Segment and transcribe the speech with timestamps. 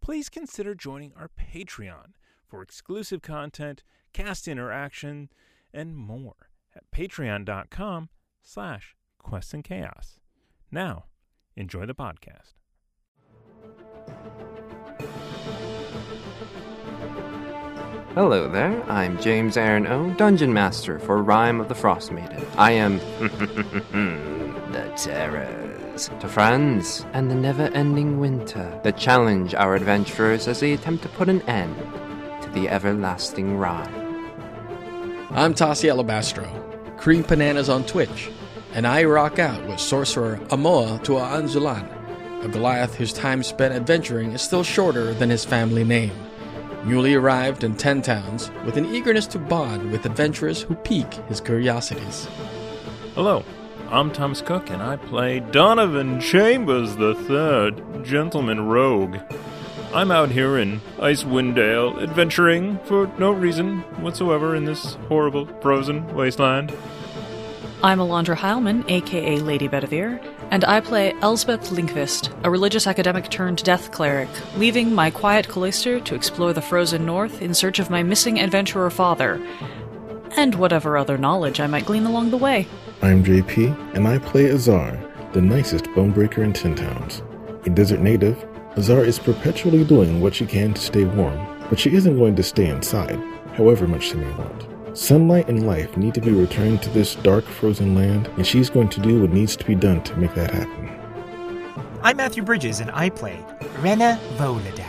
[0.00, 2.12] please consider joining our Patreon
[2.46, 5.30] for exclusive content, cast interaction,
[5.72, 8.08] and more at patreon.com
[8.42, 10.18] slash quests and chaos.
[10.70, 11.06] Now,
[11.56, 12.54] enjoy the podcast.
[18.14, 22.42] Hello there, I'm James Aaron O, Dungeon Master for Rime of the Frost Maiden.
[22.56, 22.96] I am
[24.72, 24.90] the
[25.96, 31.02] terrors to friends and the never ending winter that challenge our adventurers as they attempt
[31.02, 31.74] to put an end
[32.42, 33.88] to the everlasting ride.
[35.30, 36.46] I'm Tassi Alabastro,
[36.98, 38.30] Cream Bananas on Twitch,
[38.74, 44.32] and I rock out with sorcerer Amoa Tua Anzulan, a Goliath whose time spent adventuring
[44.32, 46.12] is still shorter than his family name.
[46.84, 51.40] Newly arrived in Ten Towns, with an eagerness to bond with adventurers who pique his
[51.40, 52.28] curiosities.
[53.14, 53.42] Hello,
[53.88, 59.18] I'm Thomas Cook, and I play Donovan Chambers III, Gentleman Rogue.
[59.94, 66.12] I'm out here in Icewind Dale, adventuring for no reason whatsoever in this horrible frozen
[66.16, 66.76] wasteland.
[67.84, 70.20] I'm Alondra Heilman, aka Lady Bedivere,
[70.50, 76.00] and I play Elsbeth Linkvist, a religious academic turned death cleric, leaving my quiet cloister
[76.00, 79.40] to explore the frozen north in search of my missing adventurer father,
[80.36, 82.66] and whatever other knowledge I might glean along the way.
[83.02, 84.98] I'm JP, and I play Azar,
[85.34, 87.22] the nicest bonebreaker in Ten Towns.
[87.66, 88.42] A desert native,
[88.78, 91.38] Azar is perpetually doing what she can to stay warm,
[91.68, 93.20] but she isn't going to stay inside,
[93.52, 94.66] however much she may want.
[94.96, 98.88] Sunlight and life need to be returned to this dark, frozen land, and she's going
[98.88, 100.90] to do what needs to be done to make that happen.
[102.02, 103.38] I'm Matthew Bridges, and I play
[103.80, 104.86] Rena Voladad,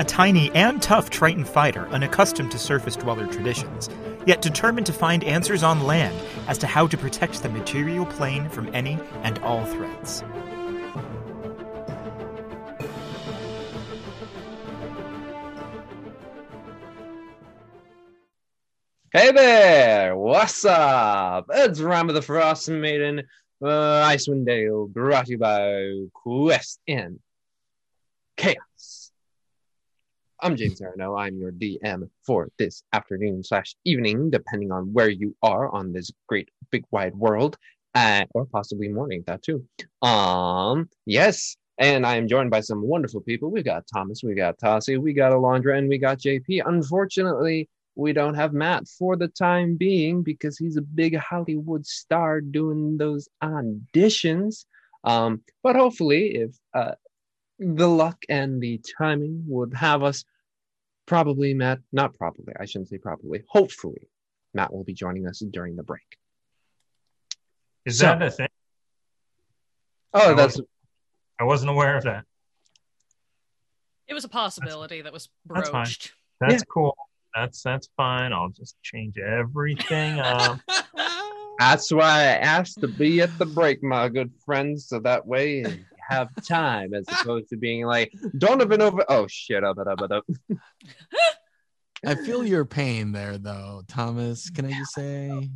[0.00, 3.88] a tiny and tough Triton fighter unaccustomed to surface dweller traditions,
[4.28, 6.14] yet determined to find answers on land
[6.48, 10.22] as to how to protect the material plane from any and all threats.
[19.10, 20.14] Hey there!
[20.14, 21.46] What's up?
[21.48, 23.20] It's Rime of the Frost Maiden,
[23.62, 27.18] uh, Icewind Dale, brought to you by Quest and
[28.36, 28.67] Chaos.
[30.40, 31.18] I'm James Arano.
[31.18, 36.12] I'm your DM for this afternoon slash evening, depending on where you are on this
[36.28, 37.56] great big wide world,
[37.96, 39.24] uh, or possibly morning.
[39.26, 39.66] That too.
[40.00, 41.56] Um, yes.
[41.78, 43.50] And I am joined by some wonderful people.
[43.50, 46.62] We got Thomas, we got Tassi, we got Alondra, and we got JP.
[46.66, 52.40] Unfortunately, we don't have Matt for the time being because he's a big Hollywood star
[52.40, 54.66] doing those auditions.
[55.02, 56.92] Um, but hopefully, if uh,
[57.58, 60.24] the luck and the timing would have us,
[61.06, 64.08] probably Matt, not probably, I shouldn't say probably, hopefully,
[64.54, 66.18] Matt will be joining us during the break.
[67.84, 68.48] Is So- that a thing?
[70.14, 70.68] Oh, I that's wasn't-
[71.40, 72.24] I wasn't aware of that.
[74.08, 75.84] It was a possibility that was that's fine.
[75.84, 76.12] broached.
[76.40, 76.96] That's cool.
[77.34, 78.32] That's that's fine.
[78.32, 80.58] I'll just change everything up.
[81.58, 85.58] that's why I asked to be at the break, my good friends, so that way
[85.58, 89.04] you have time as opposed to being like Donovan over.
[89.08, 89.62] Oh shit!
[89.62, 90.24] Up, up, up, up.
[92.04, 94.50] I feel your pain there, though, Thomas.
[94.50, 95.50] Can I just say?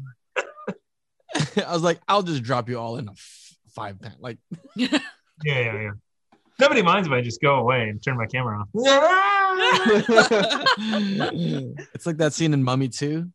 [1.66, 4.14] I was like, I'll just drop you all in a f- five ten.
[4.20, 4.38] Like,
[4.76, 4.98] yeah,
[5.44, 5.90] yeah, yeah.
[6.60, 8.68] Nobody minds if I just go away and turn my camera off.
[11.94, 13.28] it's like that scene in Mummy 2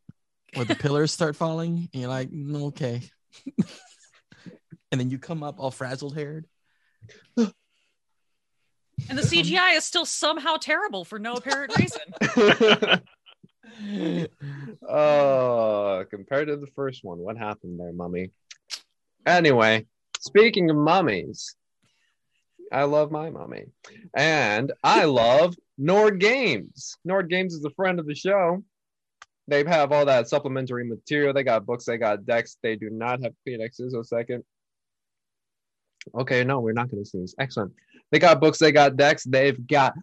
[0.54, 3.02] where the pillars start falling, and you're like, "Mm, okay.
[4.92, 6.46] and then you come up all frazzled haired.
[9.10, 12.02] And the CGI is still somehow terrible for no apparent reason.
[14.90, 18.32] oh, compared to the first one, what happened there, mummy?
[19.26, 19.86] Anyway,
[20.20, 21.56] speaking of mummies,
[22.72, 23.66] I love my mummy.
[24.16, 26.98] And I love Nord Games.
[27.06, 28.64] Nord Games is a friend of the show.
[29.48, 31.34] They have all that supplementary material.
[31.34, 32.58] They got books, they got decks.
[32.62, 33.94] They do not have phoenixes.
[33.94, 34.44] A second.
[36.16, 37.36] Okay, no, we're not going to sneeze.
[37.40, 37.74] Excellent.
[38.12, 39.94] They got books, they got decks, they've got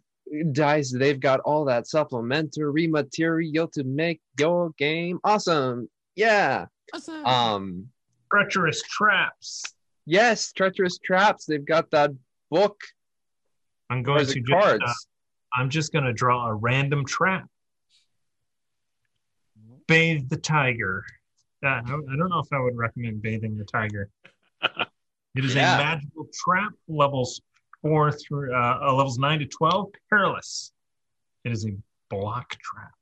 [0.52, 5.88] dice, they've got all that supplementary material to make your game awesome.
[6.16, 6.66] Yeah.
[6.92, 7.24] Awesome.
[7.24, 7.88] Um,
[8.30, 9.62] Treacherous traps.
[10.06, 11.46] yes, treacherous traps.
[11.46, 12.10] They've got that
[12.50, 12.80] book.
[13.90, 14.82] I'm going to it just, cards?
[14.84, 14.92] uh,
[15.56, 17.46] I'm just going to draw a random trap.
[19.86, 21.04] Bathe the tiger.
[21.64, 24.08] Uh, I I don't know if I would recommend bathing the tiger.
[25.34, 25.74] It is Yeah.
[25.74, 27.40] a magical trap, levels
[27.82, 30.72] four through uh, uh, levels nine to twelve, perilous.
[31.44, 31.76] It is a
[32.08, 32.92] block trap.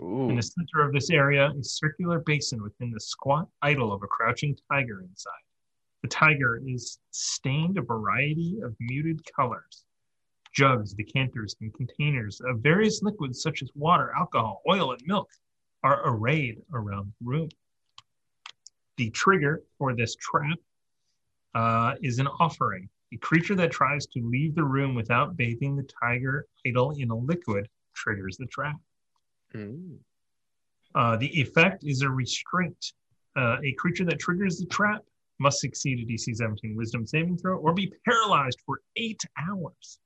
[0.00, 4.06] In the center of this area, a circular basin within the squat idol of a
[4.06, 5.32] crouching tiger inside.
[6.00, 9.84] The tiger is stained a variety of muted colors.
[10.54, 15.28] Jugs, decanters, and containers of various liquids such as water, alcohol, oil, and milk
[15.82, 17.48] are arrayed around the room.
[18.96, 20.58] The trigger for this trap
[21.54, 22.88] uh, is an offering.
[23.12, 27.16] A creature that tries to leave the room without bathing the tiger idol in a
[27.16, 28.76] liquid triggers the trap.
[29.54, 29.98] Mm.
[30.94, 32.92] Uh, the effect is a restraint.
[33.36, 35.02] Uh, a creature that triggers the trap
[35.38, 39.98] must succeed a DC 17 Wisdom saving throw or be paralyzed for eight hours.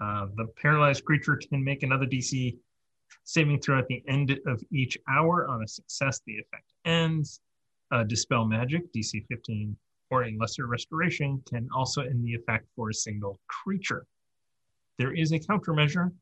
[0.00, 2.56] Uh, the paralyzed creature can make another DC
[3.24, 5.46] saving throw at the end of each hour.
[5.48, 7.40] On a success, the effect ends.
[7.92, 9.76] Uh, Dispel magic, DC 15,
[10.10, 14.06] or a lesser restoration can also end the effect for a single creature.
[14.98, 16.12] There is a countermeasure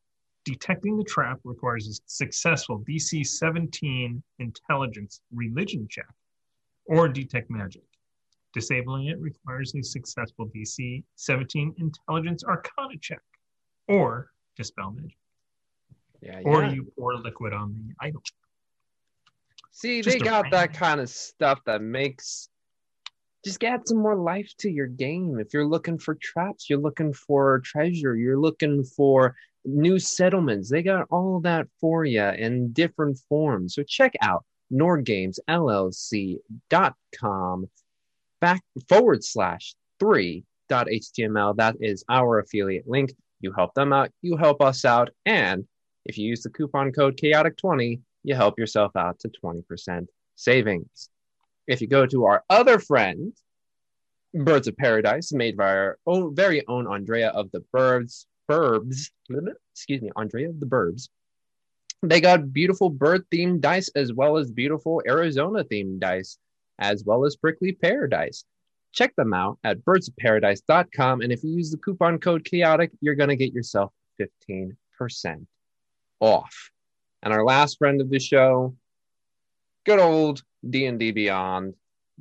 [0.45, 6.09] detecting the trap requires a successful DC 17 intelligence religion check
[6.87, 7.83] or detect magic.
[8.55, 13.21] Disabling it requires a successful DC 17 intelligence arcana check
[13.89, 15.19] or dispel magic.
[16.23, 16.73] Yeah, Or yeah.
[16.73, 18.23] you pour liquid on the idol.
[19.71, 22.49] See, Just they got that kind of stuff that makes
[23.45, 25.39] just add some more life to your game.
[25.39, 30.71] If you're looking for traps, you're looking for treasure, you're looking for new settlements.
[30.71, 33.75] They got all that for you in different forms.
[33.75, 37.71] So check out nordgamesllc.com
[38.41, 41.57] back forward slash three dot html.
[41.57, 43.13] That is our affiliate link.
[43.41, 45.65] You help them out, you help us out, and
[46.05, 51.09] if you use the coupon code chaotic20, you help yourself out to 20% savings.
[51.69, 53.35] If you go to our other friend,
[54.33, 59.11] Birds of Paradise, made by our own very own Andrea of the Birds, Burbs,
[59.75, 61.11] excuse me, Andrea of the Burbs.
[62.03, 66.39] They got beautiful bird themed dice as well as beautiful Arizona themed dice,
[66.79, 68.45] as well as prickly pear dice.
[68.93, 71.21] Check them out at birdsofparadise.com.
[71.21, 74.75] And if you use the coupon code chaotic, you're going to get yourself 15%
[76.21, 76.71] off.
[77.23, 78.75] And our last friend of the show,
[79.85, 81.75] good old D&D Beyond.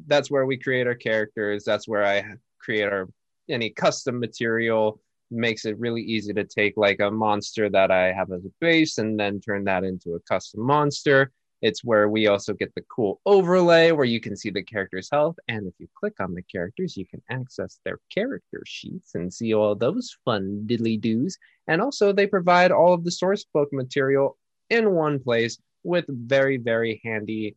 [0.05, 1.63] That's where we create our characters.
[1.63, 2.23] That's where I
[2.59, 3.07] create our
[3.49, 4.99] any custom material.
[5.29, 8.97] Makes it really easy to take like a monster that I have as a base
[8.97, 11.31] and then turn that into a custom monster.
[11.61, 15.37] It's where we also get the cool overlay where you can see the character's health.
[15.47, 19.53] And if you click on the characters, you can access their character sheets and see
[19.53, 21.37] all those fun diddly doos.
[21.67, 24.37] And also, they provide all of the source book material
[24.69, 27.55] in one place with very, very handy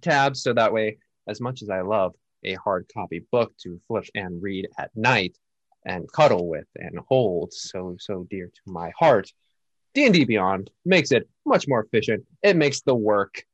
[0.00, 0.42] tabs.
[0.42, 4.42] So that way, as much as I love a hard copy book to flip and
[4.42, 5.36] read at night
[5.84, 9.32] and cuddle with and hold so, so dear to my heart,
[9.94, 12.24] D&D Beyond makes it much more efficient.
[12.42, 13.44] It makes the work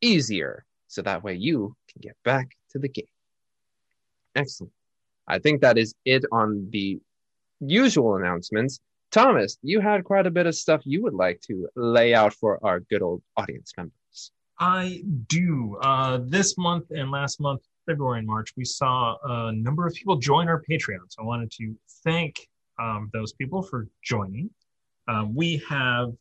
[0.00, 0.64] easier.
[0.88, 3.06] So that way you can get back to the game.
[4.34, 4.72] Excellent.
[5.26, 7.00] I think that is it on the
[7.60, 8.80] usual announcements.
[9.10, 12.58] Thomas, you had quite a bit of stuff you would like to lay out for
[12.64, 13.92] our good old audience members.
[14.58, 15.78] I do.
[15.82, 20.16] Uh, this month and last month, February and March, we saw a number of people
[20.16, 21.00] join our Patreon.
[21.08, 24.50] So I wanted to thank um, those people for joining.
[25.08, 26.12] Um, we have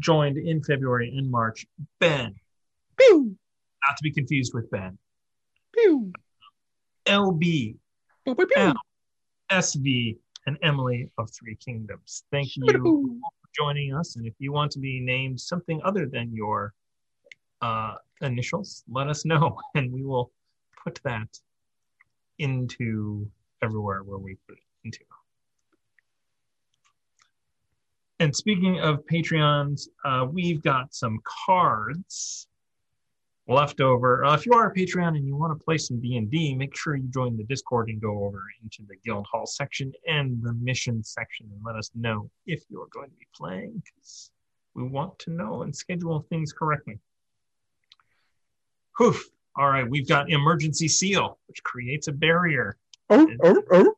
[0.00, 1.66] joined in February and March
[2.00, 2.34] Ben,
[2.96, 3.36] Pew,
[3.88, 4.98] not to be confused with Ben,
[5.74, 6.12] pew,
[7.06, 7.76] LB,
[8.24, 8.74] pew, pew, Ow.
[9.52, 12.24] SV, and Emily of Three Kingdoms.
[12.32, 14.16] Thank you for joining us.
[14.16, 16.74] And if you want to be named something other than your
[17.62, 20.30] uh, initials, let us know, and we will
[20.84, 21.28] put that
[22.38, 23.30] into
[23.62, 25.00] everywhere where we put it into.
[28.18, 32.46] And speaking of Patreons, uh, we've got some cards
[33.48, 34.24] left over.
[34.24, 36.96] Uh, if you are a Patreon and you want to play some D&D, make sure
[36.96, 41.02] you join the Discord and go over into the Guild Hall section and the mission
[41.02, 44.30] section and let us know if you're going to be playing because
[44.74, 46.98] we want to know and schedule things correctly.
[49.00, 49.16] Whew.
[49.56, 52.76] All right, we've got Emergency Seal, which creates a barrier.
[53.08, 53.94] Oh, oh, oh.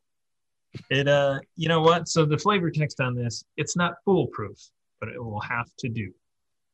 [0.89, 2.07] It uh, you know what?
[2.07, 4.57] So the flavor text on this, it's not foolproof,
[5.01, 6.09] but it will have to do.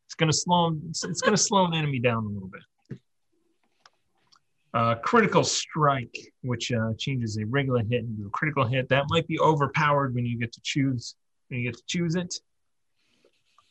[0.05, 2.99] It's gonna slow, it's, it's gonna slow an enemy down a little bit.
[4.75, 8.89] Uh, critical strike, which uh, changes a regular hit into a critical hit.
[8.89, 11.15] That might be overpowered when you get to choose
[11.47, 12.35] when you get to choose it.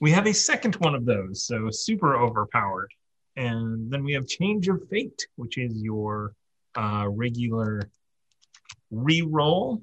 [0.01, 2.93] We have a second one of those, so super overpowered.
[3.39, 6.35] And then we have Change of Fate, which is your
[6.75, 7.89] uh, regular
[8.91, 9.81] re-roll.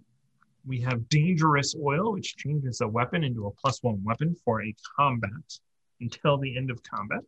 [0.67, 4.75] We have Dangerous Oil, which changes a weapon into a plus one weapon for a
[4.97, 5.59] combat
[6.01, 7.21] until the end of combat.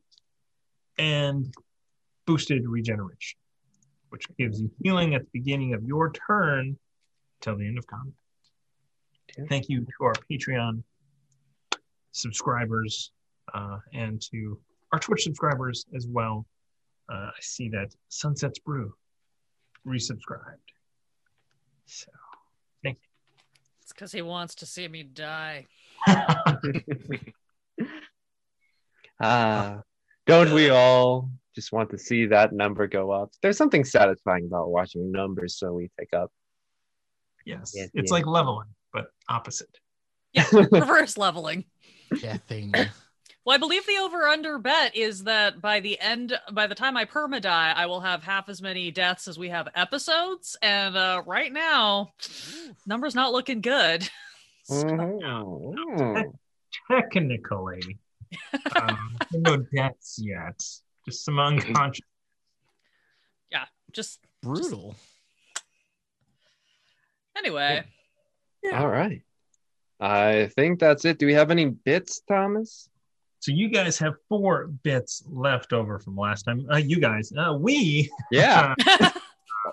[0.98, 1.53] And
[2.25, 3.39] Boosted Regeneration,
[4.10, 6.77] which gives you healing at the beginning of your turn
[7.39, 8.13] till the end of combat.
[9.48, 10.84] Thank you to our Patreon
[12.12, 13.13] subscribers
[13.53, 14.60] uh, and to
[14.91, 16.46] our Twitch subscribers as well.
[17.12, 18.94] Uh, I see that Sunset's Brew
[19.88, 20.58] resubscribed.
[21.86, 22.08] So,
[22.84, 22.98] thank
[23.82, 25.65] It's because he wants to see me die.
[26.08, 27.20] you.
[29.20, 29.82] Ah,
[30.27, 33.32] don't we all just want to see that number go up?
[33.41, 36.32] There's something satisfying about watching numbers slowly tick up.
[37.46, 38.13] yes, Yeah, it's yeah.
[38.13, 39.75] like leveling, but opposite.
[40.34, 41.63] Yeah, reverse leveling.
[42.22, 42.74] Yeah, thing.
[43.48, 46.98] Well, I believe the over under bet is that by the end, by the time
[46.98, 50.58] I perma die, I will have half as many deaths as we have episodes.
[50.62, 52.12] And uh, right now,
[52.86, 54.10] numbers not looking good.
[54.70, 56.34] Mhm.
[56.92, 57.98] Technically,
[58.75, 60.62] um, no deaths yet.
[61.06, 62.06] Just some unconscious.
[63.50, 63.63] Yeah,
[63.94, 64.94] just Brutal.
[67.38, 67.86] anyway,
[68.74, 69.22] All right.
[70.01, 71.18] I think that's it.
[71.18, 72.89] Do we have any bits, Thomas?
[73.39, 76.65] So you guys have four bits left over from last time.
[76.72, 78.74] Uh, you guys, uh, we Yeah.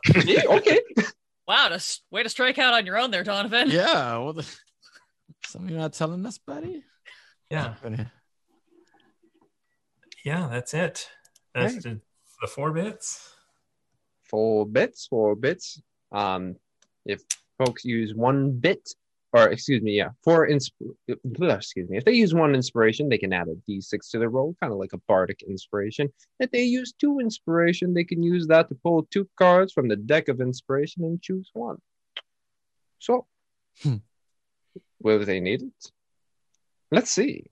[0.25, 0.81] yeah okay.
[1.49, 3.71] wow, to, s- way to strike out on your own there, Donovan.
[3.71, 4.19] Yeah.
[4.19, 4.47] Well, the...
[5.47, 6.83] Something you're not telling us, buddy?
[7.51, 7.75] yeah,
[10.25, 11.09] yeah, that's it.
[11.55, 11.81] That's Hey.
[11.81, 12.01] the,
[12.41, 13.31] the four bits.
[14.25, 15.81] Four bits, four bits.
[16.13, 16.57] Um,
[17.05, 17.23] if
[17.59, 18.89] folks use one bit,
[19.35, 20.71] or excuse me, yeah, four insp-
[21.09, 21.99] excuse me.
[21.99, 24.79] If they use one inspiration, they can add a d6 to their roll, kind of
[24.79, 26.09] like a bardic inspiration.
[26.39, 29.97] If they use two inspiration, they can use that to pull two cards from the
[29.97, 31.79] deck of inspiration and choose one.
[33.01, 33.27] So,
[33.83, 33.97] Hmm.
[35.01, 35.93] will they need it?
[36.93, 37.47] Let's see.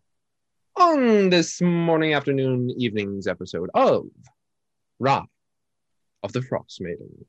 [0.77, 4.07] On this morning, afternoon, evening's episode of
[5.01, 5.27] Ra
[6.23, 7.27] of the Frost Maiden.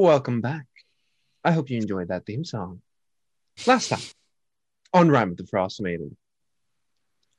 [0.00, 0.66] Welcome back.
[1.42, 2.82] I hope you enjoyed that theme song.
[3.66, 3.98] Last time
[4.94, 6.16] on Rime with the Frost Maiden,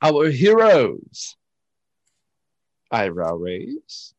[0.01, 1.37] our heroes,
[2.91, 4.13] Ira Rays,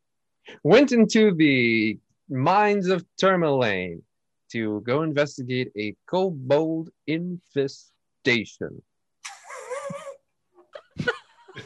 [0.63, 1.99] went into the
[2.31, 4.01] mines of Termalaine
[4.53, 8.81] to go investigate a kobold infestation.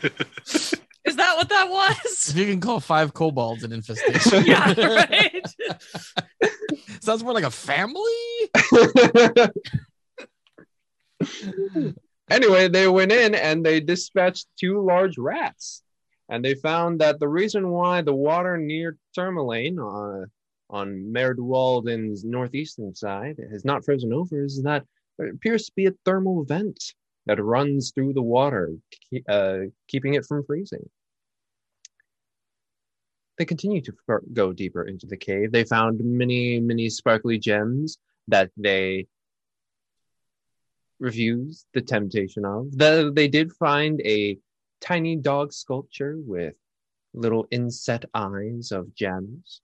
[1.05, 2.31] Is that what that was?
[2.31, 4.45] If you can call five kobolds an infestation.
[4.47, 5.47] yeah, right.
[7.01, 8.01] Sounds more like a family.
[12.31, 15.83] anyway, they went in and they dispatched two large rats.
[16.31, 20.25] And they found that the reason why the water near Termalaine, uh,
[20.71, 24.85] on Maer Dualdon's northeastern side, has not frozen over is that
[25.19, 26.95] there appears to be a thermal vent
[27.27, 28.75] that runs through the water,
[29.29, 30.89] uh, keeping it from freezing.
[33.39, 33.93] They continue to
[34.33, 35.51] go deeper into the cave.
[35.51, 39.07] They found many, many sparkly gems that they
[41.01, 42.71] refused the temptation of.
[42.77, 44.39] The, they did find a
[44.81, 46.55] tiny dog sculpture with
[47.13, 49.63] little inset eyes of gems.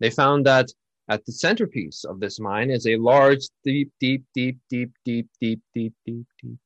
[0.00, 0.70] They found that
[1.08, 5.62] at the centerpiece of this mine is a large, deep, deep, deep, deep, deep, deep,
[5.74, 6.58] deep, deep, deep,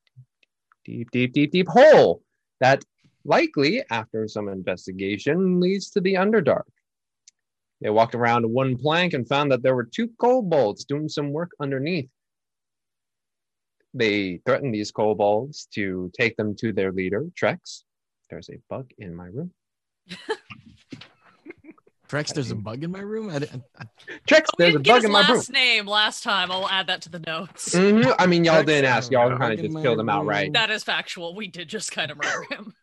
[0.85, 2.21] deep, deep, deep, deep hole
[2.59, 2.83] that
[3.25, 6.63] likely, after some investigation, leads to the Underdark.
[7.81, 11.51] They walked around one plank and found that there were two kobolds doing some work
[11.59, 12.09] underneath
[13.93, 17.83] they threaten these kobolds to take them to their leader, Trex.
[18.29, 19.51] There's a bug in my room.
[22.09, 23.29] Trex, there's a bug in my room.
[23.29, 23.83] I, didn't- I,
[24.27, 25.37] Trex, We there's a didn't get bug in my room.
[25.37, 26.51] last name last time.
[26.51, 27.75] I'll add that to the notes.
[27.75, 28.15] Mhm.
[28.17, 29.11] I mean, y'all Trex, didn't ask.
[29.11, 30.45] Y'all kind of just my killed him outright.
[30.45, 30.53] room.
[30.53, 31.35] That is factual.
[31.35, 32.73] We did just kind of murder him.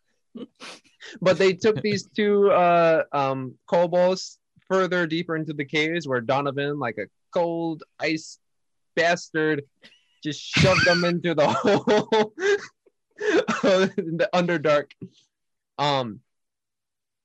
[1.20, 6.78] But they took these two uh, um, kobolds further deeper into the caves where Donovan,
[6.78, 8.38] like a cold ice
[8.94, 9.62] bastard,
[10.22, 12.32] just shoved them into the hole
[13.98, 14.90] in the underdark.
[15.78, 16.20] Um,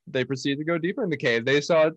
[0.08, 1.46] they proceeded to go deeper in the cave.
[1.46, 1.92] They saw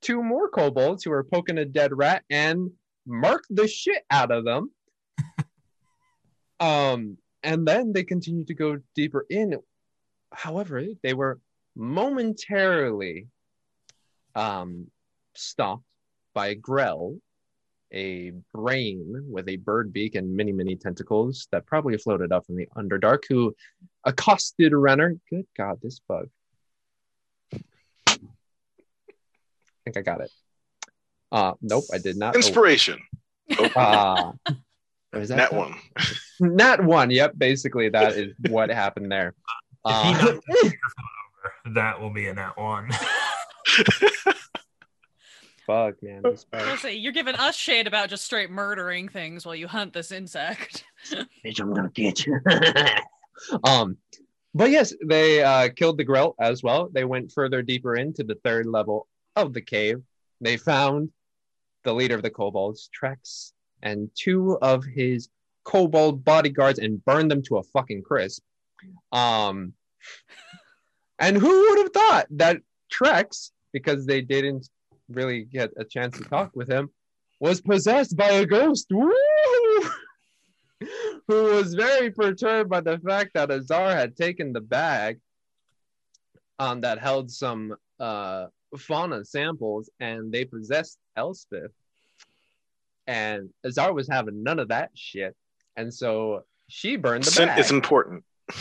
[0.00, 2.70] two more kobolds who were poking a dead rat and
[3.06, 4.70] marked the shit out of them.
[6.60, 9.58] um, and then they continued to go deeper in.
[10.32, 11.40] However, they were
[11.76, 13.26] momentarily
[14.34, 14.86] um,
[15.34, 15.84] stopped
[16.34, 17.16] by Grell,
[17.92, 22.56] a brain with a bird beak and many, many tentacles that probably floated up from
[22.56, 23.54] the Underdark, who
[24.04, 25.16] accosted Renner.
[25.28, 26.28] Good God, this bug.
[27.54, 28.18] I
[29.84, 30.30] think I got it.
[31.30, 32.36] Uh, nope, I did not.
[32.36, 33.00] Inspiration.
[33.74, 34.32] Uh,
[35.10, 35.36] what is that?
[35.36, 35.74] Net one.
[36.40, 37.10] Nat one.
[37.10, 39.34] Yep, basically that is what happened there.
[39.84, 41.04] If he Uh, knocks the microphone
[41.66, 42.90] over, that will be a nat one.
[45.66, 46.22] fuck, man.
[46.22, 46.78] This I bug.
[46.78, 50.84] say you're giving us shade about just straight murdering things while you hunt this insect.
[51.44, 52.38] bitch, I'm gonna get you.
[53.64, 53.96] um,
[54.54, 56.88] but yes, they uh, killed the grell as well.
[56.92, 60.02] They went further deeper into the third level of the cave.
[60.40, 61.10] They found
[61.84, 65.28] the leader of the kobolds, Trex, and two of his
[65.64, 68.42] kobold bodyguards and burned them to a fucking crisp.
[69.12, 69.74] Um,
[71.18, 72.58] and who would have thought that
[72.92, 74.68] Trex, because they didn't
[75.08, 76.90] really get a chance to talk with him,
[77.40, 78.86] was possessed by a ghost?
[78.90, 79.12] Woo!
[81.28, 85.20] who was very perturbed by the fact that Azar had taken the bag
[86.58, 88.46] um, that held some uh,
[88.78, 91.72] fauna samples and they possessed Elspeth.
[93.06, 95.36] And Azar was having none of that shit.
[95.76, 97.58] And so she burned the Scent bag.
[97.58, 98.24] is important.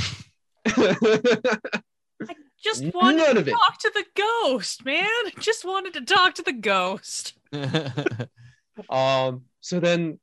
[0.67, 5.07] I just wanted of to talk to the ghost, man.
[5.39, 7.33] Just wanted to talk to the ghost.
[8.89, 10.19] um, so then,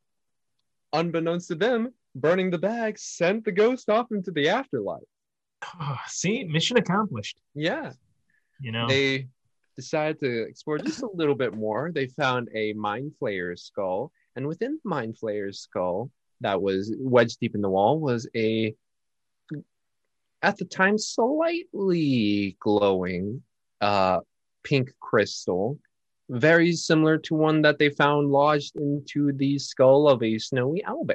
[0.93, 5.03] unbeknownst to them, burning the bag sent the ghost off into the afterlife.
[5.63, 7.41] Ah, See, mission accomplished.
[7.55, 7.93] Yeah.
[8.61, 9.29] You know, they
[9.79, 11.93] decided to explore just a little bit more.
[11.95, 16.11] They found a mind flayer's skull, and within the mind flayer's skull,
[16.41, 18.75] that was wedged deep in the wall, was a
[20.43, 23.43] at the time slightly glowing
[23.81, 24.21] uh,
[24.65, 25.79] pink crystal,
[26.29, 31.15] very similar to one that they found lodged into the skull of a snowy owlbear.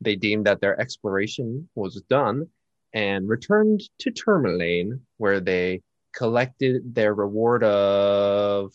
[0.00, 2.48] They deemed that their exploration was done
[2.94, 5.82] and returned to Termalaine, where they
[6.14, 8.72] collected their reward of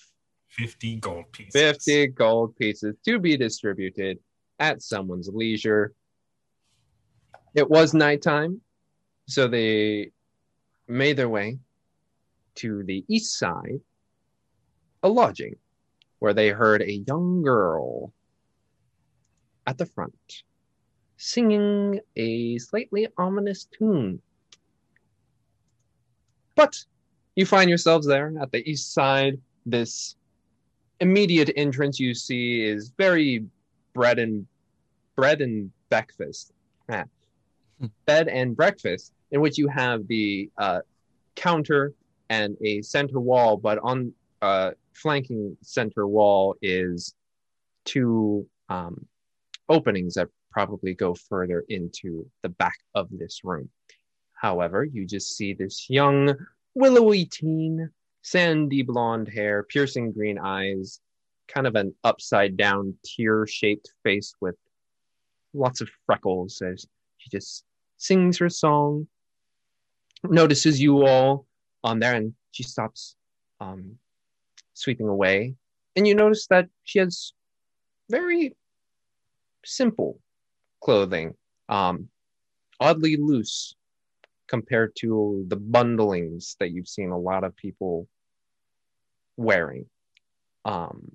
[0.50, 1.54] 50 gold pieces.
[1.54, 4.20] 50 gold pieces to be distributed
[4.60, 5.94] at someone's leisure.
[7.56, 8.62] It was nighttime,
[9.28, 10.12] so they
[10.88, 11.60] made their way
[12.56, 13.80] to the east side,
[15.04, 15.56] a lodging,
[16.20, 18.14] where they heard a young girl
[19.66, 20.44] at the front
[21.20, 24.22] singing a slightly ominous tune.
[26.56, 26.78] But
[27.40, 29.40] you find yourselves there at the east side.
[29.66, 30.18] This
[31.00, 33.46] immediate entrance you see is very
[33.94, 34.46] bread and
[35.16, 36.52] bread and breakfast.
[36.90, 37.06] Ah.
[38.06, 40.82] Bed and breakfast, in which you have the uh,
[41.38, 41.94] counter
[42.30, 47.16] and a center wall, but on uh, flanking center wall is
[47.86, 49.06] two um,
[49.70, 53.70] openings that probably go further into the back of this room.
[54.34, 56.36] However, you just see this young,
[56.80, 57.90] willowy teen,
[58.22, 61.02] sandy blonde hair, piercing green eyes,
[61.50, 64.56] kind of an upside down tear shaped face with
[65.54, 66.88] lots of freckles as
[67.18, 67.66] she just
[67.98, 69.08] sings her song,
[70.24, 71.46] notices you all
[71.84, 73.18] on there, and she stops
[73.60, 73.98] um,
[74.74, 75.56] sweeping away.
[75.98, 77.34] And you notice that she has
[78.10, 78.56] very
[79.66, 80.18] simple
[80.82, 81.34] clothing,
[81.68, 82.08] um,
[82.80, 83.76] oddly loose
[84.50, 88.08] compared to the bundlings that you've seen a lot of people
[89.38, 89.86] wearing.
[90.66, 91.12] Um,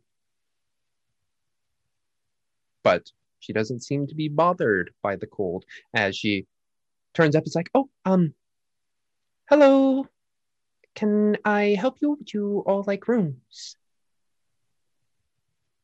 [2.82, 6.46] but she doesn't seem to be bothered by the cold as she
[7.12, 7.44] turns up.
[7.44, 8.34] It's like, oh, um,
[9.50, 10.06] hello.
[10.94, 12.18] Can I help you?
[12.24, 13.76] Do you all like rooms?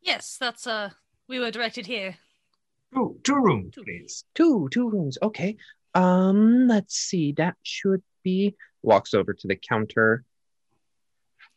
[0.00, 0.90] Yes, that's uh
[1.28, 2.16] we were directed here.
[2.94, 4.24] Two, two rooms, please.
[4.34, 5.18] Two, two rooms.
[5.22, 5.56] Okay.
[5.94, 7.32] Um, let's see.
[7.32, 8.56] That should be.
[8.82, 10.24] Walks over to the counter.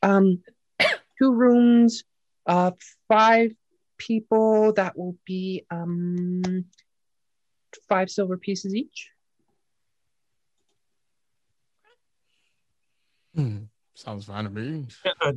[0.02, 0.44] Um,
[1.20, 2.04] two rooms,
[2.46, 2.72] uh,
[3.08, 3.52] five
[3.98, 4.74] people.
[4.74, 6.66] That will be um,
[7.88, 9.10] five silver pieces each.
[13.36, 13.64] Hmm.
[13.96, 14.88] Sounds fine to me.
[15.22, 15.32] Uh,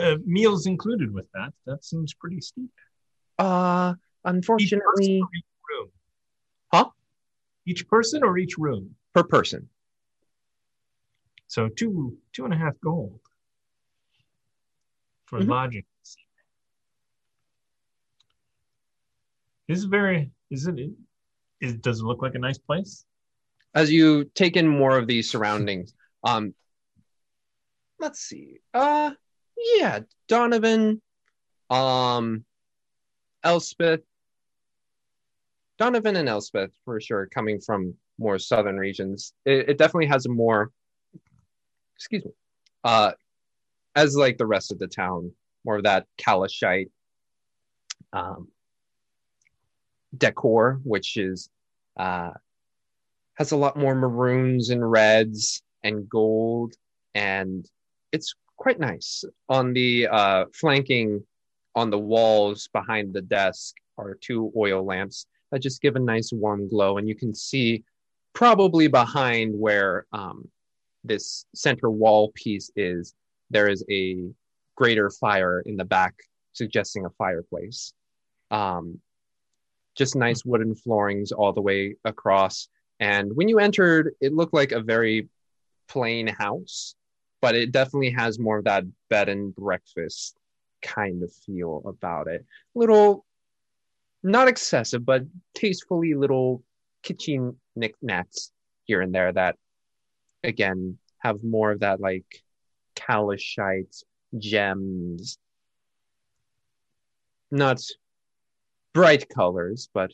[0.00, 1.52] uh, meals included with that.
[1.66, 2.70] That seems pretty steep.
[3.38, 5.88] Uh, Each person unfortunately, or each room?
[6.72, 6.90] Huh?
[7.66, 8.94] Each person or each room?
[9.12, 9.68] per person.
[11.48, 13.18] So two two and a half gold
[15.26, 15.48] for Mhm.
[15.48, 15.84] lodging.
[19.68, 20.30] Is very?
[20.50, 20.78] Is it?
[21.60, 23.04] Is does it look like a nice place?
[23.72, 25.94] as you take in more of these surroundings
[26.24, 26.52] um
[28.00, 29.12] let's see uh
[29.76, 31.00] yeah donovan
[31.70, 32.44] um
[33.44, 34.00] elspeth
[35.80, 39.32] donovan and elspeth for sure coming from more southern regions.
[39.44, 40.70] It, it definitely has a more
[41.96, 42.30] excuse me
[42.84, 43.12] uh
[43.96, 45.32] as like the rest of the town
[45.64, 46.90] more of that calishite
[48.12, 48.48] um
[50.16, 51.50] decor which is
[51.98, 52.30] uh
[53.34, 56.74] has a lot more maroons and reds and gold
[57.14, 57.68] and
[58.12, 59.24] it's quite nice.
[59.48, 61.24] On the uh, flanking
[61.74, 66.32] on the walls behind the desk are two oil lamps that just give a nice
[66.32, 67.84] warm glow and you can see
[68.32, 70.48] probably behind where um,
[71.04, 73.14] this center wall piece is
[73.50, 74.28] there is a
[74.76, 76.14] greater fire in the back
[76.52, 77.92] suggesting a fireplace
[78.50, 78.98] um,
[79.96, 82.68] just nice wooden floorings all the way across
[83.00, 85.28] and when you entered, it looked like a very
[85.88, 86.94] plain house,
[87.40, 90.36] but it definitely has more of that bed and breakfast
[90.82, 92.44] kind of feel about it.
[92.74, 93.24] Little,
[94.22, 95.22] not excessive, but
[95.54, 96.62] tastefully little
[97.02, 98.52] kitchen knickknacks
[98.84, 99.56] here and there that,
[100.44, 102.42] again, have more of that like
[102.94, 104.02] calishite
[104.38, 105.38] gems.
[107.50, 107.80] Not
[108.92, 110.12] bright colors, but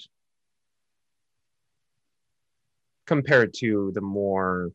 [3.07, 4.73] compared to the more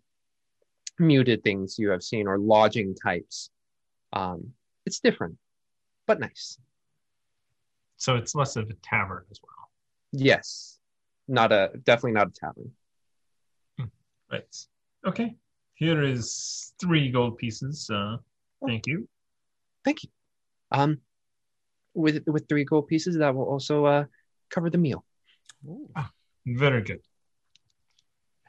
[1.00, 3.50] muted things you have seen or lodging types.
[4.14, 4.54] Um,
[4.86, 5.38] it's different,
[6.06, 6.58] but nice.
[8.02, 9.70] So it's less of a tavern as well.
[10.12, 10.80] Yes,
[11.28, 12.72] not a definitely not a tavern.
[14.32, 14.68] Right.
[15.06, 15.36] Okay.
[15.76, 17.88] Here is three gold pieces.
[17.94, 18.18] Uh,
[18.66, 19.08] thank you.
[19.86, 20.10] Thank you.
[20.72, 20.98] Um,
[21.94, 24.06] with with three gold pieces, that will also uh,
[24.50, 25.06] cover the meal.
[26.48, 27.02] Very good.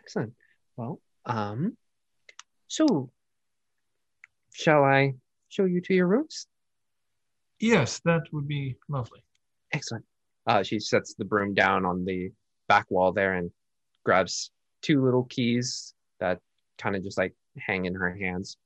[0.01, 0.33] Excellent.
[0.79, 1.77] Well, um,
[2.69, 3.11] so
[4.55, 5.13] shall I
[5.51, 6.47] show you to your rooms?
[7.61, 9.23] Yes, that would be lovely.
[9.73, 10.05] Excellent.
[10.47, 12.31] Uh, she sets the broom down on the
[12.69, 13.51] back wall there and
[14.05, 14.51] grabs
[14.83, 16.41] two little keys that
[16.79, 18.57] kind of just like hang in her hands.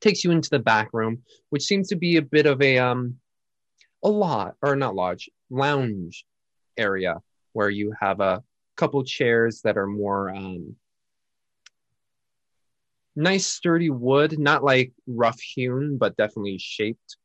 [0.00, 3.16] Takes you into the back room, which seems to be a bit of a um
[4.04, 6.24] a lot or not lodge lounge
[6.76, 7.20] area
[7.52, 8.42] where you have a
[8.76, 10.76] couple chairs that are more um
[13.16, 17.16] nice sturdy wood, not like rough hewn, but definitely shaped,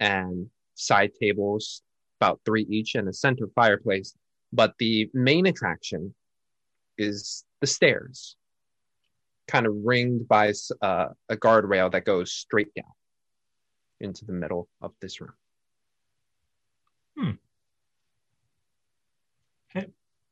[0.00, 1.82] and side tables
[2.20, 4.14] about three each and a center fireplace.
[4.52, 6.14] But the main attraction
[6.98, 8.36] is the stairs,
[9.48, 12.92] kind of ringed by uh, a guardrail that goes straight down
[14.00, 15.32] into the middle of this room.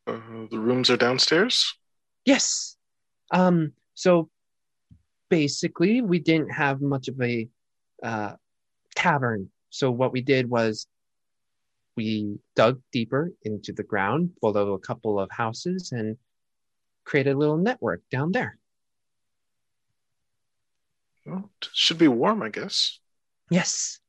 [0.06, 0.20] Uh,
[0.50, 1.74] the rooms are downstairs.
[2.24, 2.76] Yes.
[3.32, 4.28] Um, so
[5.30, 7.48] basically, we didn't have much of a
[8.02, 8.34] uh,
[8.94, 9.50] tavern.
[9.70, 10.86] So what we did was
[11.96, 16.16] we dug deeper into the ground below a couple of houses and
[17.04, 18.58] created a little network down there.
[21.26, 22.98] Well, it should be warm, I guess.
[23.50, 24.00] Yes.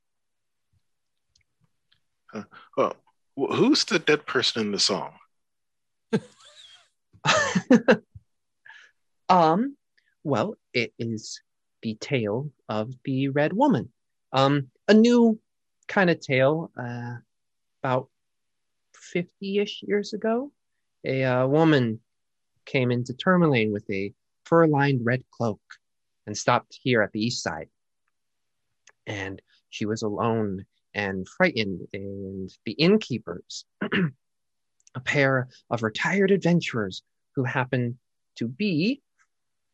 [2.76, 2.96] Well,
[3.36, 5.14] who's the dead person in the song?
[9.30, 9.78] um,
[10.24, 11.42] well, it is
[11.82, 13.92] the tale of the Red Woman.
[14.34, 15.40] Um, a new
[15.88, 16.72] kind of tale.
[16.78, 17.16] Uh,
[17.86, 18.10] about
[18.96, 20.52] fifty-ish years ago,
[21.06, 22.00] a uh, woman
[22.66, 24.12] came into Termalaine with a
[24.46, 25.62] fur-lined red cloak
[26.26, 27.70] and stopped here at the east side.
[29.06, 33.66] And she was alone and frightened, and the innkeepers,
[34.96, 37.04] a pair of retired adventurers
[37.36, 37.98] who happened
[38.38, 39.04] to be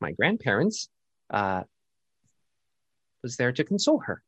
[0.01, 0.89] my grandparents,
[1.29, 1.63] uh,
[3.23, 4.21] was there to console her.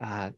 [0.00, 0.30] Uh,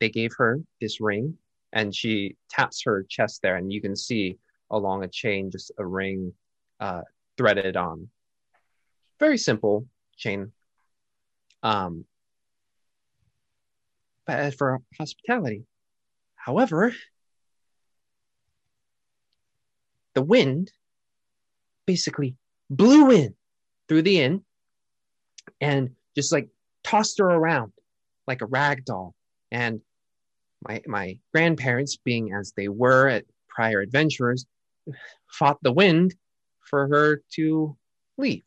[0.00, 1.36] they gave her this ring,
[1.72, 4.38] and she taps her chest there, and you can see
[4.70, 6.32] along a chain just a ring
[6.80, 7.02] uh,
[7.36, 8.08] threaded on.
[9.18, 10.52] Very simple chain.
[11.62, 12.04] Um,
[14.28, 15.64] uh, for hospitality.
[16.34, 16.92] However,
[20.14, 20.72] the wind
[21.86, 22.36] basically
[22.68, 23.34] blew in
[23.88, 24.44] through the inn
[25.60, 26.48] and just like
[26.82, 27.72] tossed her around
[28.26, 29.14] like a rag doll.
[29.50, 29.80] And
[30.62, 34.46] my my grandparents, being as they were at prior adventurers,
[35.30, 36.14] fought the wind
[36.60, 37.76] for her to
[38.18, 38.44] leave.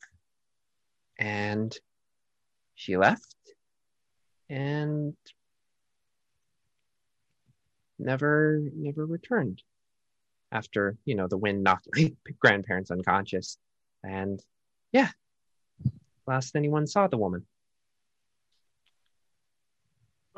[1.17, 1.75] And
[2.75, 3.35] she left
[4.49, 5.15] and
[7.97, 9.61] never never returned
[10.51, 13.57] after you know the wind knocked my grandparents unconscious
[14.03, 14.41] and
[14.93, 15.09] yeah
[16.25, 17.45] last anyone saw the woman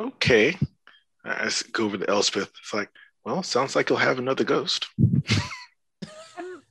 [0.02, 0.58] Okay.
[1.24, 2.52] I s- go over to Elspeth.
[2.60, 2.90] It's like,
[3.24, 4.88] well, sounds like you'll have another ghost.
[6.38, 6.64] I'm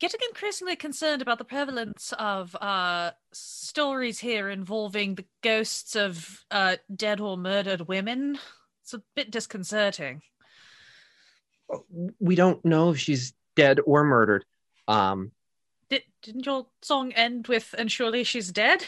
[0.00, 6.76] getting increasingly concerned about the prevalence of uh, stories here involving the ghosts of uh,
[6.94, 8.38] dead or murdered women.
[8.82, 10.22] It's a bit disconcerting.
[12.18, 14.44] we don't know if she's dead or murdered
[14.88, 15.30] um
[15.88, 18.86] Did, didn't your song end with "And surely she's dead"?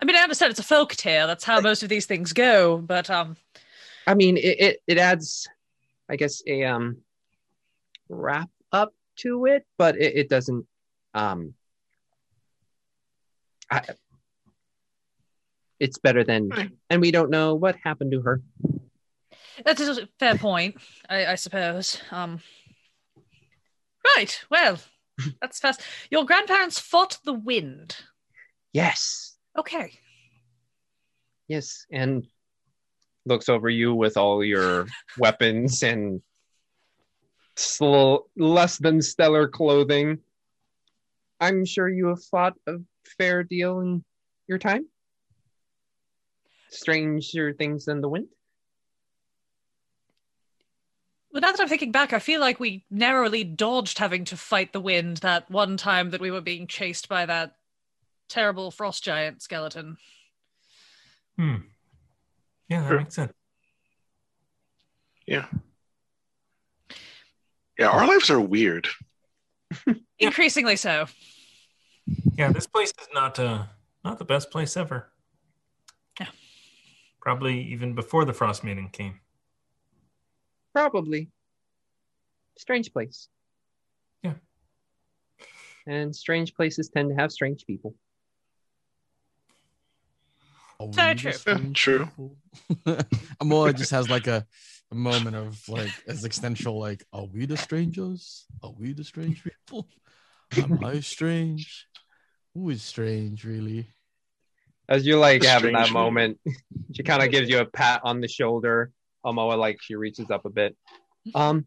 [0.00, 1.26] I mean, I understand it's a folk tale.
[1.26, 2.78] That's how most of these things go.
[2.78, 3.36] But um,
[4.06, 5.48] i mean it it, it adds
[6.08, 6.98] i guess a um
[8.08, 10.64] wrap up to it but it, it doesn't
[11.14, 11.54] um
[13.68, 13.82] I,
[15.80, 16.50] it's better than
[16.88, 18.42] and we don't know what happened to her
[19.64, 20.76] That is a fair point,
[21.08, 21.98] I, I suppose.
[22.10, 22.40] Um,
[24.16, 24.44] right.
[24.50, 24.78] Well,
[25.40, 25.80] that's fast.
[26.10, 27.96] Your grandparents fought the wind.
[28.72, 29.92] yes Okay.
[31.48, 32.26] yes and
[33.24, 34.86] looks over you with all your
[35.18, 36.22] weapons and
[37.56, 40.18] sl- less than stellar clothing.
[41.40, 42.76] I'm sure you have fought a
[43.18, 44.04] fair deal in
[44.46, 44.86] your time.
[46.70, 48.28] Stranger things than the wind.
[51.32, 54.72] Well, now that I'm thinking back, I feel like we narrowly dodged having to fight
[54.72, 57.56] the wind that one time that we were being chased by that
[58.28, 59.96] terrible frost giant skeleton.
[61.36, 61.56] Hmm.
[62.68, 62.98] Yeah, that Sure.
[62.98, 63.32] makes sense.
[65.26, 65.46] Yeah.
[67.78, 68.88] Yeah, our lives are weird.
[70.18, 71.06] Increasingly so.
[72.38, 73.66] Yeah, this place is not uh
[74.04, 75.10] not the best place ever.
[76.20, 76.28] Yeah.
[77.20, 79.20] Probably even before the frost maiden came.
[80.72, 81.30] probably
[82.58, 83.28] strange place
[84.22, 84.34] Yeah.
[85.86, 87.94] and strange places tend to have strange people
[90.80, 91.32] Are Very true.
[91.32, 91.98] strange True.
[92.06, 92.36] people?
[93.40, 94.46] Amora just has like a,
[94.90, 98.46] a moment of like existential, like, are we the strangers?
[98.62, 99.88] Are we the strange people?
[100.56, 101.88] Am I strange?
[102.54, 103.90] Who is strange, really?
[104.88, 106.38] as you're like The having that moment
[106.92, 108.92] she kind of gives you a pat on the shoulder
[109.24, 110.76] Omoa like she reaches up a bit
[111.34, 111.66] um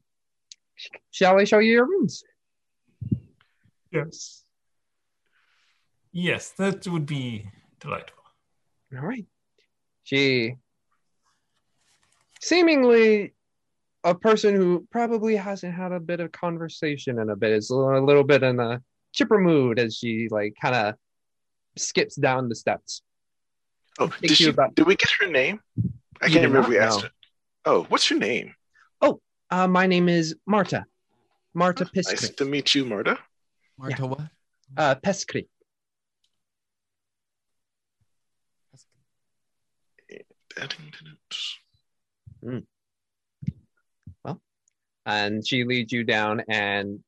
[1.11, 2.23] shall i show you your rooms
[3.91, 4.43] Yes.
[6.11, 8.18] Yes, that would be delightful.
[8.95, 9.25] All right
[10.03, 10.55] she
[12.41, 13.33] seemingly
[14.03, 17.75] a person who probably hasn't had a bit of conversation in a bit is a
[17.75, 18.81] little, a little bit in a
[19.13, 20.95] chipper mood as she like kind of
[21.77, 23.01] skips down the steps
[24.01, 25.59] Oh, did, she, about- did we get her name?
[26.21, 27.05] I You can't did remember we asked know.
[27.07, 27.11] it.
[27.65, 28.55] Oh, what's your name?
[29.01, 29.19] Oh,
[29.51, 30.85] uh my name is marta
[31.53, 33.17] marta Nice to meet you, Marta.
[33.77, 34.21] Marta, what?
[34.77, 35.47] uh Peskri.
[45.05, 46.99] And she leads you down and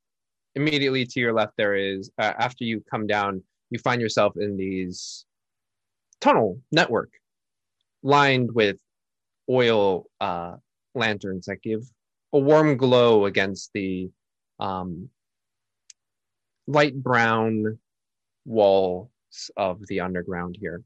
[0.55, 4.57] immediately to your left there is uh, after you come down you find yourself in
[4.57, 5.25] these
[6.19, 7.11] tunnel network
[8.03, 8.77] lined with
[9.49, 10.55] oil uh,
[10.95, 11.83] lanterns that give
[12.33, 14.09] a warm glow against the
[14.59, 15.09] um,
[16.67, 17.77] light brown
[18.45, 19.09] walls
[19.57, 20.83] of the underground here.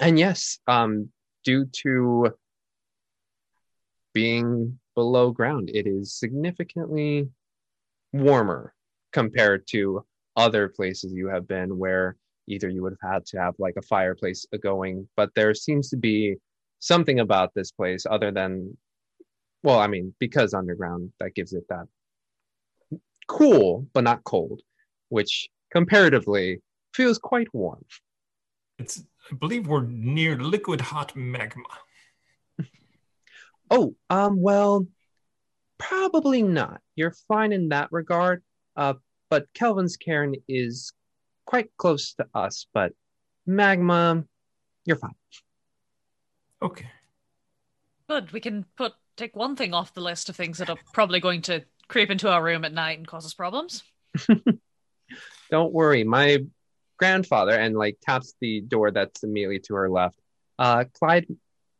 [0.00, 1.10] And yes um,
[1.44, 2.32] due to
[4.12, 7.28] being below ground, it is significantly
[8.12, 8.74] warmer
[9.12, 10.04] compared to
[10.36, 13.82] other places you have been where either you would have had to have like a
[13.82, 16.36] fireplace going, but there seems to be
[16.78, 18.76] something about this place other than,
[19.62, 21.86] well, I mean, because underground, that gives it that
[23.28, 24.62] cool, but not cold,
[25.10, 26.60] which comparatively
[26.94, 27.84] feels quite warm.
[28.78, 31.64] It's I believe we're near liquid hot magma.
[33.70, 34.86] Oh, um, well,
[35.76, 36.80] probably not.
[36.96, 38.42] You're fine in that regard.
[38.74, 38.94] Uh,
[39.28, 40.92] but Kelvin's cairn is
[41.44, 42.92] quite close to us, but
[43.46, 44.24] magma,
[44.86, 45.14] you're fine.
[46.62, 46.88] Okay.
[48.08, 48.32] Good.
[48.32, 51.42] We can put take one thing off the list of things that are probably going
[51.42, 53.82] to creep into our room at night and cause us problems.
[55.50, 56.44] Don't worry, my
[56.98, 60.18] grandfather and like taps the door that's immediately to her left.
[60.58, 61.26] Uh, Clyde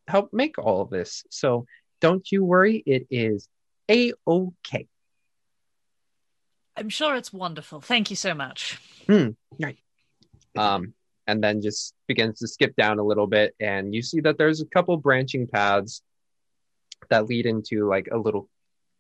[0.07, 1.67] helped make all of this, so
[2.01, 2.83] don't you worry.
[2.87, 3.49] It is
[3.91, 4.87] a okay.
[6.77, 7.81] I'm sure it's wonderful.
[7.81, 8.79] Thank you so much.
[10.57, 10.95] um,
[11.27, 14.61] and then just begins to skip down a little bit, and you see that there's
[14.61, 16.03] a couple branching paths
[17.11, 18.49] that lead into like a little,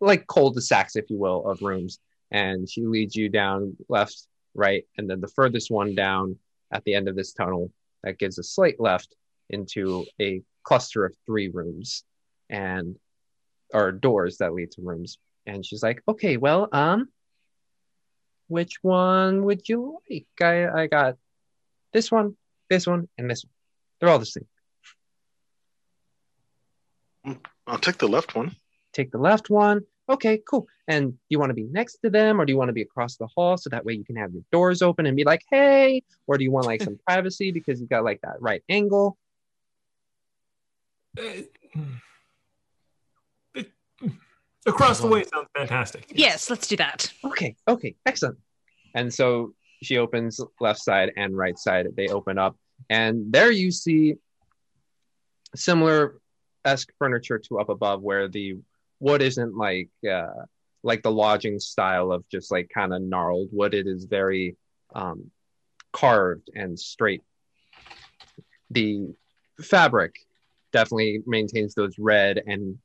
[0.00, 1.98] like cul-de-sacs, if you will, of rooms.
[2.30, 4.26] And she leads you down left,
[4.58, 6.36] right, and then the furthest one down
[6.70, 9.16] at the end of this tunnel that gives a slight left
[9.48, 12.04] into a cluster of three rooms,
[12.50, 12.96] and
[13.72, 15.18] or doors that lead to rooms.
[15.46, 17.08] And she's like, "Okay, well, um."
[18.48, 20.26] Which one would you like?
[20.40, 21.16] I, I got
[21.92, 22.34] this one,
[22.70, 23.52] this one, and this one.
[24.00, 24.46] They're all the same.
[27.66, 28.56] I'll take the left one.
[28.94, 29.82] Take the left one.
[30.10, 30.66] Okay, cool.
[30.86, 32.82] And do you want to be next to them or do you want to be
[32.82, 35.42] across the hall so that way you can have your doors open and be like,
[35.50, 36.02] hey?
[36.26, 39.18] Or do you want like some privacy because you've got like that right angle?
[41.18, 41.42] Uh,
[44.66, 46.06] across the way sounds fantastic.
[46.14, 47.12] Yes, let's do that.
[47.24, 48.38] Okay, okay, excellent.
[48.94, 51.86] And so she opens left side and right side.
[51.96, 52.56] They open up,
[52.88, 54.16] and there you see
[55.54, 56.20] similar
[56.64, 58.58] esque furniture to up above, where the
[59.00, 60.44] wood isn't like uh,
[60.82, 63.74] like the lodging style of just like kind of gnarled wood.
[63.74, 64.56] It is very
[64.94, 65.30] um,
[65.92, 67.22] carved and straight.
[68.70, 69.08] The
[69.60, 70.14] fabric
[70.72, 72.78] definitely maintains those red and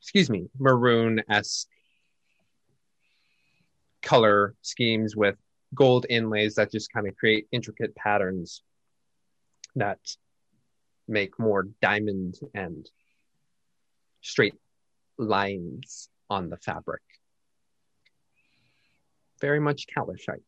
[0.00, 1.68] excuse me maroon esque
[4.02, 5.36] color schemes with
[5.74, 8.62] gold inlays that just kind of create intricate patterns
[9.76, 10.00] that
[11.08, 12.90] make more diamond and
[14.20, 14.54] straight
[15.22, 17.02] lines on the fabric.
[19.40, 20.40] Very much Calishite.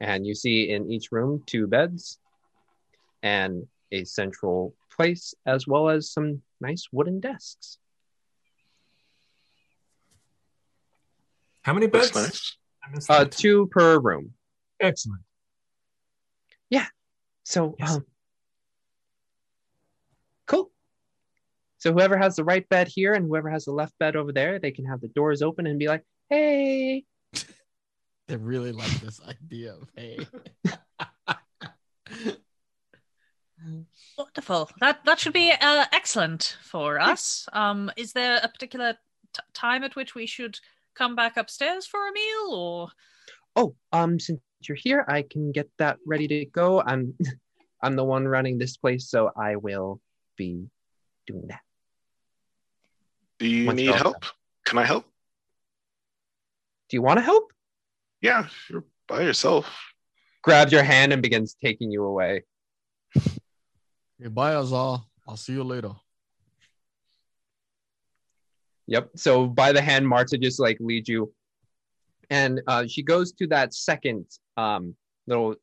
[0.00, 2.18] And you see in each room two beds
[3.22, 7.78] and a central place, as well as some nice wooden desks.
[11.62, 12.14] How many beds?
[12.14, 12.56] nice.
[13.08, 14.32] Uh, two per room.
[14.80, 15.22] Excellent.
[16.70, 16.86] Yeah.
[17.44, 17.96] So, Yes.
[17.96, 18.06] um,
[21.80, 24.58] So whoever has the right bed here and whoever has the left bed over there,
[24.58, 27.04] they can have the doors open and be like, "Hey."
[28.28, 30.24] They really like this idea of hey.
[34.16, 34.70] Wonderful.
[34.78, 37.48] That that should be uh, excellent for us.
[37.52, 38.92] Um, is there a particular
[39.34, 40.60] t- time at which we should
[40.94, 42.90] come back upstairs for a meal, or
[43.56, 46.80] Oh, um, since you're here, I can get that ready to go.
[46.80, 47.14] I'm,
[47.82, 50.00] I'm the one running this place, so I will
[50.36, 50.66] be
[51.26, 51.60] doing that.
[53.40, 54.22] Do you Once need you're help?
[54.66, 55.06] Can I help?
[56.90, 57.52] Do you want to help?
[58.20, 59.66] Yeah, you're by yourself.
[60.42, 62.42] Grabs your hand and begins taking you away.
[64.22, 65.02] Goodbye, Azar.
[65.26, 65.92] I'll see you later.
[68.88, 69.10] Yep.
[69.16, 71.32] So by the hand, Marta just like leads you,
[72.28, 74.26] and uh, she goes to that second
[74.58, 74.94] um,
[75.26, 75.54] little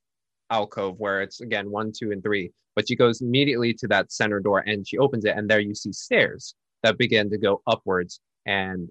[0.50, 2.52] alcove where it's again one, two, and three.
[2.76, 5.76] But she goes immediately to that center door and she opens it, and there you
[5.76, 8.90] see stairs that begin to go upwards, and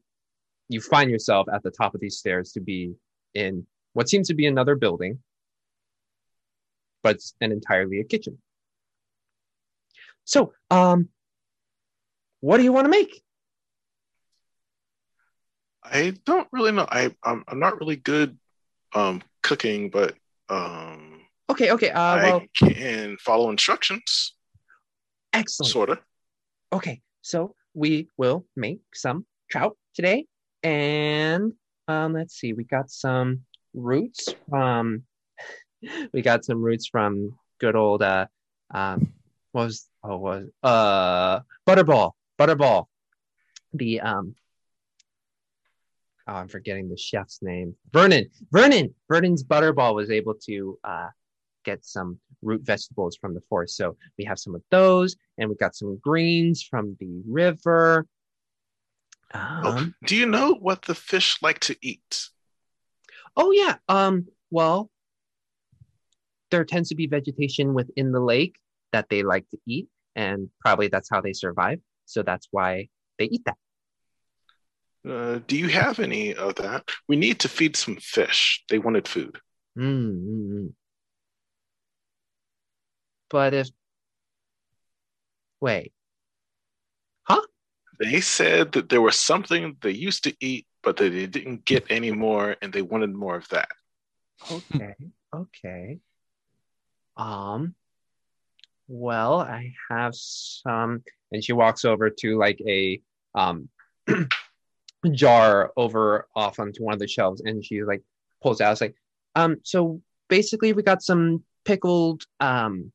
[0.68, 2.94] you find yourself at the top of these stairs to be
[3.34, 5.18] in what seems to be another building,
[7.02, 8.38] but it's an entirely a kitchen.
[10.24, 11.08] So, um,
[12.40, 13.22] what do you want to make?
[15.82, 16.86] I don't really know.
[16.90, 18.36] I I'm, I'm not really good
[18.94, 20.14] um cooking, but
[20.48, 21.90] um Okay, okay.
[21.90, 24.34] Uh, well, I can follow instructions,
[25.32, 25.72] excellent.
[25.72, 25.98] sort of.
[26.72, 30.26] Okay, so we will make some trout today,
[30.62, 31.52] and
[31.86, 33.42] um, let's see, we got some
[33.74, 35.02] roots from,
[36.12, 38.26] we got some roots from good old uh,
[38.72, 39.12] um,
[39.52, 42.86] what was oh was uh butterball, butterball,
[43.72, 44.34] the um.
[46.28, 47.76] Oh, I'm forgetting the chef's name.
[47.92, 48.28] Vernon.
[48.50, 48.92] Vernon.
[49.08, 51.06] Vernon's butterball was able to uh,
[51.66, 53.76] get some root vegetables from the forest.
[53.76, 58.06] So we have some of those, and we got some greens from the river.
[59.34, 62.28] Um, Do you know what the fish like to eat?
[63.36, 63.76] oh yeah.
[63.88, 64.28] Um.
[64.50, 64.88] Well,
[66.50, 68.54] there tends to be vegetation within the lake
[68.92, 71.80] that they like to eat, and probably that's how they survive.
[72.06, 72.88] So that's why
[73.18, 73.56] they eat that.
[75.06, 76.88] Uh, do you have any of that?
[77.08, 78.64] We need to feed some fish.
[78.68, 79.38] They wanted food.
[79.78, 80.72] Mm, mm, mm.
[83.30, 83.68] But if
[85.60, 85.92] wait,
[87.24, 87.42] huh?
[87.98, 91.86] They said that there was something they used to eat, but that they didn't get
[91.90, 93.68] any more, and they wanted more of that.
[94.50, 94.94] Okay.
[95.34, 95.98] okay.
[97.16, 97.74] Um.
[98.88, 101.02] Well, I have some,
[101.32, 103.00] and she walks over to like a
[103.34, 103.68] um
[105.12, 108.02] jar over off onto one of the shelves, and she like
[108.42, 108.72] pulls out.
[108.72, 108.94] It's like,
[109.34, 109.56] um.
[109.64, 112.92] So basically, we got some pickled um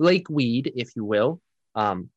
[0.00, 1.40] lake weed, if you will.
[1.76, 2.10] Um,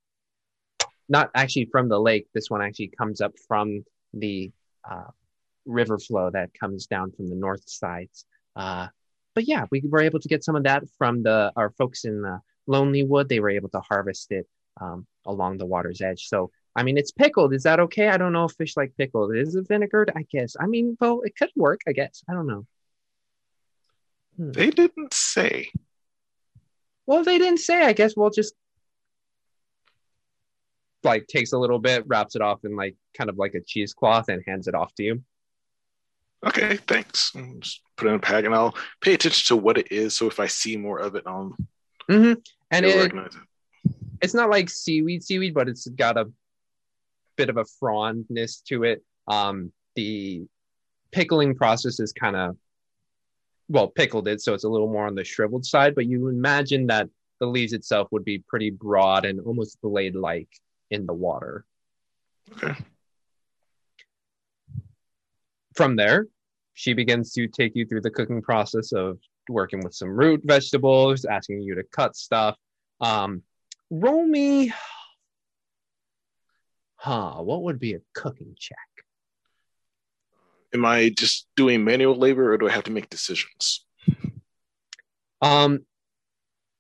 [1.10, 2.28] not actually from the lake.
[2.34, 4.52] This one actually comes up from the
[4.90, 5.12] uh,
[5.66, 8.26] river flow that comes down from the north sides.
[8.56, 8.88] Uh,
[9.36, 12.24] but yeah, we were able to get some of that from the our folks in
[12.26, 13.28] uh, Lonelywood.
[13.28, 14.48] They were able to harvest it
[14.80, 16.28] um, along the water's edge.
[16.28, 17.54] So I mean, it's pickled.
[17.54, 18.08] Is that okay?
[18.08, 19.36] I don't know if fish like pickled.
[19.36, 20.12] Is it vinegared?
[20.16, 20.56] I guess.
[20.60, 21.82] I mean, well, it could work.
[21.88, 22.24] I guess.
[22.30, 22.66] I don't know.
[24.38, 24.52] Hmm.
[24.52, 25.72] They didn't say.
[27.06, 27.84] Well, they didn't say.
[27.84, 28.54] I guess we'll just
[31.04, 34.30] like takes a little bit, wraps it off in like kind of like a cheesecloth,
[34.30, 35.24] and hands it off to you.
[36.46, 37.32] Okay, thanks.
[37.36, 40.16] I'll Just put it in a bag, and I'll pay attention to what it is.
[40.16, 41.56] So if I see more of it, I'll
[42.10, 42.40] Mm-hmm.
[42.72, 43.92] And it, recognize it.
[44.22, 46.30] it's not like seaweed, seaweed, but it's got a
[47.38, 49.04] bit of a frondness to it.
[49.28, 50.44] Um, the
[51.12, 52.58] pickling process is kind of
[53.70, 55.96] well pickled it, so it's a little more on the shriveled side.
[55.96, 57.10] But you imagine that
[57.40, 60.50] the leaves itself would be pretty broad and almost blade like
[60.92, 61.66] in the water.
[62.52, 62.76] Okay.
[65.76, 66.28] From there,
[66.74, 69.18] she begins to take you through the cooking process of
[69.50, 72.56] working with some root vegetables, asking you to cut stuff.
[73.02, 73.42] Um,
[73.90, 74.72] roll me.
[76.96, 78.78] Huh, what would be a cooking check?
[80.74, 83.86] Am I just doing manual labor, or do I have to make decisions?
[85.42, 85.86] Um,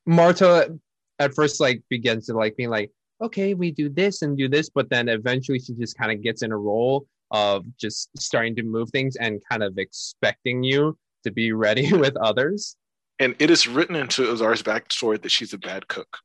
[0.06, 0.78] Marta
[1.20, 2.92] at first like begins to like being like,
[3.22, 6.44] okay, we do this and do this, but then eventually she just kind of gets
[6.44, 11.32] in a role of just starting to move things and kind of expecting you to
[11.32, 12.76] be ready with others.
[13.20, 16.18] And it is written into Azar's backstory that she's a bad cook.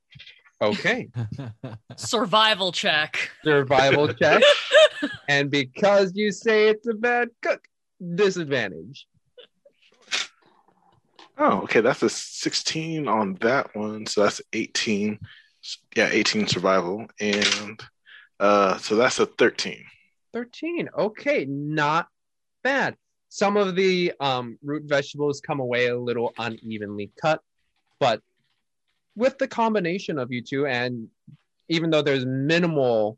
[0.61, 1.09] Okay,
[1.95, 3.31] Survival check.
[3.43, 4.43] survival check,
[5.29, 7.65] and because you say it's a bad cook,
[8.15, 9.07] disadvantage.
[11.37, 11.79] Oh, okay.
[11.79, 14.05] That's a 16 on that one.
[14.05, 15.17] So that's 18.
[15.95, 17.07] Yeah, 18 survival.
[17.19, 17.79] And
[18.41, 19.83] uh so that's a 13.
[20.33, 22.07] 13 okay not
[22.63, 22.95] bad
[23.29, 27.41] some of the um, root vegetables come away a little unevenly cut
[27.99, 28.21] but
[29.19, 31.09] with the combination of you two and
[31.67, 33.17] even though there's minimal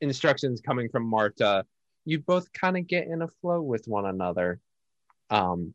[0.00, 1.64] instructions coming from marta
[2.06, 4.58] you both kind of get in a flow with one another
[5.30, 5.74] um,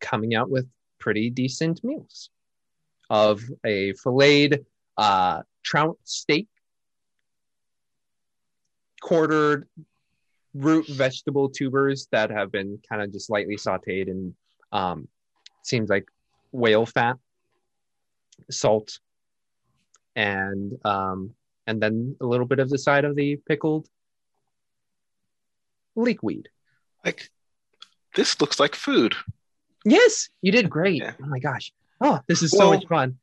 [0.00, 0.66] coming out with
[0.98, 2.30] pretty decent meals
[3.08, 4.66] of a filleted
[4.98, 6.46] uh, trout steak
[9.00, 9.66] quartered
[10.52, 14.34] root vegetable tubers that have been kind of just lightly sauteed and
[14.72, 15.08] um,
[15.62, 16.06] seems like
[16.52, 17.16] whale fat,
[18.50, 18.98] salt,
[20.14, 21.34] and um,
[21.66, 23.88] and then a little bit of the side of the pickled
[25.94, 26.48] leekweed.
[27.04, 27.30] Like
[28.14, 29.14] this looks like food.
[29.84, 31.02] Yes, you did great.
[31.02, 31.12] Yeah.
[31.22, 31.72] Oh my gosh.
[32.00, 33.18] Oh, this is so much fun.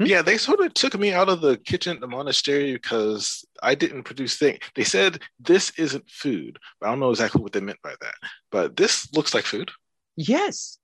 [0.00, 0.06] Hmm?
[0.06, 3.74] Yeah, they sort of took me out of the kitchen at the monastery because I
[3.74, 4.60] didn't produce things.
[4.74, 6.58] They said this isn't food.
[6.82, 8.14] I don't know exactly what they meant by that.
[8.50, 9.70] But this looks like food.
[10.16, 10.78] Yes.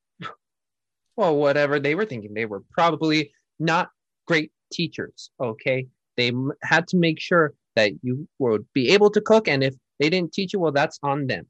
[1.17, 3.89] Well, whatever they were thinking, they were probably not
[4.27, 5.31] great teachers.
[5.41, 5.87] Okay.
[6.17, 9.49] They m- had to make sure that you would be able to cook.
[9.49, 11.47] And if they didn't teach you, well, that's on them.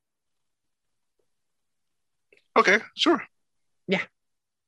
[2.57, 3.23] Okay, sure.
[3.89, 4.03] Yeah.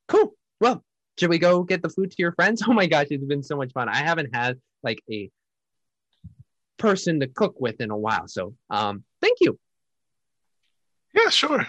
[0.07, 0.35] Cool.
[0.59, 0.83] Well,
[1.19, 2.61] should we go get the food to your friends?
[2.67, 3.89] Oh my gosh, it's been so much fun.
[3.89, 5.29] I haven't had like a
[6.77, 8.27] person to cook with in a while.
[8.27, 9.57] So, um, thank you.
[11.13, 11.65] Yeah, sure.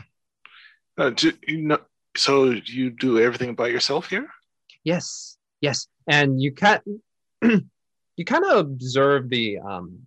[0.99, 1.79] Uh, do you know,
[2.17, 4.29] so you do everything by yourself here?
[4.85, 6.81] Yes, yes, and you can
[7.43, 10.07] you kind of observe the um,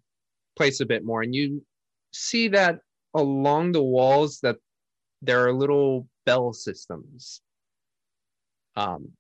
[0.58, 1.64] place a bit more, and you
[2.12, 2.80] see that
[3.14, 4.58] along the walls that
[5.22, 7.42] there are little bell systems.
[8.76, 9.12] Um,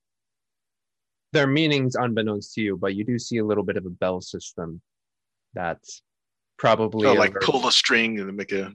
[1.33, 4.21] their meanings unbeknownst to you, but you do see a little bit of a bell
[4.21, 4.81] system
[5.53, 6.01] that's
[6.57, 8.73] probably Oh, like pull a string and make a.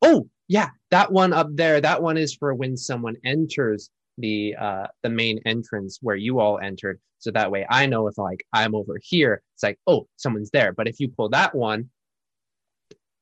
[0.00, 1.80] Oh, yeah, that one up there.
[1.80, 6.58] That one is for when someone enters the uh the main entrance where you all
[6.58, 7.00] entered.
[7.18, 10.72] So that way I know if like I'm over here, it's like, oh, someone's there.
[10.72, 11.90] But if you pull that one,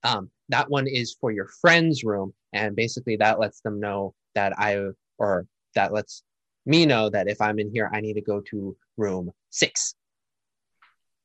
[0.03, 2.33] um, that one is for your friend's room.
[2.53, 4.81] And basically that lets them know that I
[5.19, 6.23] or that lets
[6.67, 9.95] me know that if I'm in here, I need to go to room six.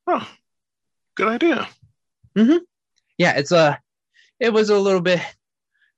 [0.07, 0.27] Oh,
[1.15, 1.67] good idea.
[2.35, 3.79] yeah, it's a
[4.39, 5.21] it was a little bit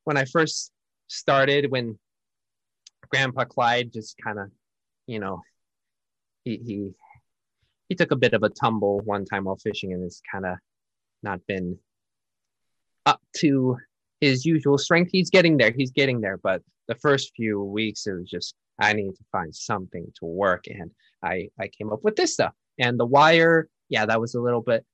[0.03, 0.72] when I first
[1.07, 1.97] started when
[3.10, 4.49] Grandpa Clyde just kind of,
[5.05, 5.41] you know,
[6.43, 6.91] he he
[7.89, 10.58] he took a bit of a tumble one time while fishing and it's kind of
[11.24, 11.78] not been
[13.05, 13.78] up to
[14.20, 15.12] his usual strength.
[15.12, 15.72] He's getting there.
[15.72, 19.55] He's getting there, but the first few weeks it was just I need to find
[19.55, 20.91] something to work and
[21.24, 22.53] I I came up with this stuff.
[22.80, 24.86] And the wire, yeah, that was a little bit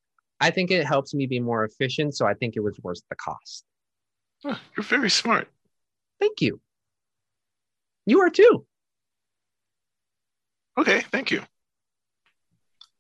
[0.44, 3.16] I think it helps me be more efficient, so I think it was worth the
[3.16, 3.64] cost.
[4.44, 5.48] You're very smart.
[6.20, 6.60] Thank you.
[8.06, 8.66] You are too.
[10.78, 11.42] Okay, thank you.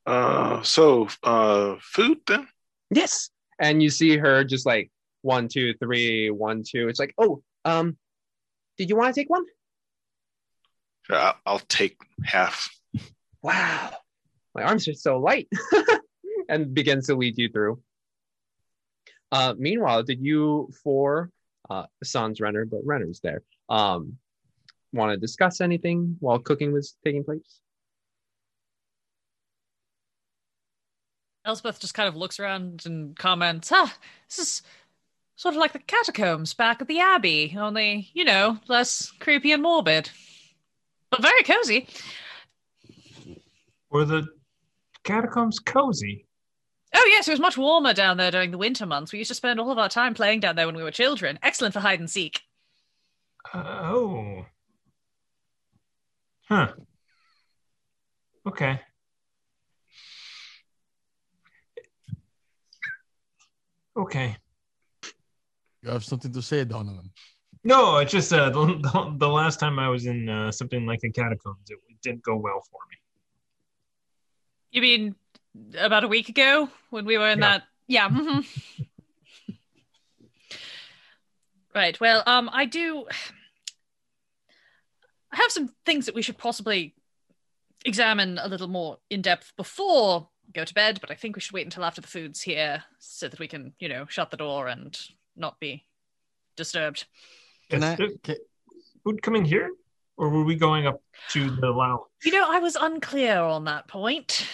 [0.05, 2.47] Uh, so uh, food then?
[2.91, 3.29] Yes.
[3.59, 4.91] And you see her just like
[5.21, 6.87] one, two, three, one, two.
[6.87, 7.97] It's like, oh, um,
[8.77, 9.45] did you want to take one?
[11.03, 12.69] Sure, I'll, I'll take half.
[13.41, 13.91] Wow.
[14.55, 15.47] My arms are so light.
[16.49, 17.81] and begins to lead you through.
[19.31, 21.29] Uh, meanwhile, did you for
[21.69, 24.17] uh, sans Renner, but Renner's there, um,
[24.93, 27.59] want to discuss anything while cooking was taking place?
[31.45, 33.93] Elspeth just kind of looks around and comments, ah,
[34.29, 34.61] this is
[35.35, 39.61] sort of like the catacombs back at the Abbey, only, you know, less creepy and
[39.61, 40.09] morbid.
[41.09, 41.87] But very cozy.
[43.89, 44.27] Were the
[45.03, 46.25] catacombs cozy?
[46.95, 49.11] Oh, yes, it was much warmer down there during the winter months.
[49.11, 51.39] We used to spend all of our time playing down there when we were children.
[51.41, 52.41] Excellent for hide and seek.
[53.53, 54.32] Uh, oh.
[56.53, 56.67] Huh.
[58.45, 58.79] Okay.
[63.97, 64.37] Okay.
[65.81, 67.09] You have something to say, Donovan.
[67.63, 70.99] No, it's just uh, the, the, the last time I was in uh, something like
[70.99, 72.97] the catacombs, it, it didn't go well for me.
[74.69, 75.15] You mean
[75.79, 77.57] about a week ago when we were in Yeah.
[77.57, 77.63] that?
[77.87, 78.09] Yeah.
[78.09, 78.45] mhm.
[81.73, 81.99] right.
[81.99, 83.07] Well, um, I do.
[85.33, 86.93] I have some things that we should possibly
[87.85, 91.41] examine a little more in depth before we go to bed, but I think we
[91.41, 94.37] should wait until after the food's here so that we can, you know, shut the
[94.37, 94.97] door and
[95.35, 95.85] not be
[96.55, 97.05] disturbed.
[97.69, 97.95] Can I?
[97.95, 98.35] there Can,
[99.03, 99.71] food coming here,
[100.17, 102.01] or were we going up to the lounge?
[102.23, 104.47] You know, I was unclear on that point.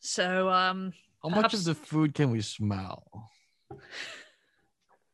[0.00, 3.04] So, um, how much Perhaps- of the food can we smell?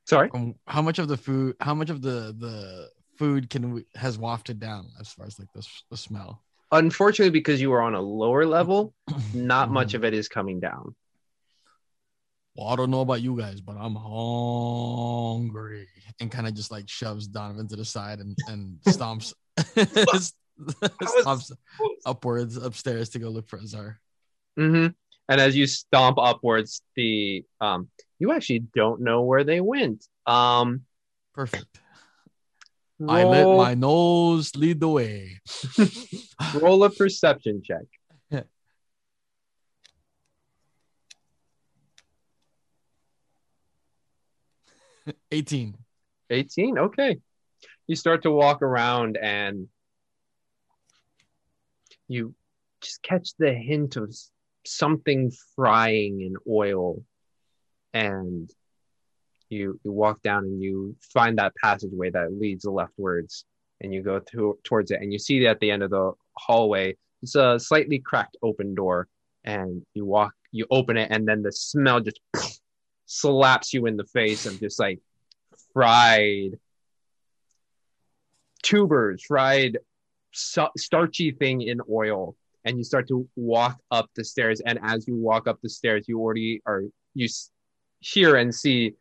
[0.07, 0.31] Sorry.
[0.33, 1.57] Um, how much of the food?
[1.61, 2.91] How much of the the
[3.25, 6.43] food can has wafted down as far as like the, the smell?
[6.73, 8.93] Unfortunately, because you are on a lower level,
[9.35, 10.95] not much of it is coming down.
[12.55, 15.89] Well, I don't know about you guys, but I'm hungry.
[16.21, 21.53] And kind of just like shoves Donovan to the side and, and stomps, stomps
[22.07, 23.99] upwards upstairs to go look for Azar.
[24.57, 24.89] hmm
[25.29, 30.07] And as you stomp upwards, the um, you actually don't know where they went.
[30.27, 30.83] Um,
[31.35, 31.81] Perfect.
[33.01, 35.41] I let my nose lead the way.
[36.55, 37.85] roll a perception check.
[45.31, 45.77] 18.
[46.31, 47.19] 18 okay
[47.87, 49.69] you start to walk around and
[52.09, 52.35] you
[52.81, 54.15] just catch the hint of
[54.67, 57.03] something frying in oil
[57.93, 58.51] and
[59.55, 63.45] you you walk down and you find that passageway that leads leftwards
[63.81, 66.95] and you go through towards it and you see at the end of the hallway
[67.23, 69.09] it's a slightly cracked open door
[69.45, 72.21] and you walk you open it and then the smell just
[73.07, 75.01] slaps you in the face of just like
[75.73, 76.59] fried
[78.65, 79.79] tubers, fried
[80.33, 82.35] starchy thing in oil,
[82.65, 84.61] and you start to walk up the stairs.
[84.65, 86.83] And as you walk up the stairs, you already are
[87.15, 87.29] you
[88.01, 88.95] hear and see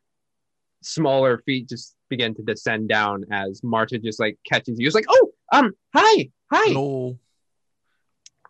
[0.85, 4.85] smaller feet just begin to descend down as Marta just like catches you.
[4.85, 7.17] It's like, oh, um, hi, hi, Hello.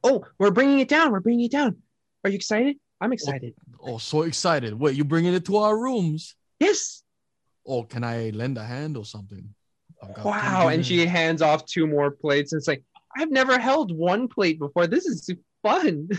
[0.04, 1.12] oh, we're bringing it down.
[1.12, 1.78] We're bringing it down.
[2.24, 2.78] Are you excited?
[3.02, 3.54] I'm excited.
[3.82, 4.74] Oh, so excited.
[4.74, 6.36] Wait, you bringing it to our rooms?
[6.60, 7.04] Yes.
[7.66, 9.54] Oh, can I lend a hand or something?
[10.24, 10.70] Wow.
[10.70, 12.54] And she hands off two more plates.
[12.54, 12.84] And it's like,
[13.18, 14.88] I've never held one plate before.
[14.88, 15.30] This is
[15.62, 16.10] fun.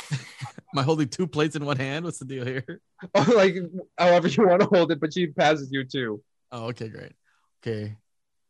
[0.12, 2.04] Am I holding two plates in one hand?
[2.04, 2.64] What's the deal here?
[3.14, 3.56] Oh, like,
[3.98, 6.22] however you want to hold it, but she passes you two.
[6.50, 7.12] Oh, okay, great.
[7.62, 7.94] Okay.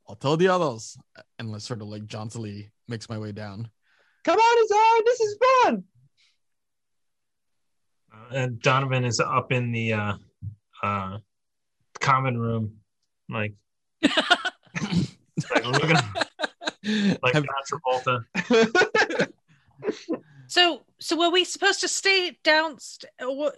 [0.09, 0.97] I'll tell the others.
[1.41, 3.69] And let's sort of like jauntily makes my way down.
[4.25, 5.05] Come on, Azar.
[5.05, 5.85] This is fun.
[8.13, 10.13] Uh, and Donovan is up in the uh,
[10.83, 11.19] uh,
[12.01, 12.77] common room,
[13.29, 13.55] like,
[14.03, 15.97] like looking
[17.23, 19.29] like Have- John Travolta.
[20.49, 23.13] So, so were we supposed to stay downstairs?
[23.21, 23.53] Or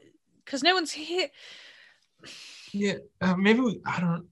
[0.45, 1.28] Because no one's here.
[2.72, 4.26] Yeah, uh, maybe we, I don't.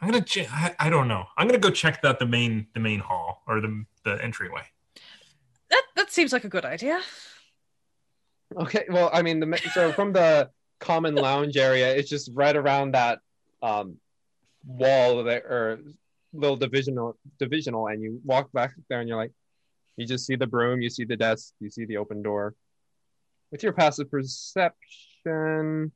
[0.00, 0.48] I'm gonna check.
[0.50, 1.24] I, I don't know.
[1.38, 4.62] I'm gonna go check out the main the main hall or the the entryway.
[5.70, 7.00] That that seems like a good idea.
[8.56, 12.54] Okay, well, I mean, the ma- so from the common lounge area, it's just right
[12.54, 13.20] around that
[13.62, 13.96] um,
[14.66, 15.78] wall there or
[16.34, 19.32] little divisional divisional, and you walk back there, and you're like,
[19.96, 22.54] you just see the broom, you see the desk, you see the open door.
[23.50, 25.92] With your passive perception,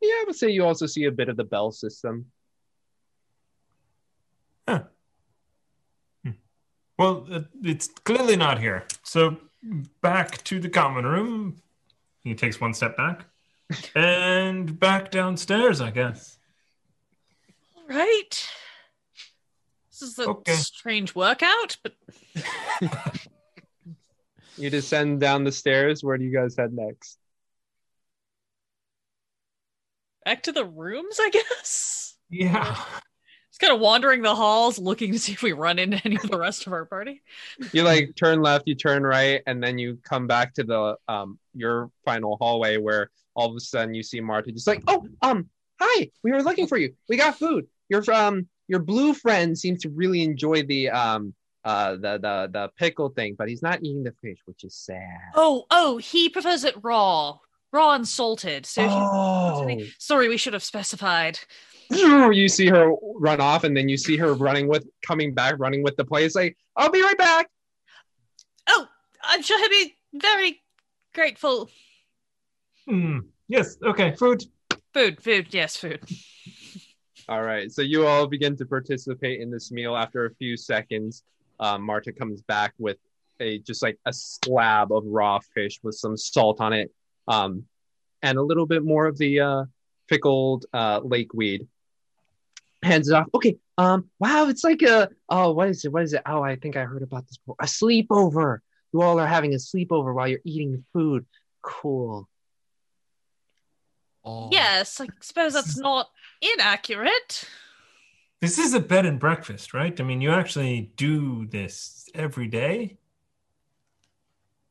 [0.00, 2.26] yeah, I would say you also see a bit of the bell system.
[4.68, 4.84] Huh.
[6.24, 6.30] Hmm.
[6.98, 7.26] Well,
[7.62, 8.86] it's clearly not here.
[9.02, 9.36] So
[10.00, 11.56] back to the common room.
[12.22, 13.26] He takes one step back
[13.94, 16.38] and back downstairs, I guess.
[17.76, 18.48] All right.
[20.00, 20.52] This is a Okay.
[20.54, 21.94] strange workout, but
[24.56, 26.02] You descend down the stairs.
[26.02, 27.18] Where do you guys head next?
[30.24, 32.14] back to the rooms, I guess.
[32.30, 32.74] Yeah.
[33.50, 36.22] Just kind of wandering the halls, looking to see if we run into any of
[36.30, 37.22] the rest of our party.
[37.72, 41.38] You like turn left, you turn right, and then you come back to the um
[41.54, 45.48] your final hallway where all of a sudden you see Marta just like, oh, um,
[45.80, 46.94] hi, we were looking for you.
[47.08, 47.66] We got food.
[47.88, 52.70] You're um your blue friend seems to really enjoy the um uh the the the
[52.78, 55.18] pickle thing, but he's not eating the fish, which is sad.
[55.34, 57.38] Oh, oh, he prefers it raw,
[57.72, 58.64] raw and salted.
[58.64, 59.84] So, he- Oh.
[59.98, 61.38] sorry, we should have specified.
[61.90, 65.82] you see her run off, and then you see her running with coming back, running
[65.82, 66.36] with the place.
[66.36, 67.48] Like, I'll be right back.
[68.68, 68.86] Oh,
[69.24, 70.62] I'm sure he'll be very
[71.12, 71.68] grateful.
[72.88, 73.18] Hmm.
[73.48, 73.76] Yes.
[73.84, 74.14] Okay.
[74.14, 74.44] Food.
[74.94, 76.00] Food, food, yes, food.
[77.30, 77.70] All right.
[77.70, 79.96] So you all begin to participate in this meal.
[79.96, 81.22] After a few seconds,
[81.60, 82.96] um, Marta comes back with
[83.38, 86.92] a just like a slab of raw fish with some salt on it,
[87.28, 87.66] um,
[88.20, 89.64] and a little bit more of the uh,
[90.08, 91.68] pickled uh, lake weed.
[92.82, 93.28] Hands it off.
[93.32, 93.58] Okay.
[93.78, 94.10] Um.
[94.18, 94.48] Wow.
[94.48, 95.08] It's like a.
[95.28, 95.92] Oh, what is it?
[95.92, 96.22] What is it?
[96.26, 97.36] Oh, I think I heard about this.
[97.36, 97.54] Before.
[97.60, 98.58] A sleepover.
[98.92, 101.26] You all are having a sleepover while you're eating food.
[101.62, 102.28] Cool.
[104.24, 104.48] Oh.
[104.50, 106.08] Yes, I suppose that's not
[106.40, 107.44] inaccurate.
[108.40, 109.98] This is a bed and breakfast, right?
[110.00, 112.96] I mean, you actually do this every day.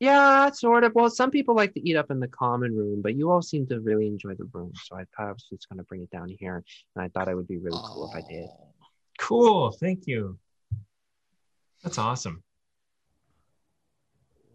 [0.00, 0.94] Yeah, sort of.
[0.94, 3.66] Well, some people like to eat up in the common room, but you all seem
[3.66, 4.72] to really enjoy the room.
[4.84, 6.64] So I thought I was just going to bring it down here.
[6.96, 8.48] And I thought it would be really cool if I did.
[9.18, 9.70] Cool.
[9.72, 10.38] Thank you.
[11.82, 12.42] That's awesome.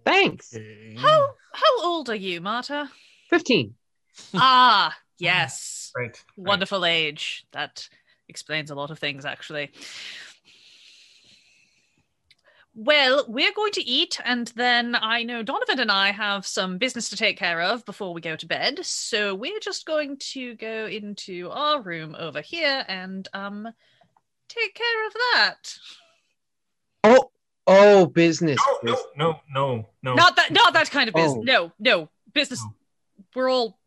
[0.03, 0.53] Thanks.
[0.55, 0.95] Okay.
[0.97, 2.89] How how old are you, Marta?
[3.29, 3.75] 15.
[4.33, 5.84] ah, yes.
[5.95, 6.07] Right.
[6.07, 6.23] right.
[6.35, 7.45] Wonderful age.
[7.51, 7.87] That
[8.27, 9.71] explains a lot of things, actually.
[12.77, 17.07] Well, we're going to eat, and then I know Donovan and I have some business
[17.09, 18.85] to take care of before we go to bed.
[18.85, 23.69] So we're just going to go into our room over here and um
[24.49, 25.77] take care of that.
[27.05, 27.31] Oh,
[27.65, 28.59] oh, business.
[28.83, 30.15] No, no, no, no, no.
[30.15, 31.37] Not that not that kind of business.
[31.37, 31.43] Oh.
[31.43, 32.09] No, no.
[32.33, 32.73] Business Oh.
[33.33, 33.77] we're all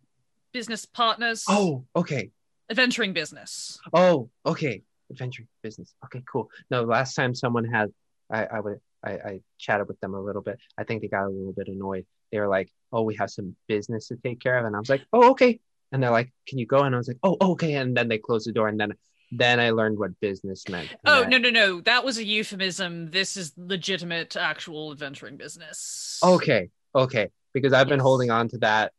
[0.52, 1.44] business partners.
[1.48, 2.30] Oh, okay.
[2.70, 3.78] adventuring business.
[3.92, 4.82] Oh, okay.
[5.10, 5.94] Adventure business.
[6.04, 6.50] Okay, cool.
[6.70, 7.90] No, last time someone had,
[8.30, 10.58] I, I would, I, I chatted with them a little bit.
[10.76, 12.04] I think they got a little bit annoyed.
[12.30, 14.90] They were like, "Oh, we have some business to take care of," and I was
[14.90, 15.60] like, "Oh, okay."
[15.92, 18.08] And they're like, "Can you go?" And I was like, "Oh, oh okay." And then
[18.08, 18.92] they closed the door, and then,
[19.32, 20.94] then I learned what business meant.
[21.06, 21.80] Oh I- no no no!
[21.80, 23.10] That was a euphemism.
[23.12, 26.20] This is legitimate, actual adventuring business.
[26.22, 27.30] Okay, okay.
[27.54, 28.92] Because I've been holding on to that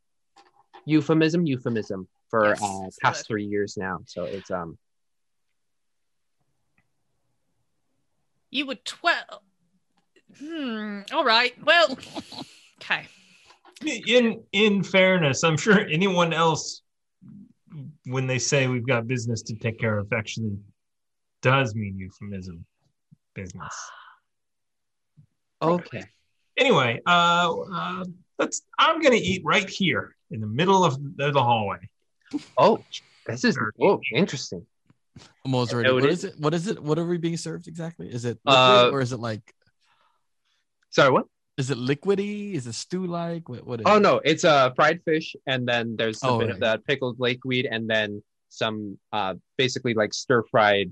[0.86, 3.28] euphemism, euphemism for Yes, uh, past good.
[3.28, 4.00] three years now.
[4.06, 4.78] So it's um.
[8.52, 9.42] You were twelve.
[10.40, 11.02] Hmm.
[11.14, 11.54] All right.
[11.64, 11.98] Well.
[12.82, 13.06] Okay.
[14.08, 16.82] In in fairness, I'm sure anyone else,
[18.06, 20.58] when they say we've got business to take care of, actually
[21.42, 22.66] does mean euphemism
[23.36, 23.76] business.
[25.62, 26.04] Okay.
[26.58, 28.04] Anyway, uh, uh
[28.40, 28.62] let's.
[28.80, 31.78] I'm gonna eat right here in the middle of the, the hallway.
[32.58, 32.86] Oh,
[33.26, 34.66] this is oh interesting.
[35.46, 35.90] Almost ready.
[35.90, 36.40] know What it?
[36.40, 36.82] What is it?
[36.82, 38.08] What are we being served exactly?
[38.12, 39.42] Is it Uh, or is it like?
[40.92, 41.26] Sorry, what?
[41.58, 42.54] Is it liquidy?
[42.54, 43.50] Is it stew like?
[43.50, 43.66] What?
[43.68, 44.00] What is Oh it?
[44.00, 46.54] no, it's a uh, fried fish, and then there's a Oh, bit right.
[46.54, 50.92] of that pickled lakeweed, and then some uh basically like stir fried,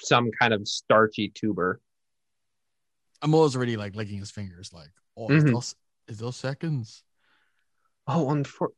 [0.00, 1.80] some kind of starchy tuber.
[3.22, 5.52] Amo's already like licking his fingers, like, oh, is Mhm.
[5.52, 5.74] those
[6.08, 7.02] is those seconds?
[8.06, 8.68] Oh, unfor-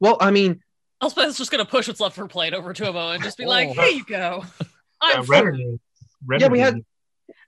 [0.00, 0.60] well, I mean,
[1.02, 3.46] Elspeth's just gonna push what's left of her plate over to Amo and just be
[3.46, 3.72] like, Oh.
[3.74, 4.44] "Here you go."
[5.00, 5.52] I'm Yeah, full." Renner-
[6.26, 6.84] Renner Yeah, we had- did.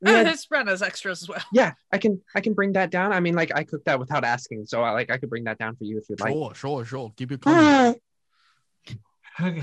[0.03, 1.43] we Oh, had- there's Brenna's extras as well.
[1.53, 3.13] yeah, I can I can bring that down.
[3.13, 5.59] I mean, like I cooked that without asking, so I like I could bring that
[5.59, 6.33] down for you if you'd like.
[6.33, 7.13] Sure, sure, sure.
[7.17, 7.95] Keep it coming.
[9.41, 9.63] Okay.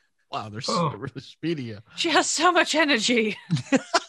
[0.30, 0.90] wow, they're Oh.
[0.90, 1.76] so really speedy.
[1.96, 3.36] She has so much energy.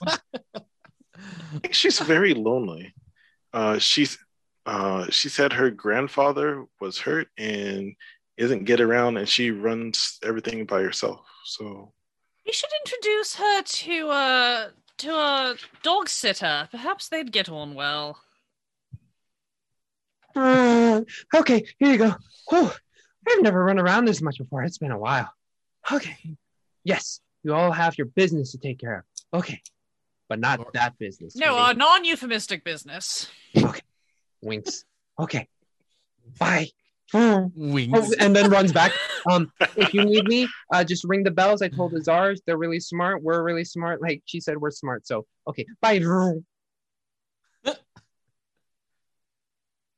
[0.05, 2.93] I think she's very lonely.
[3.53, 4.17] Uh, she's
[4.69, 7.95] uh, she said her grandfather was hurt and
[8.37, 11.25] isn't get around, and she runs everything by herself.
[11.43, 11.91] So
[12.45, 16.67] You should introduce her to a to a dog sitter.
[16.69, 18.19] Perhaps they'd get on well.
[20.35, 21.01] Uh,
[21.35, 22.13] okay, here you go.
[22.49, 22.69] Whew.
[23.27, 24.63] I've never run around this much before.
[24.63, 25.33] It's been a while.
[25.91, 26.15] Okay.
[26.83, 29.39] Yes, you all have your business to take care of.
[29.39, 29.61] Okay.
[30.27, 31.35] But not that business.
[31.35, 31.71] No, okay?
[31.71, 33.27] a non-euphemistic business.
[34.41, 34.85] Winks.
[35.17, 35.47] Okay.
[36.37, 36.69] Bye.
[37.13, 37.51] Oh,
[38.19, 38.91] and then runs back.
[39.29, 41.61] Um, if you need me, uh, just ring the bells.
[41.61, 43.23] I told the czars they're really smart.
[43.23, 44.01] We're really smart.
[44.01, 45.07] Like she said, we're smart.
[45.07, 45.99] So okay, bye.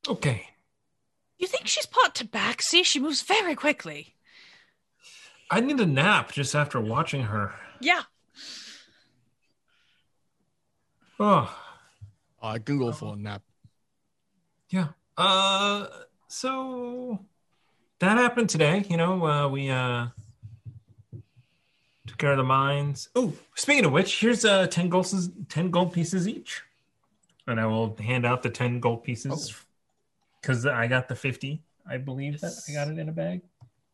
[0.09, 0.47] Okay.
[1.37, 2.83] You think she's part tabaxi?
[2.83, 4.15] She moves very quickly.
[5.51, 7.53] I need a nap just after watching her.
[7.81, 8.01] Yeah.
[11.19, 11.55] Oh,
[12.41, 13.43] I can go for a nap.
[14.71, 14.87] Yeah.
[15.17, 15.87] Uh,
[16.27, 17.19] so
[17.99, 18.83] that happened today.
[18.89, 20.07] You know, uh, we uh
[22.07, 23.09] took care of the mines.
[23.15, 25.13] Oh, speaking of which, here's uh ten gold
[25.49, 26.63] ten gold pieces each,
[27.45, 29.55] and I will hand out the ten gold pieces
[30.41, 31.61] because I got the fifty.
[31.87, 33.41] I believe that I got it in a bag.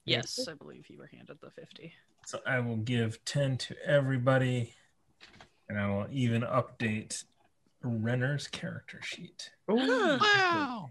[0.07, 1.91] Yes, I believe you were handed the 50.
[2.25, 4.73] So I will give 10 to everybody,
[5.67, 7.25] and I will even update
[7.88, 9.51] Renner's character sheet.
[9.71, 10.17] Ooh.
[10.19, 10.89] Wow.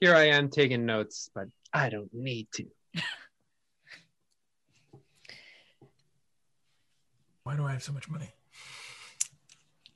[0.00, 2.66] Here I am taking notes, but I don't need to.
[7.44, 8.30] Why do I have so much money?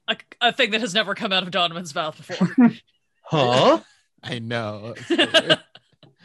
[0.07, 2.71] A, a thing that has never come out of Donovan's mouth before.
[3.31, 3.81] Huh?
[4.23, 4.95] I know.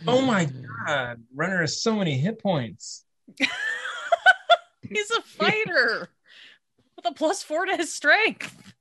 [0.05, 0.49] Oh my
[0.86, 3.05] god, Renner has so many hit points.
[3.38, 6.09] He's a fighter
[6.97, 8.73] with a plus four to his strength.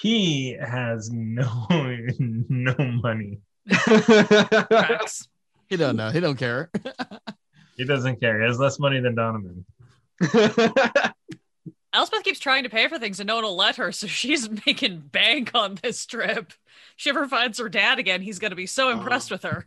[0.00, 1.66] He has no
[2.18, 3.40] no money.
[3.68, 5.28] Facts.
[5.68, 6.10] he don't know.
[6.10, 6.70] He don't care.
[7.76, 8.40] He doesn't care.
[8.40, 9.64] He has less money than Donovan.
[11.92, 14.48] Elspeth keeps trying to pay for things and no one will let her, so she's
[14.66, 16.52] making bank on this trip.
[16.96, 19.66] She ever finds her dad again, he's going to be so impressed with her.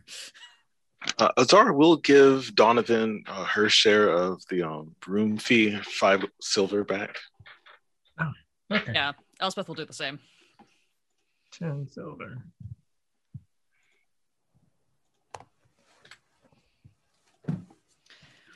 [1.18, 6.84] uh, Azar will give Donovan uh, her share of the um, room fee, five silver
[6.84, 7.16] back.
[8.72, 8.92] Okay.
[8.94, 9.12] Yeah,
[9.42, 10.20] Elspeth will do the same.
[11.50, 12.44] 10 silver.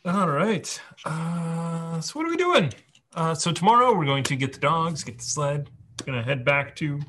[0.05, 0.80] All right.
[1.05, 2.72] Uh, so what are we doing?
[3.14, 5.68] Uh, so tomorrow we're going to get the dogs, get the sled.
[6.05, 7.01] Gonna head back to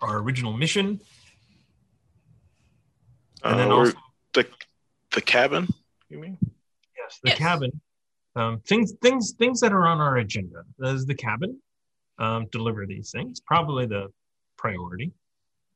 [0.00, 1.00] our original mission,
[3.42, 3.98] and then Uh, or also
[4.32, 4.48] the
[5.10, 5.68] the cabin.
[6.08, 6.38] You mean?
[6.96, 7.38] yes, the Yes.
[7.38, 7.80] cabin.
[8.36, 10.62] Um, things, things, things that are on our agenda.
[10.78, 11.60] There's the cabin.
[12.20, 13.40] Um, deliver these things.
[13.40, 14.08] Probably the
[14.56, 15.12] priority.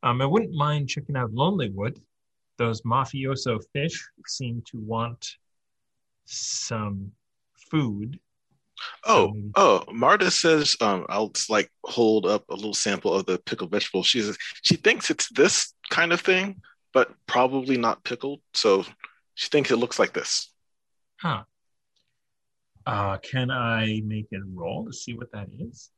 [0.02, 1.98] Um, I wouldn't mind checking out Lonelywood.
[2.58, 5.36] Those mafioso fish seem to want
[6.26, 7.12] some
[7.70, 8.20] food.
[9.06, 13.38] Oh, oh, Marta says um, I'll just, like hold up a little sample of the
[13.38, 14.02] pickled vegetable.
[14.02, 16.60] She says she thinks it's this kind of thing,
[16.92, 18.40] but probably not pickled.
[18.52, 18.84] So
[19.34, 20.52] she thinks it looks like this.
[21.16, 21.44] Huh.
[22.86, 25.90] Uh, can I make a roll to see what that is?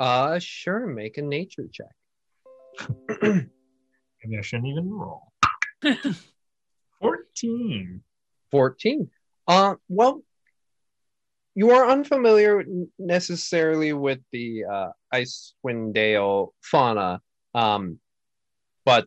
[0.00, 0.86] Uh, sure.
[0.86, 1.86] Make a nature check.
[3.22, 5.32] Maybe I shouldn't even roll.
[7.00, 8.02] 14.
[8.50, 9.10] 14.
[9.46, 10.22] Uh, well,
[11.54, 12.64] you are unfamiliar
[12.98, 17.20] necessarily with the uh, Icewind Dale fauna,
[17.54, 17.98] um,
[18.84, 19.06] but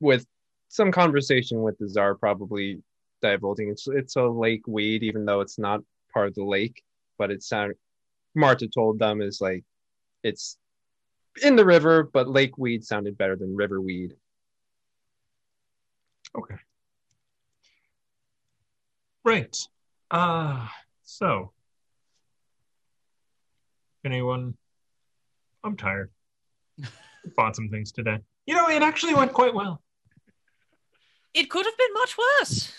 [0.00, 0.26] with
[0.68, 2.82] some conversation with the czar, probably
[3.20, 5.80] divulging it's it's a lake weed, even though it's not
[6.12, 6.82] part of the lake.
[7.18, 7.76] But it sounded
[8.34, 9.64] Marta told them is like
[10.22, 10.56] it's
[11.42, 14.14] in the river, but lake weed sounded better than river weed.
[16.36, 16.56] Okay.
[19.24, 19.56] Right.
[20.10, 20.66] Uh
[21.04, 21.52] so
[24.04, 24.54] anyone
[25.64, 26.10] I'm tired.
[27.36, 28.18] Bought some things today.
[28.46, 29.80] You know, it actually went quite well.
[31.34, 32.72] It could have been much worse.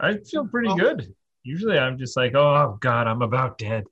[0.00, 0.76] I feel pretty Oh.
[0.76, 1.14] good.
[1.44, 3.84] Usually I'm just like, oh god, I'm about dead.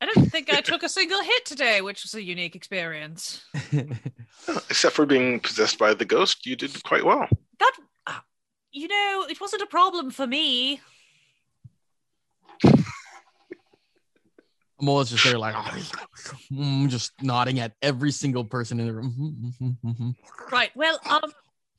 [0.00, 3.44] I don't think I took a single hit today, which was a unique experience.
[4.48, 7.28] Except for being possessed by the ghost, you did quite well.
[7.58, 7.72] That,
[8.06, 8.18] uh,
[8.72, 10.80] you know, it wasn't a problem for me.
[14.80, 15.54] Amola's just there, like
[16.88, 20.16] just nodding at every single person in the room.
[20.50, 20.70] Right.
[20.74, 21.30] Well, um,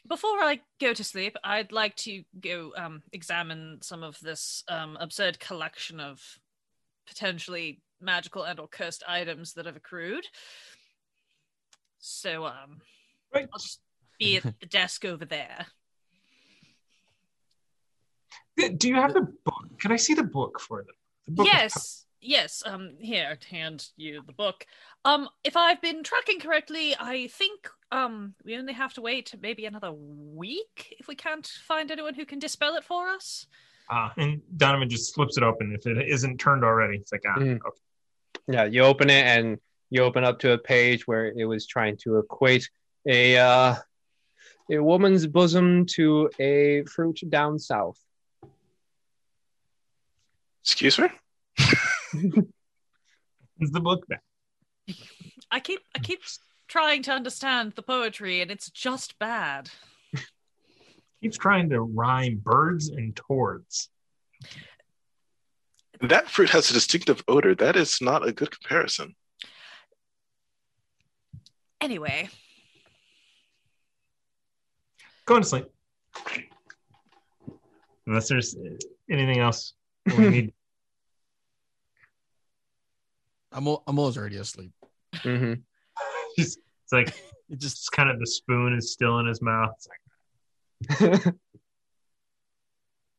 [0.07, 4.97] before I go to sleep, I'd like to go um examine some of this um
[4.99, 6.22] absurd collection of
[7.07, 10.25] potentially magical and or cursed items that have accrued.
[11.99, 12.81] So um,
[13.33, 13.47] Right.
[13.53, 13.79] I'll just
[14.19, 15.67] be at the desk over there.
[18.77, 19.79] Do you have the book?
[19.79, 20.95] Can I see the book for them?
[21.27, 21.97] The book of- Yes.
[22.23, 24.67] Yes, um, here, I'd hand you the book.
[25.05, 29.65] Um, if I've been tracking correctly, I think um we only have to wait maybe
[29.65, 33.47] another week if we can't find anyone who can dispel it for us.
[33.89, 35.73] Ah, and Donovan just slips it open.
[35.73, 37.55] If it isn't turned already, it's like ah, Mm.
[37.55, 37.81] okay.
[38.47, 39.57] Yeah, you open it and
[39.89, 42.69] you open up to a page where it was trying to equate
[43.07, 43.75] a uh,
[44.69, 47.99] a woman's bosom to a fruit down south.
[50.63, 51.09] Excuse me?
[53.59, 54.21] Is the book back?
[55.51, 56.21] I keep I keep
[56.67, 59.69] trying to understand the poetry and it's just bad.
[61.21, 63.89] Keeps trying to rhyme birds and towards.
[66.01, 67.53] That fruit has a distinctive odor.
[67.55, 69.15] That is not a good comparison.
[71.79, 72.29] Anyway,
[75.25, 75.65] Going to sleep.
[78.07, 78.55] Unless there's
[79.09, 79.73] anything else
[80.17, 80.53] we need.
[83.53, 84.71] Amo- Amola's already asleep.
[85.17, 85.53] hmm
[86.37, 86.57] it's
[86.91, 87.09] like
[87.49, 89.75] It just just kind of the spoon is still in his mouth.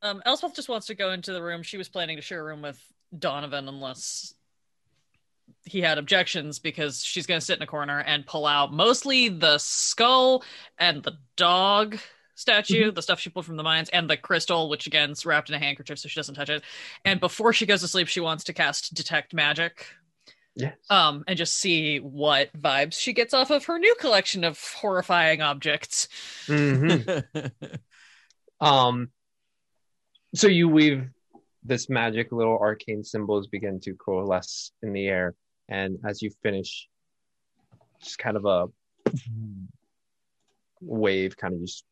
[0.03, 1.63] It's like, um Elspeth just wants to go into the room.
[1.63, 2.81] She was planning to share a room with
[3.17, 4.35] Donovan unless
[5.65, 9.29] he had objections because she's going to sit in a corner and pull out mostly
[9.29, 10.45] the skull
[10.79, 11.99] and the dog
[12.35, 15.49] statue, the stuff she pulled from the mines, and the crystal, which again is wrapped
[15.49, 16.63] in a handkerchief so she doesn't touch it.
[17.05, 19.87] And before she goes to sleep, she wants to cast detect magic.
[20.55, 20.77] Yes.
[20.91, 25.41] Um, and just see what vibes she gets off of her new collection of horrifying
[25.41, 26.09] objects.
[26.47, 26.97] hmm
[28.61, 29.11] Um,
[30.35, 31.09] so you weave
[31.65, 35.35] this magic little arcane symbols begin to coalesce in the air,
[35.69, 36.89] and as you finish,
[38.01, 38.69] just kind of a
[40.81, 41.85] wave kind of just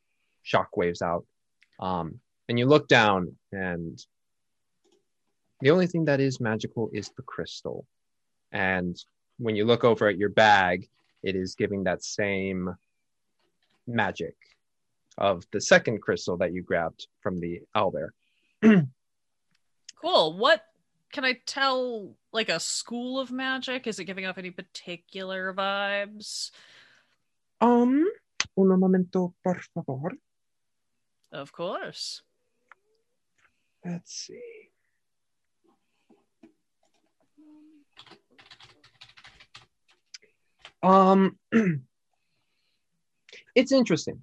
[0.42, 1.24] shock waves out.
[1.78, 4.04] Um, and you look down, and
[5.60, 7.86] the only thing that is magical is the crystal.
[8.52, 8.96] And
[9.38, 10.88] when you look over at your bag,
[11.22, 12.74] it is giving that same
[13.86, 14.34] magic
[15.18, 18.10] of the second crystal that you grabbed from the owlbear.
[18.62, 20.38] Cool.
[20.38, 20.64] What
[21.12, 22.16] can I tell?
[22.32, 23.86] Like a school of magic?
[23.86, 26.50] Is it giving off any particular vibes?
[27.60, 28.06] Um,
[28.56, 30.12] un momento, por favor.
[31.32, 32.22] Of course.
[33.84, 34.70] Let's see.
[40.82, 41.38] Um,
[43.54, 44.20] it's interesting.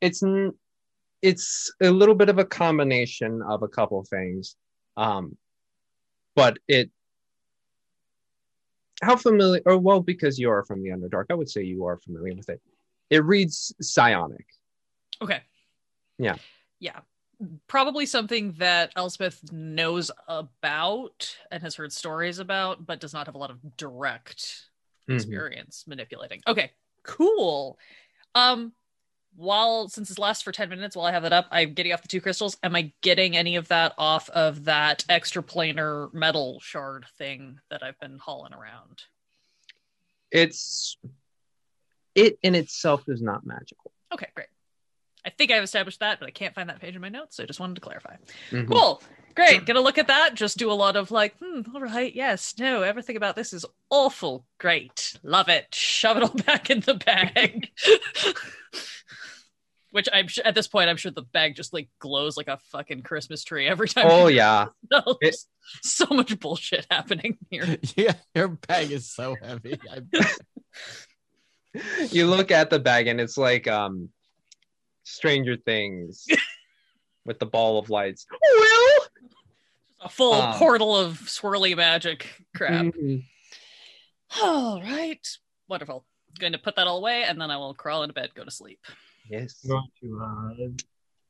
[0.00, 0.54] It's n-
[1.22, 4.56] it's a little bit of a combination of a couple things,
[4.96, 5.36] um,
[6.34, 6.90] but it.
[9.02, 9.62] How familiar?
[9.64, 12.48] Or well, because you are from the Underdark, I would say you are familiar with
[12.48, 12.60] it.
[13.10, 14.46] It reads psionic.
[15.22, 15.40] Okay.
[16.18, 16.36] Yeah.
[16.80, 17.00] Yeah.
[17.68, 23.36] Probably something that Elspeth knows about and has heard stories about, but does not have
[23.36, 24.68] a lot of direct
[25.08, 25.14] Mhm.
[25.14, 26.42] experience manipulating.
[26.46, 26.72] Okay,
[27.04, 27.78] cool.
[28.34, 28.72] Um,
[29.36, 32.02] while since this lasts for 10 minutes, while I have that up, I'm getting off
[32.02, 32.56] the two crystals.
[32.62, 37.82] Am I getting any of that off of that extra planar metal shard thing that
[37.82, 39.02] I've been hauling around?
[40.30, 40.96] It's
[42.14, 43.92] it in itself is not magical.
[44.12, 44.48] Okay, great.
[45.24, 47.42] I think I've established that, but I can't find that page in my notes, so
[47.42, 48.16] I just wanted to clarify.
[48.50, 48.68] Mhm.
[48.68, 49.02] Cool.
[49.38, 49.66] Great.
[49.66, 50.34] Gonna look at that.
[50.34, 53.64] Just do a lot of like, hmm, all right, yes, no, everything about this is
[53.88, 54.44] awful.
[54.58, 55.16] Great.
[55.22, 55.72] Love it.
[55.72, 57.70] Shove it all back in the bag.
[59.92, 62.58] Which I'm sure at this point, I'm sure the bag just like glows like a
[62.72, 64.08] fucking Christmas tree every time.
[64.10, 64.66] Oh yeah.
[64.90, 65.36] It-
[65.82, 67.78] so much bullshit happening here.
[67.96, 69.78] yeah, your bag is so heavy.
[72.10, 74.08] You look at the bag and it's like um
[75.04, 76.26] Stranger Things
[77.24, 78.26] with the ball of lights.
[78.30, 79.07] Well,
[80.00, 82.86] A full Um, portal of swirly magic crap.
[82.86, 83.24] mhm.
[84.42, 85.26] All right.
[85.68, 86.06] Wonderful.
[86.38, 88.50] Going to put that all away and then I will crawl into bed, go to
[88.50, 88.80] sleep.
[89.28, 89.60] yes.
[89.64, 90.76] I'm going to,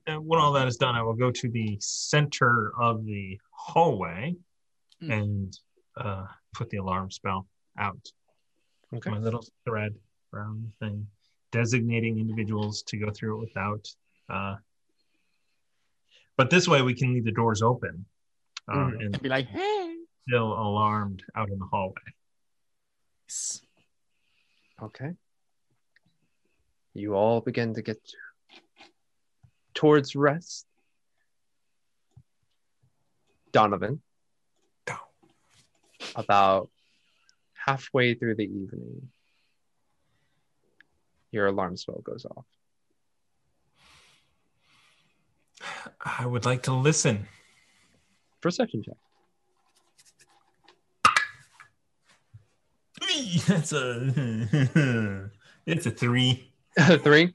[0.08, 4.34] uh, when all that is done, I will go to the center of the hallway
[5.00, 5.10] Hmm.
[5.12, 5.58] and
[5.96, 7.46] uh, put the alarm spell
[7.78, 8.12] out.
[8.92, 9.10] Okay.
[9.10, 9.94] My little thread
[10.32, 11.06] around the thing,
[11.52, 13.88] designating individuals to go through it without.
[14.28, 14.56] Uh,
[16.36, 18.04] but this way, we can leave the doors open.
[18.68, 18.88] Uh, Mhm.
[19.00, 19.96] and And be like, hey.
[20.28, 21.94] still alarmed out in the hallway.
[24.82, 25.16] Okay.
[26.94, 27.98] You all begin to get
[29.74, 30.66] towards rest.
[33.52, 34.02] Donovan.
[36.14, 36.70] About
[37.54, 39.10] halfway through the evening,
[41.30, 42.44] your alarm spell goes off.
[46.00, 47.28] I would like to listen.
[48.40, 48.94] Perception check.
[53.46, 55.30] That's a
[55.66, 56.52] it's a three.
[57.02, 57.34] Three.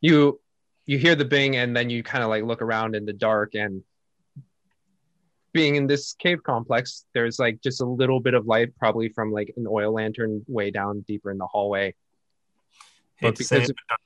[0.00, 0.40] You
[0.84, 3.54] you hear the bing and then you kind of like look around in the dark
[3.54, 3.82] and
[5.54, 9.32] being in this cave complex, there's like just a little bit of light, probably from
[9.32, 11.94] like an oil lantern way down deeper in the hallway.
[13.22, 14.00] But to say because it, but dark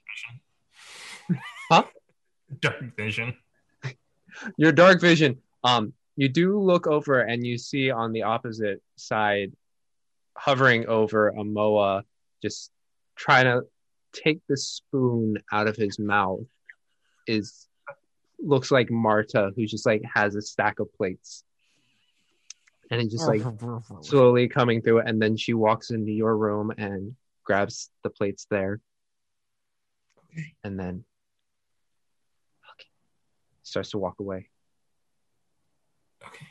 [1.27, 1.43] vision.
[1.71, 1.85] Huh?
[2.61, 3.37] Dark vision.
[4.57, 9.53] your dark vision um you do look over and you see on the opposite side
[10.37, 12.03] hovering over a moa
[12.43, 12.73] just
[13.15, 13.63] trying to
[14.13, 16.41] take the spoon out of his mouth
[17.29, 17.69] is
[18.41, 21.45] looks like marta who just like has a stack of plates.
[22.91, 23.43] And it just like
[24.01, 27.15] slowly coming through and then she walks into your room and
[27.45, 28.81] grabs the plates there.
[30.33, 30.53] Okay.
[30.65, 31.05] and then
[32.73, 32.89] okay,
[33.63, 34.49] starts to walk away
[36.27, 36.47] Okay.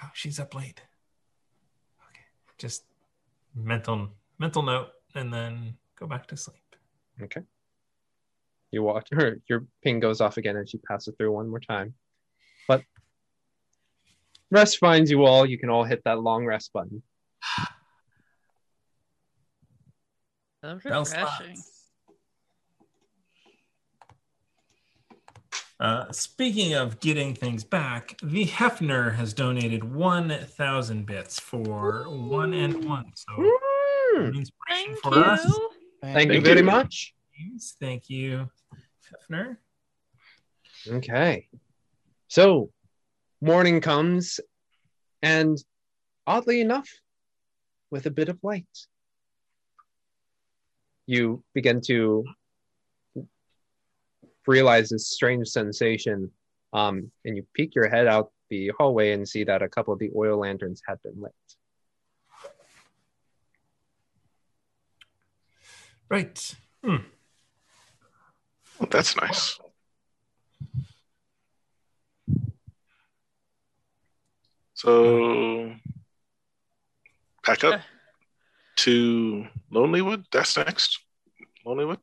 [0.00, 0.82] Wow, she's up late.
[2.08, 2.24] Okay.
[2.58, 2.84] Just
[3.54, 6.76] mental mental note and then go back to sleep.
[7.22, 7.42] Okay.
[8.70, 11.94] You watch her, your ping goes off again and she passes through one more time.
[12.66, 12.82] But
[14.50, 15.46] rest finds you all.
[15.46, 17.02] You can all hit that long rest button.
[20.60, 21.56] So Bell refreshing.
[25.80, 32.84] Uh, speaking of getting things back, the Hefner has donated 1,000 bits for one and
[32.84, 33.12] one.
[33.14, 33.32] So,
[34.16, 35.24] an inspiration Thank for you.
[35.24, 35.58] us.
[36.02, 36.64] Thank, you very you.
[36.64, 37.14] much.
[37.80, 38.48] Thank you,
[39.30, 39.58] Hefner.
[40.88, 41.48] Okay.
[42.28, 42.70] So
[43.40, 44.40] morning comes,
[45.22, 45.56] and
[46.26, 46.88] oddly enough,
[47.90, 48.66] with a bit of light,
[51.06, 52.24] you begin to
[54.48, 56.30] realize this strange sensation.
[56.72, 59.98] Um, and you peek your head out the hallway and see that a couple of
[59.98, 61.32] the oil lanterns had been lit.
[66.08, 66.56] Right.
[66.82, 66.96] Hmm.
[68.78, 69.58] Well, that's nice.
[74.74, 75.74] So,
[77.44, 77.80] pack up
[78.76, 80.24] to Lonelywood.
[80.30, 81.00] That's next.
[81.66, 81.98] Lonelywood.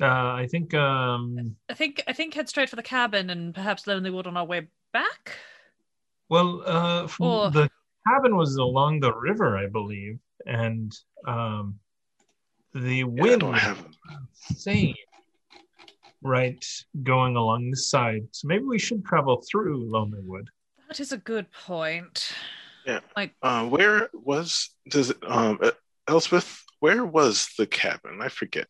[0.00, 3.84] Uh, I think um, I think I think head straight for the cabin and perhaps
[3.84, 5.36] Lonelywood on our way back.
[6.28, 7.68] Well, uh, from Or- the
[8.06, 10.92] cabin was along the river, I believe, and
[11.26, 11.78] um,
[12.74, 13.84] the wind don't was have.
[14.48, 14.94] insane.
[16.22, 16.64] Right,
[17.02, 18.28] going along this side.
[18.32, 20.46] So maybe we should travel through Lonelywood.
[20.88, 22.32] That is a good point.
[22.86, 23.00] Yeah.
[23.16, 25.16] Like, uh, where was does it?
[25.26, 25.70] Um, uh,
[26.08, 28.20] Elspeth, where was the cabin?
[28.20, 28.66] I forget.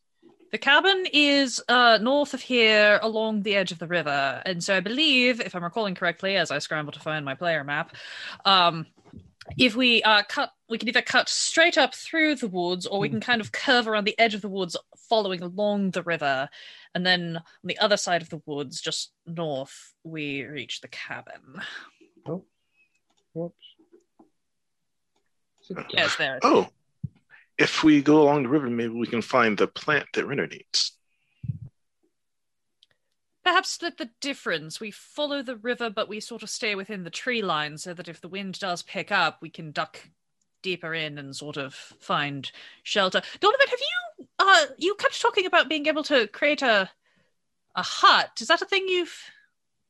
[0.50, 4.42] The cabin is uh, north of here along the edge of the river.
[4.44, 7.62] And so I believe, if I'm recalling correctly, as I scramble to find my player
[7.62, 7.94] map,
[8.44, 8.86] um,
[9.56, 13.08] if we uh, cut, we can either cut straight up through the woods or we
[13.08, 14.76] can kind of curve around the edge of the woods
[15.08, 16.48] following along the river.
[16.94, 21.62] And then on the other side of the woods, just north, we reach the cabin.
[22.26, 22.44] Oh,
[23.34, 23.54] Whoops.
[25.90, 26.40] Yes, there.
[26.42, 26.68] Oh,
[27.60, 30.92] if we go along the river, maybe we can find the plant that Renner needs.
[33.44, 34.80] Perhaps split the difference.
[34.80, 38.08] We follow the river, but we sort of stay within the tree line so that
[38.08, 40.00] if the wind does pick up, we can duck
[40.62, 42.50] deeper in and sort of find
[42.82, 43.22] shelter.
[43.40, 46.90] Donovan, have you uh you kept talking about being able to create a
[47.74, 48.30] a hut.
[48.40, 49.16] Is that a thing you've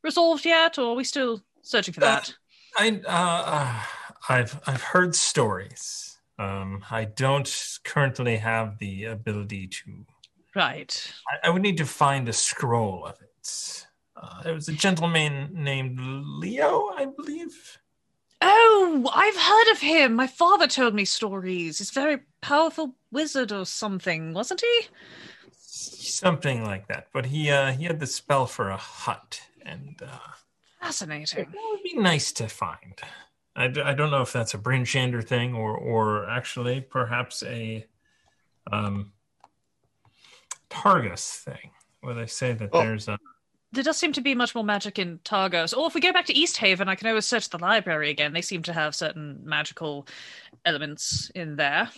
[0.02, 2.34] resolved yet, or are we still searching for that?
[2.78, 3.82] I uh, uh,
[4.28, 6.09] I've I've heard stories.
[6.40, 10.06] Um, I don't currently have the ability to.
[10.54, 11.12] right.
[11.30, 13.86] I, I would need to find a scroll of it.
[14.16, 17.78] Uh, there was a gentleman named Leo, I believe.
[18.40, 20.14] Oh, I've heard of him.
[20.14, 21.76] My father told me stories.
[21.78, 24.86] He's a very powerful wizard or something, wasn't he?
[25.60, 27.08] Something like that.
[27.12, 30.18] But he uh, he had the spell for a hut, and uh,
[30.80, 31.50] Fascinating.
[31.52, 32.94] that would be nice to find.
[33.56, 37.42] I, d- I don't know if that's a Bryn Shander thing or or actually perhaps
[37.42, 37.84] a
[38.70, 39.12] um,
[40.70, 41.70] Targos thing,
[42.00, 42.80] where they say that Oh.
[42.80, 43.18] there's a
[43.72, 45.76] there does seem to be much more magic in Targos.
[45.76, 48.32] Or if we go back to East Haven, I can always search the library again.
[48.32, 50.08] They seem to have certain magical
[50.64, 51.88] elements in there.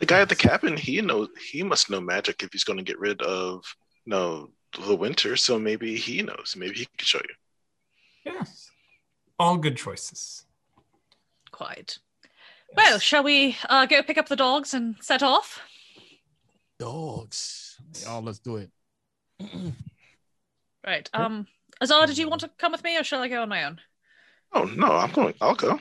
[0.00, 2.82] The guy at the cabin, he knows he must know magic if he's going to
[2.84, 3.62] get rid of
[4.04, 4.50] no
[4.84, 5.36] the winter.
[5.36, 6.56] So maybe he knows.
[6.58, 8.32] Maybe he could show you.
[8.32, 8.63] Yes.
[9.38, 10.44] All good choices.
[11.50, 11.98] Quite.
[12.76, 15.60] Well, shall we uh, go pick up the dogs and set off?
[16.78, 17.78] Dogs.
[18.08, 18.70] Oh, let's do it.
[20.86, 21.08] Right.
[21.14, 21.46] Um,
[21.80, 23.80] Azar, did you want to come with me, or shall I go on my own?
[24.52, 25.32] Oh no, I'm going.
[25.40, 25.70] I'll go.
[25.70, 25.80] All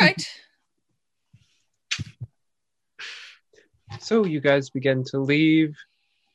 [0.00, 0.28] right.
[4.00, 5.74] So you guys begin to leave.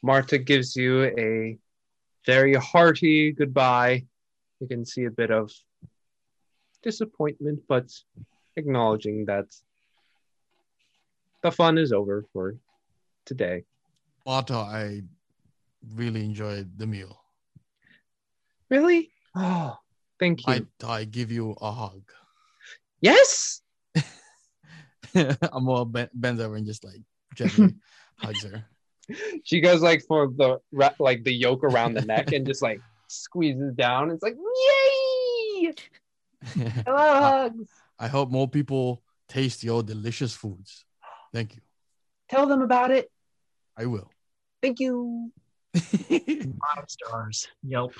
[0.02, 1.58] Marta gives you a
[2.26, 4.06] very hearty goodbye.
[4.60, 5.50] You can see a bit of
[6.84, 7.92] disappointment, but
[8.56, 9.46] acknowledging that
[11.42, 12.56] the fun is over for
[13.26, 13.64] today.
[14.26, 15.02] Otto, I
[15.96, 17.20] really enjoyed the meal.
[18.70, 19.12] Really?
[19.36, 19.78] Oh,
[20.20, 20.68] thank you.
[20.82, 22.04] I I give you a hug.
[23.02, 23.62] Yes.
[25.16, 27.02] I'm all ben- bends over and just like
[27.36, 27.76] gently
[28.18, 28.66] hugs her.
[29.44, 30.60] She goes like for the
[31.00, 34.12] like the yoke around the neck and just like squeezes down.
[34.12, 35.74] It's like yay!
[36.88, 37.70] I love hugs.
[38.00, 40.86] I hope more people taste your delicious foods.
[41.34, 41.62] Thank you.
[42.30, 43.10] Tell them about it.
[43.78, 44.10] I will.
[44.62, 45.32] Thank you.
[45.74, 47.48] Five stars.
[47.64, 47.94] Yelp.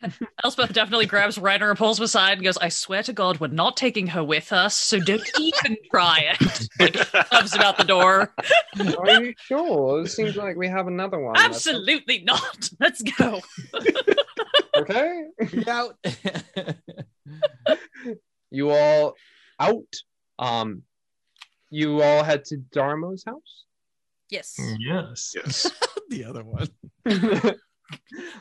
[0.44, 3.48] Elspeth definitely grabs Reiner and pulls him aside and goes, I swear to God, we're
[3.48, 6.68] not taking her with us, so don't even try it.
[6.78, 6.94] Like,
[7.30, 8.32] comes him the door.
[8.78, 10.02] Are you sure?
[10.02, 11.36] It seems like we have another one.
[11.36, 12.70] Absolutely not.
[12.78, 13.40] Let's go.
[14.76, 15.24] Okay.
[15.66, 15.96] out.
[18.50, 19.14] You all
[19.60, 19.94] out.
[20.38, 20.82] Um,
[21.70, 23.64] you all head to Darmo's house.
[24.30, 24.58] Yes.
[24.78, 25.34] Yes.
[25.36, 25.70] Yes.
[26.08, 26.68] the other one.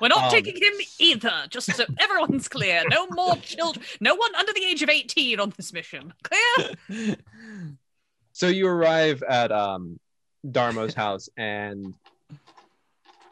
[0.01, 2.83] We're not Um, taking him either, just so everyone's clear.
[2.89, 3.85] No more children.
[3.99, 6.13] No one under the age of 18 on this mission.
[6.23, 7.15] Clear?
[8.31, 9.99] So you arrive at um,
[10.49, 11.93] Darmo's house, and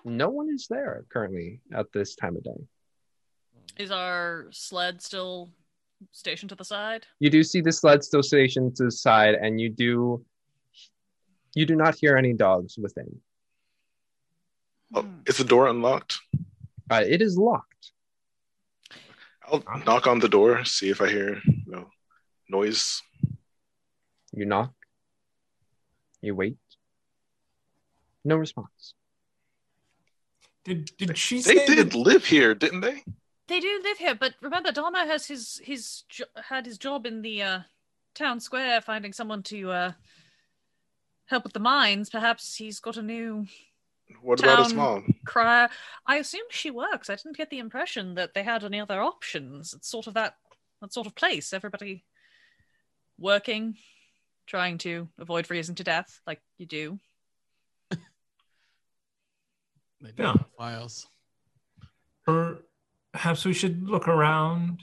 [0.03, 2.65] no one is there currently at this time of day.
[3.77, 5.49] Is our sled still
[6.11, 7.05] stationed to the side?
[7.19, 10.23] You do see the sled still stationed to the side, and you do
[11.53, 13.19] you do not hear any dogs within.
[14.93, 16.19] Oh, is the door unlocked?
[16.89, 17.91] Uh, it is locked.
[19.47, 21.89] I'll knock on the door, see if I hear you know,
[22.49, 23.01] noise.
[24.33, 24.73] You knock.
[26.21, 26.57] You wait.
[28.23, 28.93] No response.
[30.63, 33.03] Did did she They say did that- live here, didn't they?
[33.47, 37.21] They do live here, but remember, Dharma has his his jo- had his job in
[37.21, 37.59] the uh,
[38.15, 39.91] town square, finding someone to uh,
[41.27, 42.09] help with the mines.
[42.09, 43.45] Perhaps he's got a new
[44.21, 45.13] What about his mom?
[45.25, 45.69] crier.
[46.07, 47.09] I assume she works.
[47.09, 49.73] I didn't get the impression that they had any other options.
[49.75, 50.37] It's sort of that
[50.81, 51.53] that sort of place.
[51.53, 52.03] Everybody
[53.19, 53.77] working,
[54.47, 56.99] trying to avoid freezing to death, like you do.
[60.01, 60.31] They do Yeah.
[60.33, 61.07] have files.
[63.15, 64.81] Perhaps we should look around.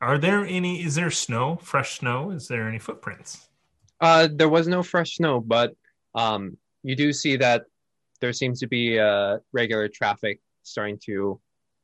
[0.00, 0.84] Are there any?
[0.84, 1.56] Is there snow?
[1.56, 2.30] Fresh snow?
[2.30, 3.48] Is there any footprints?
[4.00, 5.74] Uh, there was no fresh snow, but
[6.14, 7.64] um, you do see that
[8.20, 11.40] there seems to be uh, regular traffic starting to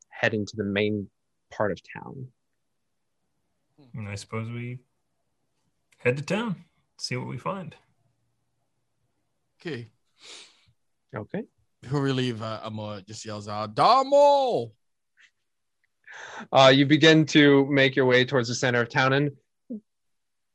[0.09, 1.09] head into the main
[1.51, 2.28] part of town.
[3.97, 4.78] And I suppose we
[5.98, 6.65] head to town,
[6.97, 7.74] see what we find.
[9.61, 9.89] Okay.
[11.12, 11.43] Okay.
[11.86, 14.70] Who we leave, uh, Amor just yells out, Damo!
[16.52, 19.30] Uh, you begin to make your way towards the center of town, and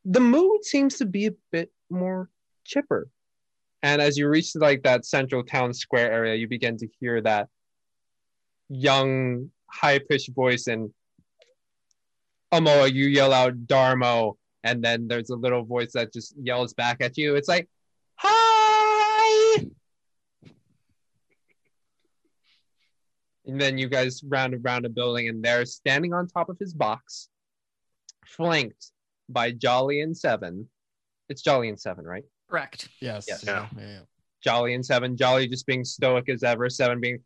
[0.05, 2.29] the mood seems to be a bit more
[2.63, 3.09] chipper.
[3.83, 7.47] And as you reach like that central town square area, you begin to hear that
[8.69, 10.91] young, high pitched voice, and
[12.51, 16.97] Amoa, you yell out Darmo, and then there's a little voice that just yells back
[17.01, 17.35] at you.
[17.35, 17.69] It's like,
[18.15, 19.67] "Hi!"
[23.47, 26.73] And then you guys round around a building, and there, standing on top of his
[26.73, 27.29] box,
[28.25, 28.91] flanked
[29.29, 30.67] by Jolly and Seven.
[31.29, 32.23] It's Jolly and Seven, right?
[32.49, 32.89] Correct.
[33.01, 33.25] Yes.
[33.27, 33.43] Yes.
[33.45, 33.67] Yeah.
[33.77, 33.99] yeah, yeah.
[34.43, 35.15] Jolly and Seven.
[35.17, 36.69] Jolly just being stoic as ever.
[36.69, 37.19] Seven being,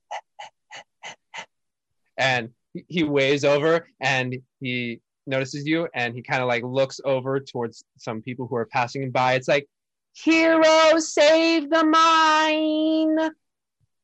[2.17, 6.99] and he- he weighs over and he notices you, and he kind of like looks
[7.05, 9.33] over towards some people who are passing by.
[9.33, 9.67] It's like,
[10.13, 13.31] hero, save the mine!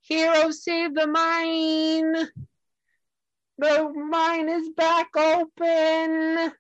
[0.08, 2.30] Hero, save the mine!
[3.58, 6.54] The mine is back open.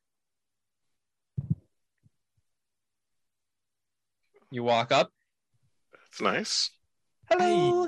[4.52, 5.12] You walk up.
[5.94, 6.72] That's nice.
[7.30, 7.88] Hello.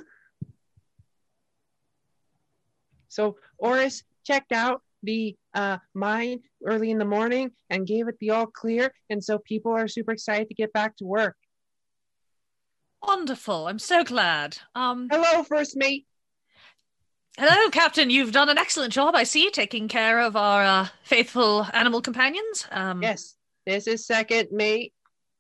[3.10, 8.30] So Oris checked out the uh, mine early in the morning and gave it the
[8.30, 11.36] all clear, and so people are super excited to get back to work.
[13.02, 13.68] Wonderful.
[13.68, 14.58] I'm so glad.
[14.76, 16.06] Um, Hello, first mate.
[17.38, 18.10] hello, Captain.
[18.10, 22.68] You've done an excellent job, I see, taking care of our uh, faithful animal companions.
[22.72, 23.36] Um, Yes,
[23.66, 24.94] this is second mate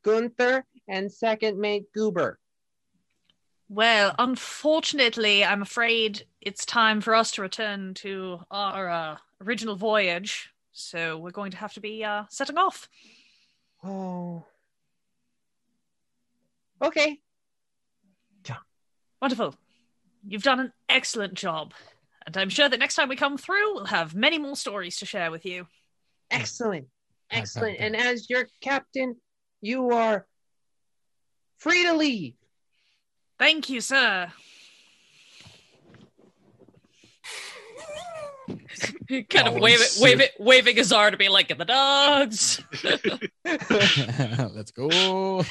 [0.03, 2.39] Gunther and second mate Goober.
[3.67, 10.49] Well, unfortunately, I'm afraid it's time for us to return to our uh, original voyage.
[10.71, 12.89] So we're going to have to be uh, setting off.
[13.83, 14.43] Oh.
[16.81, 17.19] Okay.
[19.21, 19.55] Wonderful.
[20.27, 21.73] You've done an excellent job.
[22.25, 25.05] And I'm sure that next time we come through, we'll have many more stories to
[25.05, 25.67] share with you.
[26.29, 26.87] Excellent.
[27.31, 27.79] Excellent.
[27.79, 29.15] And as your captain,
[29.61, 30.25] you are
[31.57, 32.35] free to leave.
[33.37, 34.31] Thank you, sir.
[39.29, 40.03] kind of wave it, shit.
[40.03, 42.61] wave it, waving Azar to be like, "Get the dogs."
[44.55, 45.43] Let's go.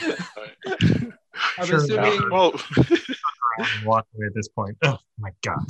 [1.58, 2.30] I'm Sure assuming enough.
[2.30, 2.98] Well, and
[3.84, 4.76] walk away at this point.
[4.84, 5.64] Oh my god.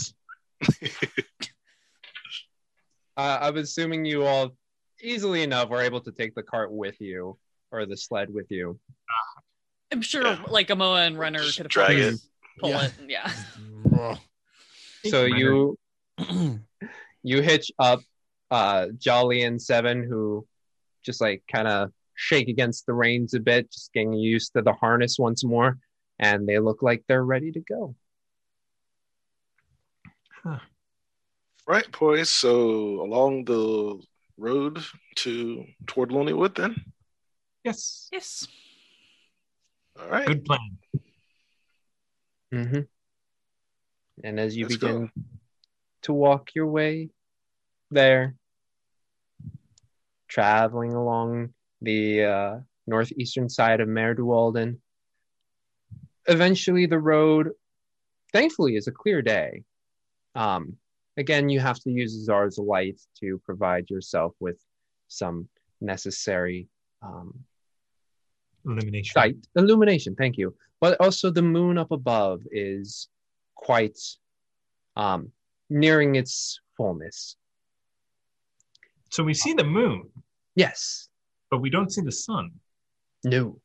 [3.17, 4.55] uh, I'm assuming you all
[5.03, 7.39] easily enough were able to take the cart with you
[7.71, 8.79] or the sled with you.
[9.93, 10.43] I'm sure, Yeah.
[10.49, 12.21] like Amoa and Runner Just could have drag pulled, it.
[12.61, 12.85] pull Yeah.
[12.85, 12.93] it.
[13.09, 14.17] Yeah.
[15.07, 15.79] So you
[17.23, 18.01] you hitch up
[18.51, 20.47] uh Jolly and Seven who
[21.05, 24.73] just like kind of shake against the reins a bit, just getting used to the
[24.73, 25.79] harness once more,
[26.19, 27.95] and they look like they're ready to go.
[31.67, 32.31] right, boys.
[32.31, 34.01] So along the
[34.37, 34.83] road
[35.17, 36.77] to toward Lonelywood, then.
[37.65, 38.09] Yes.
[38.13, 38.49] Yes.
[40.01, 40.27] All right.
[40.27, 40.79] Good plan.
[42.55, 42.81] Mm-hmm.
[44.25, 45.23] And as you Let's begin go.
[46.03, 47.11] to walk your way
[47.91, 48.35] there,
[50.29, 54.79] traveling along the uh, northeastern side of Maer Dualdon,
[56.29, 57.51] eventually the road,
[58.33, 59.65] thankfully, is a clear day.
[60.35, 60.77] Um,
[61.17, 64.59] again, you have to use Zar's light to provide yourself with
[65.09, 65.49] some
[65.81, 66.69] necessary
[67.03, 67.35] um,
[68.67, 69.13] Elimination.
[69.15, 73.09] sight illumination thank you but also the moon up above is
[73.55, 73.99] quite
[74.97, 75.31] um
[75.71, 77.37] nearing its fullness
[79.11, 80.11] So we see the moon,
[80.57, 81.09] yes
[81.51, 82.51] but we don't see the sun.
[83.25, 83.59] no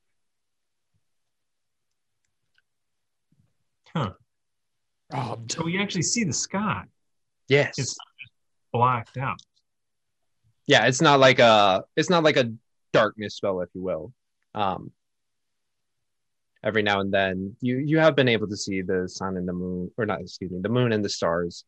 [3.95, 4.11] Huh.
[5.11, 5.51] Robbed.
[5.51, 6.83] So we actually see the sky
[7.47, 7.95] yes It's-
[8.71, 9.37] blacked out.
[10.65, 12.51] yeah it's not like a it's not like a
[12.91, 14.11] darkness spell if you will
[14.55, 14.91] um
[16.63, 19.53] every now and then you you have been able to see the sun and the
[19.53, 21.65] moon or not excuse me the moon and the stars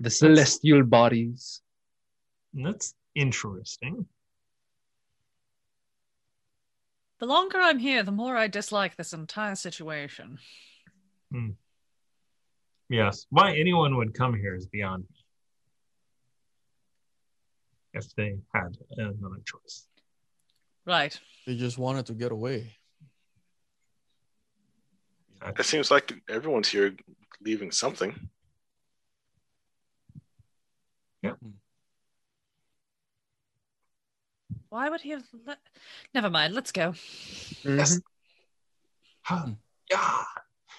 [0.00, 1.60] the celestial bodies
[2.54, 4.06] That's interesting.
[7.18, 10.38] The longer I'm here, the more I dislike this entire situation.
[11.32, 11.50] Hmm.
[12.90, 13.26] Yes.
[13.30, 15.16] Why anyone would come here is beyond me.
[17.94, 19.86] If they had another choice.
[20.84, 21.18] Right.
[21.46, 22.76] They just wanted to get away.
[25.58, 26.94] It seems like everyone's here
[27.40, 28.28] leaving something.
[31.22, 31.32] Yeah.
[31.32, 31.50] Hmm.
[34.68, 35.24] Why would he have?
[35.46, 35.58] Let...
[36.14, 36.54] Never mind.
[36.54, 36.92] Let's go.
[36.92, 38.02] Mhm.
[39.22, 39.36] Huh.
[39.44, 39.52] Hmm.
[39.90, 40.24] Yeah.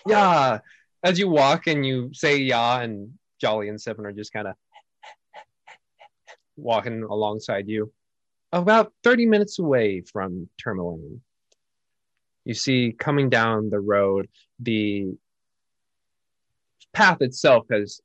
[0.07, 0.59] Yeah.
[1.03, 4.55] As you walk and you say yeah, and Jolly and Seven are just kind of
[6.55, 7.91] walking alongside you.
[8.51, 11.19] About 30 minutes away from Termalaine,
[12.45, 15.13] you see coming down the road, the
[16.93, 17.99] path itself has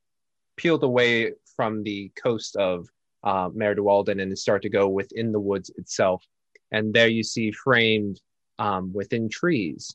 [0.56, 2.88] peeled away from the coast of
[3.22, 6.24] uh, Maer Dualdon and start to go within the woods itself.
[6.72, 8.20] And there you see framed
[8.58, 9.94] um, within trees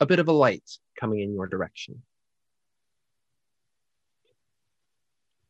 [0.00, 0.68] a bit of a light
[0.98, 2.02] coming in your direction.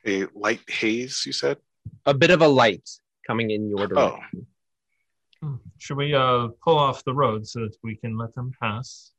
[0.07, 1.59] A light haze, you said?
[2.05, 2.89] A bit of a light
[3.27, 3.87] coming in your Oh.
[3.87, 4.47] direction.
[5.43, 5.57] Hmm.
[5.79, 9.13] Should we uh pull off the road so that we can let them pass?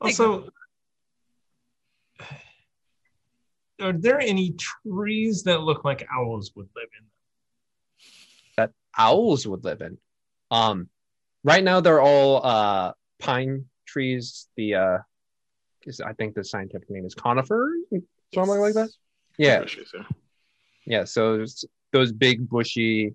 [0.00, 0.48] Also,
[3.80, 7.06] are there any trees that look like owls would live in?
[8.56, 9.98] That owls would live in.
[10.50, 10.88] Um,
[11.44, 14.48] right now they're all uh, pine trees.
[14.56, 14.98] The uh,
[15.84, 17.72] is, I think the scientific name is conifer,
[18.34, 18.90] something like that.
[19.38, 20.02] Yeah, Bushes, yeah.
[20.86, 21.04] yeah.
[21.04, 21.44] So
[21.92, 23.14] those big bushy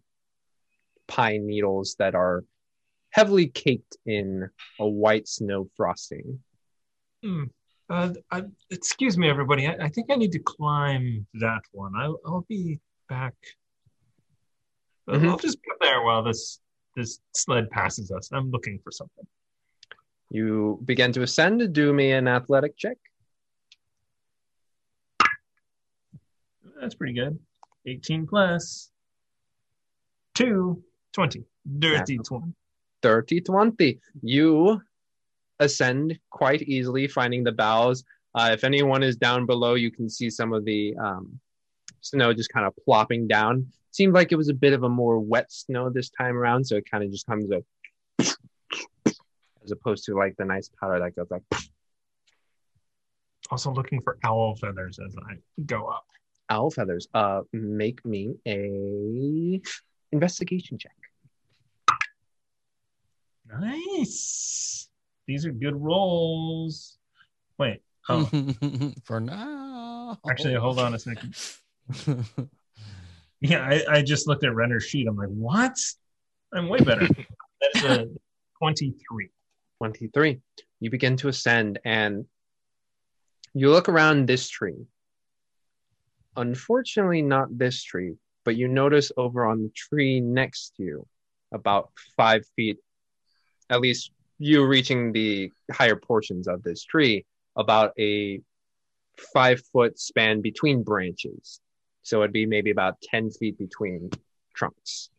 [1.07, 2.45] pine needles that are
[3.11, 4.47] heavily caked in
[4.79, 6.39] a white snow frosting.
[7.23, 7.45] Hmm.
[7.89, 9.65] Uh, I, excuse me, everybody.
[9.65, 11.93] I, I think I need to climb that one.
[11.97, 13.33] I'll, I'll be back.
[15.09, 15.27] Mhm.
[15.27, 16.59] I'll just be there while this
[16.95, 18.29] this sled passes us.
[18.31, 19.25] I'm looking for something.
[20.29, 21.73] You begin to ascend.
[21.73, 22.97] Do me an athletic check.
[26.79, 27.39] That's pretty good.
[27.85, 28.91] 18 plus
[30.35, 30.81] 2,
[31.13, 31.43] 20.
[31.79, 32.53] Dirty 20.
[33.01, 34.81] 30 20 you
[35.59, 38.03] ascend quite easily finding the boughs
[38.35, 41.39] uh, if anyone is down below you can see some of the um,
[42.01, 43.65] snow just kind of plopping down
[43.99, 46.77] seemed like it was a bit of a more wet snow this time around so
[46.77, 47.63] it kind of just comes up
[49.63, 51.43] as opposed to like the nice powder that goes like
[53.51, 55.33] Also looking for owl feathers as I
[55.65, 56.05] go up.
[56.49, 59.61] owl feathers uh make me a
[60.13, 60.95] investigation check
[63.59, 64.87] Nice.
[65.27, 66.99] These are good rolls.
[67.57, 67.81] Wait.
[68.07, 68.29] Oh,
[69.03, 70.19] For now.
[70.29, 71.35] actually, hold on a second.
[73.41, 75.07] Yeah, I, I just looked at Renner's sheet.
[75.07, 75.77] I'm like, what?
[76.53, 77.07] I'm way better.
[77.73, 78.07] That's a
[78.59, 79.29] 23.
[79.77, 80.39] 23.
[80.81, 82.25] You begin to ascend and
[83.53, 84.85] you look around this tree.
[86.35, 91.07] Unfortunately, not this tree, but you notice over on the tree next to you,
[91.51, 92.77] about five feet,
[93.69, 97.25] at least you reaching the higher portions of this tree,
[97.57, 98.41] about a
[99.33, 101.59] five foot span between branches.
[102.09, 104.09] So it'd be maybe about 10 feet between
[104.55, 105.11] trunks.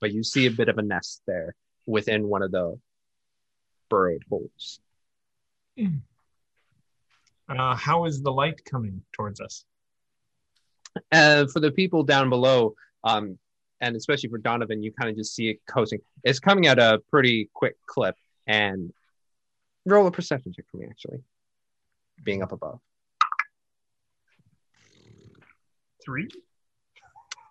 [0.00, 1.56] But you see a bit of a nest there
[1.86, 2.78] within one of the
[3.90, 4.78] burrowed holes.
[7.48, 9.64] Uh, how is the light coming towards us?
[11.10, 13.36] Uh, for the people down below, um,
[13.80, 15.98] and especially for Donovan, you kind of just see it coasting.
[16.22, 18.14] It's coming at a pretty quick clip.
[18.46, 18.92] And
[19.84, 21.18] roll a perception check for me, actually,
[22.22, 22.78] being up above.
[26.08, 26.28] Three?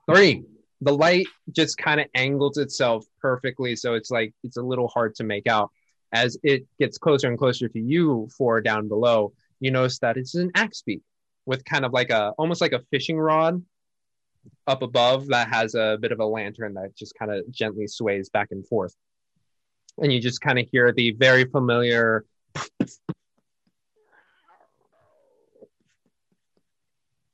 [0.10, 0.44] Three.
[0.82, 5.14] The light just kind of angles itself perfectly, so it's like it's a little hard
[5.16, 5.70] to make out.
[6.12, 10.34] As it gets closer and closer to you, four down below, you notice that it's
[10.34, 11.04] an axe beak
[11.46, 13.64] with kind of like a almost like a fishing rod
[14.66, 18.28] up above that has a bit of a lantern that just kind of gently sways
[18.30, 18.96] back and forth.
[20.00, 22.26] And you just kind of hear the very familiar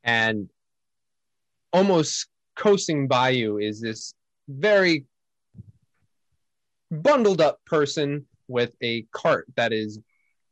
[0.04, 0.50] and
[1.74, 4.14] almost coasting by you is this
[4.48, 5.06] very
[6.92, 10.00] bundled up person with a cart that is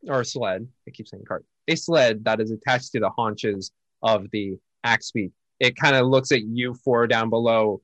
[0.07, 3.71] or a sled i keep saying cart a sled that is attached to the haunches
[4.01, 7.79] of the axe beak it kind of looks at you four down below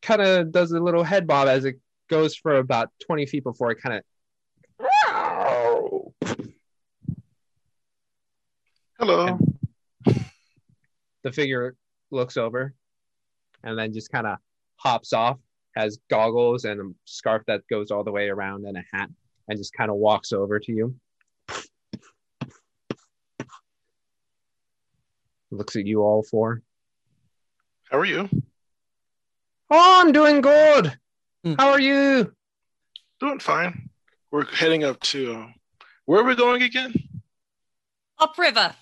[0.00, 1.78] kind of does a little head bob as it
[2.08, 4.02] goes for about 20 feet before it kind of
[8.98, 9.36] Hello.
[11.24, 11.74] the figure
[12.12, 12.72] looks over
[13.64, 14.38] and then just kind of
[14.76, 15.38] hops off
[15.76, 19.08] has goggles and a scarf that goes all the way around and a hat
[19.48, 20.94] and just kind of walks over to you
[25.50, 26.62] looks at you all four
[27.90, 28.28] How are you?
[29.70, 30.98] oh i'm doing good
[31.44, 31.54] Hmm.
[31.58, 32.32] how are you
[33.20, 33.88] Doing fine.
[34.32, 35.32] We're heading up to.
[35.34, 35.46] Uh,
[36.06, 36.92] where are we going again?
[38.20, 38.74] Upriver.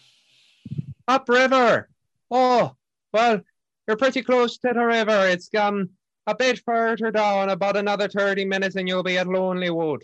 [1.07, 1.89] upriver
[2.31, 2.74] oh
[3.12, 3.41] well
[3.87, 5.89] you're pretty close to the river it's um
[6.27, 10.03] a bit further down about another 30 minutes and you'll be at lonely wood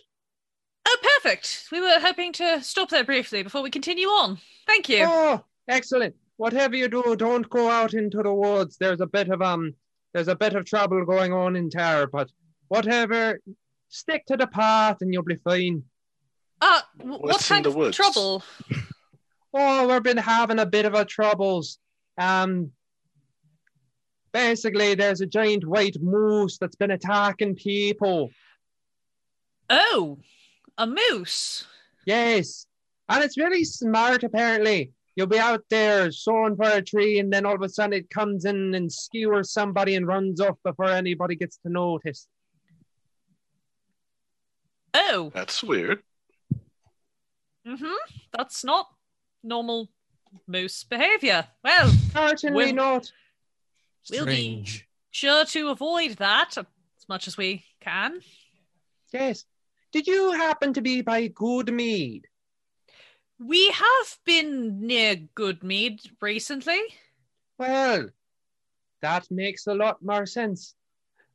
[0.88, 1.64] Oh, perfect.
[1.72, 4.38] We were hoping to stop there briefly before we continue on.
[4.68, 5.00] Thank you.
[5.04, 6.14] Oh, excellent.
[6.36, 8.76] Whatever you do, don't go out into the woods.
[8.78, 9.74] There's a bit of um
[10.14, 12.30] there's a bit of trouble going on in town, but
[12.68, 13.40] whatever
[13.88, 15.82] stick to the path and you'll be fine.
[16.60, 17.96] Uh, w- what What's kind the of woods?
[17.96, 18.44] trouble?
[19.52, 21.78] Oh, we've been having a bit of a troubles.
[22.16, 22.70] Um
[24.36, 28.30] basically there's a giant white moose that's been attacking people.
[29.70, 30.18] Oh,
[30.76, 31.66] a moose.
[32.04, 32.66] Yes.
[33.08, 34.92] And it's really smart apparently.
[35.14, 38.10] You'll be out there sowing for a tree and then all of a sudden it
[38.10, 42.28] comes in and skewers somebody and runs off before anybody gets to notice.
[44.92, 46.02] Oh, That's weird.
[47.66, 47.94] mm-hmm.
[48.36, 48.86] That's not
[49.42, 49.88] normal
[50.46, 51.46] moose behavior.
[51.64, 53.12] Well, Certainly Well- not.
[54.10, 54.64] We'll be-
[55.10, 56.64] sure to avoid that as
[57.08, 58.20] much as we can.
[59.12, 59.44] Yes.
[59.92, 62.22] Did you happen to be by Goodmead?
[63.38, 66.78] We have been near Goodmead recently.
[67.58, 68.08] Well,
[69.02, 70.74] that makes a lot more sense.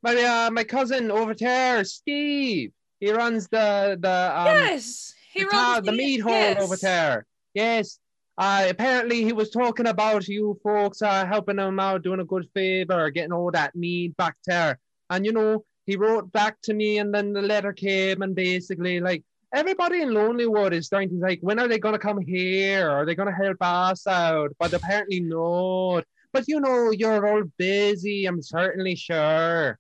[0.04, 2.72] My uh, my cousin over there, Steve.
[3.00, 6.62] He runs the the um, yes, He the, runs ta- the the- meat hole yes.
[6.62, 7.26] over there.
[7.54, 8.00] Yes.
[8.42, 12.50] Uh, apparently he was talking about you folks uh, helping him out, doing a good
[12.56, 14.80] favor, getting all that meat back there.
[15.12, 19.00] And you know, he wrote back to me, and then the letter came, and basically,
[19.00, 19.24] like
[19.54, 22.90] everybody in Lonelywood is starting to like, when are they gonna come here?
[22.90, 24.50] Are they gonna help us out?
[24.58, 26.04] But apparently not.
[26.34, 28.26] But you know, you're all busy.
[28.26, 29.78] I'm certainly sure.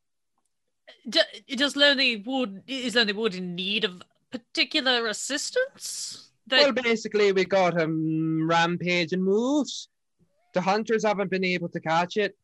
[1.09, 6.30] Does Lonely Wood is Lonely Wood in need of particular assistance?
[6.51, 9.87] That- Well, basically, we got um, rampage and moose.
[10.53, 12.37] The hunters haven't been able to catch it.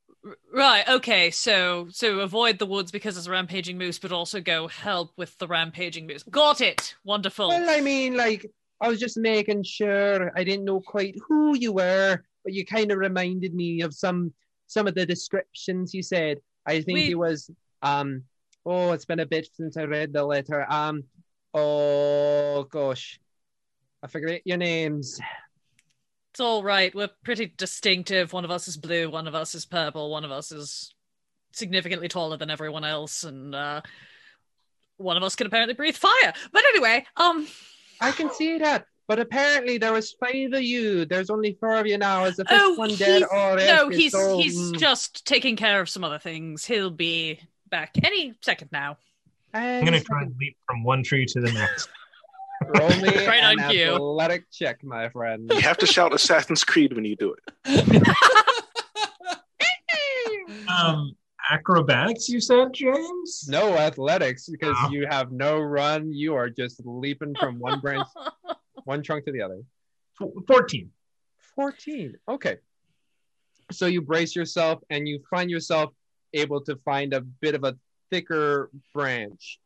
[0.52, 0.88] Right.
[0.90, 1.30] Okay.
[1.30, 5.38] So so avoid the woods because it's a rampaging moose, but also go help with
[5.38, 6.24] the rampaging moose.
[6.24, 6.96] Got it.
[7.04, 7.50] Wonderful.
[7.50, 8.46] Well, I mean, like,
[8.82, 12.92] I was just making sure I didn't know quite who you were, but you kind
[12.92, 14.34] of reminded me of some
[14.68, 16.40] some of the descriptions you said.
[16.66, 17.50] I think We- it was
[17.82, 18.24] um.
[18.66, 20.66] Oh, it's been a bit since I read the letter.
[20.70, 21.04] Um.
[21.54, 23.20] Oh gosh,
[24.04, 25.20] I forget your names.
[26.32, 26.94] It's all right.
[26.94, 28.32] We're pretty distinctive.
[28.32, 29.10] One of us is blue.
[29.10, 30.12] One of us is purple.
[30.12, 30.94] One of us is
[31.52, 33.82] significantly taller than everyone else, and uh,
[34.98, 36.34] one of us can apparently breathe fire.
[36.52, 37.48] But anyway, um,
[38.00, 38.86] I can see that.
[39.08, 41.06] But apparently there was five of you.
[41.06, 42.26] There's only four of you now.
[42.26, 45.26] Is the fifth oh, one dead he's, or no, is he's so, he's mm, just
[45.26, 46.66] taking care of some other things.
[46.66, 48.98] He'll be back any second now.
[49.54, 51.90] I'm gonna try and leap from one tree to the next.
[52.66, 53.94] Roll me Right an on cue.
[53.96, 55.50] athletic check, my friend.
[55.54, 57.34] You have to shout Assassin's Creed when you do
[57.66, 58.04] it.
[60.70, 61.16] Um,
[61.50, 63.46] acrobatics, you said, James?
[63.48, 64.90] No athletics because Wow.
[64.92, 66.14] you have no run.
[66.14, 68.08] You are just leaping from one branch,
[68.84, 69.62] one trunk to the other.
[70.22, 70.92] F- Fourteen.
[71.56, 72.16] 14.
[72.30, 72.58] Okay.
[73.72, 75.92] So you brace yourself and you find yourself
[76.34, 77.76] able to find a bit of a
[78.12, 79.60] thicker branch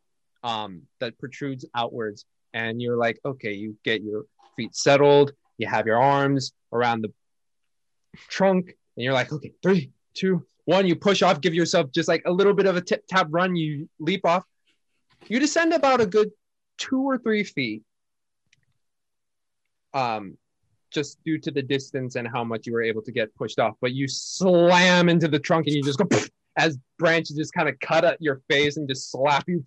[0.43, 2.25] um, that protrudes outwards.
[2.53, 4.25] And you're like, okay, you get your
[4.55, 7.13] feet settled, you have your arms around the
[8.27, 10.87] trunk, and you're like, okay, three, two, one.
[10.87, 13.55] You push off, give yourself just like a little bit of a tip tap run.
[13.55, 14.43] You leap off.
[15.27, 16.31] You descend about a good
[16.77, 17.83] two or three feet.
[19.93, 20.37] Um,
[20.91, 23.75] just due to the distance and how much you were able to get pushed off.
[23.81, 26.07] But you slam into the trunk and you just go
[26.57, 29.63] as branches just kind of cut at your face and just slap you.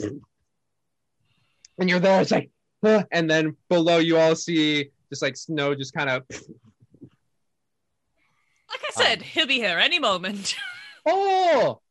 [1.78, 2.20] And you're there.
[2.20, 2.50] It's like,
[2.84, 6.22] "Huh," and then below you all see just like snow just kind of.
[8.70, 10.56] Like I said, he'll be here any moment.
[11.06, 11.82] Oh,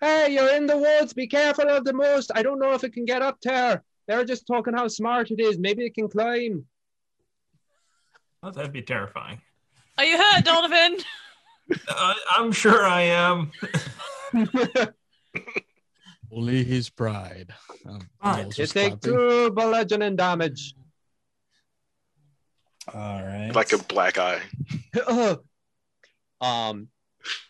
[0.00, 1.12] hey, you're in the woods.
[1.12, 2.30] Be careful of the moose.
[2.34, 3.84] I don't know if it can get up there.
[4.08, 5.58] They're just talking how smart it is.
[5.58, 6.64] Maybe it can climb.
[8.42, 9.42] Oh, that'd be terrifying.
[9.98, 10.96] Are you hurt, Donovan?
[11.88, 13.52] Uh, I'm sure I am.
[16.34, 17.54] Only his pride.
[17.86, 19.12] Um, Ah, Knowles you was take clapping.
[19.12, 20.74] two bludgeoning damage.
[22.92, 23.50] All right.
[23.54, 24.42] Like a black eye.
[26.40, 26.88] um,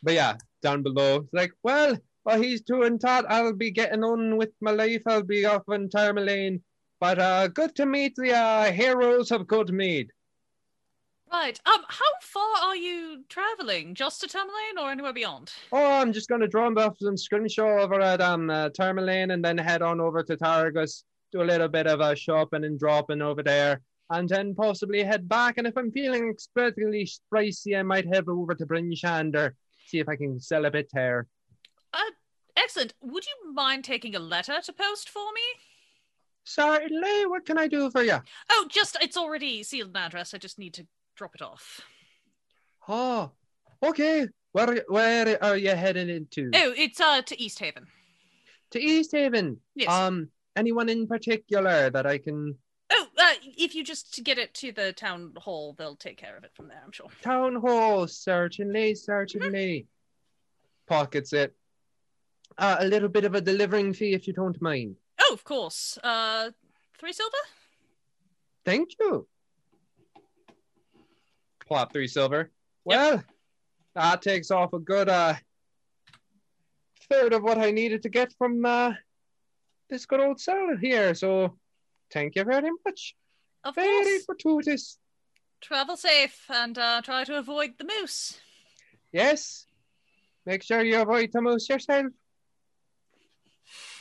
[0.02, 3.24] but yeah, down below, it's like, well, well, he's doing that.
[3.30, 5.02] I'll be getting on with my life.
[5.06, 6.60] I'll be off in Termalaine.
[7.00, 10.10] But uh, good to meet the uh, heroes of good mead.
[11.34, 11.60] Right.
[11.66, 13.96] Um, how far are you traveling?
[13.96, 15.52] Just to Termalaine or anywhere beyond?
[15.72, 19.58] Oh, I'm just gonna drop off some scrimshaw over at um uh, Termalaine and then
[19.58, 21.02] head on over to Targos,
[21.32, 23.80] do a little bit of a shopping and dropping over there,
[24.10, 25.58] and then possibly head back.
[25.58, 29.50] And if I'm feeling especially spicy, I might head over to Bryn Shander,
[29.86, 31.26] see if I can sell a bit there.
[32.56, 32.94] Excellent.
[33.02, 35.42] Would you mind taking a letter to post for me?
[36.44, 38.18] Certainly, what can I do for you?
[38.50, 40.34] Oh, just it's already sealed and addressed.
[40.34, 41.80] I just need to drop it off.
[42.88, 43.30] Oh,
[43.82, 44.28] okay.
[44.52, 46.50] Where where are you heading into?
[46.54, 47.86] Oh, it's uh to East Haven.
[48.70, 49.58] To East Haven.
[49.74, 49.90] Yes.
[49.90, 52.56] Um, anyone in particular that I can?
[52.92, 56.44] oh, uh, if you just get it to the town hall, they'll take care of
[56.44, 56.80] it from there.
[56.84, 57.08] I'm sure.
[57.22, 59.86] Town hall, certainly, certainly.
[60.86, 61.54] Pockets it.
[62.56, 64.96] Uh, a little bit of a delivering fee, if you don't mind.
[65.20, 65.98] Oh, of course.
[66.02, 66.50] Uh,
[66.98, 67.36] three silver.
[68.64, 69.26] Thank you.
[71.66, 72.50] Plop three silver.
[72.84, 73.22] Well,
[73.94, 75.34] that takes off a good uh
[77.10, 78.92] third of what I needed to get from uh
[79.90, 81.14] this good old seller here.
[81.14, 81.56] So,
[82.12, 83.14] thank you very much.
[83.64, 84.24] Of Very course.
[84.24, 84.98] fortuitous.
[85.60, 88.38] Travel safe and uh, try to avoid the moose.
[89.12, 89.66] Yes.
[90.44, 92.06] Make sure you avoid the moose yourself.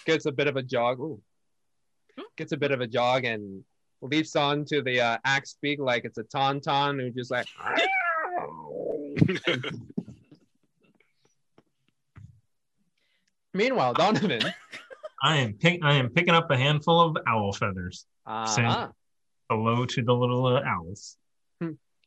[0.06, 1.00] Gets a bit of a jog.
[1.00, 1.22] Ooh.
[2.36, 3.64] Gets a bit of a jog and
[4.04, 7.48] leaps on to the uh, axe beak like it's a tauntaun who just like.
[13.54, 14.42] Meanwhile, Donovan.
[15.24, 15.80] I am pick.
[15.84, 18.06] I am picking up a handful of owl feathers.
[18.26, 18.90] Uh-huh.
[19.50, 21.18] hello to the little uh, Alice.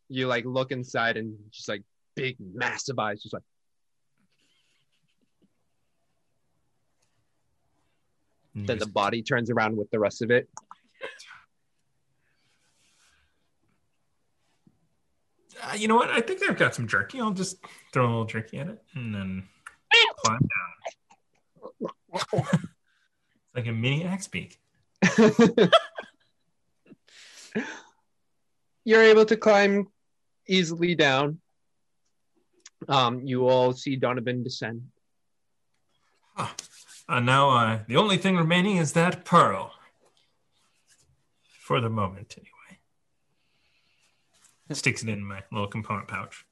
[0.09, 1.83] You like look inside and just like
[2.15, 3.43] big, massive eyes, just like
[8.55, 10.49] then the body turns around with the rest of it.
[15.67, 16.11] Uh, you know what?
[16.11, 17.21] I think I've got some jerky.
[17.21, 17.57] I'll just
[17.93, 19.49] throw a little jerky at it and then
[20.25, 21.91] climb down.
[22.13, 22.55] it's
[23.55, 24.61] like a mini axe beak.
[28.85, 29.89] You're able to climb
[30.47, 31.41] easily down.
[32.89, 34.83] Um, you all see Donovan descend.
[36.37, 39.73] Uh, now, uh, the only thing remaining is that pearl.
[41.61, 42.56] For the moment, anyway.
[44.73, 46.45] Sticks it in my little component pouch.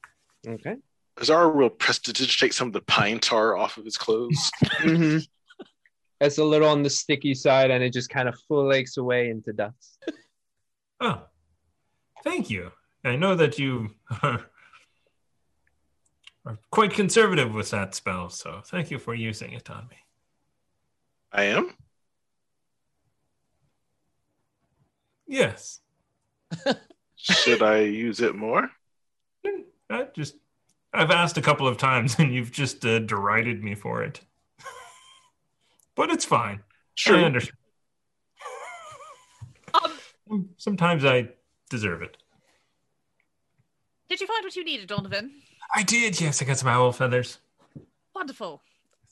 [0.47, 0.75] Okay.
[1.19, 4.51] Azar will take some of the pine tar off of his clothes.
[4.77, 5.17] hmm
[6.21, 9.53] It's a little on the sticky side, and it just kind of flakes away into
[9.53, 10.03] dust.
[10.99, 11.23] Oh,
[12.23, 12.71] thank you.
[13.03, 13.89] I know that you
[14.23, 14.45] are,
[16.45, 19.97] are quite conservative with that spell, so thank you for using it on me.
[21.31, 21.75] I am.
[25.27, 25.81] Yes.
[27.33, 28.69] Should I use it more?
[29.89, 30.35] I just
[30.93, 34.21] I've asked a couple of times and you've just uh, derided me for it.
[35.95, 36.61] but it's fine.
[36.93, 37.17] Sure.
[37.17, 37.57] I understand.
[40.31, 41.29] Um, Sometimes I
[41.69, 42.17] deserve it.
[44.09, 45.31] did you find what you needed, Donovan?
[45.75, 46.19] I did.
[46.21, 47.39] Yes, I got some owl feathers.
[48.15, 48.61] Wonderful.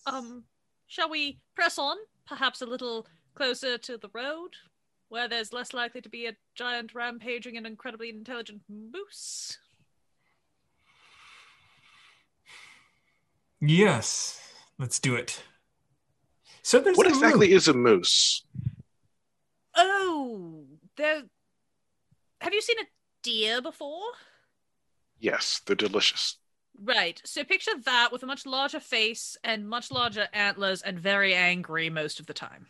[0.05, 0.43] Um,
[0.87, 1.97] shall we press on?
[2.25, 4.51] Perhaps a little closer to the road,
[5.13, 9.59] where there's less likely to be a giant rampaging and incredibly intelligent moose.
[13.61, 14.41] Yes,
[14.79, 15.43] let's do it.
[16.63, 17.61] So there's What exactly moose.
[17.61, 18.43] is a moose?
[19.75, 20.65] Oh,
[20.97, 21.21] there.
[22.41, 22.87] Have you seen a
[23.21, 24.01] deer before?
[25.19, 26.37] Yes, they're delicious.
[26.83, 27.21] Right.
[27.23, 31.91] So picture that with a much larger face and much larger antlers and very angry
[31.91, 32.65] most of the time.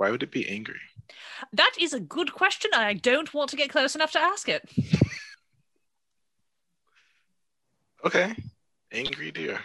[0.00, 0.80] Why would it be angry?
[1.52, 2.70] That is a good question.
[2.74, 4.66] I don't want to get close enough to ask it.
[8.02, 8.34] Okay.
[8.90, 9.58] Angry deer.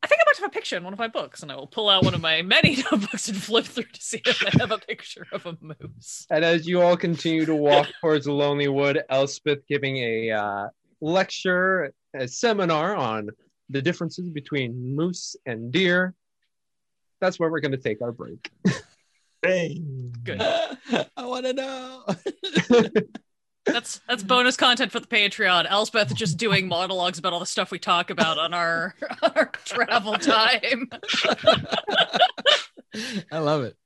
[0.00, 1.66] I think I might have a picture in one of my books, and I will
[1.66, 4.70] pull out one of my many notebooks and flip through to see if I have
[4.70, 6.24] a picture of a moose.
[6.30, 10.68] And as you all continue to walk towards the Lonely Wood, Elspeth giving a uh,
[11.00, 13.30] lecture, a seminar on
[13.68, 16.14] the differences between moose and deer.
[17.20, 18.48] That's where we're going to take our break.
[19.42, 20.40] Good.
[21.16, 22.04] I want to know.
[23.66, 25.66] That's that's bonus content for the Patreon.
[25.68, 30.14] Elspeth just doing monologues about all the stuff we talk about on our, our travel
[30.14, 30.88] time.
[33.30, 33.76] I love it.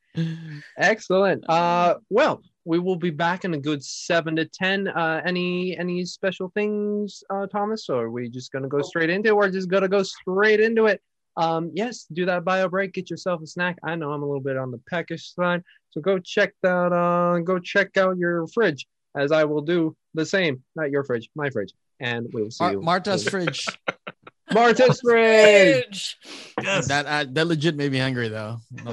[0.79, 1.49] Excellent.
[1.51, 4.87] Uh, well, we will be back in a good seven to ten.
[4.87, 9.31] Uh, any any special things, uh, Thomas, or are we just gonna go straight into
[9.31, 9.37] it?
[9.37, 11.03] We're just gonna go straight into it.
[11.37, 12.93] Um, yes, do that bio break.
[12.93, 13.79] Get yourself a snack.
[13.83, 16.93] I know I'm a little bit on the peckish side, so go check that.
[16.93, 18.87] Uh, go check out your fridge,
[19.17, 20.63] as I will do the same.
[20.77, 22.81] Not your fridge, my fridge, and we will see Mar- you.
[22.81, 23.67] Marta's fridge.
[24.53, 26.17] Marta's fridge.
[26.19, 26.19] Fridge.
[26.63, 26.89] Yes.
[26.89, 28.59] That uh, that legit made me hungry though.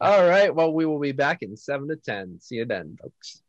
[0.00, 0.54] All right.
[0.54, 2.38] Well, we will be back in seven to ten.
[2.40, 3.42] See you then, folks.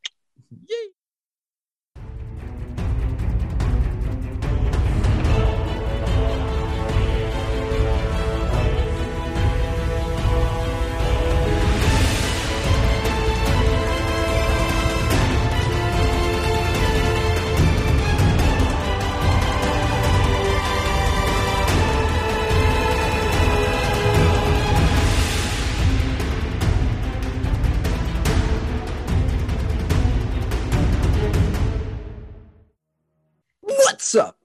[34.01, 34.39] What's up,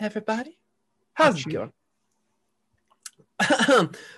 [0.00, 0.58] everybody?
[1.14, 1.72] How's it going?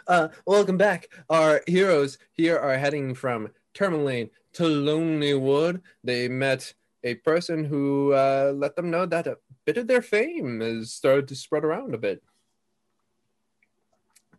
[0.07, 1.09] uh, welcome back.
[1.29, 5.83] Our heroes here are heading from Termalaine to Lonely Wood.
[6.03, 6.73] They met
[7.05, 9.37] a person who uh, let them know that a
[9.67, 12.23] bit of their fame has started to spread around a bit.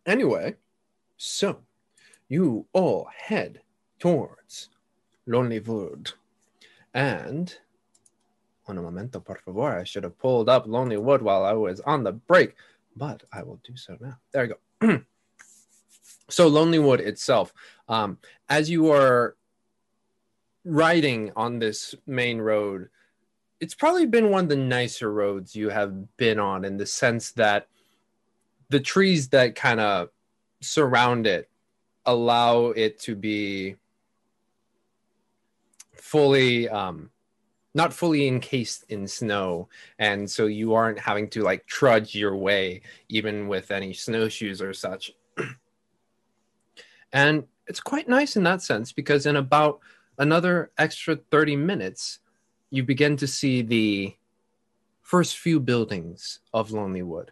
[0.04, 0.56] Anyway,
[1.18, 1.60] so
[2.28, 3.60] you all head
[4.00, 4.70] towards
[5.24, 6.14] Lonely Wood.
[6.92, 7.56] And
[8.68, 9.76] Un momento, por favor.
[9.76, 12.54] I should have pulled up Lonely Wood while I was on the break,
[12.96, 14.18] but I will do so now.
[14.32, 15.02] There you go.
[16.28, 17.52] so, Lonely Wood itself,
[17.88, 18.18] um,
[18.48, 19.36] as you are
[20.64, 22.88] riding on this main road,
[23.60, 27.32] it's probably been one of the nicer roads you have been on in the sense
[27.32, 27.68] that
[28.70, 30.08] the trees that kind of
[30.60, 31.48] surround it
[32.06, 33.76] allow it to be
[35.94, 37.10] fully um
[37.74, 39.68] not fully encased in snow.
[39.98, 44.72] And so you aren't having to like trudge your way even with any snowshoes or
[44.72, 45.12] such.
[47.14, 49.80] And it's quite nice in that sense because in about
[50.18, 52.20] another extra 30 minutes
[52.70, 54.16] you begin to see the
[55.02, 57.28] first few buildings of lonelywood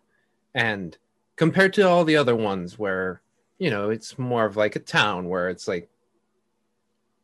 [0.54, 0.98] and
[1.36, 3.22] compared to all the other ones where
[3.58, 5.88] you know it's more of like a town where it's like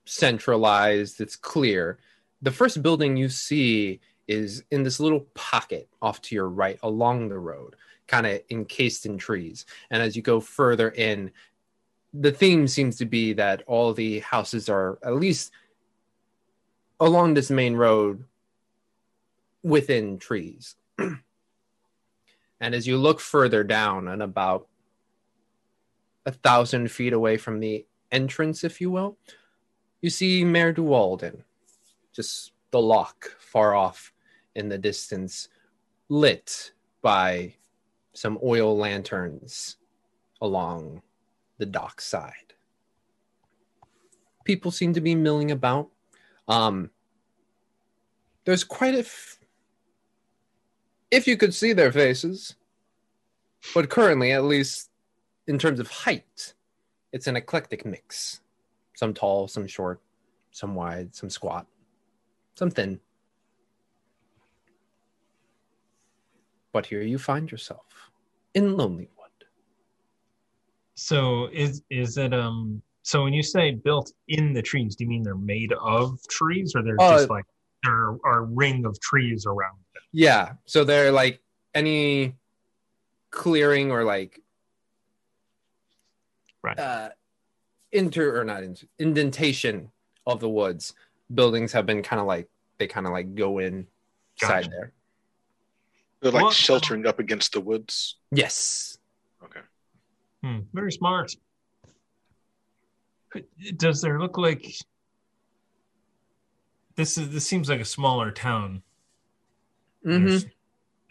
[0.05, 1.99] centralized it's clear
[2.43, 7.29] the first building you see is in this little pocket off to your right along
[7.29, 7.77] the road
[8.07, 9.67] kind of encased in trees.
[9.91, 11.33] And as you go further in
[12.15, 15.53] the theme seems to be that all the houses are at least
[16.99, 18.25] along this main road
[19.63, 20.77] within trees.
[22.59, 24.67] And as you look further down and about
[26.25, 29.17] a thousand feet away from the entrance if you will
[30.01, 31.43] you see Maer Dualdon
[32.17, 34.13] just the lock far off
[34.55, 35.49] in the distance,
[36.09, 36.73] lit
[37.03, 37.55] by
[38.15, 39.77] some oil lanterns
[40.41, 41.03] along
[41.59, 42.55] the dock side.
[44.45, 45.91] People seem to be milling about.
[46.49, 46.91] Um,
[48.45, 49.39] there's quite a, f-
[51.11, 52.55] if you could see their faces,
[53.75, 54.91] but currently, at least
[55.49, 56.55] in terms of height,
[57.13, 58.41] it's an eclectic mix.
[58.95, 60.01] Some tall, some short,
[60.53, 61.67] some wide, some squat
[62.57, 62.99] some thin.
[66.73, 67.87] But here you find yourself
[68.55, 69.09] in Lonelywood.
[70.95, 75.09] So is is it um so when you say built in the trees, do you
[75.11, 77.45] mean they're made of trees or they're Uh, just like
[77.85, 80.03] there are a ring of trees around them?
[80.12, 81.41] Yeah, so they're like
[81.74, 82.35] any
[83.31, 84.41] clearing or like
[86.62, 86.78] Right.
[86.78, 87.11] uh
[87.93, 88.62] inter or not
[88.99, 89.93] indentation
[90.27, 90.95] of the woods.
[91.35, 92.48] Buildings have been kind of like
[92.78, 93.86] they kind of like go in
[94.40, 94.69] side Gotcha.
[94.70, 94.93] there.
[96.20, 98.16] They're like Well- sheltering up against the woods.
[98.31, 98.98] Yes.
[99.43, 99.61] Okay.
[100.43, 101.35] Hmm, very smart.
[103.77, 104.65] Does there look like
[106.94, 108.82] this is this seems like a smaller town?
[110.03, 110.47] hmm Is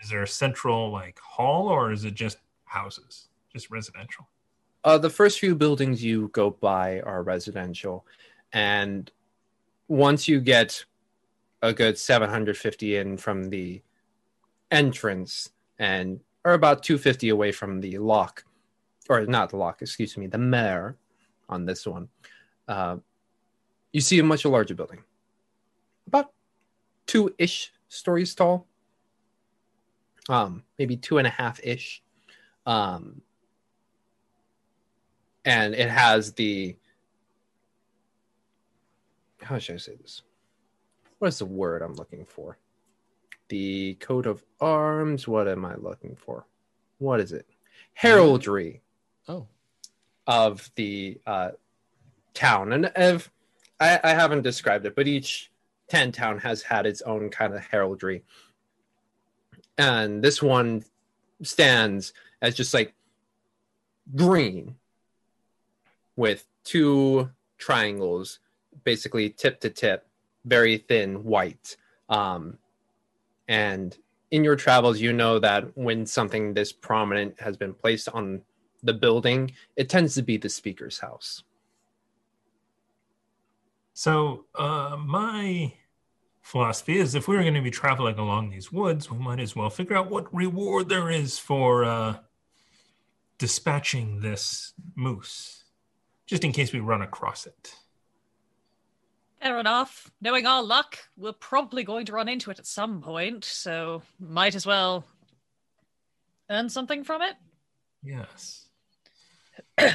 [0.09, 3.27] there a central like hall or is it just houses?
[3.53, 4.27] Just residential?
[4.83, 8.05] Uh, the first few buildings you go by are residential,
[8.53, 9.11] and
[9.87, 10.83] once you get
[11.61, 13.81] a good 750 in from the
[14.71, 18.43] entrance and are about 250 away from the lock
[19.09, 20.95] or not the lock excuse me the Maer
[21.49, 22.07] on this one
[22.67, 22.97] uh,
[23.95, 25.01] you see a much larger building.
[26.07, 26.33] About
[27.07, 28.67] two-ish stories tall.
[30.27, 32.03] Um maybe two and a half ish
[32.65, 33.21] um
[35.45, 36.75] and it has the
[39.45, 40.23] how should I say this?
[41.19, 42.57] What is the word I'm looking for?
[43.49, 45.27] The coat of arms.
[45.27, 46.45] What am I looking for?
[46.97, 47.45] What is it?
[47.93, 48.81] Heraldry
[49.27, 49.47] Oh,
[50.27, 51.51] of the uh,
[52.34, 53.31] town, and if
[53.80, 55.51] I, I haven't described it, but each
[55.89, 58.23] ten town has had its own kind of heraldry,
[59.77, 60.84] and this one
[61.41, 62.93] stands as just like
[64.15, 64.76] green
[66.15, 68.39] with two triangles,
[68.84, 70.07] basically tip to tip,
[70.45, 71.77] very thin white.
[72.10, 72.57] Um,
[73.47, 73.97] and
[74.31, 78.41] in your travels, you know that when something this prominent has been placed on
[78.84, 81.43] the building, it tends to be the speaker's house.
[83.93, 85.73] So uh, my
[86.41, 89.56] philosophy is if we were going to be traveling along these woods, we might as
[89.56, 92.18] well figure out what reward there is for uh,
[93.38, 95.64] dispatching this moose,
[96.27, 97.76] just in case we run across it.
[99.41, 100.11] Fair enough.
[100.21, 104.55] Knowing our luck, we're probably going to run into it at some point, so might
[104.55, 105.05] as well
[106.49, 107.35] earn something from it.
[108.03, 108.67] Yes.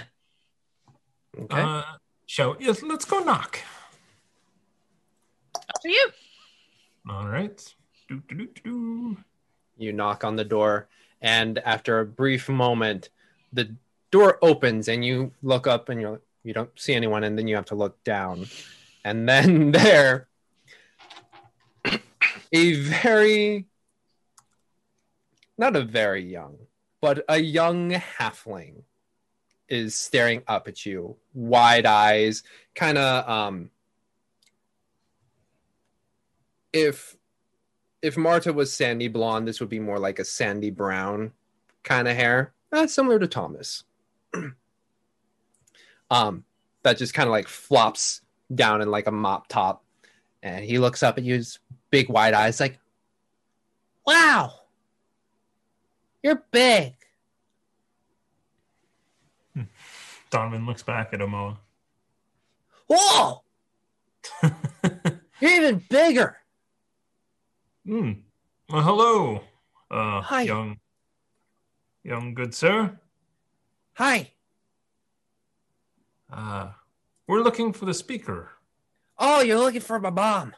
[1.38, 1.60] Okay.
[1.60, 1.82] Uh,
[2.26, 3.60] shall yes, let's go knock.
[5.54, 6.10] Up to you.
[7.08, 7.74] All right.
[8.08, 9.16] Do, do, do, do, do.
[9.78, 10.88] you knock on the door,
[11.22, 13.10] and after a brief moment,
[13.52, 13.74] the
[14.10, 17.54] door opens, and you look up, and you're you don't see anyone, and then you
[17.54, 18.46] have to look down,
[19.05, 20.28] and then there,
[22.52, 23.66] a very,
[25.59, 26.59] not a very young,
[27.01, 28.82] but a young halfling
[29.68, 32.43] is staring up at you, wide eyes,
[32.74, 33.70] kind of um.
[36.72, 37.16] If
[38.02, 41.32] if Marta was sandy blonde, this would be more like a sandy brown
[41.82, 43.85] kind of hair, uh, similar to Thomas.
[46.10, 46.44] um,
[46.82, 48.22] that just kind of like flops
[48.55, 49.85] down in like a mop top,
[50.43, 51.59] And he looks up at you, his
[51.90, 52.78] big wide eyes, like,
[54.06, 54.52] wow,
[56.22, 56.94] you're big.
[60.31, 61.56] Donovan looks back at Omoa.
[62.89, 63.43] Whoa,
[65.40, 66.36] you're even bigger.
[67.86, 68.12] Hmm.
[68.68, 69.40] Well, hello,
[69.90, 70.43] uh, Hi.
[70.43, 70.78] young,
[72.05, 72.98] young good sir.
[73.94, 74.31] Hi.
[76.32, 76.70] Uh,
[77.31, 78.51] we're looking for the speaker.
[79.16, 80.52] Oh, you're looking for my mom.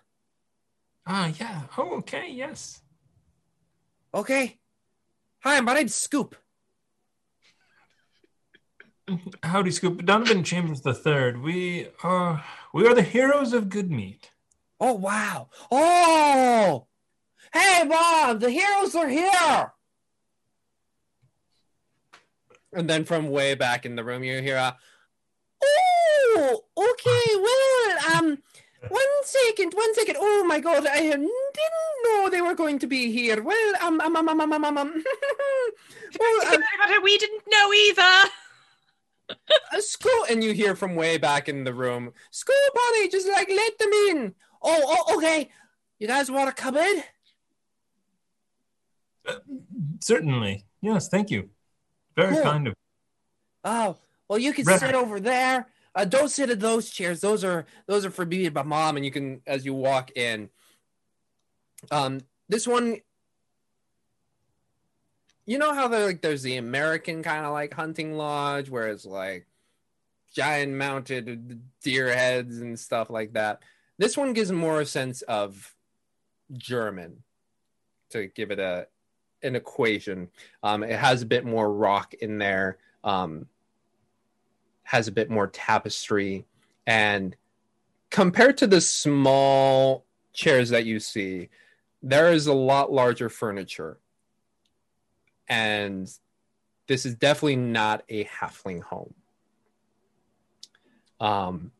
[1.06, 1.64] Ah, yeah.
[1.76, 2.30] Oh, okay.
[2.30, 2.80] Yes.
[4.14, 4.58] Okay.
[5.40, 6.34] Hi, my name's Scoop.
[9.42, 10.02] Howdy, Scoop.
[10.06, 11.42] Donovan Chambers the Third.
[11.42, 12.42] We are
[12.72, 14.30] we are the heroes of Goodmead.
[14.80, 15.50] Oh, wow.
[15.70, 16.86] Oh,
[17.52, 19.72] hey, mom, the heroes are here.
[22.72, 24.78] And then from way back in the room, you hear a,
[26.34, 28.38] oh, okay, well, um,
[28.88, 30.16] one second, one second.
[30.18, 31.30] Oh my god, I didn't
[32.04, 33.42] know they were going to be here.
[33.42, 34.78] Well, um, um, um, um, um, um, um.
[34.78, 35.04] um.
[36.20, 38.30] well, um, we didn't know either.
[39.30, 43.48] uh, Scoot, and you hear from way back in the room, Scoot, Bonnie, just like
[43.48, 44.34] let them in.
[44.62, 45.50] Oh, oh, okay.
[45.98, 47.02] You guys want to come in?
[49.26, 49.34] Uh,
[50.00, 50.64] certainly.
[50.80, 51.50] Yes, thank you.
[52.16, 52.42] Very cool.
[52.42, 52.74] kind of.
[53.64, 53.96] Oh,
[54.28, 54.80] well, you can Red.
[54.80, 55.66] sit over there.
[55.94, 57.20] Uh, don't sit in those chairs.
[57.20, 58.96] Those are those are for me and my mom.
[58.96, 60.48] And you can, as you walk in,
[61.90, 62.98] um, this one,
[65.44, 69.04] you know how there like there's the American kind of like hunting lodge where it's
[69.04, 69.46] like
[70.34, 73.62] giant mounted deer heads and stuff like that.
[73.98, 75.74] This one gives more a sense of
[76.52, 77.22] German
[78.10, 78.86] to give it a
[79.42, 80.28] an equation.
[80.62, 82.78] Um, it has a bit more rock in there.
[83.04, 83.46] Um,
[84.92, 86.44] has a bit more tapestry,
[86.86, 87.34] and
[88.10, 90.04] compared to the small
[90.34, 91.48] chairs that you see,
[92.02, 93.98] there is a lot larger furniture,
[95.48, 96.12] and
[96.88, 99.14] this is definitely not a halfling home.
[101.20, 101.72] Um,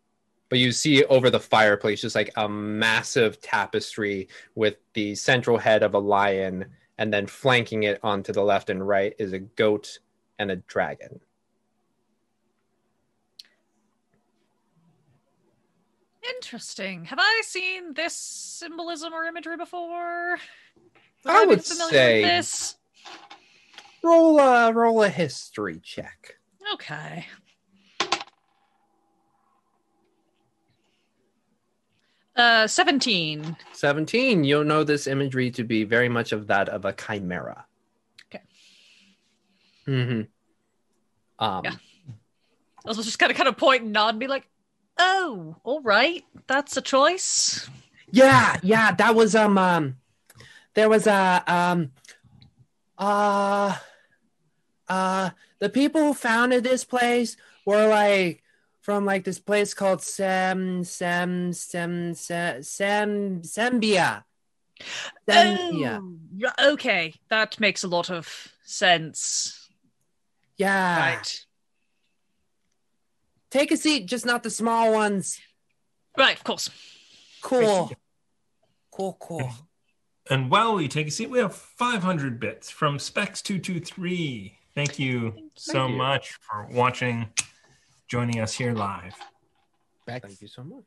[0.48, 5.82] but you see over the fireplace just like a massive tapestry with the central head
[5.82, 6.64] of a lion
[6.96, 9.98] and then flanking it onto the left and right is a goat
[10.38, 11.20] and a dragon.
[16.36, 17.04] Interesting.
[17.06, 20.38] Have I seen this symbolism or imagery before?
[21.26, 22.76] I be would say- this.
[24.04, 26.36] Roll a roll a history check.
[26.74, 27.26] Okay.
[32.34, 33.56] Uh, seventeen.
[33.72, 37.66] 17, you'll know this imagery to be very much of that of a chimera.
[38.28, 38.42] Okay.
[39.86, 41.44] Mm-hmm.
[41.44, 41.74] Um, Yeah.
[42.84, 44.46] I was just gonna kind of point and nod and be like,
[44.98, 47.68] "Oh, all right, that's a choice."
[48.10, 49.96] yeah, yeah, that was um um
[50.74, 51.92] there was a um
[52.98, 53.76] uh
[54.88, 58.42] uh the people who founded this place were like
[58.80, 64.24] from like this place called Sem Sem Sem Sem Sem Sembia.
[65.28, 66.00] Sembia.
[66.58, 69.68] Oh, okay, that makes a lot of sense.
[70.56, 70.98] Yeah.
[70.98, 71.46] Right.
[73.52, 75.38] Take a seat, just not the small ones.
[76.16, 76.70] Right, of course.
[77.42, 77.92] Cool.
[78.90, 79.50] Cool, cool.
[80.30, 84.52] And while we take a seat, we have 500 bits from Specs223.
[84.74, 85.96] Thank you so you.
[85.96, 87.28] much for watching,
[88.08, 89.14] joining us here live.
[90.06, 90.86] Thank you so much.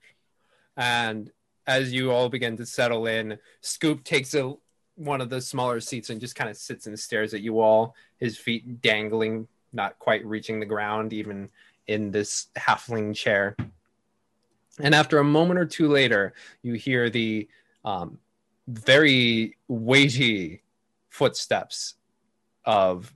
[0.76, 1.32] And
[1.68, 4.56] as you all begin to settle in, Scoop takes a
[4.96, 7.94] one of the smaller seats and just kind of sits and stares at you all,
[8.18, 11.50] his feet dangling, not quite reaching the ground, even
[11.88, 13.56] in this halfling chair.
[14.80, 17.48] And after a moment or two later, you hear the
[17.84, 18.20] um,
[18.68, 20.64] very weighty
[21.10, 21.96] footsteps
[22.66, 23.14] of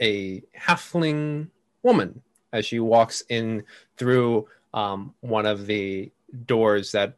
[0.00, 1.48] a halfling
[1.82, 2.22] woman
[2.52, 3.64] as she walks in
[3.96, 6.10] through um, one of the
[6.46, 7.16] doors that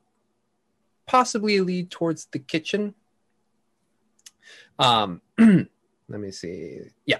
[1.07, 2.95] possibly lead towards the kitchen.
[4.79, 5.69] Um, let
[6.09, 6.81] me see.
[7.05, 7.19] Yeah.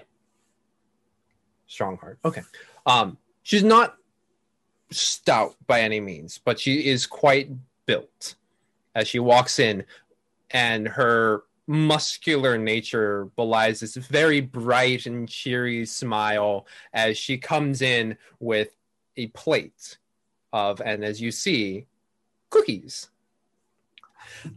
[1.73, 2.19] Strong heart.
[2.23, 2.43] Okay.
[2.85, 3.97] Um, she's not
[4.91, 7.49] stout by any means, but she is quite
[7.87, 8.35] built
[8.93, 9.83] as she walks in,
[10.51, 18.15] and her muscular nature belies this very bright and cheery smile as she comes in
[18.39, 18.75] with
[19.17, 19.97] a plate
[20.51, 21.87] of, and as you see,
[22.51, 23.09] cookies.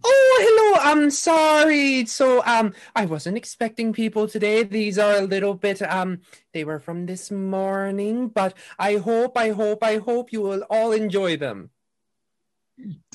[0.05, 0.93] Oh, hello.
[0.93, 2.07] I'm sorry.
[2.07, 4.63] So, um, I wasn't expecting people today.
[4.63, 6.21] These are a little bit, um,
[6.53, 10.93] they were from this morning, but I hope, I hope, I hope you will all
[10.93, 11.71] enjoy them.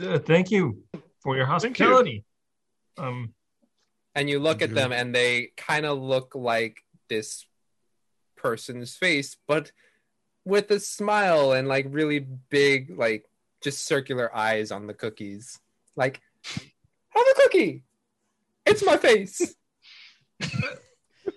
[0.01, 0.83] Uh, thank you
[1.21, 1.85] for your Thank you.
[1.85, 2.25] hospitality.
[2.97, 3.33] Um,
[4.15, 7.45] and you look at them and they kind of look like this
[8.35, 9.71] person's face but
[10.45, 12.19] with a smile and like really
[12.49, 13.25] big like
[13.61, 15.59] just circular eyes on the cookies
[15.95, 17.83] like have a cookie.
[18.65, 19.55] It's my face.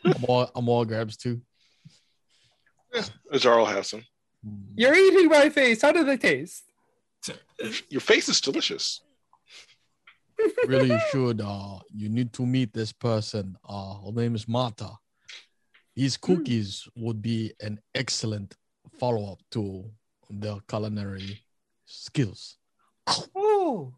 [0.05, 1.41] Amor, Amor grabs two.
[3.33, 4.05] Azar will have some.
[4.77, 5.83] you're eating my face.
[5.83, 6.65] How do they taste?
[7.89, 9.01] Your face is delicious.
[10.67, 13.57] really you should uh you need to meet this person.
[13.67, 14.91] Uh her name is marta
[15.97, 18.57] these cookies would be an excellent
[18.99, 19.85] follow-up to
[20.29, 21.41] their culinary
[21.87, 22.57] skills.
[23.35, 23.95] Oh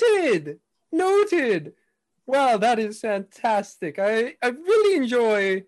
[0.00, 0.60] noted.
[0.92, 1.72] Noted.
[2.26, 3.98] Wow that is fantastic.
[3.98, 5.64] I i really enjoy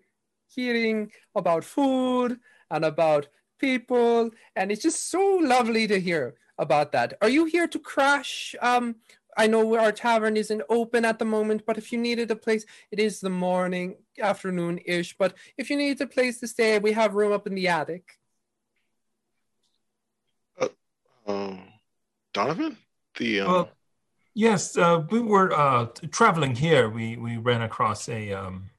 [0.47, 2.39] hearing about food
[2.71, 3.27] and about
[3.59, 7.13] people and it's just so lovely to hear about that.
[7.21, 8.55] Are you here to crash?
[8.61, 8.95] Um
[9.37, 12.65] i know our tavern isn't open at the moment but if you needed a place
[12.91, 16.91] it is the morning afternoon ish but if you needed a place to stay we
[16.93, 18.17] have room up in the attic.
[20.59, 20.67] Uh,
[21.27, 21.61] Um,
[22.33, 22.77] Donovan,
[23.17, 23.69] the um, Well,
[24.39, 26.89] yes, uh, we were uh, traveling here.
[26.89, 28.69] We we ran across a um,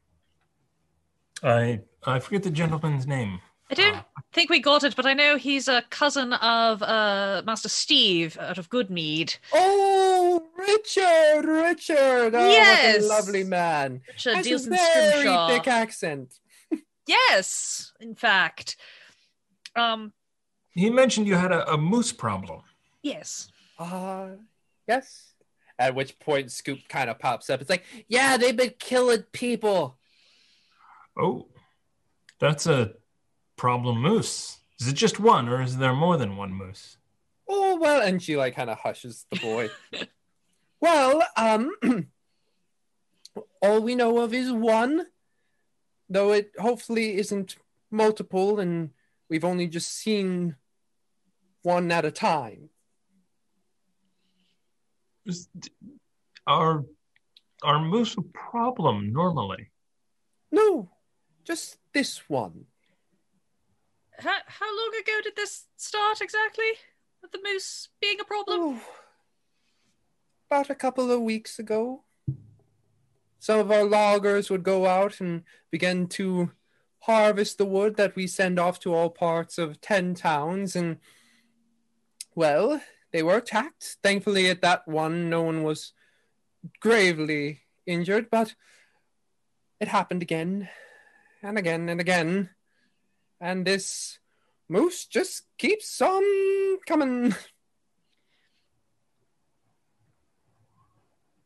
[1.43, 3.41] I I forget the gentleman's name.
[3.71, 7.43] I don't Uh, think we got it, but I know he's a cousin of uh,
[7.47, 9.39] Master Steve out of Goodmead.
[9.53, 13.03] oh richard richard oh, Yes.
[13.03, 15.49] what a lovely man Richard Has deals a in very scrimshaw.
[15.49, 16.41] thick accent
[17.07, 18.77] Yes, in fact.
[19.77, 20.13] Um,
[20.75, 22.63] he mentioned you had a, a moose problem.
[23.03, 23.49] yes.
[23.79, 24.31] Uh,
[24.87, 25.30] yes.
[25.81, 27.63] At which point, Scoop kind of pops up.
[27.63, 29.99] It's like, yeah, they've been killing people.
[31.19, 31.49] Oh,
[32.39, 32.93] that's a
[33.57, 34.59] problem moose.
[34.79, 36.99] Is it just one, or is there more than one moose?
[37.49, 39.71] Oh well, and she like kind of hushes the boy.
[40.81, 41.73] well, um,
[43.63, 45.07] all we know of is one,
[46.11, 47.57] though it hopefully isn't
[47.91, 48.91] multiple, and
[49.31, 50.57] we've only just seen
[51.63, 52.69] one at a time.
[55.27, 55.49] Is-
[56.47, 56.85] Are
[57.63, 59.71] are moose a problem normally?
[60.51, 60.91] No,
[61.45, 62.65] just this one.
[64.19, 66.73] How, how long ago did this start exactly?
[67.23, 68.61] With the moose being a problem?
[68.61, 68.83] Oh,
[70.51, 72.05] about a couple of weeks ago,
[73.39, 76.51] some of our loggers would go out and begin to
[77.01, 80.77] harvest the wood that we send off to all parts of 10 towns.
[80.77, 80.99] And,
[82.35, 82.83] well,
[83.13, 83.97] they were attacked.
[84.03, 85.93] Thankfully, at that one, no one was
[86.81, 88.55] gravely injured, but
[89.81, 90.69] it happened again
[91.43, 92.51] and again and again.
[93.41, 94.19] And this
[94.69, 96.23] moose just keeps on
[96.87, 97.35] coming.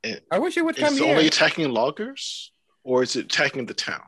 [0.03, 3.67] It- I wish it would come is it only attacking loggers, or is it attacking
[3.67, 4.03] the town?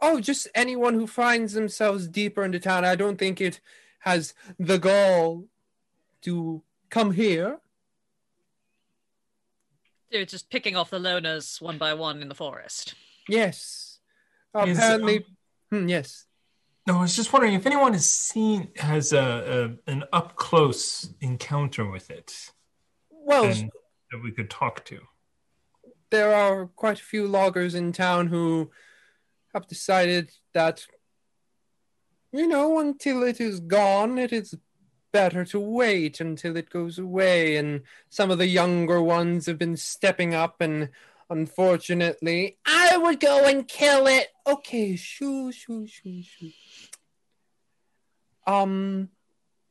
[0.00, 2.84] Oh, just anyone who finds themselves deeper into town.
[2.84, 3.60] I don't think it
[4.00, 5.48] has the gall
[6.22, 7.58] to come here.
[10.10, 12.94] They're just picking off the loners one by one in the forest.
[13.28, 13.98] Yes.
[14.66, 15.24] Is, Apparently, um,
[15.70, 16.24] Hmm, yes.
[16.86, 21.12] No, I was just wondering if anyone has seen has a, a an up close
[21.20, 22.50] encounter with it
[23.10, 23.70] Well, and
[24.10, 24.98] that we could talk to.
[26.10, 28.70] there are quite a few loggers in town who
[29.52, 30.86] have decided that,
[32.32, 34.54] you know, until it is gone, it is
[35.12, 37.56] better to wait until it goes away.
[37.56, 40.90] And some of the younger ones have been stepping up, and
[41.30, 44.28] unfortunately, I would go and kill it.
[44.46, 46.50] Okay, shoo, shoo, shoo, shoo.
[48.46, 49.10] Um,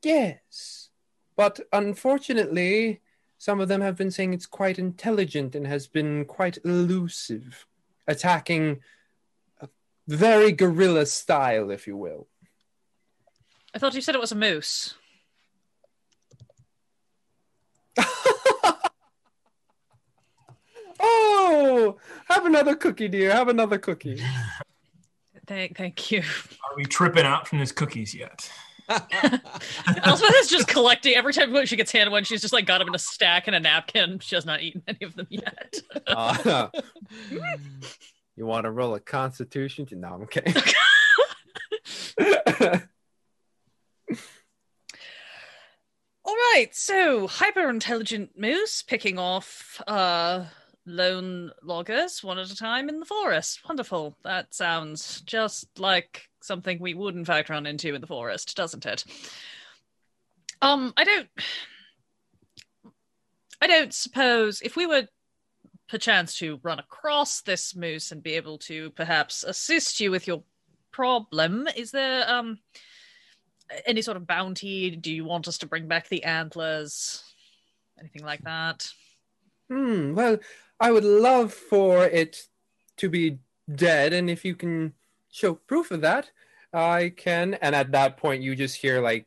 [0.03, 0.89] yes,
[1.35, 3.01] but unfortunately,
[3.37, 7.65] some of them have been saying it's quite intelligent and has been quite elusive,
[8.07, 8.81] attacking
[9.61, 9.69] a
[10.07, 12.27] very guerrilla style, if you will.
[13.73, 14.95] I thought you said it was a moose.
[21.77, 21.97] Oh,
[22.29, 23.31] have another cookie, dear.
[23.31, 24.21] Have another cookie.
[25.45, 26.19] Thank, thank you.
[26.19, 28.51] Are we tripping out from these cookies yet?
[28.89, 32.25] Elspeth is just collecting every time she gets handed one.
[32.25, 34.19] She's just like got them in a stack and a napkin.
[34.19, 35.75] She has not eaten any of them yet.
[36.05, 36.67] Uh,
[38.35, 39.87] you want to roll a Constitution?
[39.93, 40.53] No, I'm kidding.
[46.27, 50.43] All right, so hyper intelligent moose picking off uh
[50.87, 53.59] lone loggers one at a time in the forest.
[53.67, 54.17] Wonderful.
[54.23, 58.85] That sounds just like something we would in fact run into in the forest, doesn't
[58.85, 59.03] it?
[60.61, 61.27] Um, I don't
[63.61, 65.07] I don't suppose if we were
[65.89, 70.43] perchance to run across this moose and be able to perhaps assist you with your
[70.91, 72.59] problem, is there um
[73.85, 74.95] any sort of bounty?
[74.95, 77.23] Do you want us to bring back the antlers?
[77.99, 78.89] Anything like that?
[79.69, 80.13] Hmm.
[80.15, 80.37] Well,
[80.79, 82.47] I would love for it
[82.97, 83.39] to be
[83.73, 84.93] dead, and if you can
[85.31, 86.31] show proof of that,
[86.73, 87.55] I can.
[87.55, 89.25] And at that point, you just hear like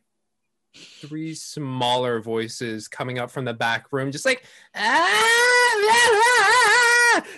[0.73, 4.45] three smaller voices coming up from the back room, just like
[4.75, 5.51] "Ah!"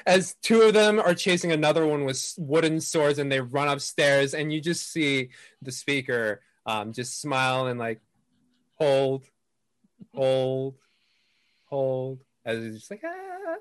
[0.05, 4.33] as two of them are chasing another one with wooden swords, and they run upstairs,
[4.33, 5.29] and you just see
[5.61, 8.01] the speaker um, just smile and like
[8.77, 9.25] hold,
[10.13, 10.75] hold,
[11.69, 13.55] hold, as he's just like ah.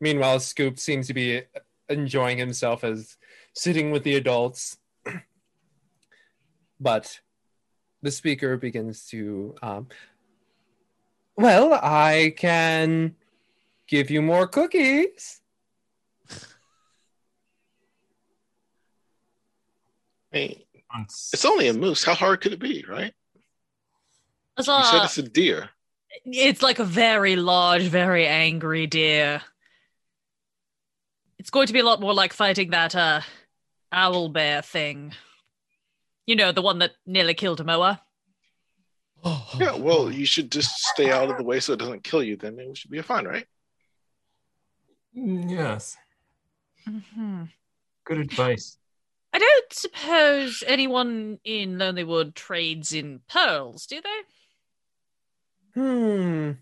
[0.00, 1.42] Meanwhile, Scoop seems to be
[1.88, 3.16] enjoying himself as
[3.52, 4.78] sitting with the adults.
[6.80, 7.20] but
[8.02, 9.88] the speaker begins to, um,
[11.36, 13.16] well, I can
[13.86, 15.40] give you more cookies.
[20.30, 20.66] Hey,
[21.32, 22.04] it's only a moose.
[22.04, 23.14] How hard could it be, right?
[24.58, 25.70] You said it's a deer.
[26.26, 29.40] It's like a very large, very angry deer.
[31.38, 33.20] It's going to be a lot more like fighting that uh
[33.92, 35.12] owl bear thing.
[36.26, 38.02] You know, the one that nearly killed Moa.
[39.58, 42.36] Yeah, well, you should just stay out of the way so it doesn't kill you.
[42.36, 43.46] Then it should be fine, right?
[45.16, 45.96] Mm, Yes.
[46.86, 47.44] hmm
[48.04, 48.78] Good advice.
[49.32, 54.20] I don't suppose anyone in Lonelywood trades in pearls, do they?
[55.80, 56.52] Hmm.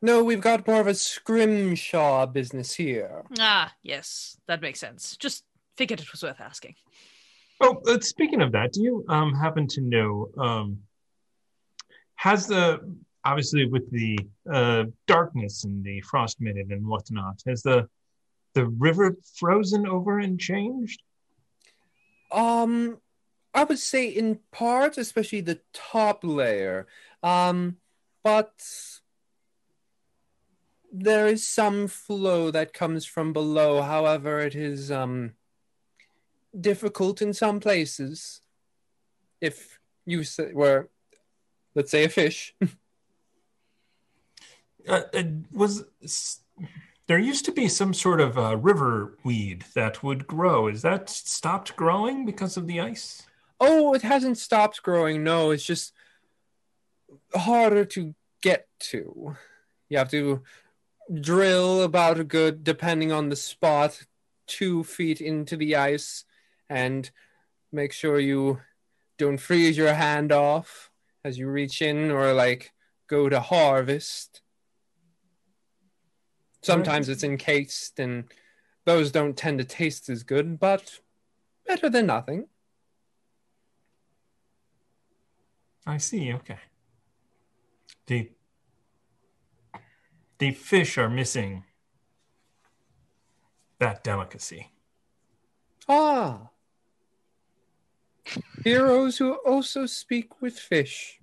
[0.00, 3.24] No, we've got more of a scrimshaw business here.
[3.38, 5.16] Ah, yes, that makes sense.
[5.16, 5.44] Just
[5.76, 6.74] figured it was worth asking.
[7.60, 10.78] Oh, uh, speaking of that, do you um happen to know um
[12.14, 12.80] has the
[13.24, 14.18] obviously with the
[14.50, 17.88] uh darkness and the Frostmaiden and whatnot has the
[18.54, 21.02] the river frozen over and changed?
[22.30, 22.98] Um,
[23.54, 26.86] I would say in part, especially the top layer.
[27.22, 27.78] Um,
[28.22, 28.52] but
[30.92, 33.82] there is some flow that comes from below.
[33.82, 35.32] However, it is um
[36.58, 38.40] difficult in some places.
[39.40, 40.88] If you were,
[41.74, 42.54] let's say, a fish.
[44.88, 45.84] Uh, uh, was
[47.08, 50.68] there used to be some sort of uh, river weed that would grow?
[50.68, 53.26] Is that stopped growing because of the ice?
[53.60, 55.24] Oh, it hasn't stopped growing.
[55.24, 55.92] No, it's just
[57.34, 59.36] harder to get to.
[59.90, 60.42] You have to
[61.12, 64.06] drill about a good, depending on the spot,
[64.46, 66.24] two feet into the ice
[66.68, 67.10] and
[67.72, 68.60] make sure you
[69.16, 70.90] don't freeze your hand off
[71.24, 72.72] as you reach in or like
[73.06, 74.42] go to harvest.
[76.62, 78.24] Sometimes it's encased and
[78.84, 81.00] those don't tend to taste as good, but
[81.66, 82.46] better than nothing.
[85.86, 86.32] I see.
[86.34, 86.58] Okay.
[88.06, 88.30] The
[90.38, 91.64] the fish are missing
[93.78, 94.70] that delicacy.
[95.88, 96.48] Ah.
[98.64, 101.18] Heroes who also speak with fish.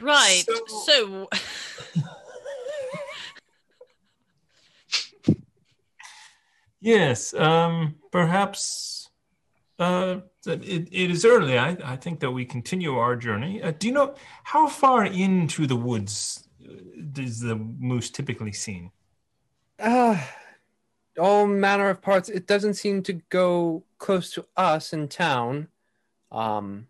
[0.00, 0.44] Right.
[0.46, 1.28] So- So,
[6.80, 7.34] Yes.
[7.34, 7.96] Um.
[8.10, 9.10] Perhaps.
[9.78, 10.20] Uh.
[10.46, 11.58] It, it is early.
[11.58, 13.62] I, I think that we continue our journey.
[13.62, 14.14] Uh, do you know
[14.44, 16.72] how far into the woods uh,
[17.16, 18.90] is the moose typically seen?
[19.78, 20.34] Ah,
[21.18, 22.28] all manner of parts.
[22.28, 25.68] It doesn't seem to go close to us in town.
[26.32, 26.86] Um,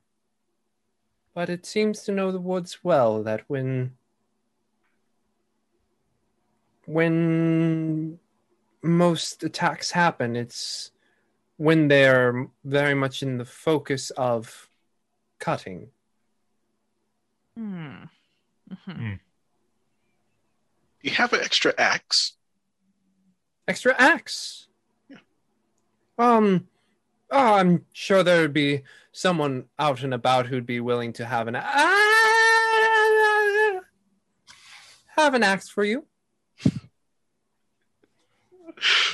[1.34, 3.22] but it seems to know the woods well.
[3.22, 3.96] That when
[6.86, 8.18] when
[8.82, 10.90] most attacks happen, it's
[11.60, 14.70] when they're very much in the focus of
[15.38, 15.88] cutting.
[17.54, 18.04] hmm.
[18.72, 19.20] Mhm.
[21.02, 22.32] You have an extra axe.
[23.68, 24.68] extra axe.
[25.10, 25.18] Yeah.
[26.16, 26.66] Um,
[27.30, 31.56] oh, I'm sure there'd be someone out and about who'd be willing to have an
[31.56, 32.20] ah,
[35.08, 36.06] have an axe for you.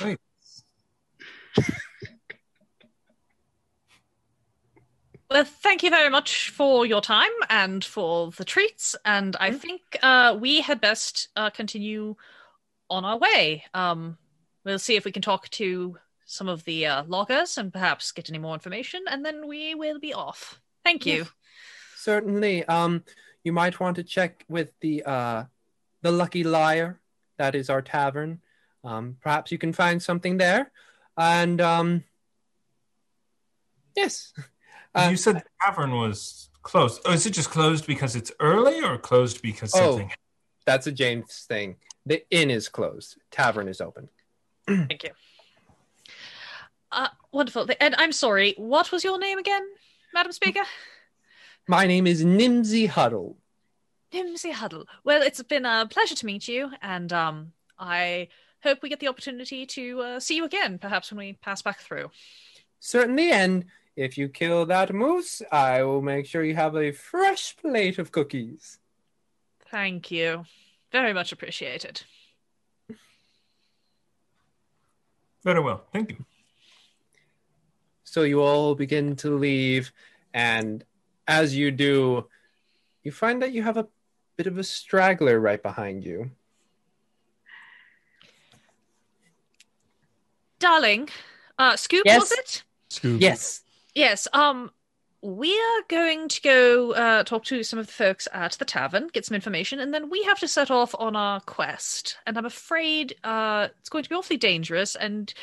[0.01, 0.17] Right.
[5.29, 8.95] Well, thank you very much for your time and for the treats.
[9.03, 12.15] And I think uh, we had best uh, continue
[12.89, 13.65] on our way.
[13.73, 14.17] Um,
[14.63, 18.29] we'll see if we can talk to some of the uh, loggers and perhaps get
[18.29, 20.61] any more information, and then we will be off.
[20.85, 21.27] Thank you.
[21.97, 22.65] Certainly.
[22.65, 23.03] Um,
[23.43, 25.43] you might want to check with the uh,
[26.01, 26.99] the Lucky Liar.
[27.37, 28.41] That is our tavern.
[28.83, 30.71] Um, perhaps you can find something there.
[31.17, 32.03] And um,
[33.95, 34.33] yes,
[34.97, 37.01] Uh, you said the tavern was closed.
[37.05, 39.91] Oh, is it just closed because it's early or closed because Oh.
[39.97, 40.11] something?
[40.65, 41.77] that's a James thing.
[42.05, 43.17] The inn is closed.
[43.31, 44.09] Tavern is open.
[44.67, 45.11] Thank you.
[46.91, 47.67] Uh, wonderful.
[47.79, 49.65] And I'm sorry, what was your name again,
[50.13, 50.63] Madam Speaker?
[51.67, 53.37] My name is Nimsy Huddle.
[54.13, 54.85] Nimsy Huddle.
[55.03, 58.29] Well, it's been a pleasure to meet you, and um, I
[58.63, 61.79] hope we get the opportunity to uh, see you again, perhaps when we pass back
[61.81, 62.09] through.
[62.79, 63.65] Certainly, and
[63.97, 68.11] if you kill that moose, I will make sure you have a fresh plate of
[68.11, 68.77] cookies.
[69.71, 70.45] Thank you.
[70.91, 72.03] Very much appreciated.
[75.43, 75.83] Very well.
[75.91, 76.25] Thank you.
[78.03, 79.91] So you all begin to leave,
[80.33, 80.83] and
[81.27, 82.27] as you do,
[83.03, 83.87] you find that you have a
[84.37, 86.31] bit of a straggler right behind you.
[90.59, 91.09] Darling,
[91.57, 92.19] uh, Scoop, Yes?
[92.21, 92.63] was it?
[92.89, 93.21] Scoop.
[93.21, 93.63] Yes.
[93.97, 94.27] Yes.
[94.31, 94.69] Um,
[95.23, 99.09] we are going to go uh, talk to some of the folks at the tavern,
[99.11, 102.19] get some information, and then we have to set off on our quest.
[102.27, 104.95] And I'm afraid uh, it's going to be awfully dangerous.
[104.95, 105.33] And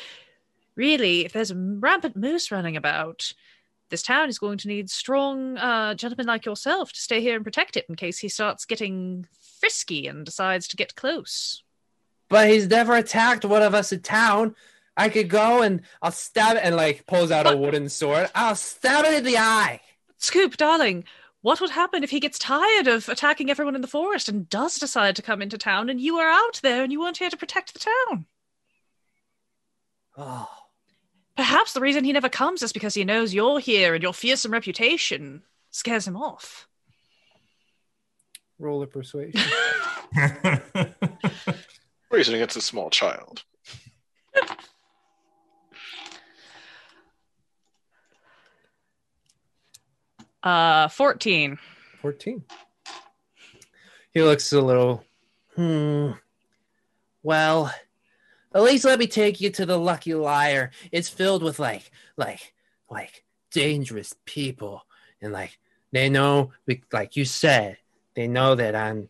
[0.77, 3.33] really, if there's a rampant moose running about,
[3.89, 7.43] this town is going to need strong uh, gentlemen like yourself to stay here and
[7.43, 9.27] protect it in case he starts getting
[9.59, 11.61] frisky and decides to get close.
[12.29, 14.55] But he's never attacked one of us in town.
[14.97, 18.29] I could go and I'll stab it and like pulls out a wooden sword.
[18.33, 19.81] I'll stab it in the eye.
[20.17, 21.03] Scoop, darling,
[21.41, 24.77] what would happen if he gets tired of attacking everyone in the forest and does
[24.77, 27.37] decide to come into town and you are out there and you weren't here to
[27.37, 28.25] protect the town?
[30.17, 30.49] Oh,
[31.35, 34.53] Perhaps the reason he never comes is because he knows you're here and your fearsome
[34.53, 36.67] reputation scares him off.
[38.57, 39.41] roll a persuasion.
[42.09, 43.43] Reasoning against a small child.
[50.45, 51.57] Uh, 14.
[52.01, 52.43] 14.
[54.13, 55.03] He looks a little,
[55.55, 56.11] hmm.
[57.23, 57.73] Well,
[58.53, 60.69] at least let me take you to the Lucky Liar.
[60.91, 62.53] It's filled with like, like,
[62.89, 64.85] like dangerous people.
[65.19, 65.57] And like,
[65.91, 66.51] they know,
[66.93, 67.77] like you said,
[68.15, 69.09] they know that I'm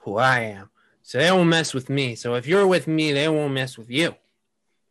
[0.00, 0.70] who I am.
[1.02, 2.16] So they won't mess with me.
[2.16, 4.16] So if you're with me, they won't mess with you.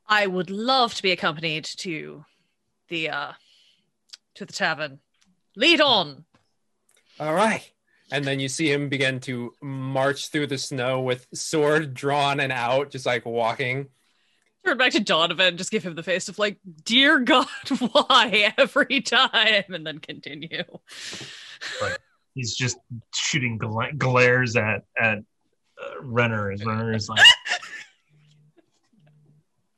[0.08, 2.24] I would love to be accompanied to
[2.88, 3.34] the uh
[4.36, 5.00] to the tavern.
[5.56, 6.26] Lead on.
[7.20, 7.70] All right.
[8.12, 12.52] And then you see him begin to march through the snow with sword drawn and
[12.52, 13.88] out, just like walking.
[14.64, 17.48] Turn back to Donovan just give him the face of like, dear God,
[17.80, 19.64] why every time?
[19.70, 20.64] And then continue.
[22.34, 22.78] He's just
[23.14, 26.52] shooting gla- glares at at uh, Renner.
[26.52, 27.26] As Renner is like,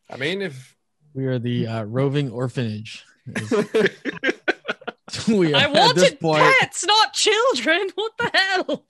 [0.09, 0.75] I mean, if
[1.13, 3.05] We are the uh, roving orphanage.
[5.27, 6.43] we are I at this wanted point.
[6.59, 7.89] pets, not children.
[7.95, 8.85] What the hell?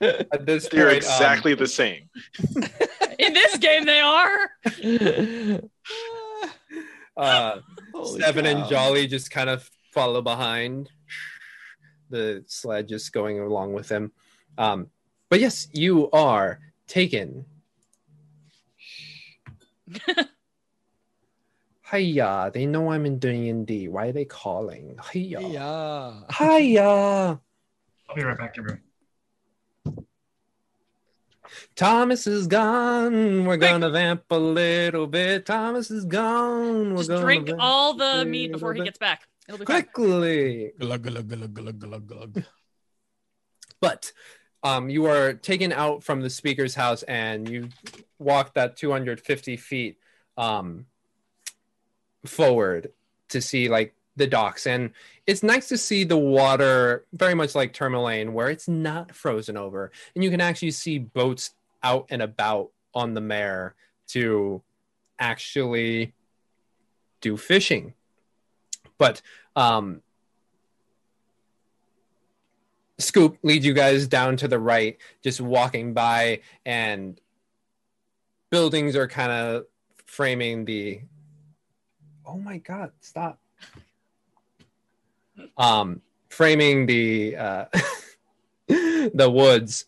[0.00, 2.08] at this They're point, um, exactly the same.
[3.18, 4.50] In this game, they are.
[7.16, 7.60] uh,
[7.94, 8.68] Holy Seven and.
[8.68, 10.90] Jolly just kind of follow behind.
[12.10, 14.12] The sled just going along with them.
[14.58, 14.88] Um,
[15.30, 16.58] but yes, you are
[16.88, 17.44] taken.
[21.90, 23.88] Hiya, they know I'm in D&D.
[23.88, 24.98] Why are they calling?
[25.12, 25.40] Hiya.
[25.40, 26.20] Yeah.
[26.38, 27.40] Hiya.
[28.08, 28.80] I'll be right back, everyone.
[31.76, 33.44] Thomas is gone.
[33.44, 35.46] We're gonna vamp a little bit.
[35.46, 36.90] Thomas is gone.
[36.90, 39.22] We're Just gonna drink all the a meat before he gets back.
[39.46, 40.72] It'll be quickly.
[40.78, 42.44] Glug, glug, glug, glug, glug, glug.
[43.80, 44.12] But
[44.62, 47.68] um, you are taken out from the speaker's house and you
[48.18, 49.98] walk that 250 feet
[50.38, 50.86] um,
[52.26, 52.92] forward
[53.30, 54.66] to see like the docks.
[54.66, 54.90] And
[55.26, 59.90] it's nice to see the water very much like Termalaine, where it's not frozen over.
[60.14, 61.50] And you can actually see boats
[61.82, 63.74] out and about on the Maer
[64.08, 64.62] to
[65.18, 66.12] actually
[67.20, 67.94] do fishing.
[68.98, 69.20] But
[69.56, 70.02] um,
[72.98, 77.20] Scoop leads you guys down to the right, just walking by, and
[78.50, 79.64] buildings are kind of
[80.06, 81.00] framing the.
[82.26, 82.92] Oh my God!
[83.00, 83.38] Stop.
[85.56, 87.64] Um, framing the uh,
[88.68, 89.86] the woods,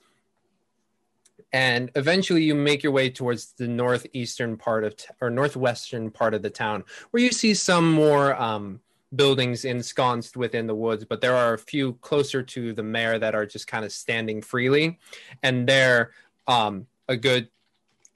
[1.52, 6.34] and eventually you make your way towards the northeastern part of t- or northwestern part
[6.34, 8.80] of the town, where you see some more um,
[9.14, 13.34] buildings ensconced within the woods, but there are a few closer to the Maer that
[13.34, 14.98] are just kind of standing freely,
[15.42, 16.10] and they're
[16.46, 17.48] um, a good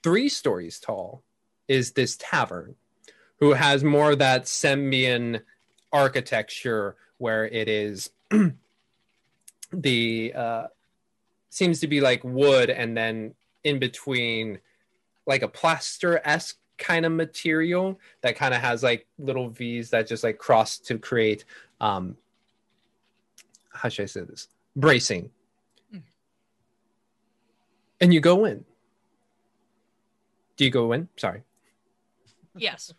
[0.03, 1.23] three stories tall.
[1.67, 2.75] Is this tavern,
[3.41, 5.41] who has more of that Sembian
[5.91, 8.11] architecture where it is
[9.73, 10.67] the uh,
[11.49, 14.59] seems to be like wood and then in between
[15.25, 20.07] like a plaster esque kind of material that kind of has like little V's that
[20.07, 21.45] just like cross to create
[21.79, 22.15] um
[23.71, 24.47] how should I say this?
[24.75, 25.31] Bracing.
[25.93, 26.01] Mm.
[28.01, 28.65] And you go in.
[30.57, 31.07] Do you go in?
[31.17, 31.43] Sorry.
[32.55, 32.93] Yes.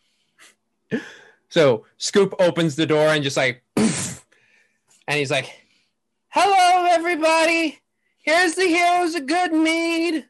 [1.52, 5.52] So Scoop opens the door and just like, and he's like,
[6.30, 7.78] "Hello, everybody.
[8.16, 10.24] Here's the heroes of Goodmead."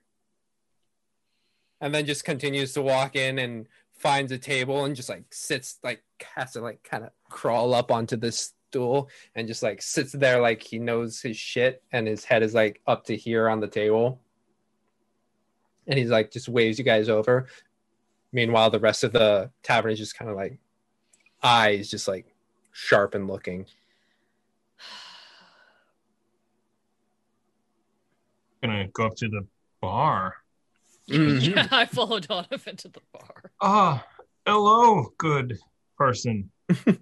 [1.81, 5.79] And then just continues to walk in and finds a table and just like sits
[5.85, 6.03] like
[6.35, 10.41] has to like kind of crawl up onto this stool and just like sits there
[10.41, 13.69] like he knows his shit and his head is like up to here on the
[13.69, 14.21] table.
[15.87, 17.47] And he's like just waves you guys over.
[18.33, 20.59] Meanwhile, the rest of the tavern is just kind of like
[21.43, 22.27] eyes just like
[22.73, 23.67] sharp and looking.
[28.63, 29.47] Gonna go up to the
[29.81, 30.37] bar.
[31.07, 33.51] Yeah, I followed Donovan to the bar.
[33.61, 34.07] Ah,
[34.47, 35.59] hello, good
[35.97, 36.51] person.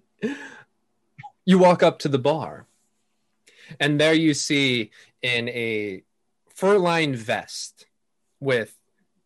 [1.47, 2.67] You walk up to the bar,
[3.81, 4.91] and there you see
[5.21, 6.05] in a
[6.55, 7.87] fur lined vest
[8.39, 8.79] with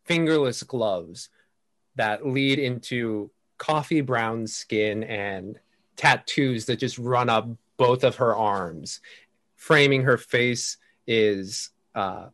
[0.04, 1.28] fingerless gloves
[1.96, 5.58] that lead into coffee brown skin and
[5.96, 9.00] tattoos that just run up both of her arms.
[9.56, 10.76] Framing her face
[11.06, 12.26] is uh,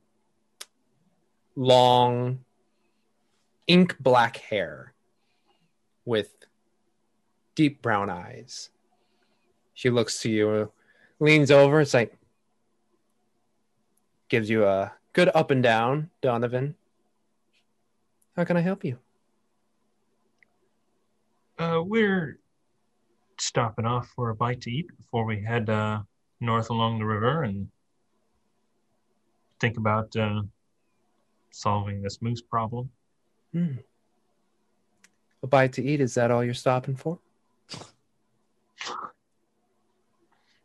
[1.54, 2.40] long,
[3.66, 4.94] ink black hair
[6.04, 6.32] with
[7.54, 8.70] deep brown eyes.
[9.74, 10.72] She looks to you,
[11.20, 11.80] leans over.
[11.80, 12.16] It's like,
[14.28, 16.74] gives you a good up and down, Donovan.
[18.36, 18.98] How can I help you?
[21.60, 22.38] Uh, we're
[23.38, 26.00] stopping off for a bite to eat before we head uh,
[26.40, 27.68] north along the river and
[29.60, 30.40] think about uh,
[31.50, 32.88] solving this moose problem.
[33.52, 33.74] Hmm.
[35.42, 37.18] A bite to eat, is that all you're stopping for?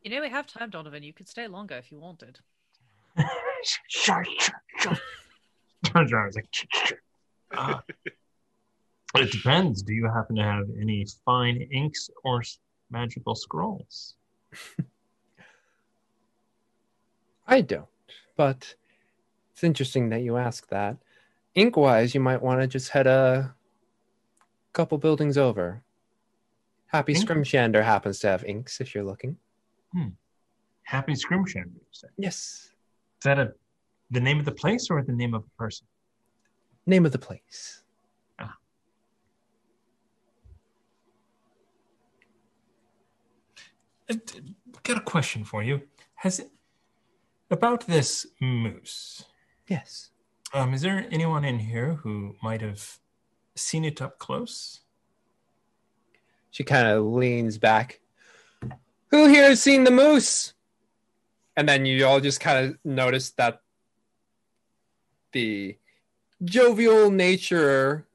[0.01, 1.03] You know we have time, Donovan.
[1.03, 2.39] You could stay longer if you wanted.
[5.83, 6.63] Turns around, it's like, "Shh,
[8.07, 8.11] shh."
[9.15, 9.81] It depends.
[9.81, 12.41] Do you happen to have any fine inks or
[12.89, 14.15] magical scrolls?
[17.47, 17.87] I don't,
[18.35, 18.75] but
[19.53, 20.97] it's interesting that you ask that.
[21.53, 23.55] Ink wise, you might want to just head a
[24.73, 25.81] couple buildings over.
[26.87, 27.27] Happy Ink?
[27.27, 29.37] Scrimshander happens to have inks if you're looking.
[29.93, 30.09] Hmm.
[30.83, 32.07] Happy Scrimshander, you say?
[32.17, 32.71] Yes.
[33.19, 33.53] Is that a,
[34.11, 35.87] the name of the place or the name of a person?
[36.85, 37.81] Name of the place.
[44.09, 45.81] Uh, d- Got a question for you.
[46.15, 46.49] Has it
[47.49, 49.23] about this moose?
[49.67, 50.11] Yes.
[50.53, 52.99] Um, is there anyone in here who might have
[53.55, 54.81] seen it up close?
[56.51, 57.99] She kind of leans back.
[59.11, 60.53] Who here has seen the moose?
[61.57, 63.61] And then you all just kind of notice that
[65.31, 65.77] the
[66.43, 68.07] jovial nature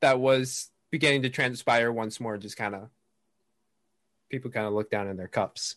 [0.00, 2.88] that was beginning to transpire once more just kind of
[4.28, 5.76] people kind of look down in their cups.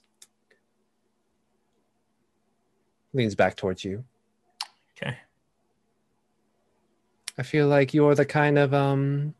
[3.13, 4.03] Leans back towards you.
[4.95, 5.17] Okay.
[7.37, 9.33] I feel like you're the kind of um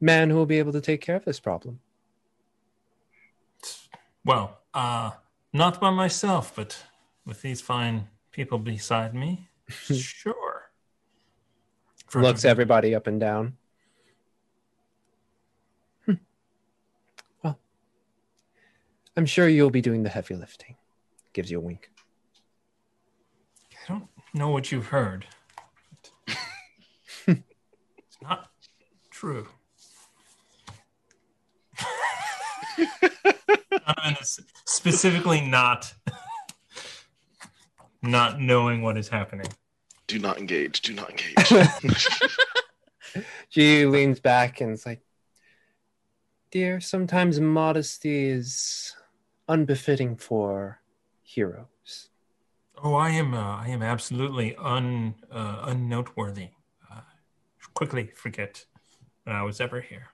[0.00, 1.80] man who will be able to take care of this problem.
[4.24, 5.10] Well, uh,
[5.52, 6.84] not by myself, but
[7.26, 10.70] with these fine people beside me, sure.
[12.06, 13.56] For- looks everybody up and down.
[16.06, 16.14] Hmm.
[17.42, 17.58] Well,
[19.16, 20.76] I'm sure you'll be doing the heavy lifting.
[21.32, 21.90] Gives you a wink.
[23.72, 25.26] I don't know what you've heard.
[27.26, 28.50] it's not
[29.10, 29.46] true.
[33.70, 35.92] Donovan is specifically not
[38.02, 39.46] not knowing what is happening.
[40.06, 40.80] Do not engage.
[40.80, 41.94] Do not engage.
[43.48, 45.00] She leans back and is like,
[46.52, 48.94] Dear, sometimes modesty is
[49.50, 50.80] unbefitting for
[51.22, 52.10] heroes.
[52.82, 53.34] Oh, I am.
[53.34, 56.50] Uh, I am absolutely un uh, unnoteworthy.
[56.90, 57.00] Uh,
[57.74, 58.64] quickly forget
[59.26, 60.08] that I was ever here.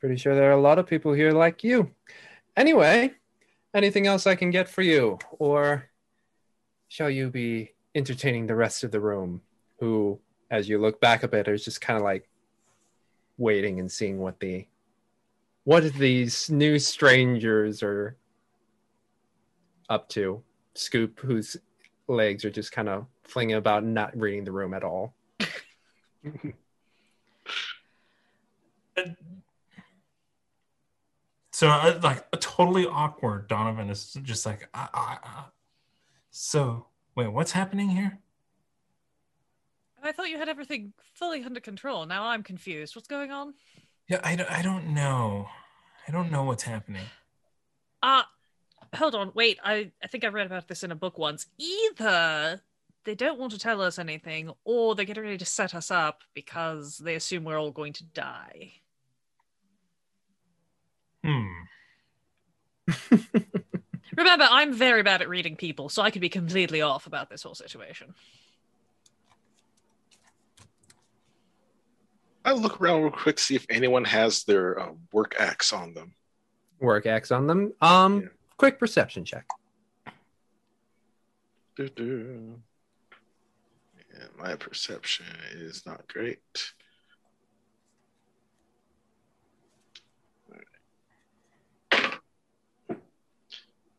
[0.00, 1.90] Pretty sure there are a lot of people here like you.
[2.56, 3.12] Anyway,
[3.74, 5.18] anything else I can get for you?
[5.32, 5.90] Or
[6.88, 9.42] shall you be entertaining the rest of the room
[9.78, 10.18] who,
[10.50, 12.30] as you look back a bit, is just kind of like
[13.36, 14.66] waiting and seeing what the
[15.64, 18.16] what are these new strangers are
[19.88, 20.42] up to.
[20.74, 21.56] Scoop, whose
[22.08, 25.14] legs are just kind of flinging about, not reading the room at all.
[31.60, 33.46] So, uh, like, totally awkward.
[33.46, 35.42] Donovan is just like, uh, uh, uh.
[36.30, 38.18] so wait, what's happening here?
[40.02, 42.06] I thought you had everything fully under control.
[42.06, 42.96] Now I'm confused.
[42.96, 43.52] What's going on?
[44.10, 45.48] Yeah, I, don't- I don't know.
[46.08, 47.04] I don't know what's happening.
[48.02, 48.22] Uh
[48.94, 49.58] hold on, wait.
[49.62, 51.46] I, I think I read about this in a book once.
[51.58, 52.60] Either
[53.04, 56.22] they don't want to tell us anything, or they get ready to set us up
[56.34, 58.72] because they assume we're all going to die.
[61.24, 61.46] Hmm.
[64.16, 67.42] Remember, I'm very bad at reading people, so I could be completely off about this
[67.42, 68.14] whole situation.
[72.44, 76.14] I look around real quick, see if anyone has their uh, work axe on them.
[76.78, 77.74] Work X on them.
[77.82, 78.28] Um, Yeah.
[78.56, 79.46] quick perception check.
[81.76, 82.60] Doo-doo.
[84.14, 86.40] Yeah, my perception is not great.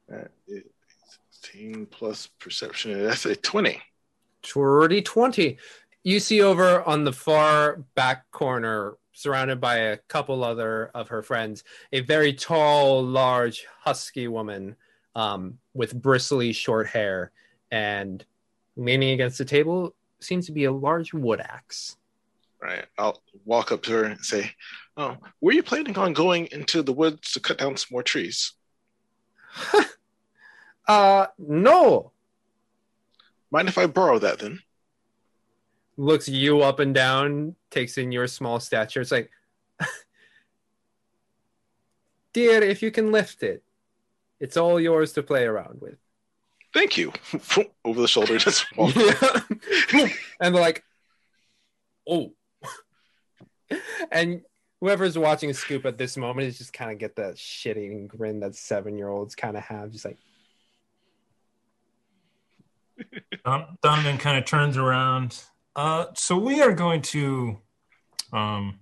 [0.10, 0.64] That is
[1.42, 3.04] 16 plus perception.
[3.04, 3.82] That's a 20.
[4.44, 5.60] Twenty twenty.
[6.04, 11.22] You see over on the far back corner, surrounded by a couple other of her
[11.22, 14.76] friends, a very tall, large, husky woman
[15.16, 17.32] um, with bristly, short hair,
[17.70, 18.26] and
[18.76, 21.98] leaning against the table seems to be a large wood axe.
[22.60, 22.86] Right.
[22.98, 24.52] I'll walk up to her and say,
[24.98, 28.54] Oh, were you planning on going into the woods to cut down some more trees?
[30.88, 32.12] Uh, no.
[33.50, 34.60] Mind if I borrow that then?
[35.98, 39.02] Looks you up and down, takes in your small stature.
[39.02, 39.30] It's like,
[42.34, 43.64] dear, if you can lift it,
[44.40, 45.98] it's all yours to play around with.
[46.74, 47.12] Thank you.
[47.86, 48.96] Over the shoulder, just walk.
[50.40, 50.84] and they're like,
[52.10, 52.34] oh.
[54.12, 54.42] and
[54.80, 58.56] whoever's watching Scoop at this moment is just kind of get that shitting grin that
[58.56, 59.92] seven year olds kind of have.
[59.92, 60.18] Just like,
[63.46, 65.42] Don- Donovan kind of turns around.
[65.76, 67.58] Uh, so we are going to,
[68.34, 68.80] um,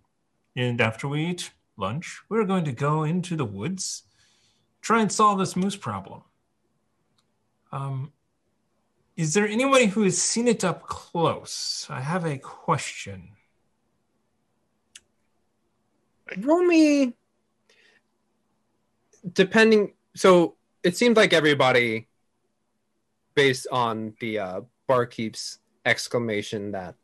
[0.56, 4.04] and after we eat lunch, we're going to go into the woods,
[4.82, 6.24] try and solve this moose problem.
[7.72, 8.12] Um,
[9.16, 11.86] is there anybody who has seen it up close?
[11.90, 13.30] I have a question.
[16.38, 17.14] roll me.
[19.34, 22.08] Depending, so it seemed like everybody,
[23.36, 26.96] based on the uh, barkeep's exclamation, that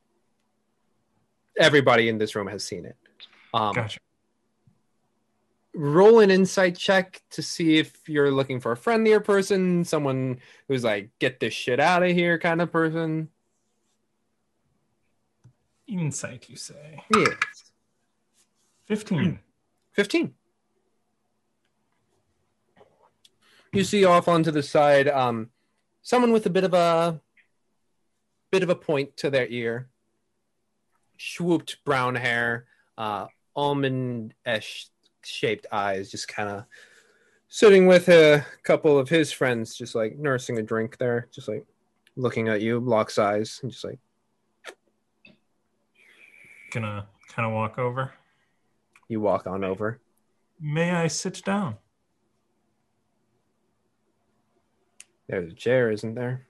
[1.58, 2.96] everybody in this room has seen it.
[3.54, 4.00] Um, Gotcha.
[5.74, 10.84] roll an insight check to see if you're looking for a friendlier person, someone who's
[10.84, 13.30] like, get this shit out of here kind of person.
[15.88, 17.04] Insight, you say?
[17.16, 17.72] Yes.
[18.88, 19.40] 15.
[19.94, 20.34] 15.
[23.72, 25.50] You see off onto the side, um,
[26.02, 27.20] someone with a bit of a
[28.56, 29.90] bit of a point to their ear,
[31.18, 32.66] swooped brown hair,
[32.98, 34.88] uh, almond-ish
[35.26, 36.64] shaped eyes, just kind of
[37.50, 41.66] sitting with a couple of his friends, just like nursing a drink there, just like
[42.16, 44.00] looking at you, locks eyes, and just like
[46.72, 48.14] Gonna kind of walk over.
[49.10, 50.00] you walk on over.
[50.62, 51.76] May I sit down?
[55.28, 56.48] There's a chair, isn't there?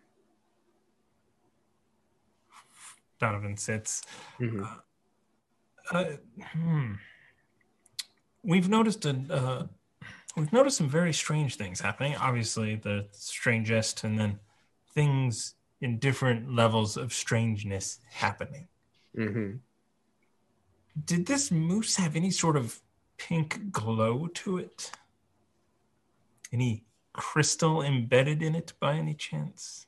[3.20, 4.04] Donovan sits.
[4.40, 4.82] Mhm.
[5.92, 6.06] Uh,
[6.40, 6.94] hmm.
[8.44, 9.68] We've noticed a uh,
[10.36, 12.16] we've noticed some very strange things happening.
[12.16, 14.40] Obviously, the strangest, and then
[14.94, 18.68] things in different levels of strangeness happening.
[19.18, 19.58] Mm-hmm.
[21.06, 22.82] Did this moose have any sort of
[23.18, 24.92] pink glow to it?
[26.54, 29.88] Any crystal embedded in it by any chance?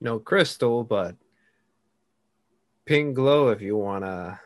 [0.00, 1.16] no crystal, but
[2.88, 4.40] pink glow if you want to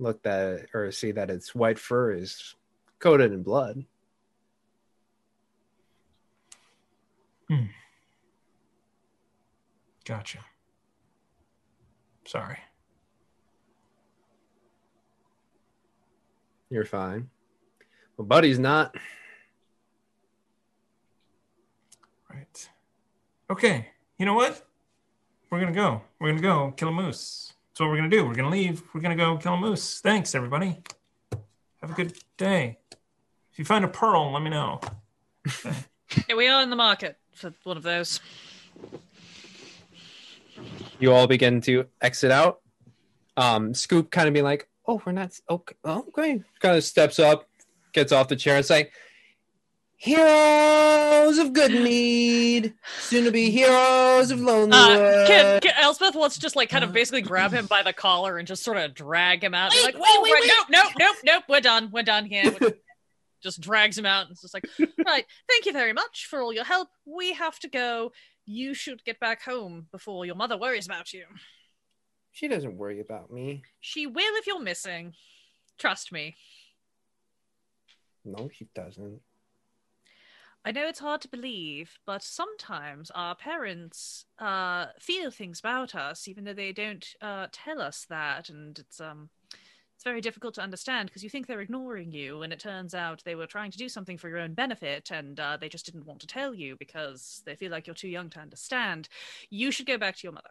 [0.00, 2.56] look that or see that its white fur is
[2.98, 3.84] coated in blood.
[7.48, 7.66] Hmm.
[10.04, 10.40] Gotcha.
[12.26, 12.58] Sorry.
[16.68, 17.30] You're fine.
[18.16, 18.96] Well, Buddy's not.
[22.28, 22.70] Right.
[23.48, 23.86] Okay.
[24.18, 24.66] You know what?
[25.50, 26.02] We're gonna go.
[26.20, 27.54] We're gonna go kill a moose.
[27.68, 28.24] That's what we're gonna do.
[28.24, 28.84] We're gonna leave.
[28.94, 30.00] We're gonna go kill a moose.
[30.00, 30.80] Thanks, everybody.
[31.80, 32.78] Have a good day.
[33.52, 34.80] If you find a pearl, let me know.
[36.28, 38.20] Here we are in the market for one of those.
[41.00, 42.60] You all begin to exit out.
[43.36, 47.48] Um, Scoop kind of being like, "Oh, we're not okay." Okay, kind of steps up,
[47.92, 48.90] gets off the chair, and say,
[50.00, 56.36] "Heroes of good need soon to be heroes of Uh, Lonelywood." can, can Elspeth wants
[56.36, 58.94] to just like kind of basically grab him by the collar and just sort of
[58.94, 59.72] drag him out.
[59.72, 61.44] Be like, Wait, whoa, wait, right, wait, nope, nope, nope, nope.
[61.50, 61.90] We're done.
[61.92, 62.54] We're done here.
[62.60, 62.72] We're-
[63.42, 64.64] just drags him out and it's just like,
[65.06, 66.88] right, thank you very much for all your help.
[67.06, 68.12] We have to go.
[68.46, 71.24] You should get back home before your mother worries about you.
[72.32, 73.62] She doesn't worry about me.
[73.80, 75.14] She will if you're missing.
[75.78, 76.36] Trust me.
[78.24, 79.20] No, she doesn't.
[80.64, 86.28] I know it's hard to believe, but sometimes our parents uh, feel things about us,
[86.28, 89.30] even though they don't uh, tell us that, and it's um,
[89.94, 93.22] it's very difficult to understand because you think they're ignoring you, and it turns out
[93.24, 96.06] they were trying to do something for your own benefit, and uh, they just didn't
[96.06, 99.08] want to tell you because they feel like you're too young to understand.
[99.48, 100.50] You should go back to your mother.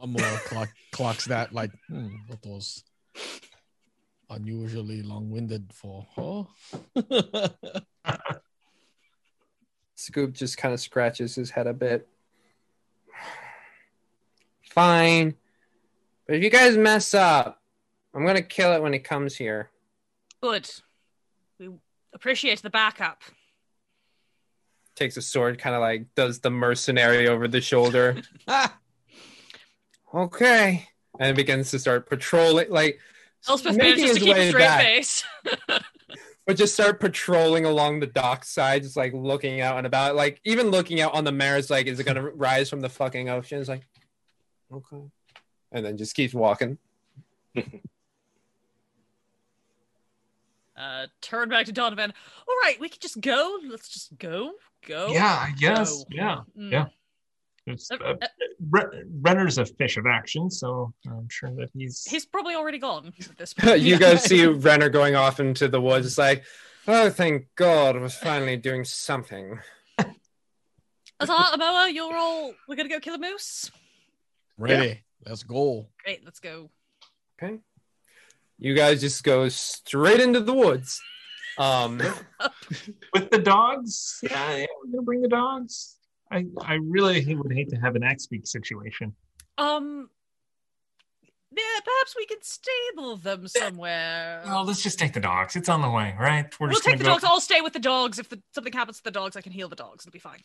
[0.00, 2.84] Amora clock, clocks that like hmm, what was
[4.32, 6.46] unusually long-winded for her.
[9.96, 12.08] Scoop just kind of scratches his head a bit.
[14.62, 15.34] Fine.
[16.26, 17.60] But if you guys mess up,
[18.14, 19.70] I'm gonna kill it when it comes here.
[20.42, 20.68] Good.
[21.58, 21.70] We
[22.14, 23.22] appreciate the backup.
[24.94, 28.22] Takes a sword, kind of like does the mercenary over the shoulder.
[30.14, 30.88] okay.
[31.18, 32.98] And begins to start patrolling, like
[33.48, 34.80] Elspeth making manages to his keep a way straight back.
[34.82, 35.24] face.
[36.46, 40.40] but just start patrolling along the dock side, just like looking out and about, like
[40.44, 43.60] even looking out on the mares, like, is it gonna rise from the fucking ocean?
[43.60, 43.86] It's like,
[44.72, 45.02] okay.
[45.72, 46.78] And then just keeps walking.
[50.76, 52.12] uh, turn back to Donovan.
[52.48, 53.58] All right, we can just go.
[53.68, 54.52] Let's just go.
[54.86, 55.08] Go.
[55.08, 55.98] Yeah, I guess.
[55.98, 56.04] Go.
[56.10, 56.40] Yeah.
[56.58, 56.72] Mm.
[56.72, 56.86] Yeah.
[57.66, 58.14] It's, Uh,
[58.70, 62.04] Re- Renner's a fish of action, so I'm sure that he's.
[62.04, 63.80] He's probably already gone at this point.
[63.80, 66.06] you guys see Renner going off into the woods.
[66.06, 66.44] It's like,
[66.88, 69.58] oh, thank God, I was finally doing something.
[71.20, 72.52] Azar, Amoa, you're all.
[72.66, 73.70] We're gonna go kill a moose.
[74.58, 75.02] Ready?
[75.24, 75.86] Let's go.
[76.04, 76.68] Great, let's go.
[77.40, 77.58] Okay.
[78.58, 81.00] You guys just go straight into the woods.
[81.58, 81.98] Um,
[83.14, 84.18] with the dogs.
[84.22, 85.96] Yeah, yeah, we're gonna bring the dogs.
[86.32, 89.14] I I really would hate to have an axe beak situation.
[89.58, 90.08] Um.
[91.54, 94.42] Yeah, perhaps we could stable them somewhere.
[94.46, 95.54] Well, let's just take the dogs.
[95.54, 96.46] It's on the way, right?
[96.58, 97.24] We're we'll just take the gonna dogs.
[97.24, 98.18] I'll stay with the dogs.
[98.18, 100.06] If the, something happens to the dogs, I can heal the dogs.
[100.06, 100.40] It'll be fine.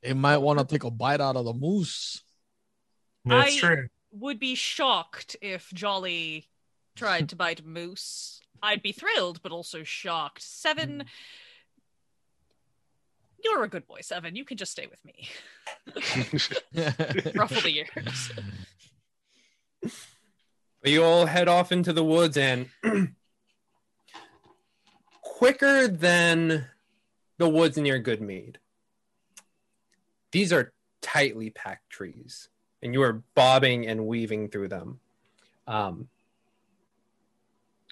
[0.00, 2.22] They might want to take a bite out of the moose.
[3.24, 3.88] That's I- true.
[4.12, 6.46] Would be shocked if Jolly
[6.94, 8.42] tried to bite a moose.
[8.62, 10.42] I'd be thrilled, but also shocked.
[10.42, 11.04] Seven.
[13.44, 14.36] You're a good boy, Seven.
[14.36, 15.28] You can just stay with me.
[17.34, 18.32] Ruffle the ears.
[20.84, 22.68] you all head off into the woods and
[25.22, 26.66] quicker than
[27.38, 28.56] the woods near Goodmead.
[30.30, 32.48] These are tightly packed trees,
[32.80, 35.00] and you are bobbing and weaving through them.
[35.66, 36.08] Um,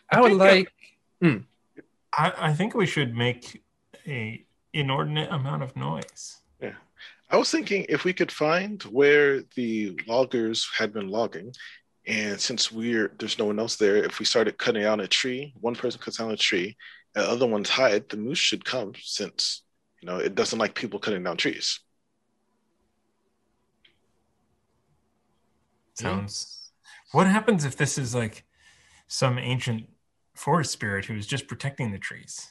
[0.08, 0.70] I would think,
[1.22, 1.42] uh, like.
[2.12, 3.62] I, I think we should make
[4.06, 6.38] a inordinate amount of noise.
[6.60, 6.74] Yeah.
[7.30, 11.54] I was thinking if we could find where the loggers had been logging,
[12.06, 15.54] and since we're there's no one else there, if we started cutting down a tree,
[15.60, 16.76] one person cuts down a tree,
[17.14, 19.62] the other one's hide, the moose should come since
[20.00, 21.80] you know it doesn't like people cutting down trees.
[25.94, 26.72] Sounds.
[27.12, 28.44] What happens if this is like
[29.06, 29.88] some ancient
[30.34, 32.48] forest spirit who's just protecting the trees?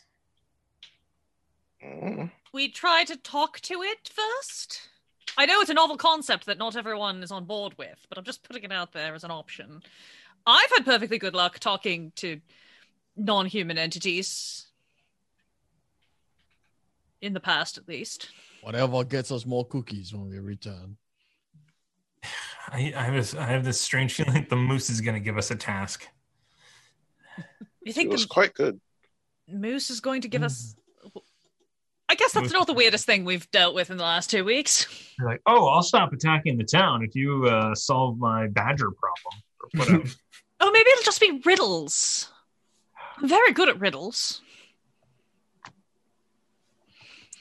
[1.84, 2.32] Mm.
[2.54, 4.90] we try to talk to it first?
[5.38, 8.24] I know it's a novel concept that not everyone is on board with, but I'm
[8.26, 9.82] just putting it out there as an option.
[10.46, 12.42] I've had perfectly good luck talking to
[13.16, 14.66] non human entities.
[17.22, 18.30] In the past, at least.
[18.62, 20.98] Whatever gets us more cookies when we return.
[22.70, 25.38] I, I have this I have this strange feeling the moose is going to give
[25.38, 26.08] us a task.
[27.38, 28.80] You think It think was the quite good.
[29.48, 30.76] moose is going to give us.
[32.12, 34.88] I guess that's not the weirdest thing we've dealt with in the last two weeks.
[35.20, 40.04] You're like, oh, I'll stop attacking the town if you uh, solve my badger problem
[40.04, 40.10] or.
[40.62, 42.30] Oh, maybe it'll just be riddles.
[43.18, 44.42] I'm very good at riddles.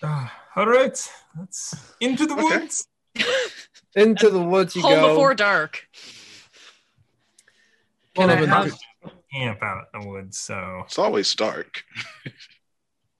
[0.00, 2.42] Uh, all right, let's into the Okay.
[2.58, 2.86] woods.
[3.96, 5.08] Into the woods you Home go.
[5.08, 5.88] before dark.
[8.14, 8.78] Can Well, I but have-
[9.32, 11.82] Camp out in the woods, so It's always dark.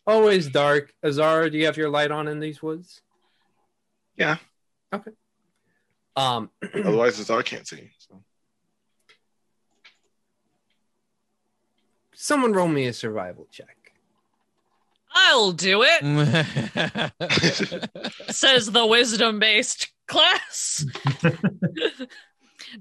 [0.08, 0.92] Always dark.
[1.04, 3.02] Azara, do you have your light on in these woods?
[4.16, 4.38] Yeah.
[4.92, 5.12] Okay.
[6.16, 7.90] Um, Otherwise, it's I can't see.
[7.98, 8.24] So.
[12.14, 13.76] someone roll me a survival check.
[15.14, 16.02] I'll do it,
[18.30, 20.84] says the wisdom based class.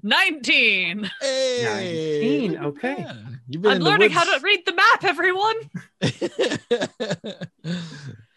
[0.02, 1.10] 19.
[1.20, 2.96] Hey, 19, okay.
[2.98, 3.14] yeah.
[3.48, 5.56] You've been I'm learning how to read the map, everyone.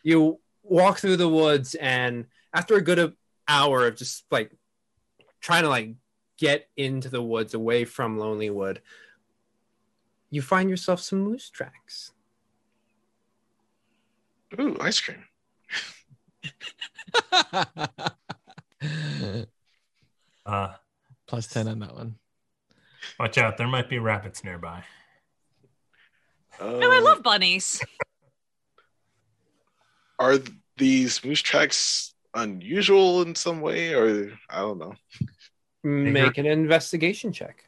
[0.04, 3.14] You walk through the woods, and after a good
[3.48, 4.52] hour of just like
[5.40, 5.94] trying to like
[6.38, 8.80] get into the woods away from Lonelywood,
[10.32, 12.14] you find yourself some moose tracks.
[14.60, 15.24] Ooh, ice cream.
[20.46, 20.74] uh,
[21.32, 22.16] Plus 10 on that one.
[23.18, 23.56] watch out.
[23.58, 24.84] There might be rabbits nearby.
[26.60, 27.82] No, I Um, love bunnies.
[30.20, 30.38] Are
[30.76, 34.94] these moose tracks unusual in some way, or I don't know?
[35.84, 37.64] Make an investigation check.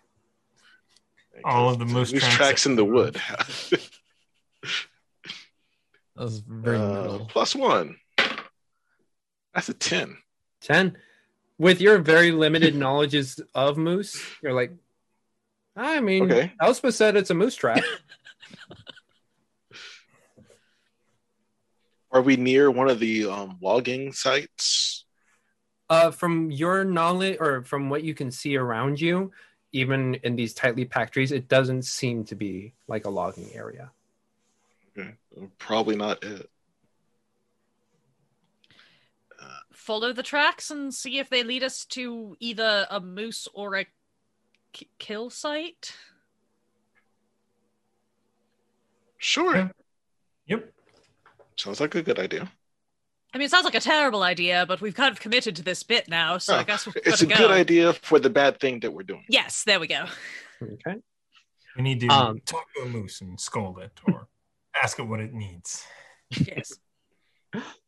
[1.45, 3.15] All of the moose tracks tracks in the wood.
[3.71, 3.79] That
[6.17, 7.95] was very Uh, plus one.
[9.53, 10.17] That's a ten.
[10.59, 10.97] 10.
[11.57, 14.73] With your very limited knowledges of moose, you're like,
[15.75, 16.51] I mean, Okay.
[16.61, 17.83] Elspeth said it's a moose trap.
[22.11, 25.05] Are we near one of the um, logging sites?
[25.89, 29.31] uh, from your knowledge or from what you can see around you,
[29.73, 33.91] even in these tightly packed trees, it doesn't seem to be like a logging area.
[34.97, 35.13] Okay.
[35.59, 36.49] Probably not it.
[39.83, 43.85] Follow the tracks and see if they lead us to either a moose or a
[44.71, 45.93] k- kill site.
[49.17, 49.55] Sure.
[49.57, 49.67] Yeah.
[50.47, 50.71] Yep.
[51.57, 52.49] Sounds like a good idea.
[53.33, 55.83] I mean, it sounds like a terrible idea, but we've kind of committed to this
[55.83, 57.35] bit now, so I Oh, guess we've It's a go.
[57.35, 59.25] good idea for the bad thing that we're doing.
[59.27, 60.05] Yes, there we go.
[60.61, 60.95] Okay.
[61.75, 64.29] We need to Um, talk to a moose and scold it or
[64.81, 65.85] ask it what it needs.
[66.29, 66.71] Yes.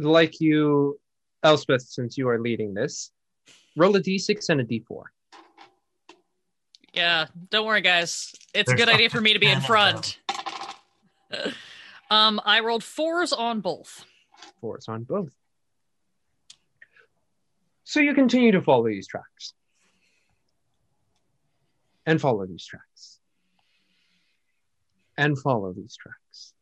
[0.00, 0.98] Like you,
[1.42, 3.10] Elspeth, since you are leading this,
[3.76, 5.02] roll a d6 and a d4.
[6.94, 8.34] Yeah, don't worry, guys.
[8.54, 10.18] It's a good idea for me to be in front.
[12.10, 14.06] um, I rolled fours on both.
[14.62, 15.34] Fours on both.
[17.84, 19.52] So you continue to follow these tracks.
[22.06, 23.20] And follow these tracks.
[25.18, 26.54] And follow these tracks.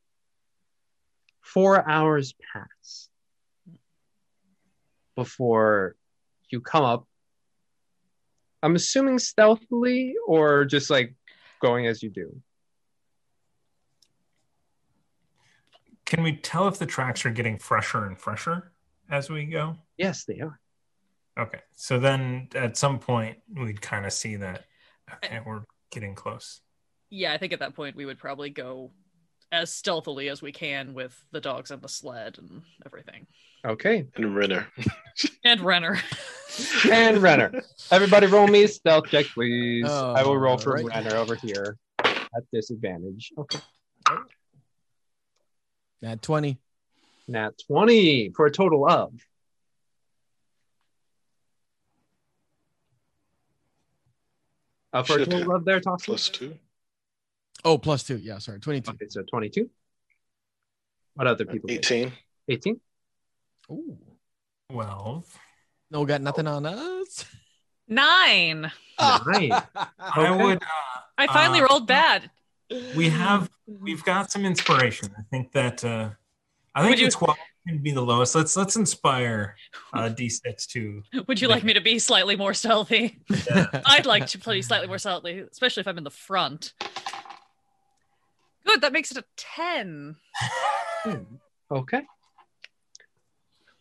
[1.40, 3.07] Four hours pass
[5.18, 5.96] before
[6.48, 7.04] you come up.
[8.62, 11.16] I'm assuming stealthily or just like
[11.60, 12.40] going as you do.
[16.06, 18.70] Can we tell if the tracks are getting fresher and fresher
[19.10, 19.76] as we go?
[19.96, 20.60] Yes, they are.
[21.36, 21.58] Okay.
[21.74, 24.66] So then at some point we'd kind of see that
[25.12, 26.60] okay, we're getting close.
[27.10, 28.92] Yeah, I think at that point we would probably go
[29.50, 33.26] as stealthily as we can with the dogs and the sled and everything.
[33.64, 34.06] Okay.
[34.16, 34.68] And Renner.
[35.44, 36.00] And Renner.
[36.92, 37.62] and Renner.
[37.90, 39.86] Everybody roll me a stealth check, please.
[39.88, 40.84] Oh, I will roll for right.
[40.84, 43.32] Renner over here at disadvantage.
[43.38, 43.60] Okay.
[46.02, 46.58] At 20.
[47.26, 49.12] Nat 20 for a total of.
[54.92, 56.06] Uh, for a Should total have of there, Tossie?
[56.06, 56.56] Plus two.
[57.64, 58.16] Oh, plus two.
[58.18, 58.60] Yeah, sorry.
[58.60, 58.90] 22.
[58.92, 59.68] Okay, so 22.
[61.14, 61.70] What other people?
[61.70, 62.12] 18.
[62.48, 62.80] 18.
[63.70, 63.98] Ooh.
[64.70, 65.38] 12.
[65.90, 67.24] No, got nothing on us.
[67.88, 68.70] Nine.
[69.00, 69.52] Nine.
[69.76, 70.44] I Okay.
[70.44, 70.62] would
[71.16, 72.30] I finally Uh, rolled bad.
[72.94, 75.08] we have we've got some inspiration.
[75.18, 76.10] I think that uh
[76.74, 77.36] I think Would you- it's 12
[77.66, 78.34] can be the lowest.
[78.34, 79.56] Let's let's inspire
[79.94, 83.18] uh D6 to Would you like me to be slightly more stealthy?
[83.30, 83.66] Yeah.
[83.86, 86.74] I'd like to play slightly more stealthy, especially if I'm in the front.
[88.68, 90.14] Good, that makes it a 10.
[91.04, 91.22] Hmm.
[91.70, 92.02] Okay.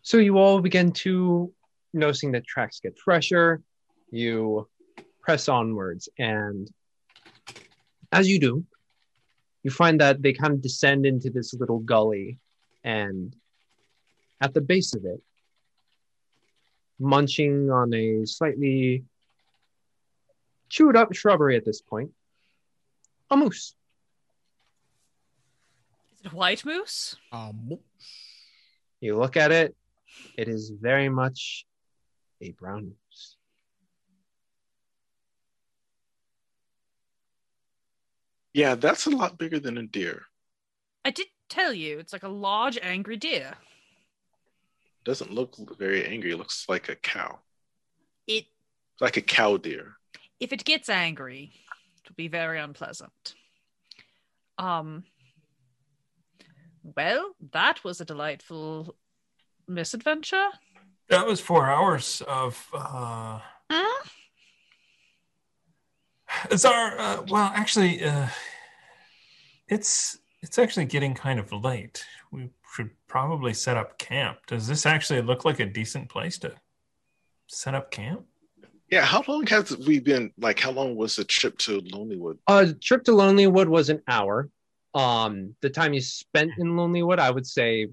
[0.01, 1.51] So you all begin to
[1.93, 3.61] noticing that tracks get fresher.
[4.11, 4.69] You
[5.19, 6.71] press onwards, and
[8.13, 8.63] as you do,
[9.63, 12.39] you find that they kind of descend into this little gully,
[12.85, 13.35] and
[14.39, 15.21] at the base of it,
[16.97, 19.03] munching on a slightly
[20.69, 22.11] chewed up shrubbery at this point.
[23.29, 23.75] A moose.
[26.19, 27.15] Is it a white moose?
[27.31, 27.77] Um,
[28.99, 29.75] You look at it,
[30.37, 31.65] it is very much
[32.41, 33.35] a brown moose.
[38.53, 40.23] Yeah, that's a lot bigger than a deer.
[41.05, 43.53] I did tell you, it's like a large, angry deer.
[45.05, 46.31] Doesn't look very angry.
[46.31, 47.39] It looks like a cow,
[48.27, 48.45] It,
[48.99, 49.93] like a cow deer.
[50.39, 51.53] if it gets angry,
[52.03, 53.35] it'll be very unpleasant.
[54.57, 55.03] Um.
[56.95, 58.95] Well, that was a delightful
[59.67, 60.47] misadventure.
[61.09, 62.65] That was four hours of.
[62.73, 63.39] Uh...
[63.69, 64.07] Hmm?
[66.51, 68.27] Azar, uh, well, actually, uh,
[69.67, 72.05] it's it's actually getting kind of late.
[72.31, 74.45] We should probably set up camp.
[74.47, 76.53] Does this actually look like a decent place to
[77.47, 78.25] set up camp?
[78.89, 80.31] Yeah, how long has we been?
[80.37, 82.37] Like, how long was the trip to Lonelywood?
[82.47, 84.49] Uh, trip to Lonelywood was an hour.
[84.97, 87.87] Um, the time you spent in Lonelywood, I would say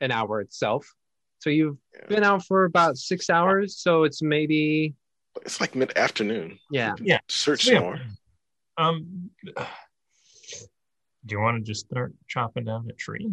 [0.00, 0.92] an hour itself.
[1.38, 2.06] So you've Yeah.
[2.08, 3.76] been out for about six hours.
[3.78, 4.94] So it's maybe
[5.42, 6.58] It's like mid afternoon.
[6.70, 6.94] yeah.
[7.00, 7.20] Yeah.
[7.28, 7.80] Search Yeah.
[7.80, 8.00] more.
[8.76, 9.30] Um,
[11.24, 13.32] do you want to just start chopping down a tree?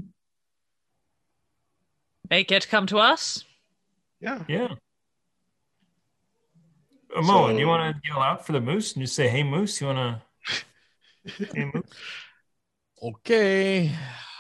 [2.30, 3.43] Make it come to us.
[4.19, 4.43] Yeah.
[4.47, 4.76] Yeah.
[7.15, 9.80] Moa, do you want to yell out for the moose and just say, "Hey, moose,
[9.80, 10.65] you want to?"
[11.56, 11.85] hey, moose.
[13.10, 13.91] Okay.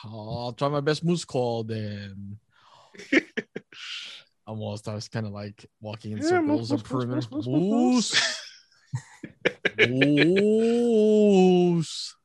[0.03, 2.37] I'll try my best moose call then.
[4.47, 7.47] Almost, I was kind of like walking in Yeah, circles moose, and moose, moose, moose,
[7.47, 8.41] moose,
[9.77, 12.15] moose.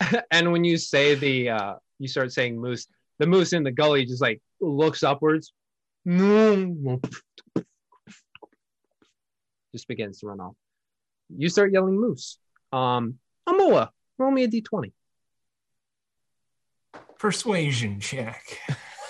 [0.30, 2.86] and when you say the uh you start saying moose
[3.18, 5.52] the moose in the gully just like looks upwards.
[9.72, 10.54] Just begins to run off.
[11.34, 12.38] You start yelling moose.
[12.72, 13.88] Um amoa
[14.18, 14.92] roll me a d20
[17.22, 18.58] Persuasion check.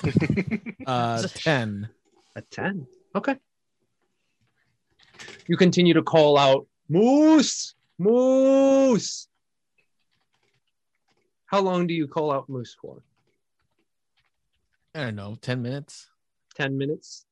[0.84, 1.88] Uh, ten.
[2.34, 3.36] a 10 okay
[5.46, 9.28] you continue to call out moose moose
[11.46, 13.00] how long do you call out moose for
[14.94, 16.10] I don't know, ten minutes.
[16.56, 17.24] 10 minutes.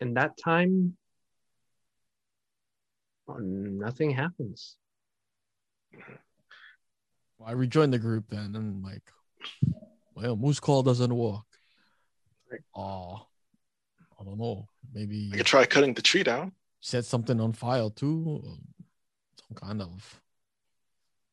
[0.00, 0.96] And that time,
[3.28, 4.76] oh, nothing happens.
[7.42, 9.02] Well, I rejoined the group then, and like,
[10.14, 11.42] well, moose call doesn't work.
[12.76, 13.26] Oh,
[14.20, 14.68] I don't know.
[14.94, 16.52] Maybe I could try cutting the tree down.
[16.80, 18.42] set something on fire too.
[19.48, 20.20] Some kind of.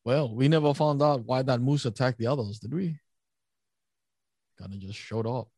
[0.04, 2.98] Well, we never found out why that moose attacked the others, did we?
[4.58, 5.48] Kind of just showed up.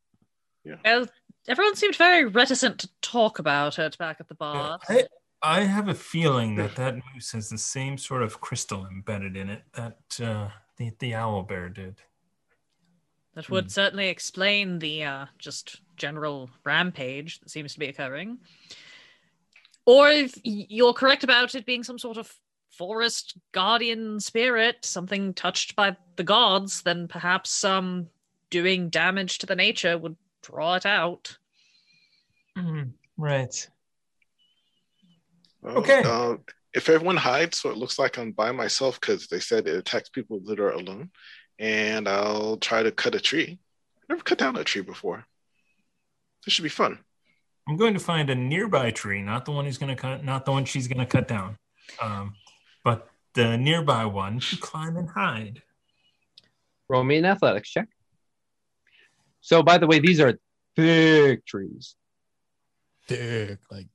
[0.65, 0.77] Yeah.
[0.85, 1.07] Well,
[1.49, 4.79] everyone seemed very reticent to talk about it back at the bar.
[4.89, 5.07] I,
[5.43, 9.51] I have a feeling that that moose has the same sort of crystal embedded in
[9.51, 11.97] it that uh, the the owlbear did.
[13.35, 18.39] That would certainly explain the uh, just general rampage that seems to be occurring.
[19.87, 22.33] Or if you're correct about it being some sort of
[22.71, 28.09] forest guardian spirit, something touched by the gods, then perhaps um,
[28.51, 31.37] doing damage to the nature would draw it out.
[33.17, 33.69] Right.
[35.63, 36.03] Well, Okay.
[36.05, 36.37] Uh,
[36.75, 40.09] if everyone hides, so it looks like I'm by myself because they said it attacks
[40.09, 41.11] people that are alone,
[41.59, 43.59] and I'll try to cut a tree.
[44.09, 45.27] Never cut down a tree before.
[46.45, 46.99] This should be fun.
[47.69, 50.45] I'm going to find a nearby tree, not the one he's going to cut, not
[50.45, 51.59] the one she's going to cut down,
[52.01, 52.35] um,
[52.83, 55.63] but the nearby one to climb and hide.
[56.89, 57.89] Roll me an athletics check.
[59.41, 60.39] So, by the way, these are
[60.75, 61.95] thick trees.
[63.07, 63.87] Thick, like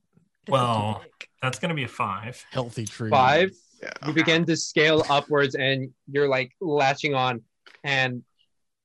[0.48, 1.04] Well,
[1.42, 2.44] that's going to be a five.
[2.50, 3.10] healthy tree.
[3.10, 3.50] Five.
[3.82, 3.90] Yeah.
[4.06, 7.42] You begin to scale upwards and you're like latching on.
[7.84, 8.22] And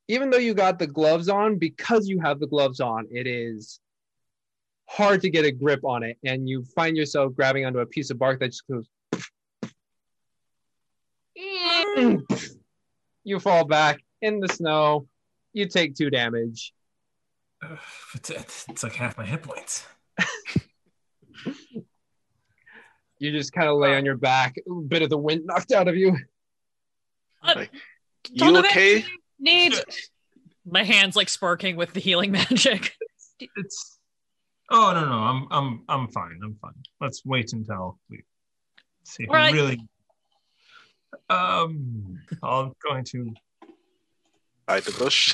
[0.07, 3.79] even though you got the gloves on, because you have the gloves on, it is
[4.87, 6.17] hard to get a grip on it.
[6.23, 8.87] And you find yourself grabbing onto a piece of bark that just goes.
[13.25, 15.07] You fall back in the snow.
[15.53, 16.73] You take two damage.
[17.63, 17.79] Ugh,
[18.15, 19.85] It's, it's, it's like half my hit points.
[23.23, 25.87] You just kind of lay on your back, a bit of the wind knocked out
[25.87, 26.17] of you.
[27.47, 27.67] You
[28.35, 29.05] Donovan, okay?
[29.39, 29.75] Need
[30.65, 32.93] my hands like sparking with the healing magic.
[33.39, 33.97] It's
[34.69, 36.73] oh no no I'm I'm I'm fine I'm fine.
[36.99, 38.23] Let's wait until we
[39.05, 39.53] see who Right.
[39.53, 39.79] really.
[41.29, 43.33] Um, I'm going to
[44.67, 45.33] Hide the bush.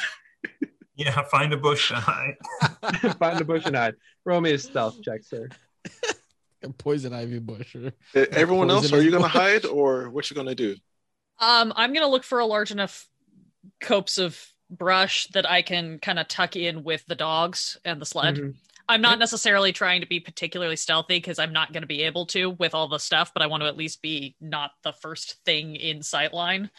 [0.95, 2.37] yeah find a bush to hide.
[3.17, 3.95] Find a bush and hide.
[4.25, 5.49] Roll me a stealth check, sir.
[6.63, 7.75] A poison ivy bush.
[7.75, 7.93] Or...
[8.13, 10.75] Everyone else, are you gonna hide or what you gonna do?
[11.39, 13.07] Um, I'm gonna look for a large enough
[13.79, 18.05] copse of brush that I can kind of tuck in with the dogs and the
[18.05, 18.35] sled.
[18.35, 18.55] Mhm.
[18.87, 22.25] I'm not necessarily trying to be particularly stealthy because I'm not going to be able
[22.27, 25.37] to with all the stuff, but I want to at least be not the first
[25.45, 26.71] thing in sight line.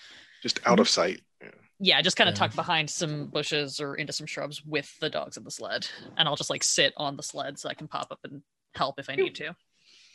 [0.43, 1.21] Just out of sight.
[1.41, 1.51] Yeah.
[1.79, 2.41] Yeah, just kind of Yeah.
[2.41, 5.87] tuck behind some bushes or into some shrubs with the dogs and the sled,
[6.17, 8.43] and I'll just like sit on the sled so I can pop up and
[8.75, 9.55] help if I need to.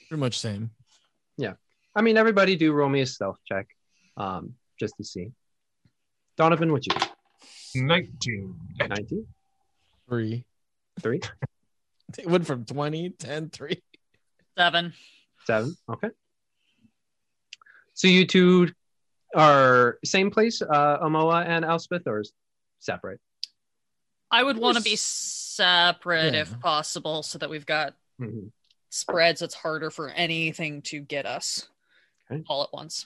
[0.07, 0.71] Pretty much same.
[1.37, 1.53] Yeah.
[1.95, 3.67] I mean, everybody do roll me a stealth check,
[4.17, 5.31] um, just to see.
[6.37, 6.93] Donovan, what you?
[7.75, 8.55] 19.
[8.87, 9.27] 19?
[10.09, 10.45] Three.
[11.01, 11.21] Three?
[12.19, 13.81] It went from 20, 10, 3.
[14.57, 14.93] Seven.
[15.45, 15.75] Seven.
[15.89, 16.07] Okay.
[17.93, 18.69] So you two
[19.35, 22.31] are same place, uh, Amoa and Elspeth, or is
[22.79, 23.19] separate?
[24.31, 26.41] I would want to be separate Yeah.
[26.41, 28.51] if possible, so that we've got Mhm.
[28.95, 29.41] Spreads.
[29.41, 31.67] It's harder for anything to get us
[32.31, 32.43] Okay.
[32.47, 33.05] all at once.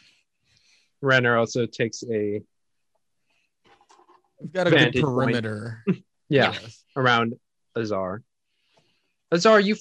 [1.02, 2.42] Renner also takes a
[4.42, 5.84] We've got a good perimeter.
[6.30, 6.84] yeah, Yes.
[6.96, 7.34] around
[7.78, 8.22] Azar.
[9.34, 9.76] Azar, you,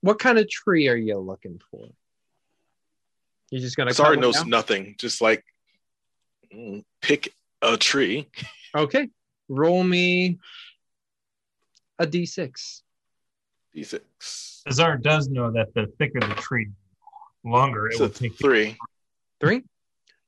[0.00, 1.88] what kind of tree are you looking for?
[3.50, 4.50] You're just gonna Sorry cut one knows down?
[4.50, 4.94] nothing.
[4.98, 5.44] Just like
[6.54, 8.28] mm, pick a tree.
[8.76, 9.08] Okay,
[9.48, 10.38] roll me
[11.98, 12.82] a d6.
[13.76, 14.49] D6.
[14.68, 16.68] Azar does know that the thicker the tree,
[17.44, 18.38] longer it So will take.
[18.38, 18.76] three.
[19.40, 19.62] Three.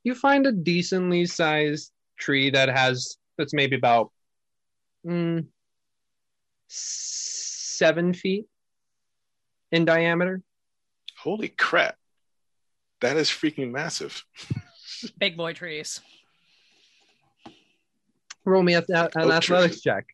[0.05, 4.11] You find a decently sized tree that has that's maybe about
[5.07, 5.47] mm,
[6.69, 8.47] seven feet
[9.71, 10.43] in diameter.
[11.19, 11.97] Holy crap.
[13.01, 14.25] That is freaking massive.
[15.19, 16.01] Big boy trees.
[18.45, 19.93] Roll me at that an Oak athletics tree.
[19.93, 20.07] check.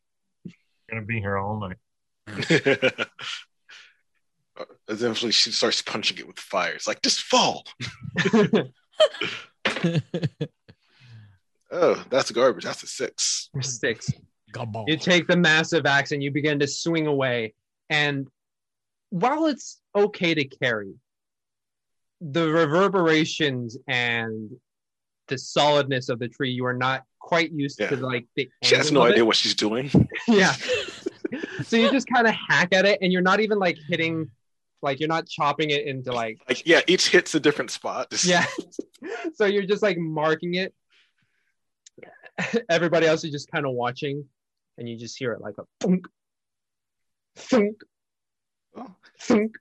[0.90, 1.76] Gonna be here all night.
[4.89, 6.73] Eventually, she starts punching it with fire.
[6.73, 7.65] It's like, just fall.
[11.70, 12.65] Oh, that's garbage.
[12.65, 13.50] That's a six.
[13.60, 14.10] Six.
[14.52, 14.84] Gobble.
[14.89, 17.52] You take the massive axe and you begin to swing away.
[17.91, 18.26] And
[19.10, 20.94] while it's okay to carry,
[22.20, 24.50] the reverberations and
[25.28, 28.91] the solidness of the tree, you are not quite used to like the She has
[28.91, 29.12] no of it.
[29.12, 29.91] idea what she's doing.
[30.28, 30.52] yeah.
[31.65, 34.31] so you just kind of hack at it and you're not even like hitting
[34.82, 38.12] like you're not chopping it into like Like, yeah, each hit's a different spot.
[38.24, 38.44] Yeah.
[39.34, 40.74] so you're just like marking it.
[42.68, 44.24] Everybody else is just kind of watching
[44.76, 46.07] and you just hear it like a thunk,
[47.36, 47.82] thunk,
[48.76, 49.57] Oh, thunk.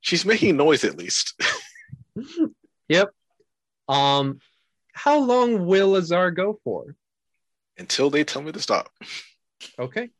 [0.00, 1.34] she's making noise at least.
[2.88, 3.10] Yep.
[3.88, 4.40] Um
[4.92, 6.96] how long will Azar go for?
[7.78, 8.90] Until they tell me to stop.
[9.78, 10.10] Okay.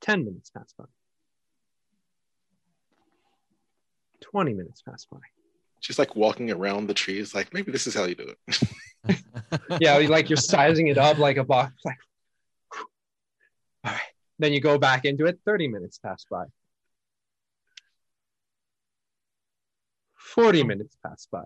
[0.00, 0.84] 10 minutes pass by.
[4.30, 5.18] 20 minutes pass by.
[5.80, 9.18] She's like walking around the trees, like, maybe this is how you do it.
[9.80, 11.72] yeah, like you're sizing it up like a box.
[11.84, 11.96] Like,
[13.84, 14.00] all right.
[14.38, 15.38] Then you go back into it.
[15.46, 16.44] 30 minutes pass by.
[20.16, 21.44] 40 minutes pass by.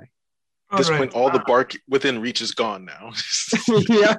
[0.70, 0.98] At this All right.
[0.98, 3.12] point, all the bark within reach is gone now.
[3.88, 4.16] yeah.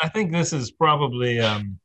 [0.00, 1.78] I think this is probably um,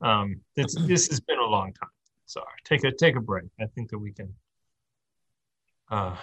[0.00, 1.90] um, this this has been a long time.
[2.26, 3.48] Sorry, take a take a break.
[3.60, 4.32] I think that we can.
[5.90, 6.16] Uh,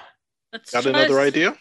[0.53, 1.57] Let's Got another s- idea?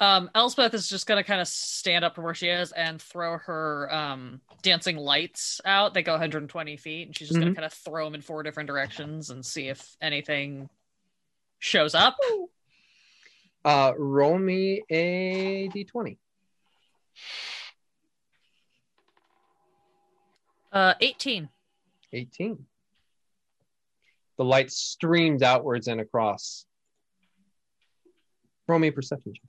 [0.00, 3.38] Um, Elspeth is just gonna kind of stand up from where she is and throw
[3.38, 5.94] her um dancing lights out.
[5.94, 8.66] They go 120 feet, and she's just gonna kind of throw them in four different
[8.66, 10.68] directions and see if anything
[11.60, 12.16] shows up.
[13.64, 16.18] Uh, roll me a d20.
[20.72, 21.48] Uh, 18.
[22.12, 22.66] 18.
[24.36, 26.66] The light streams outwards and across.
[28.66, 29.42] Roll me a perception check.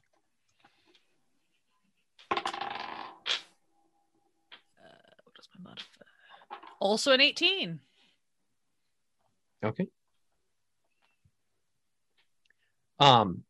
[5.24, 6.60] What is my modifier?
[6.80, 7.80] Also an 18.
[9.64, 9.88] Okay.
[13.00, 13.44] Um,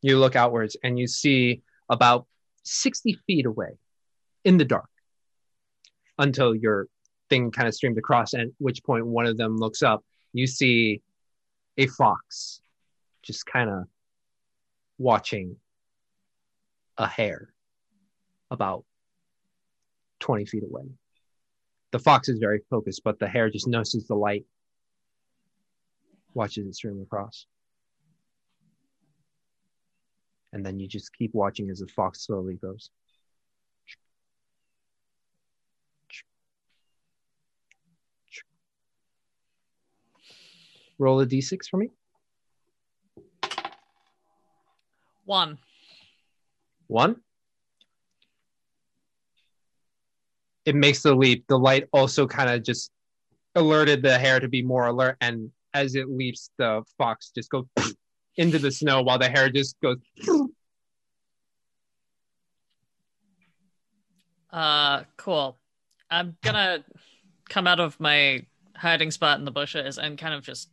[0.00, 2.26] you look outwards and you see about
[2.64, 3.78] 60 feet away
[4.44, 4.88] in the dark
[6.18, 6.88] until your
[7.28, 10.04] thing kind of streamed across, at which point one of them looks up.
[10.32, 11.02] You see
[11.76, 12.60] a fox
[13.22, 13.84] just kind of
[14.98, 15.56] watching
[16.98, 17.52] a hare
[18.50, 18.84] about
[20.20, 20.84] 20 feet away.
[21.90, 24.44] The fox is very focused, but the hare just notices the light,
[26.34, 27.46] watches it stream across.
[30.52, 32.90] And then you just keep watching as the fox slowly goes.
[41.02, 41.88] Roll a d6 for me.
[45.24, 45.58] One.
[46.86, 47.16] One.
[50.64, 51.44] It makes the leap.
[51.48, 52.90] The light also kind of just
[53.54, 57.66] alerted the hare to be more alert, and as it leaps, the fox just goes
[58.36, 59.98] into the snow while the hare just goes.
[64.52, 65.56] Uh, cool.
[66.10, 66.84] I'm gonna
[67.48, 68.44] come out of my
[68.76, 70.68] hiding spot in the bushes and kind of just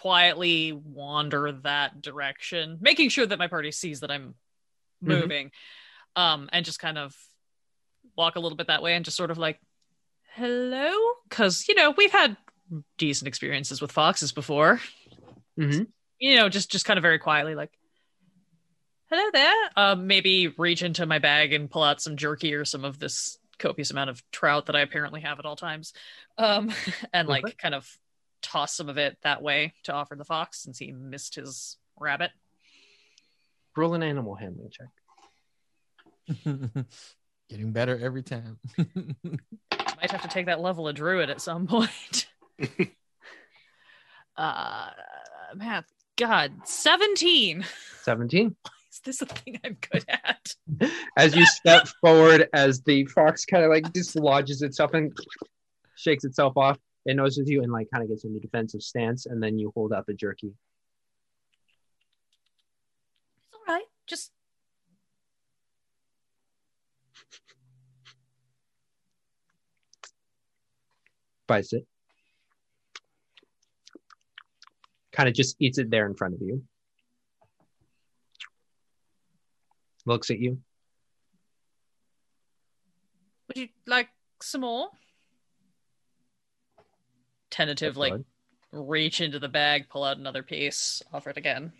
[0.00, 4.34] quietly wander that direction, making sure that my party sees that I'm
[5.02, 5.08] Mhm.
[5.08, 5.50] moving,
[6.14, 7.16] um, and just kind of
[8.14, 9.58] walk a little bit that way and just sort of like,
[10.34, 10.94] hello,
[11.28, 12.36] because you know we've had
[12.98, 14.80] decent experiences with foxes before.
[15.58, 15.84] Mm-hmm.
[16.18, 17.70] You know, just just kind of very quietly like.
[19.08, 19.54] Hello there.
[19.76, 23.38] Um, maybe reach into my bag and pull out some jerky or some of this
[23.58, 25.92] copious amount of trout that I apparently have at all times,
[26.36, 26.70] um,
[27.14, 27.54] and like Okay.
[27.56, 27.88] kind of
[28.42, 32.30] toss some of it that way to offer the fox since he missed his rabbit.
[33.76, 34.88] Roll an animal handling check.
[37.48, 38.58] Getting better every time.
[38.78, 42.26] Might have to take that level of druid at some point.
[44.36, 44.88] uh,
[45.54, 45.84] math.
[46.16, 47.64] God, seventeen.
[48.02, 48.56] 17.
[48.90, 50.54] Is this a thing I'm good at?
[51.18, 55.12] As you step forward, as the fox kind of like dislodges itself and
[55.96, 59.42] shakes itself off, it notices you and like kind of gets into defensive stance, and
[59.42, 60.52] then you hold out the jerky.
[63.46, 63.84] It's all right.
[64.06, 64.32] Just
[71.46, 71.86] bites it.
[75.12, 76.62] Kind of just eats it there in front of you.
[80.04, 80.58] Looks at you.
[83.56, 84.08] would you like
[84.42, 84.88] some more?
[87.56, 88.24] Tentative, like Bud.
[88.70, 91.72] reach into the bag, pull out another piece, offer it again.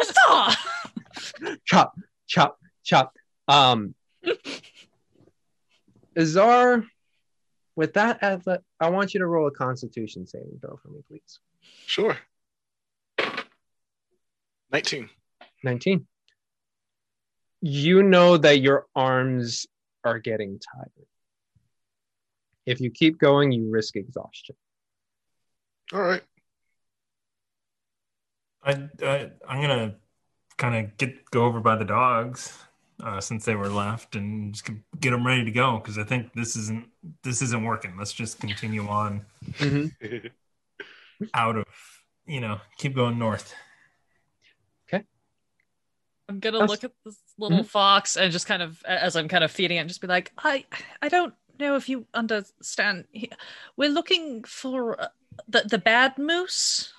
[0.00, 0.58] Stop!
[1.66, 1.94] chop,
[2.26, 3.14] chop, chop.
[3.46, 3.94] Um,
[6.16, 6.82] Azar,
[7.76, 11.38] with that, athlete, I want you to roll a Constitution saving throw for me, please.
[11.86, 12.18] Sure.
[14.72, 15.08] 19.
[15.62, 16.06] 19.
[17.60, 19.66] You know that your arms
[20.04, 21.06] are getting tired.
[22.66, 24.54] If you keep going, you risk exhaustion.
[25.92, 26.22] All right.
[28.62, 29.94] I, I I'm gonna
[30.56, 32.58] kind of get go over by the dogs
[33.02, 34.68] uh, since they were left and just
[35.00, 36.88] get them ready to go because I think this isn't
[37.22, 37.96] this isn't working.
[37.96, 39.24] Let's just continue on
[41.34, 41.64] out of
[42.26, 43.54] you know keep going north.
[46.28, 49.44] I'm gonna That's- look at this little fox and just kind of, as I'm kind
[49.44, 50.66] of feeding it, just be like, I,
[51.00, 53.06] I don't know if you understand.
[53.76, 55.08] We're looking for uh,
[55.48, 56.92] the the bad moose,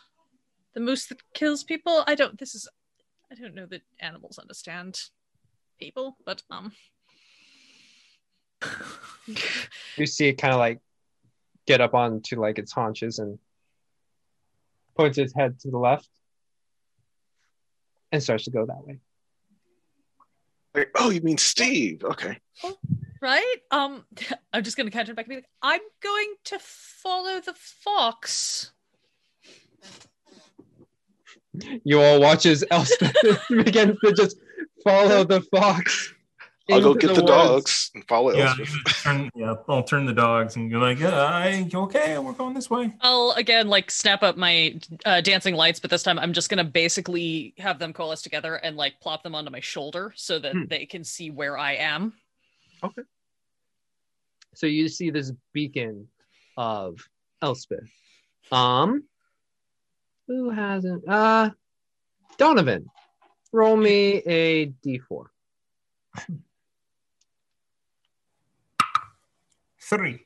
[0.73, 2.03] the moose that kills people.
[2.07, 2.39] I don't.
[2.39, 2.67] This is,
[3.31, 4.99] I don't know that animals understand
[5.79, 6.71] people, but um.
[9.95, 10.79] You see it kind of like
[11.67, 13.37] get up onto like its haunches and
[14.97, 16.09] points its head to the left
[18.11, 18.99] and starts to go that way.
[20.73, 22.03] Like, oh, you mean Steve?
[22.03, 22.37] Okay.
[23.21, 23.55] right?
[23.71, 24.05] Um,
[24.53, 28.71] I'm just gonna catch it back and be like, I'm going to follow the fox.
[31.83, 33.15] You all watch as Elspeth
[33.49, 34.37] begins to just
[34.83, 36.13] follow the fox.
[36.75, 37.25] I'll go get the, woods.
[37.27, 38.69] dogs and follow Yeah, Elspeth.
[39.05, 42.33] I'm gonna turn, yeah, I'll turn the dogs and go like, yeah, I, okay, we're
[42.33, 42.93] going this way.
[43.01, 46.63] I'll again like snap up my uh, dancing lights, but this time I'm just gonna
[46.63, 50.63] basically have them coalesce together and like plop them onto my shoulder so that Hmm.
[50.69, 52.13] they can see where I am.
[52.83, 53.01] Okay.
[54.55, 56.07] So you see this beacon
[56.57, 56.99] of
[57.41, 57.89] Elspeth.
[58.51, 59.03] Um,
[60.27, 61.07] who hasn't?
[61.07, 61.51] Uh,
[62.37, 62.85] Donovan,
[63.51, 65.25] roll me a d4.
[69.89, 70.25] Three.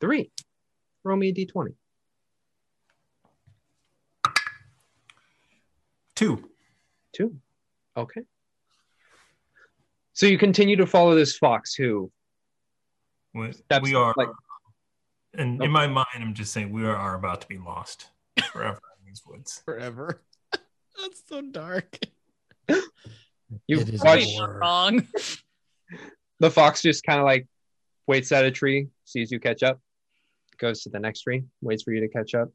[0.00, 0.30] Three.
[1.04, 1.74] Roll me a d20.
[6.14, 6.48] Two.
[7.14, 7.36] Two.
[7.96, 8.22] Okay.
[10.14, 12.10] So you continue to follow this fox who
[13.34, 14.28] We, we are, like-
[15.34, 15.64] and Okay.
[15.66, 18.08] in my mind, I'm just saying we are, are about to be lost
[18.52, 19.62] forever in these woods.
[19.64, 20.22] Forever.
[21.00, 21.98] That's so dark.
[22.68, 22.80] you
[23.68, 24.24] It is watch
[24.60, 25.06] wrong.
[26.40, 27.46] the fox just kind of like
[28.06, 29.80] waits at a tree, sees you catch up,
[30.58, 32.48] goes to the next tree, waits for you to catch up.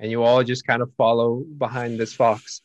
[0.00, 2.62] And you all just kind of follow behind this fox.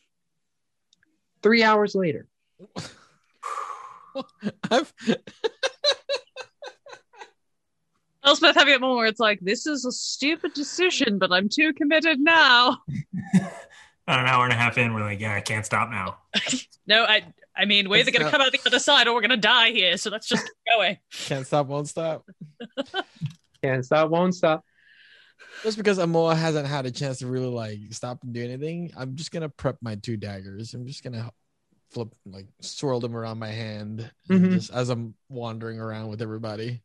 [1.43, 2.27] Three hours later.
[4.71, 4.93] I've
[8.27, 12.19] Elspeth having moment more it's like this is a stupid decision, but I'm too committed
[12.19, 12.79] now.
[13.33, 16.17] About an hour and a half in, we're like, yeah, I can't stop now.
[16.87, 17.23] no, I
[17.57, 19.97] I mean, we're either gonna come out the other side or we're gonna die here,
[19.97, 20.97] so let's just keep going.
[21.25, 22.25] Can't stop, won't stop.
[23.63, 24.63] Can't stop, won't stop.
[25.63, 29.15] Just because Amoa hasn't had a chance to really like stop and do anything, I'm
[29.15, 30.73] just gonna prep my two daggers.
[30.73, 31.31] I'm just gonna
[31.91, 34.51] flip like swirl them around my hand and Mhm.
[34.51, 36.83] just as I'm wandering around with everybody.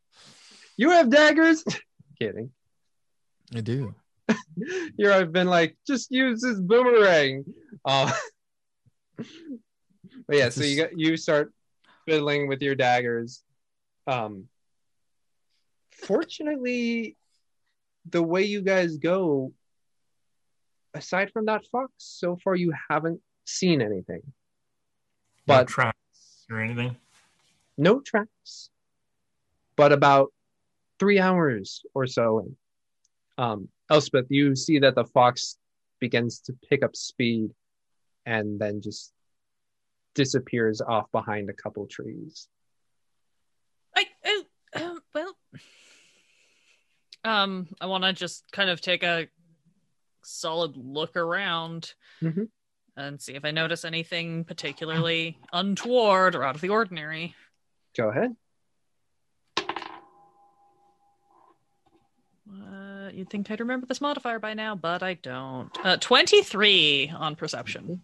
[0.77, 1.63] You have daggers?
[2.19, 2.51] Kidding.
[3.55, 3.93] I do.
[4.97, 7.43] Here I've been like, just use this boomerang.
[7.85, 8.11] Uh,
[10.27, 11.53] but yeah, so you got you start
[12.07, 13.43] fiddling with your daggers.
[14.07, 14.47] Um,
[15.91, 17.17] fortunately,
[18.09, 19.53] the way you guys go,
[20.93, 24.21] aside from that fox, so far you haven't seen anything.
[25.47, 26.95] No But tracks or anything.
[27.77, 28.69] no tracks.
[29.75, 30.31] But about
[30.99, 32.55] three hours or so in,
[33.37, 35.57] um, Elspeth, you see that the fox
[35.99, 37.49] begins to pick up speed
[38.25, 39.11] and then just
[40.13, 42.47] disappears off behind a couple trees.
[43.95, 45.37] I, uh, uh, well,
[47.23, 49.27] um, I want to just kind of take a
[50.23, 52.49] solid look around Mhm.
[52.95, 57.35] and see if I notice anything particularly untoward or out of the ordinary.
[57.95, 58.35] Go ahead.
[62.49, 65.71] Uh, you'd think I'd remember this modifier by now, but I don't.
[65.85, 68.03] Uh, 23 on perception.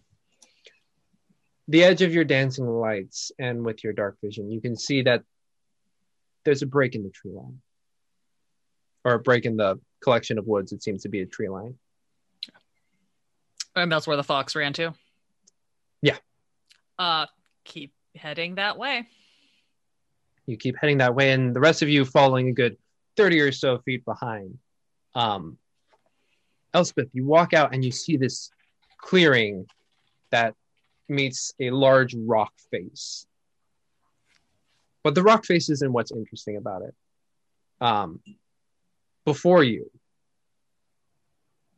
[1.70, 5.22] The edge of your dancing lights and with your dark vision, you can see that
[6.44, 7.60] there's a break in the tree line.
[9.04, 10.72] Or a break in the collection of woods.
[10.72, 11.76] It seems to be a tree line.
[13.76, 14.94] And that's where the fox ran to.
[16.02, 16.16] Yeah.
[16.98, 17.26] Uh,
[17.64, 19.06] keep heading that way.
[20.46, 22.76] you keep heading that way and the rest of you following a good
[23.16, 24.58] 30 or so feet behind
[25.14, 25.56] um
[26.74, 28.50] elspeth you walk out and you see this
[29.00, 29.66] clearing
[30.32, 30.54] that
[31.10, 33.26] meets a large rock face
[35.02, 36.94] but the rock face isn't what's interesting about it
[37.80, 38.20] um
[39.24, 39.90] before you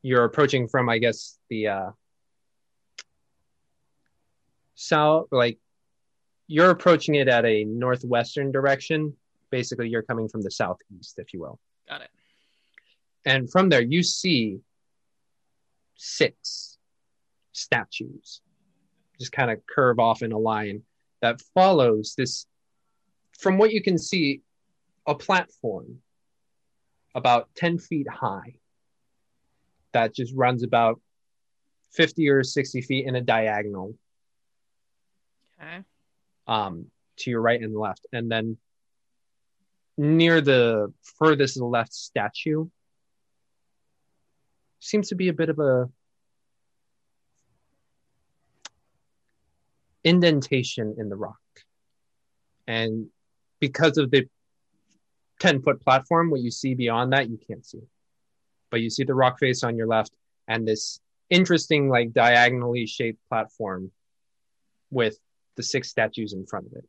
[0.03, 1.91] you're approaching from i guess the uh
[4.75, 5.59] south like
[6.53, 9.15] you're approaching it at a northwestern direction.
[9.51, 11.59] Basically, you're coming from the southeast, if you will.
[11.89, 12.11] Got it.
[13.25, 14.61] And from there, you see
[15.97, 16.77] six
[17.53, 18.43] statues
[19.23, 20.83] just kind of curve off in a line
[21.21, 22.47] that follows this,
[23.39, 24.43] from what you can see,
[25.07, 25.99] a platform
[27.15, 28.55] about 10 feet high
[29.93, 31.01] that just runs about
[31.93, 33.95] 50 or 60 feet in a diagonal
[35.61, 35.85] Okay.
[36.49, 36.87] um,
[37.19, 38.07] to your right and left.
[38.13, 38.57] And then
[39.97, 42.67] near the furthest left statue
[44.81, 45.89] seems to be a bit of a
[50.05, 51.37] indentation in the rock.
[52.67, 53.09] And
[53.61, 54.29] because of the
[55.41, 57.81] 10 foot platform, what you see beyond that, you can't see.
[58.71, 60.13] But you see the rock face on your left
[60.49, 61.01] and this
[61.31, 63.91] interesting, like diagonally shaped platform
[64.91, 65.19] with
[65.57, 66.85] the six statues in front of it.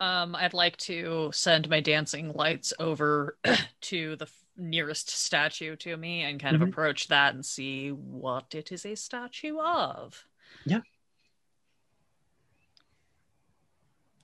[0.00, 3.36] Um, I'd like to send my dancing lights over
[3.82, 6.62] to the nearest statue to me and kind Mhm.
[6.62, 10.26] of approach that and see what it is a statue of.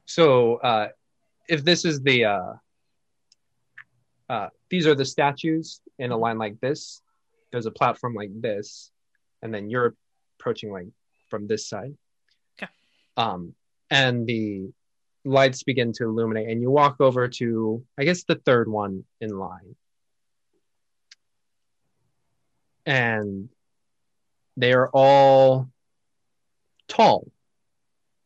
[0.07, 0.89] So, uh,
[1.49, 2.53] if this is the, uh,
[4.31, 7.03] uh, these are the statues in a line like this.
[7.53, 8.91] There's a platform like this,
[9.43, 9.95] and then you're
[10.39, 10.87] approaching like
[11.29, 11.95] from this side.
[12.57, 12.71] Okay.
[13.17, 13.55] Um,
[13.91, 14.71] and the
[15.25, 19.37] lights begin to illuminate, and you walk over to, I guess, the third one in
[19.37, 19.77] line.
[22.85, 23.49] And
[24.57, 25.69] they are all
[26.89, 27.31] tall,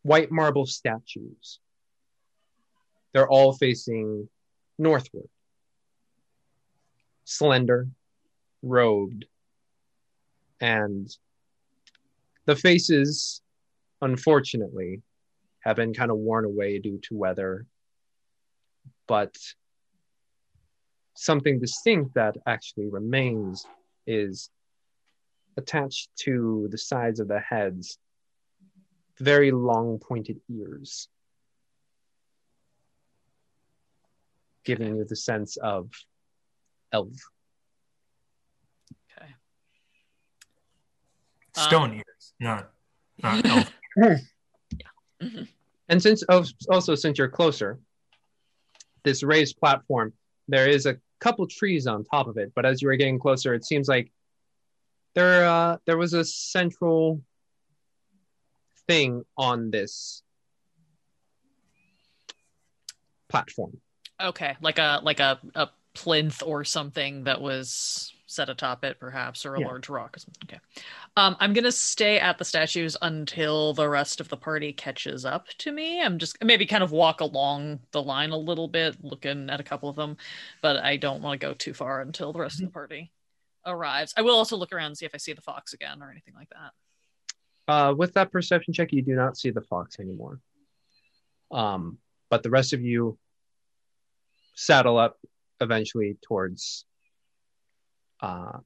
[0.02, 1.60] white marble statues.
[3.12, 4.28] They're all facing
[4.78, 5.28] northward.
[7.24, 7.88] Slender,
[8.62, 9.24] robed,
[10.60, 11.08] and
[12.44, 13.42] the faces,
[14.02, 15.02] unfortunately,
[15.60, 17.66] have been kind of worn away due to weather.
[19.06, 19.36] But
[21.14, 23.66] something distinct that actually remains
[24.06, 24.50] is
[25.56, 27.98] attached to the sides of the heads
[29.20, 31.08] very long pointed ears
[34.64, 35.90] giving you the sense of
[36.92, 37.08] elf
[39.18, 39.32] Okay.
[41.56, 42.70] Stone ears, not
[43.22, 43.72] not elf.
[45.88, 47.78] and since oh, also since you're closer
[49.04, 50.12] this raised platform.
[50.48, 53.54] There is a couple trees on top of it, but as you are getting closer,
[53.54, 54.10] it seems like
[55.14, 57.22] there uh, there was a central
[58.90, 60.22] thing on this
[63.28, 63.80] platform.
[64.20, 69.44] Okay, like a like a, a plinth or something that was set atop it, perhaps,
[69.44, 69.66] or a Yeah.
[69.66, 70.42] large rock or something.
[70.44, 70.58] Okay.
[71.16, 75.48] Um, I'm gonna stay at the statues until the rest of the party catches up
[75.58, 76.00] to me.
[76.00, 79.64] I'm just maybe kind of walk along the line a little bit, looking at a
[79.64, 80.16] couple of them,
[80.62, 83.10] but I don't want to go too far until the rest of the party
[83.66, 84.14] arrives.
[84.16, 86.34] I will also look around and see if I see the fox again or anything
[86.34, 86.72] like that.
[87.70, 90.40] Uh, with that perception check, you do not see the fox anymore.
[91.52, 93.16] Um, but the rest of you
[94.56, 95.20] saddle up
[95.60, 96.84] eventually towards
[98.20, 98.58] uh,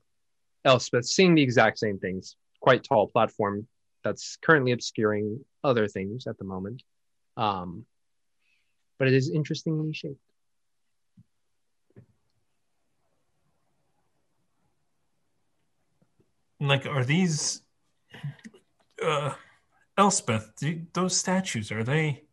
[0.65, 2.37] Elspeth, seeing the exact same things.
[2.61, 3.67] Quite tall platform
[4.03, 6.83] that's currently obscuring other things at the moment.
[7.37, 7.85] Um,
[8.99, 10.17] but it is interestingly shaped.
[16.59, 17.61] Like, are these
[19.05, 19.35] uh,
[19.99, 20.53] Elspeth?
[20.57, 22.25] do- Those statues are they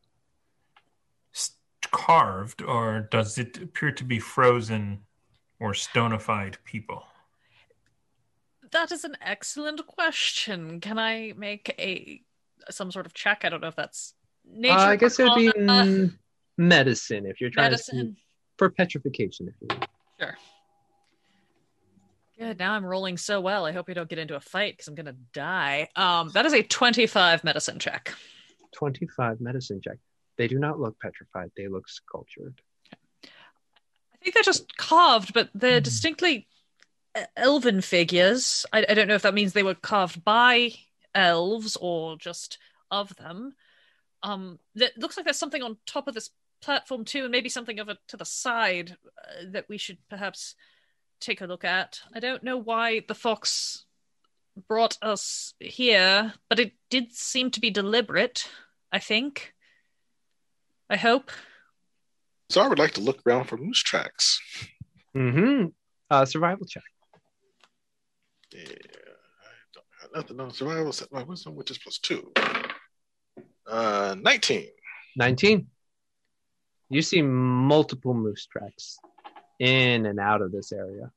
[1.33, 1.51] s-
[1.91, 4.99] carved, or does it appear to be frozen
[5.59, 7.03] or stonified people?
[8.71, 10.79] That is an excellent question.
[10.79, 12.21] Can I make a
[12.69, 13.41] some sort of check?
[13.43, 14.13] I don't know if that's
[14.45, 14.75] nature.
[14.77, 16.09] Uh, I guess it would be arcana,
[16.57, 18.13] medicine if you're trying to see
[18.57, 19.49] for petrification.
[19.49, 19.87] If you will.
[20.19, 20.37] Sure.
[22.41, 22.57] Good.
[22.57, 23.67] Now I'm rolling so well.
[23.67, 25.87] I hope we don't get into a fight because I'm gonna die.
[25.95, 28.15] Um, that is a 25 medicine check.
[28.73, 29.97] 25 medicine check.
[30.39, 31.51] They do not look petrified.
[31.55, 32.59] They look sculptured.
[33.23, 35.83] I think they're just carved, but they're Hmm.
[35.83, 36.47] distinctly
[37.15, 38.65] e- elven figures.
[38.73, 40.71] I, I don't know if that means they were carved by
[41.13, 42.57] elves or just
[42.89, 43.53] of them.
[44.23, 47.77] Um, it looks like there's something on top of this platform too, and maybe something
[47.79, 50.55] of it to the side uh, that we should perhaps
[51.21, 52.01] take a look at.
[52.13, 53.85] I don't know why the fox
[54.67, 58.49] brought us here, but it did seem to be deliberate.
[58.91, 59.53] I think.
[60.89, 61.31] I hope.
[62.49, 64.41] So I would like to look around for moose tracks.
[65.15, 65.67] Mm-hmm.
[66.09, 66.83] Uh, survival check.
[68.51, 70.91] Yeah, I don't have nothing on survival.
[70.91, 72.33] Set my wisdom, which is plus two.
[73.65, 74.67] Uh, 19.
[75.15, 75.67] 19.
[76.89, 78.97] You see multiple moose tracks
[79.61, 81.11] in and out of this area.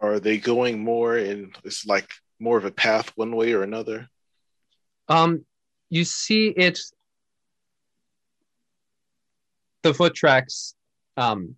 [0.00, 1.52] Are they going more in?
[1.64, 4.08] It's like more of a path one way or another.
[5.08, 5.44] Um,
[5.88, 6.80] you see it.
[9.82, 10.74] The foot tracks
[11.16, 11.54] um,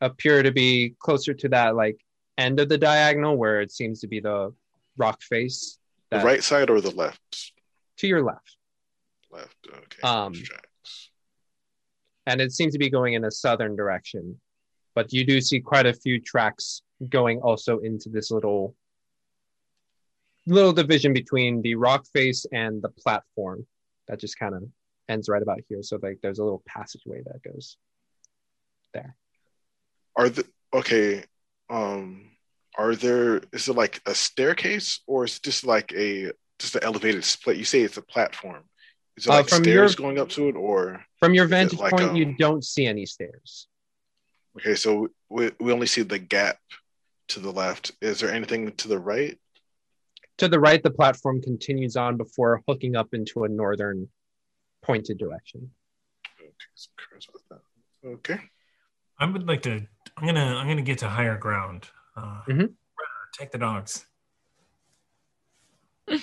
[0.00, 2.00] appear to be closer to that like
[2.38, 4.54] end of the diagonal where it seems to be the
[4.96, 5.78] rock face.
[6.10, 7.52] The right side or the left?
[7.98, 8.56] to your left.
[9.30, 9.56] Left.
[9.68, 10.02] Okay.
[10.02, 10.32] Um,
[12.26, 14.40] and it seems to be going in a southern direction.
[14.98, 18.74] But you do see quite a few tracks going also into this little
[20.44, 23.64] little division between the rock face and the platform
[24.08, 24.64] that just kind of
[25.08, 25.84] ends right about here.
[25.84, 27.76] So like there's a little passageway that goes
[28.92, 29.14] there.
[30.16, 30.44] Are the
[30.74, 31.22] okay?
[31.70, 32.32] Um,
[32.76, 33.42] are there?
[33.52, 37.56] Is it like a staircase or is it just like a just an elevated split?
[37.56, 38.64] You say it's a platform.
[39.16, 41.78] Is it Uh, like from stairs your- going up to it, or From your vantage
[41.78, 43.68] like, point, um, you don't see any stairs.
[44.60, 44.74] Okay?
[44.74, 46.58] So we we only see the gap
[47.28, 47.92] to the left.
[48.00, 49.38] Is there anything to the right?
[50.38, 54.08] To the right, the platform continues on before hooking up into a northern
[54.82, 55.70] pointed direction.
[56.40, 57.60] Okay, some curves that.
[58.06, 58.38] Okay.
[59.18, 59.82] I would like to.
[60.16, 60.54] I'm gonna.
[60.56, 61.88] I'm gonna get to higher ground.
[62.16, 62.74] Uh, Mhm.
[63.32, 64.06] Take the dogs.
[66.06, 66.18] Where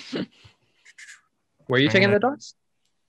[1.70, 2.54] are you I'm taking gonna- the dogs?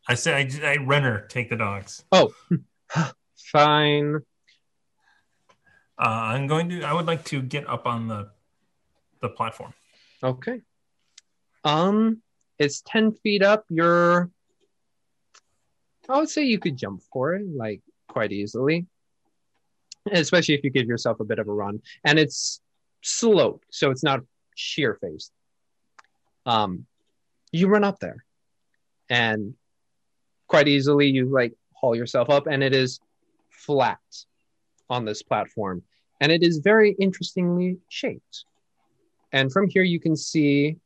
[0.07, 0.33] I say.
[0.63, 1.25] I, I runner.
[1.27, 2.03] Take the dogs.
[2.11, 2.33] Oh,
[3.51, 4.19] fine.
[5.99, 6.83] Uh, I'm going to.
[6.83, 8.29] I would like to get up on the
[9.21, 9.73] the platform.
[10.23, 10.61] Okay.
[11.63, 12.21] Um,
[12.59, 13.65] it's 10 feet up.
[13.69, 14.31] You're,
[16.09, 18.87] I would say you could jump for it, like, quite easily.
[20.11, 21.81] Especially if you give yourself a bit of a run.
[22.03, 22.61] And it's
[23.01, 24.21] sloped, so it's not
[24.55, 25.31] sheer faced.
[26.45, 26.85] Um,
[27.51, 28.23] you run up there.
[29.09, 29.55] And
[30.47, 32.99] quite easily you, like, haul yourself up, and it is
[33.49, 33.99] flat
[34.89, 35.83] on this platform.
[36.19, 38.45] And it is very interestingly shaped.
[39.31, 40.77] And from here, you can see,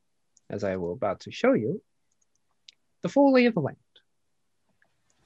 [0.49, 1.81] as I will about to show you,
[3.01, 3.77] the full lay of the land.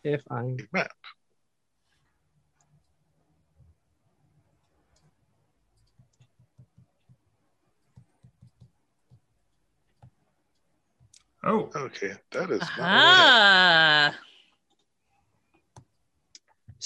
[0.03, 0.91] If I Map.
[11.43, 14.15] Oh, Okay, that is not what I had.
[14.15, 14.19] Ah,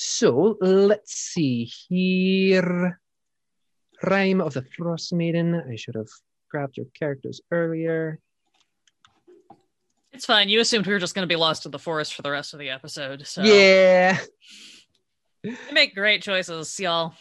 [0.01, 3.01] So let's see here.
[4.01, 5.69] Rime of the Frostmaiden.
[5.69, 6.07] I should have
[6.49, 8.17] grabbed your characters earlier.
[10.13, 10.47] It's fine.
[10.47, 12.53] You assumed we were just going to be lost in the forest for the rest
[12.53, 13.27] of the episode.
[13.27, 14.17] So Yeah.
[15.43, 17.13] you make great choices, y'all.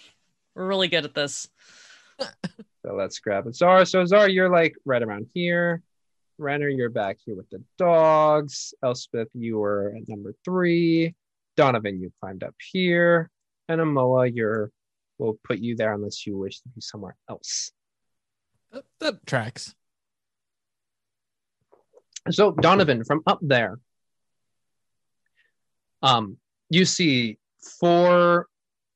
[0.55, 1.49] We're really good at this.
[2.87, 3.57] So let's grab it.
[3.57, 3.85] Zara.
[3.85, 5.83] So Zara, you're like right around here.
[6.39, 8.73] Renner, you're back here with the dogs.
[8.85, 11.15] Elspeth, you were at number three.
[11.59, 13.29] Donovan, you climbed up here.
[13.69, 14.71] And Amoa, you're
[15.19, 17.73] we'll put you there unless you wish to be somewhere else.
[18.71, 19.75] That, that tracks.
[22.31, 23.81] So Donovan, from up there,
[26.01, 26.37] um,
[26.71, 27.39] you see
[27.81, 28.47] four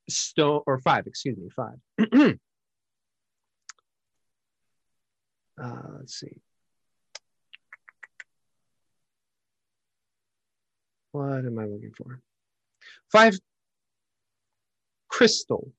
[0.08, 1.78] stone or five, excuse me, five.
[5.60, 6.40] uh, let's see.
[11.10, 12.20] What am I looking for?
[13.10, 13.38] Five
[15.08, 15.72] crystal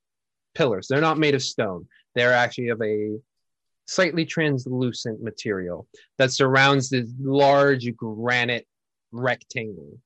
[0.53, 0.87] pillars.
[0.87, 1.87] They're not made of stone.
[2.15, 3.17] They're actually of a
[3.85, 8.67] slightly translucent material that surrounds this large granite
[9.11, 9.99] rectangle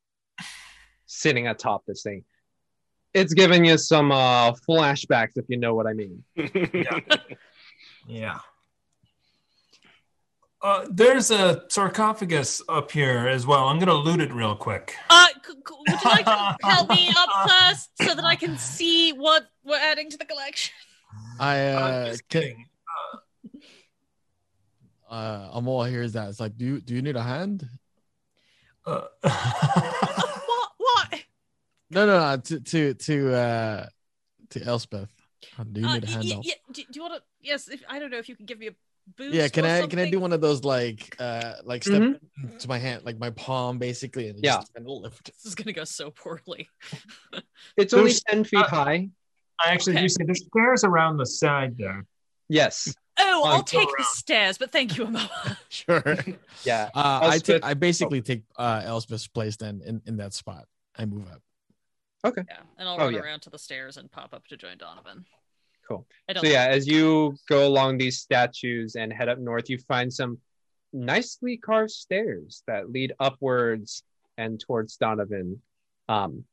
[1.05, 2.23] sitting atop this thing.
[3.13, 6.23] It's giving you some uh, flashbacks, if you know what I mean.
[8.07, 8.39] Yeah.
[10.61, 13.67] Uh, there's a sarcophagus up here as well.
[13.67, 14.95] I'm gonna loot it real quick.
[15.09, 18.57] Uh, c- c- would you like to help me up first so that I can
[18.57, 20.73] see what we're adding to the collection?
[21.39, 22.65] I I'm uh, just kidding.
[25.09, 26.29] uh, I'm all hears that.
[26.29, 27.67] It's like, do you do you need a hand?
[28.85, 30.69] Uh, What?
[30.77, 31.23] What?
[31.89, 32.37] No, no, no.
[32.37, 33.85] To to to uh
[34.51, 35.09] to Elspeth.
[35.71, 36.23] Do you Uh, need a y- hand?
[36.25, 36.41] y- though?
[36.43, 37.21] yeah, do, do you want to?
[37.41, 37.67] Yes.
[37.69, 38.71] If, I don't know if you can give me a
[39.15, 39.33] boost.
[39.33, 42.59] Yeah, can or I can I do one of those like uh like step Mhm.
[42.59, 44.55] to my hand, like my palm basically, and Yeah.
[44.57, 45.25] just kind lift.
[45.27, 46.69] This is gonna go so poorly.
[47.77, 49.09] It's only There's- 10 feet uh, high.
[49.65, 50.01] I actually Okay.
[50.03, 52.05] do see there's stairs around the side there.
[52.49, 52.93] Yes.
[53.19, 55.27] Oh, Fine, I'll go take the stairs, but thank you, Emma.
[55.69, 56.03] Sure.
[56.63, 56.91] Yeah.
[56.93, 60.65] Uh, I Elspeth- take I basically take uh Elspeth's place then in in that spot.
[60.95, 61.41] I move up.
[62.23, 62.43] Okay.
[62.47, 63.21] Yeah, and I'll Oh, run yeah.
[63.21, 65.25] around to the stairs and pop up to join Donovan.
[65.87, 66.05] Cool.
[66.35, 70.37] So yeah, as you go along these statues and head up north, you find some
[70.91, 74.03] nicely carved stairs that lead upwards
[74.37, 75.61] and towards Donovan.
[76.09, 76.43] Um,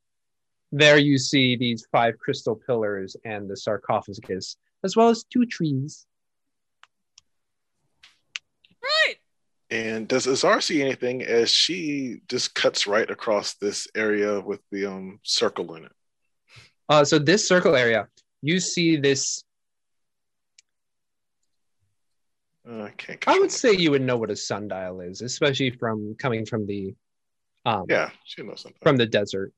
[0.71, 6.07] there you see these five crystal pillars and the sarcophagus, as well as two trees.
[8.83, 9.17] Right.
[9.71, 14.87] And does Azar see anything as she just cuts right across this area with the
[14.87, 15.93] um circle in it?
[16.89, 18.09] Uh, so this circle area,
[18.45, 19.43] you see this.
[22.69, 23.19] Uh, I can't.
[23.27, 26.67] I control would say you would know what a sundial is, especially from coming from
[26.67, 26.95] the,
[27.65, 28.79] um, Yeah, she knows something.
[28.83, 29.53] from the desert.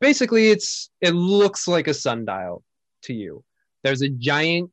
[0.00, 2.62] Basically, it's it looks like a sundial
[3.04, 3.44] to you.
[3.82, 4.70] There's a giant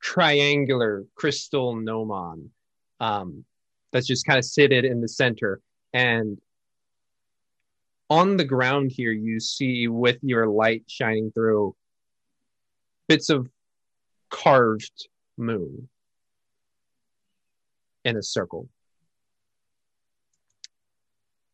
[0.00, 2.50] triangular crystal gnomon
[3.00, 3.44] um,
[3.92, 5.60] that's just kind of seated in the center,
[5.92, 6.38] and
[8.10, 11.74] on the ground here, you see with your light shining through
[13.06, 13.48] bits of
[14.30, 15.88] carved moon
[18.04, 18.68] in a circle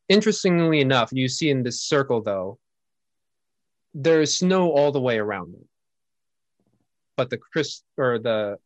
[0.08, 2.58] interestingly enough, you see in this circle though,
[3.94, 5.66] there's snow all the way around it.
[7.16, 8.58] But the cris or the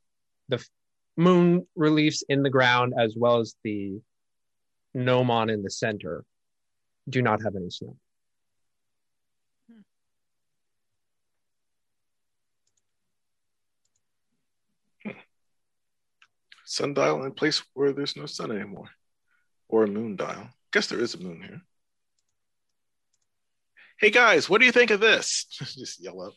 [0.49, 0.65] the
[1.17, 4.01] moon reliefs in the ground as well as the
[4.95, 6.25] gnomon in the center
[7.09, 7.97] do not have any snow.
[16.65, 18.91] Sundial in a place where there's no sun anymore,
[19.69, 20.51] or a moon dial.
[20.71, 21.63] Guess there is a moon here.
[23.99, 25.45] Hey guys, what do you think of this?
[25.51, 26.35] Just yell out.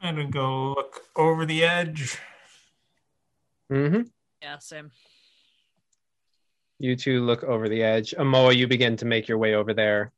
[0.00, 2.18] I'm gonna go look over the edge.
[3.70, 4.02] Mm-hmm.
[4.40, 4.90] Yeah, same.
[6.80, 8.14] You two look over the edge.
[8.18, 10.12] Amoa, you begin to make your way over there.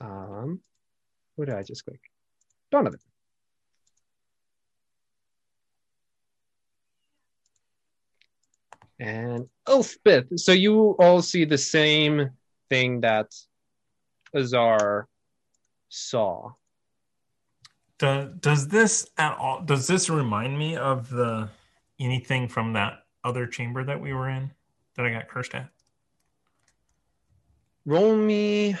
[0.00, 0.60] Um,
[1.36, 2.00] who did I just click?
[2.72, 2.98] Donovan.
[8.98, 10.40] And Elspeth.
[10.40, 12.30] So you all see the same
[12.68, 13.32] thing that
[14.34, 15.06] Azar
[15.90, 16.54] saw.
[18.00, 19.62] Does does this at all?
[19.62, 21.50] Does this remind me of the
[22.00, 24.50] anything from that other chamber that we were in
[25.00, 25.68] that I got cursed at?
[27.86, 28.76] Roll me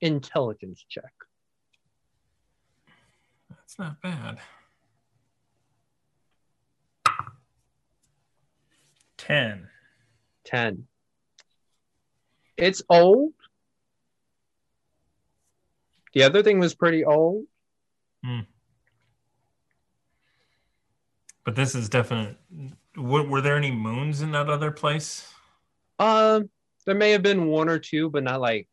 [0.00, 1.12] intelligence check.
[3.48, 4.38] That's not bad.
[9.16, 9.68] Ten.
[10.44, 10.86] 10.
[12.56, 13.32] It's old.
[16.12, 17.44] The other thing was pretty old.
[18.24, 18.40] Hmm.
[21.44, 22.36] But this is definite.
[22.96, 25.28] Were, were there any moons in that other place?
[25.98, 26.48] Um,
[26.86, 28.68] there may have been one or two, but not like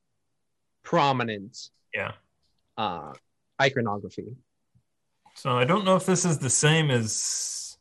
[0.83, 2.13] prominent Yeah.
[2.77, 3.13] uh
[3.61, 4.35] iconography.
[5.35, 7.77] So I don't know if this is the same as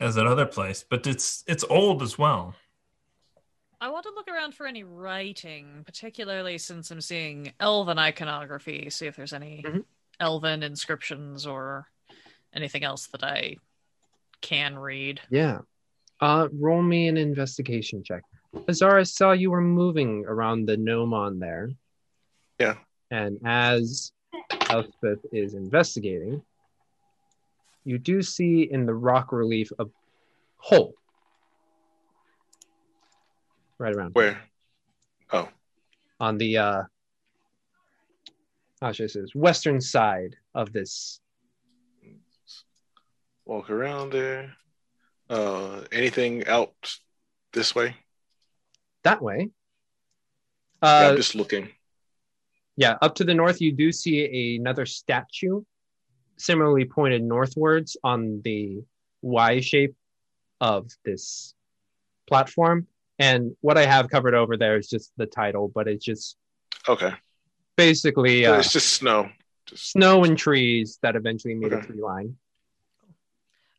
[0.00, 2.54] as that other place, but it's it's old as well.
[3.80, 9.06] I want to look around for any writing, particularly since I'm seeing elven iconography, see
[9.06, 9.84] if there's any Mhm.
[10.18, 11.88] elven inscriptions or
[12.52, 13.56] anything else that I
[14.40, 15.20] can read.
[15.30, 15.60] Yeah.
[16.20, 18.22] Uh roll me an investigation check.
[18.68, 21.70] Azara saw you were moving around the gnomon there.
[22.58, 22.74] Yeah.
[23.10, 24.12] And as
[24.68, 26.42] Elspeth is investigating,
[27.84, 29.86] you do see in the rock relief a
[30.56, 30.94] hole.
[33.78, 34.40] Right around Where?
[35.32, 35.48] Oh,
[36.18, 36.82] on the uh
[38.80, 39.34] how should I say this?
[39.34, 41.20] Western side of this.
[43.44, 44.54] walk around there.
[45.28, 46.72] Uh, anything out
[47.52, 47.96] this way?
[49.04, 49.50] That way.
[50.82, 51.68] yeah, Uh I'm just looking.
[52.76, 55.62] Yeah, up to the north, you do see another statue,
[56.36, 58.84] similarly pointed northwards on the
[59.20, 59.96] Y shape
[60.60, 61.54] of this
[62.28, 62.86] platform.
[63.18, 66.36] And what I have covered over there is just the title, but it's just
[66.88, 67.12] Okay,
[67.76, 69.30] basically So uh, it's just snow.
[69.66, 72.36] Just snow and trees that eventually meet a tree line.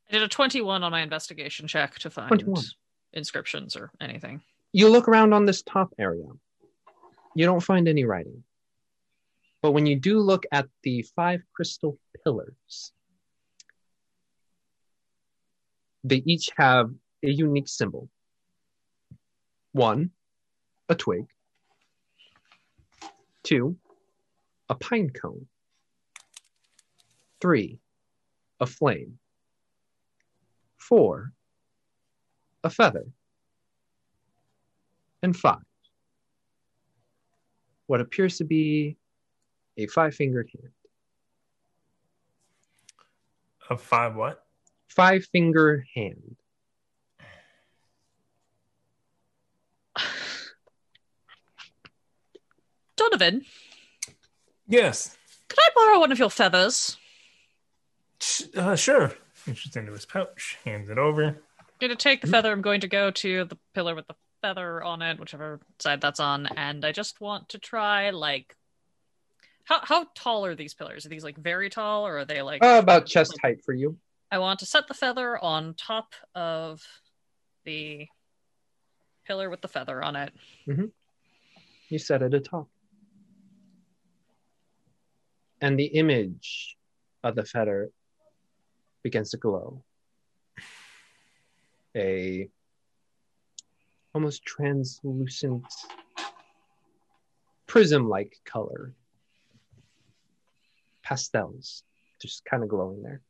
[0.10, 2.64] I did a 21 on my investigation check to find 21.
[3.14, 4.42] inscriptions or anything.
[4.74, 6.26] You look around on this top area,
[7.36, 8.44] you don't find any writing.
[9.62, 12.92] But when you do look at the five crystal pillars,
[16.04, 16.92] they each have
[17.24, 18.10] a unique symbol.
[19.74, 20.12] One,
[20.88, 21.26] a twig.
[23.44, 23.78] Two,
[24.70, 25.48] a pine cone.
[27.42, 27.80] Three,
[28.60, 29.20] a flame.
[30.90, 31.32] Four,
[32.64, 33.06] a feather.
[35.22, 35.61] And five,
[37.85, 38.98] what appears to be
[39.77, 40.74] a five fingered hand.
[43.69, 44.43] A five what?
[44.88, 46.38] Five finger hand.
[52.95, 53.45] Donovan,
[54.68, 55.16] Yes.
[55.50, 56.98] could I borrow one of your feathers?
[58.58, 59.14] Uh, sure.
[59.48, 61.26] Reaches into his pouch, hands it over.
[61.26, 62.51] I'm going to take the feather.
[62.51, 66.19] I'm going to go to the pillar with the feather on it, whichever side that's
[66.19, 68.56] on, and I just want to try like.
[69.64, 71.06] How how tall are these pillars?
[71.06, 72.64] Are these like very tall, or are they like?
[72.64, 73.98] Uh, about chest height for you.
[74.32, 76.84] I want to set the feather on top of
[77.66, 78.08] the
[79.26, 80.34] pillar with the feather on it.
[81.90, 82.68] You set it atop.
[85.61, 86.77] And the image
[87.24, 87.90] of the feather
[89.03, 89.84] begins to glow.
[91.95, 92.50] A
[94.14, 95.66] almost translucent
[97.68, 98.94] prism-like color.
[101.03, 101.84] Pastels
[102.22, 103.22] just kind of glowing there.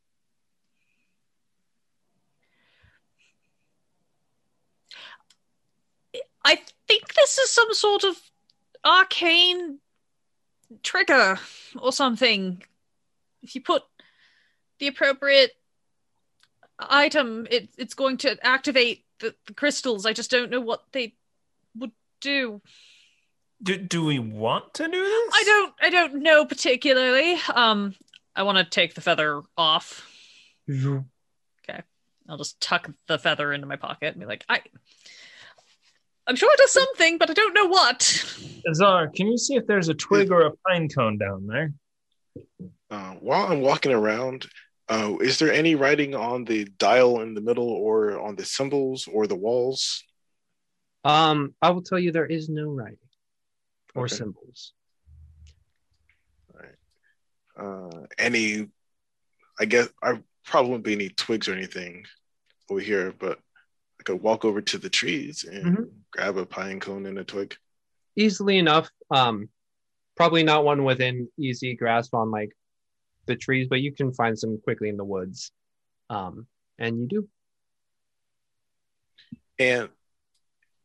[6.44, 8.16] I think this is some sort of
[8.84, 9.80] arcane
[10.82, 11.38] trigger
[11.80, 12.64] or something.
[13.44, 13.84] If you put
[14.80, 15.52] the appropriate
[16.80, 20.06] item, it, it's going to activate the, the crystals.
[20.06, 21.16] I just don't know what they
[21.78, 21.92] would
[22.22, 22.62] do.
[23.62, 25.30] Do, do we want to do this?
[25.34, 27.38] I don't I don't know particularly.
[27.54, 27.96] Um
[28.36, 30.10] I want to take the feather off.
[31.70, 31.82] Okay.
[32.30, 34.62] I'll just tuck the feather into my pocket and be like, I
[36.26, 38.36] I'm sure it does something, but I don't know what.
[38.70, 41.74] Azar, can you see if there's a twig or a pine cone down there?
[42.92, 44.46] Uh, while I'm walking around,
[44.90, 49.08] uh, is there any writing on the dial in the middle, or on the symbols,
[49.08, 50.04] or the walls?
[51.06, 52.98] Um, I will tell you there is no writing
[53.96, 54.16] or Okay.
[54.16, 54.74] symbols.
[57.58, 58.70] Uh, any?
[59.60, 62.06] I guess I probably wouldn't be any twigs or anything
[62.70, 63.40] over here, but
[64.00, 65.92] I could walk over to the trees and Mhm.
[66.12, 67.56] grab a pine cone and a twig.
[68.16, 68.90] easily enough.
[69.12, 69.50] Um,
[70.18, 72.52] probably not one within easy grasp on like
[73.30, 75.52] the trees, but you can find some quickly in the woods.
[76.10, 77.30] Um, and you do.
[79.60, 79.90] And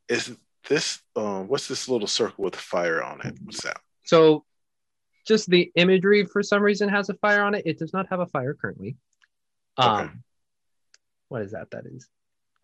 [0.08, 0.36] is
[0.68, 1.00] this?
[1.16, 3.34] Um, what's this little circle with a fire on it?
[3.42, 3.78] What's that?
[4.05, 4.44] So,
[5.26, 7.62] just the imagery for some reason has a fire on it.
[7.66, 8.97] It does not have a fire currently.
[9.78, 10.10] Um, Okay.
[11.28, 11.70] what is that?
[11.70, 12.08] That is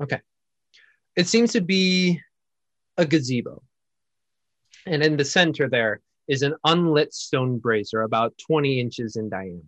[0.02, 0.20] okay.
[1.16, 2.20] It seems to be
[2.98, 3.62] a gazebo.
[4.86, 6.00] And in the center there
[6.30, 9.66] is an unlit stone brazier about 20 inches in diameter.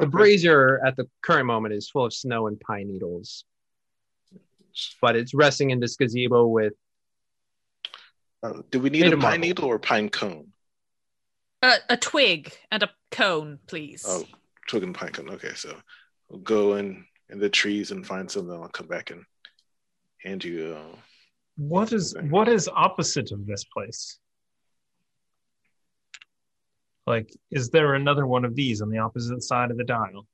[0.00, 3.44] The brazier at the current moment is full of snow and pine needles,
[5.00, 6.74] but it's resting in this gazebo with
[8.42, 9.38] Uh, do we need a pine marble.
[9.38, 10.52] needle or pine cone?
[11.62, 14.04] Uh, a twig and a cone, please.
[14.06, 14.24] Oh,
[14.68, 15.30] twig and pine cone.
[15.30, 15.76] Okay, so
[16.28, 18.46] we'll go in in the trees and find some.
[18.46, 19.24] Then I'll come back and
[20.18, 20.76] hand you.
[20.78, 20.96] Uh,
[21.58, 24.20] What is what is opposite of this place?
[27.04, 30.26] Like, is there another one of these on the opposite side of the dial?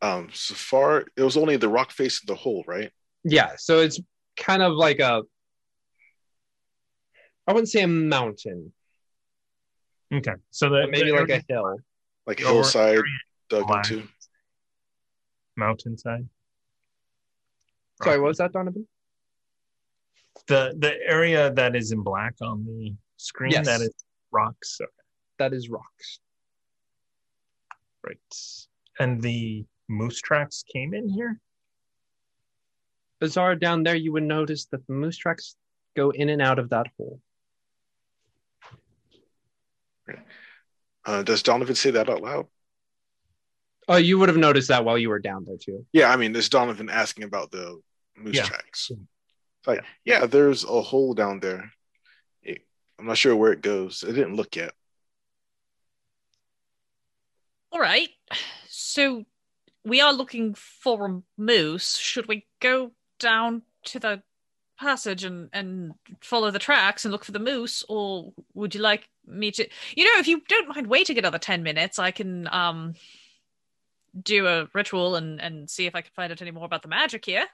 [0.00, 2.92] um, so far, it was only the rock face in the hole, right?
[3.24, 3.98] yeah, so it's
[4.36, 5.22] kind of like a
[7.46, 8.72] I wouldn't say a mountain,
[10.12, 11.78] Okay, so the, but maybe like a hill.
[12.26, 13.02] Like hillside area
[13.48, 13.90] dug black.
[13.90, 14.06] into.
[15.56, 16.28] mountainside.
[18.02, 18.86] Sorry, what was that, Donovan?
[20.46, 23.66] The the area that is in black on the screen Yes.
[23.66, 23.92] that is
[24.30, 24.78] rocks.
[24.80, 24.90] Okay,
[25.38, 26.20] That is rocks.
[28.06, 28.18] right.
[28.98, 31.40] And the moose tracks came in here.
[33.20, 35.56] Azar down there, you would notice that the moose tracks
[35.96, 37.20] go in and out of that hole.
[41.04, 42.46] Uh, does Donovan say that out loud?
[43.88, 45.86] Oh, you would have noticed that while you were down there too.
[45.92, 47.80] Yeah, I mean, there's Donovan asking about the
[48.16, 48.44] moose Yeah.
[48.44, 48.90] tracks.
[49.66, 51.72] Like, yeah, there's a hole down there.
[52.42, 52.66] It-
[52.98, 54.04] I'm not sure where it goes.
[54.04, 54.72] I didn't look yet.
[57.70, 58.08] All right.
[58.68, 59.24] So
[59.84, 61.96] we are looking for a moose.
[61.96, 64.22] Should we go down to the
[64.78, 69.08] passage and, and follow the tracks and look for the moose, or would you like
[69.26, 69.68] me to?
[69.96, 72.94] You know, if you don't mind waiting another ten minutes, I can um
[74.20, 76.88] do a ritual and and see if I can find out any more about the
[76.88, 77.46] magic here.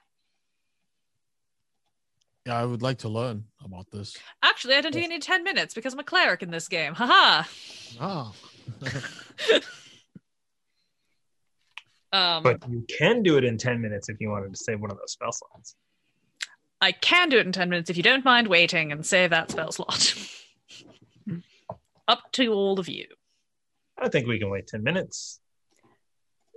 [2.45, 4.15] Yeah, I would like to learn about this.
[4.43, 6.93] Actually, I don't think I need ten minutes because I'm a cleric in this game.
[6.93, 7.47] Haha.
[7.99, 8.31] Ah.
[12.13, 14.89] Um, But you can do it in 10 minutes if you wanted to save one
[14.89, 15.75] of those spell slots.
[16.79, 19.51] I can do it in 10 minutes if you don't mind waiting and save that
[19.51, 20.15] spell slot.
[22.07, 23.05] Up to all of you.
[23.97, 25.41] I think we can wait 10 minutes.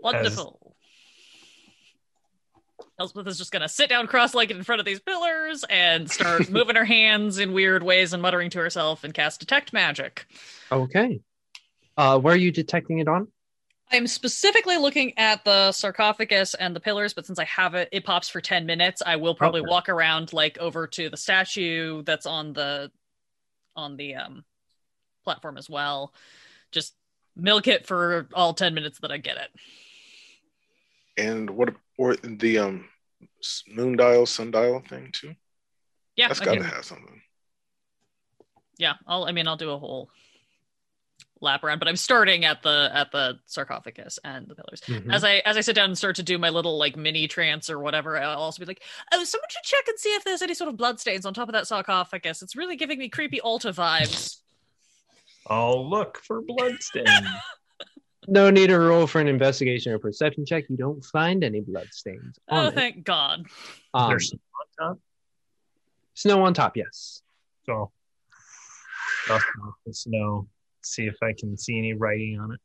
[0.00, 0.67] Wonderful.
[2.98, 6.10] Elspeth is just going to sit down cross legged in front of these pillars and
[6.10, 10.26] start moving her hands in weird ways and muttering to herself and cast Detect Magic.
[10.72, 11.20] Okay.
[11.96, 13.28] Uh, where are you detecting it on?
[13.90, 18.04] I'm specifically looking at the sarcophagus and the pillars, but since I have it, it
[18.04, 19.00] pops for 10 minutes.
[19.06, 19.70] I will probably Okay.
[19.70, 22.90] walk around like over to the statue that's on the
[23.76, 24.44] on the um
[25.24, 26.12] platform as well.
[26.72, 26.94] Just
[27.36, 29.48] milk it for all 10 minutes that I get it.
[31.18, 32.88] And what or the um
[33.68, 35.34] moon dial, sundial thing too?
[36.16, 37.20] Yeah, That's I got can- to have something.
[38.78, 38.94] yeah.
[39.06, 40.10] I'll I mean I'll do a whole
[41.40, 44.80] lap around, but I'm starting at the at the sarcophagus and the pillars.
[44.86, 45.12] Mhm.
[45.12, 47.68] As I as I sit down and start to do my little like mini trance
[47.70, 48.82] or whatever, I'll also be like,
[49.12, 51.52] "Oh, someone should check and see if there's any sort of bloodstains on top of
[51.54, 52.42] that sarcophagus.
[52.42, 54.38] It's really giving me creepy altar vibes."
[55.46, 57.06] I'll look for bloodstain.
[58.30, 60.64] No need to roll for an investigation or perception check.
[60.68, 62.38] You don't find any bloodstains.
[62.50, 62.74] on oh, it.
[62.74, 63.46] thank God!
[63.94, 64.40] Um, There's some
[64.80, 64.98] on top.
[66.12, 67.22] snow on top, yes.
[67.64, 67.90] So,
[69.26, 70.46] dust off the snow.
[70.82, 72.60] See if I can see any writing on it.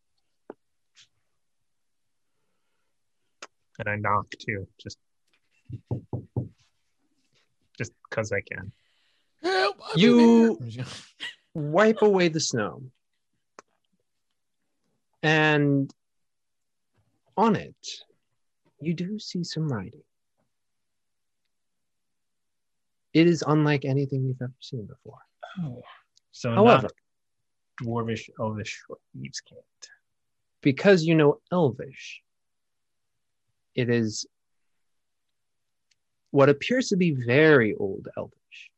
[3.80, 4.98] And I knock too, just
[7.78, 8.74] just because I can.
[9.42, 10.60] Help, You-
[11.56, 12.82] Wipe away the snow.
[15.24, 15.94] And
[17.38, 17.76] on it,
[18.80, 20.04] you do see some writing.
[23.14, 25.20] It is unlike anything you've ever seen before.
[25.60, 25.82] Oh.
[26.32, 26.92] So However, not
[27.82, 29.62] dwarvish, elvish, or thieves' cant.
[30.62, 32.22] because you know Elvish,
[33.76, 34.26] it is
[36.32, 38.72] what appears to be very old Elvish.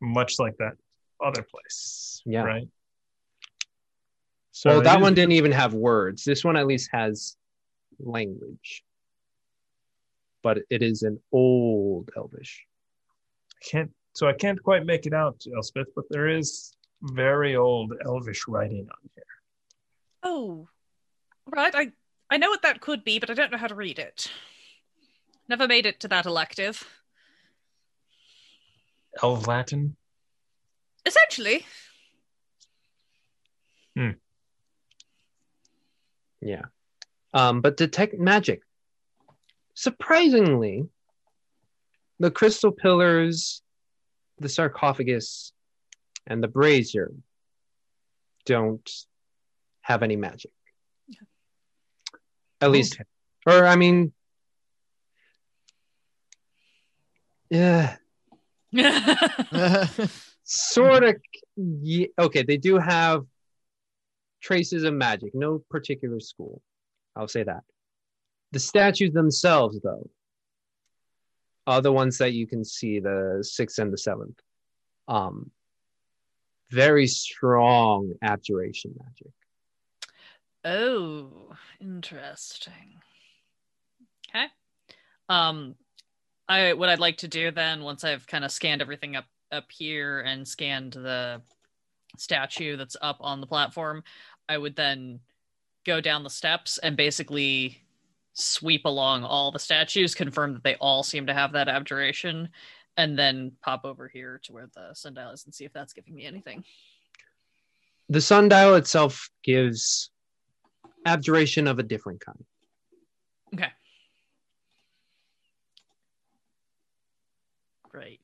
[0.00, 0.76] Much like that
[1.22, 2.22] other place.
[2.26, 2.42] Yeah.
[2.42, 2.68] Right.
[4.52, 6.24] So well, that is- one didn't even have words.
[6.24, 7.36] This one at least has
[7.98, 8.84] language.
[10.42, 12.66] But it is an old Elvish.
[13.54, 17.92] I can't so I can't quite make it out, Elspeth, but there is very old
[18.04, 19.24] elvish writing on here.
[20.22, 20.68] Oh,
[21.46, 21.74] right.
[21.74, 21.92] I
[22.28, 24.30] I know what that could be, but I don't know how to read it.
[25.48, 26.88] Never made it to that elective.
[29.22, 29.96] Elf Latin.
[31.04, 31.66] Essentially,
[33.96, 34.10] hmm.
[36.40, 36.62] Yeah.
[37.32, 38.62] Um, but detect magic.
[39.74, 40.88] Surprisingly,
[42.18, 43.62] the crystal pillars,
[44.38, 45.52] the sarcophagus,
[46.26, 47.12] and the brazier
[48.44, 48.90] don't
[49.82, 50.52] have any magic.
[52.60, 53.00] At least,
[53.46, 54.12] or I mean,
[57.48, 57.96] yeah,
[60.44, 61.16] sort of.
[61.56, 63.24] Yeah, okay, they do have
[64.40, 65.34] traces of magic.
[65.34, 66.62] No particular school.
[67.16, 67.62] I'll say that.
[68.52, 70.08] The statues themselves, though,
[71.66, 74.38] are the ones that you can see, the sixth and the seventh.
[75.08, 75.50] Um,
[76.70, 79.32] very strong abjuration magic.
[80.64, 83.00] Oh, interesting.
[84.28, 84.46] Okay.
[85.28, 85.74] Um
[86.48, 89.66] I what I'd like to do then once I've kind of scanned everything up up
[89.70, 91.42] here and scanned the
[92.18, 94.02] statue that's up on the platform,
[94.48, 95.20] I would then
[95.86, 97.82] go down the steps and basically
[98.32, 102.48] sweep along all the statues, confirm that they all seem to have that abjuration,
[102.96, 106.14] and then pop over here to where the sundial is and see if that's giving
[106.14, 106.64] me anything.
[108.08, 110.10] The sundial itself gives
[111.06, 112.44] abjuration of a different kind.
[113.54, 113.70] Okay.
[117.88, 118.20] Great.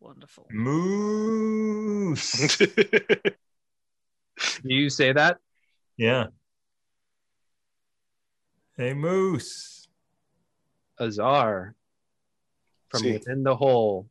[0.00, 0.46] Wonderful.
[0.50, 2.32] Moose.
[2.56, 3.34] Do
[4.62, 5.38] you say that?
[6.00, 6.26] Yeah.
[8.76, 9.86] Hey, Moose.
[10.98, 11.74] Azar
[12.88, 13.12] from See.
[13.12, 14.08] within the hole.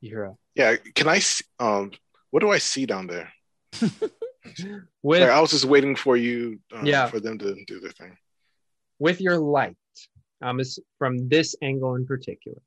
[0.00, 1.16] You hear a yeah, can I?
[1.18, 1.92] s- Um,
[2.30, 3.32] what do I see down there?
[3.80, 6.58] with Like, I was just waiting for you.
[6.72, 7.06] Um, Yeah.
[7.06, 8.16] For them to do their thing.
[8.98, 9.76] with your light.
[10.42, 12.58] Um, is from this angle in particular.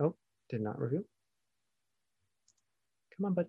[0.00, 0.14] Oh,
[0.54, 1.02] did not reveal.
[3.16, 3.46] Come on, bud.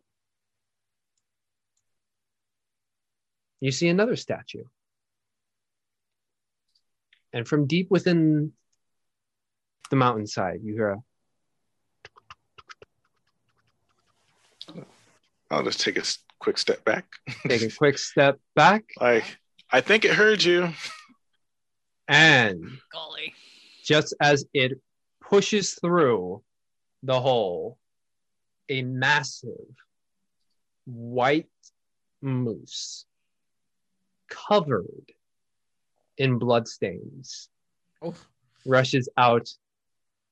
[3.62, 4.64] You see another statue.
[7.32, 8.54] And from deep within
[9.92, 10.98] the mountainside, you hear a
[15.52, 16.04] I'll just take a
[16.40, 17.06] quick step back.
[17.48, 19.24] take a quick step back I
[19.72, 20.70] I think it heard you.
[22.08, 23.34] and Golly.
[23.84, 24.82] just as it
[25.22, 26.42] pushes through
[27.04, 27.78] the hole,
[28.70, 29.52] a massive
[30.86, 31.50] white
[32.22, 33.06] moose
[34.30, 35.12] covered
[36.18, 37.50] in bloodstains
[38.02, 38.14] Oh.
[38.66, 39.50] rushes out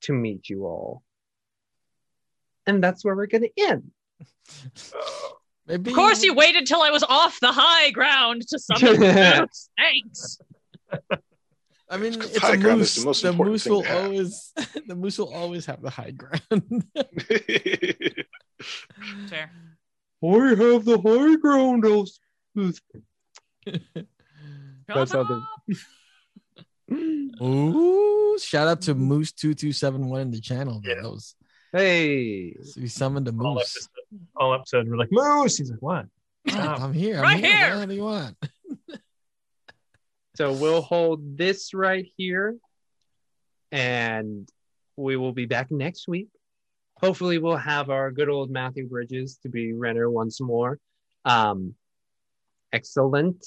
[0.01, 1.03] to meet you all.
[2.65, 3.91] And that's where we're going to end.
[5.67, 9.47] Maybe Of course, you waited till I was off the high ground to summon the
[9.49, 9.69] moose.
[9.77, 10.39] Thanks.
[11.93, 12.97] I mean, it's High a ground moose.
[12.97, 14.03] is the most the important moose thing will to have.
[14.05, 14.53] always,
[14.87, 16.85] the moose will always have the high ground.
[19.29, 19.51] Fair.
[20.23, 21.85] I have the high ground.
[21.85, 22.79] Elspeth.
[24.87, 25.43] That's how the.
[27.41, 28.37] Ooh!
[28.39, 30.81] Shout out to Moose two two seven one in the channel.
[30.83, 30.95] Yeah.
[31.01, 31.35] That was
[31.71, 33.45] Hey, we summoned a moose.
[33.45, 33.75] All moose.
[33.75, 35.57] episode, all episode, we're like, Moose.
[35.57, 36.05] He's like, what?
[36.47, 36.81] Stop.
[36.81, 37.17] I'm here.
[37.17, 37.57] I'm Right here.
[37.67, 37.77] here.
[37.79, 38.37] What do you want?
[40.35, 42.55] So we'll hold this right here,
[43.71, 44.49] and
[44.95, 46.29] we will be back next week.
[46.97, 50.79] Hopefully, we'll have our good old Matthew Bridges to be Renner once more.
[51.25, 51.75] Um,
[52.71, 53.45] excellent.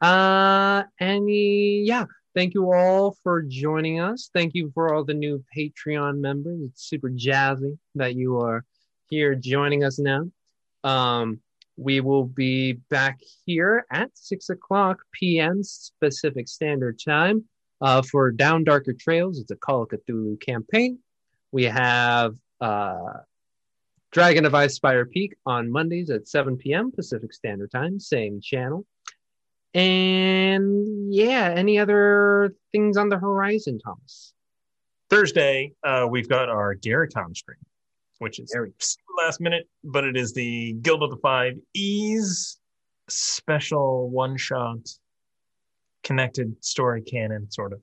[0.00, 2.04] Uh, any, yeah.
[2.34, 4.28] Thank you all for joining us.
[4.34, 6.60] Thank you for all the new Patreon members.
[6.62, 8.64] It's super jazzy that you are
[9.08, 10.30] here joining us now.
[10.82, 11.40] Um,
[11.76, 15.62] we will be back here at 6 o'clock p.m.
[16.00, 17.44] Pacific Standard Time
[17.80, 19.38] uh, for Down Darker Trails.
[19.38, 20.98] It's a Call of Cthulhu campaign.
[21.52, 23.18] We have uh,
[24.12, 26.92] Dragon of Icespire Peak on Mondays at 7 p.m.
[26.92, 28.86] Pacific Standard Time, same channel.
[29.74, 34.32] And yeah, any other things on the horizon, Thomas?
[35.10, 37.58] Thursday, uh, we've got our GaryCon stream,
[38.18, 38.72] which is Very-
[39.18, 42.58] last minute, but it is the Guild of the Five E's
[43.08, 44.78] special one shot
[46.02, 47.80] connected story canon, sort of.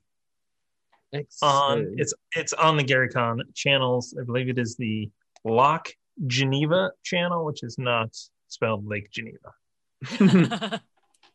[1.14, 4.16] Um, on it's it's on the Gary GaryCon channels.
[4.20, 5.10] I believe it is the
[5.44, 5.90] Lock
[6.28, 8.16] Geneva channel, which is not
[8.48, 9.52] spelled Lake Geneva.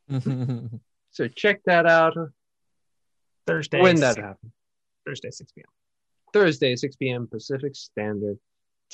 [1.11, 2.15] so check that out
[3.47, 4.53] Thursday, when that happens.
[5.05, 5.67] Thursday, six p.m.
[6.33, 7.27] Thursday, 6 p.m.
[7.27, 8.39] Pacific Standard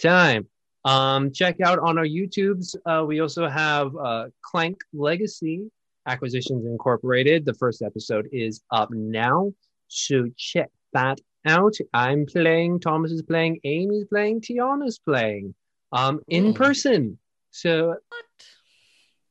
[0.00, 0.46] Time.
[0.84, 2.74] Um, check out on our YouTubes.
[2.86, 5.70] Uh, we also have uh, Clank Legacy
[6.06, 7.44] Acquisitions Incorporated.
[7.44, 9.52] The first episode is up now,
[9.88, 11.76] so check that out.
[11.94, 15.54] I'm playing, Thomas is playing, Amy's playing, Tiana's playing,
[15.92, 16.52] um, in Oh.
[16.52, 17.18] person.
[17.52, 18.26] So What?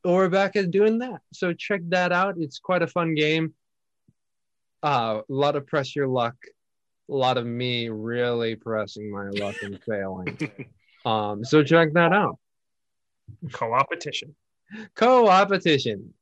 [0.05, 1.21] we're back at doing that.
[1.33, 2.35] So check that out.
[2.37, 3.53] It's quite a fun game.
[4.83, 6.35] Uh, a lot of press your luck.
[7.11, 10.37] A lot of me really pressing my luck and failing.
[11.03, 12.37] Um, so check that out.
[13.51, 14.35] Co-opetition.
[14.93, 16.13] Co-opetition,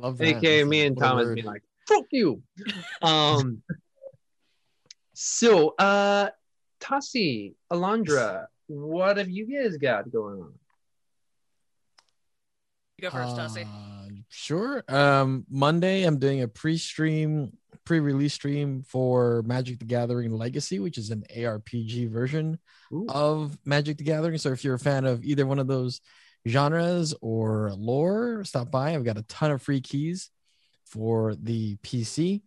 [0.00, 0.38] Love that.
[0.38, 1.34] aka me and Thomas word.
[1.34, 2.42] being like, "Fuck you."
[3.02, 3.60] Um.
[5.12, 6.30] so, uh,
[6.80, 10.54] Tassi, Alondra, what have you guys got going on?
[12.96, 13.66] You go first, Tassie.
[13.66, 14.84] Uh, sure.
[14.88, 21.10] Um, Monday, I'm doing a pre-stream, pre-release stream for Magic the Gathering Legacy, which is
[21.10, 22.58] an ARPG version
[22.92, 23.06] Ooh.
[23.08, 24.38] of Magic the Gathering.
[24.38, 26.00] So if you're a fan of either one of those
[26.46, 28.94] genres or lore, stop by.
[28.94, 30.30] I've got a ton of free keys
[30.86, 32.42] for the PC.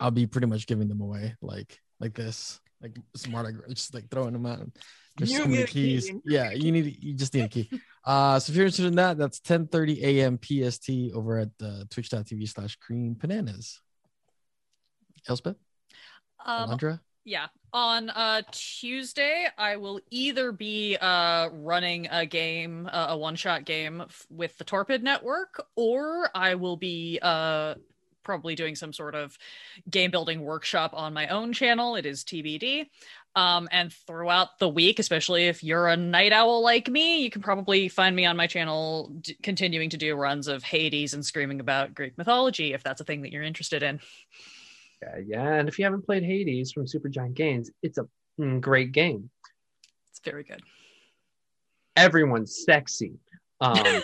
[0.00, 4.32] I'll be pretty much giving them away like like this, like smart, just like throwing
[4.32, 4.66] them out.
[5.16, 6.10] There's You so many a key keys.
[6.24, 7.70] Yeah, you need you just need a key.
[8.04, 10.38] Uh, so if you're interested in that, that's 10:30 a.m.
[10.42, 13.82] PST over at uh, twitch.tv slash cream bananas.
[15.28, 15.56] Elspeth,
[16.44, 17.46] Um, Alondra, Yeah.
[17.74, 24.00] On uh Tuesday, I will either be uh running a game, uh, a one-shot game
[24.00, 27.74] f- with the Torpid Network, or I will be uh
[28.22, 29.36] probably doing some sort of
[29.90, 31.96] game building workshop on my own channel.
[31.96, 32.86] It is TBD.
[33.34, 37.40] Um, and throughout the week, especially if you're a night owl like me, you can
[37.40, 41.60] probably find me on my channel d- continuing to do runs of Hades and screaming
[41.60, 44.00] about Greek mythology if that's a thing that you're interested in.
[45.02, 45.54] Yeah, yeah.
[45.54, 48.06] And if you haven't played Hades from Supergiant Games, it's a
[48.60, 49.30] great game.
[50.10, 50.62] It's very good.
[51.96, 53.14] Everyone's sexy.
[53.60, 54.02] Um,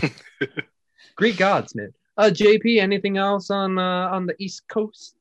[1.16, 1.92] Greek gods, man.
[2.16, 5.16] Uh, JP, anything else on uh, on the East Coast?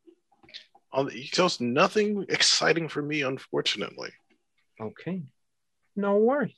[0.93, 4.09] On the East Coast, nothing exciting for me, unfortunately.
[4.79, 5.23] Okay,
[5.95, 6.55] no worries.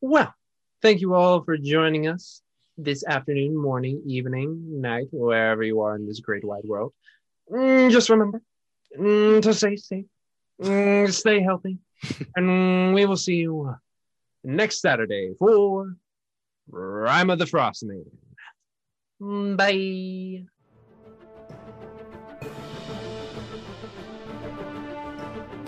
[0.00, 0.32] Well,
[0.80, 2.42] thank you all for joining us
[2.78, 6.92] this afternoon, morning, evening, night, wherever you are in this great wide world.
[7.50, 8.42] Mm, just remember
[8.98, 10.04] mm, to stay safe,
[10.60, 11.78] mm, stay healthy,
[12.36, 13.74] and we will see you
[14.44, 15.96] next Saturday for
[16.68, 19.56] Rhyme of the Frost Maiden.
[19.56, 20.44] Bye.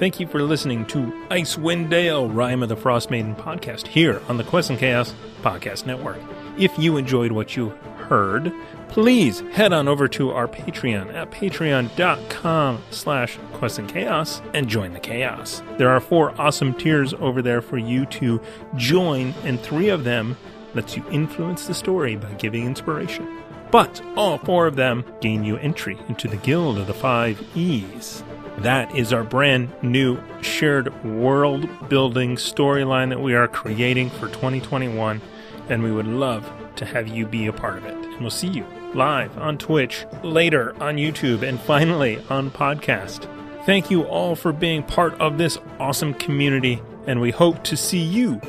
[0.00, 4.44] Thank you for listening to Icewind Dale, Rime of the Frostmaiden podcast here on the
[4.44, 6.18] Quest and Chaos Podcast Network.
[6.56, 7.68] If you enjoyed what you
[8.08, 8.50] heard,
[8.90, 14.92] please head on over to our Patreon at patreon.com slash quest and chaos and join
[14.92, 15.62] the chaos.
[15.78, 18.40] There are four awesome tiers over there for you to
[18.74, 20.36] join, and three of them
[20.74, 23.38] lets you influence the story by giving inspiration.
[23.70, 28.24] But all four of them gain you entry into the Guild of the Five E's.
[28.58, 35.20] That is our brand new shared world building storyline that we are creating for 2021,
[35.68, 37.94] and we would love to have you be a part of it.
[37.94, 43.28] And we'll see you live on Twitch, later on YouTube, and finally on podcast.
[43.64, 48.02] Thank you all for being part of this awesome community, and we hope to see
[48.02, 48.40] you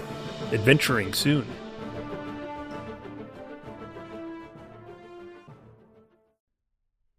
[0.52, 1.46] adventuring soon.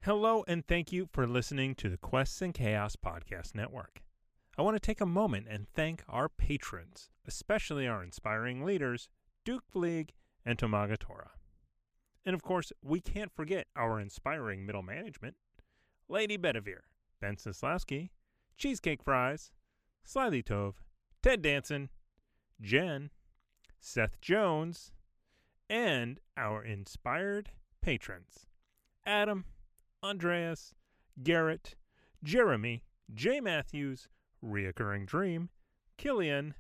[0.01, 4.03] Hello, and thank you for listening to the Quests and Chaos Podcast Network.
[4.59, 9.09] I want to take a moment and thank our patrons, especially our inspiring leaders,
[9.45, 10.11] Duke Fleeg
[10.45, 11.31] and Tomaga Tora.
[12.25, 15.37] And of course, we can't forget our inspiring middle management.
[16.09, 16.85] Lady Bedivere,
[17.21, 18.11] Ben Sislowski,
[18.57, 19.51] Cheesecake Fries,
[20.07, 20.75] Slyly Tove,
[21.23, 21.89] Ted Danson,
[22.61, 23.11] Jen,
[23.81, 24.93] Seth Jones,
[25.69, 28.47] and our inspired patrons.
[29.05, 29.45] Adam,
[30.03, 30.75] Andreas,
[31.23, 31.75] Garrett,
[32.23, 34.09] Jeremy, Jay Matthews,
[34.45, 35.49] Reoccurring Dream,
[35.97, 36.55] Killian,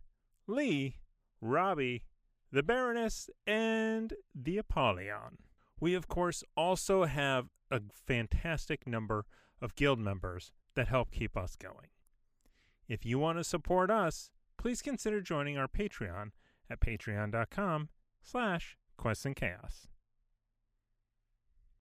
[0.46, 0.96] Lee,
[1.40, 2.04] Robbie,
[2.50, 5.38] the Baroness, and the Apollyon.
[5.82, 9.26] We, of course, also have a fantastic number
[9.60, 11.88] of guild members that help keep us going.
[12.86, 16.30] If you want to support us, please consider joining our Patreon
[16.70, 17.88] at patreon.com
[18.22, 19.88] slash quests and chaos.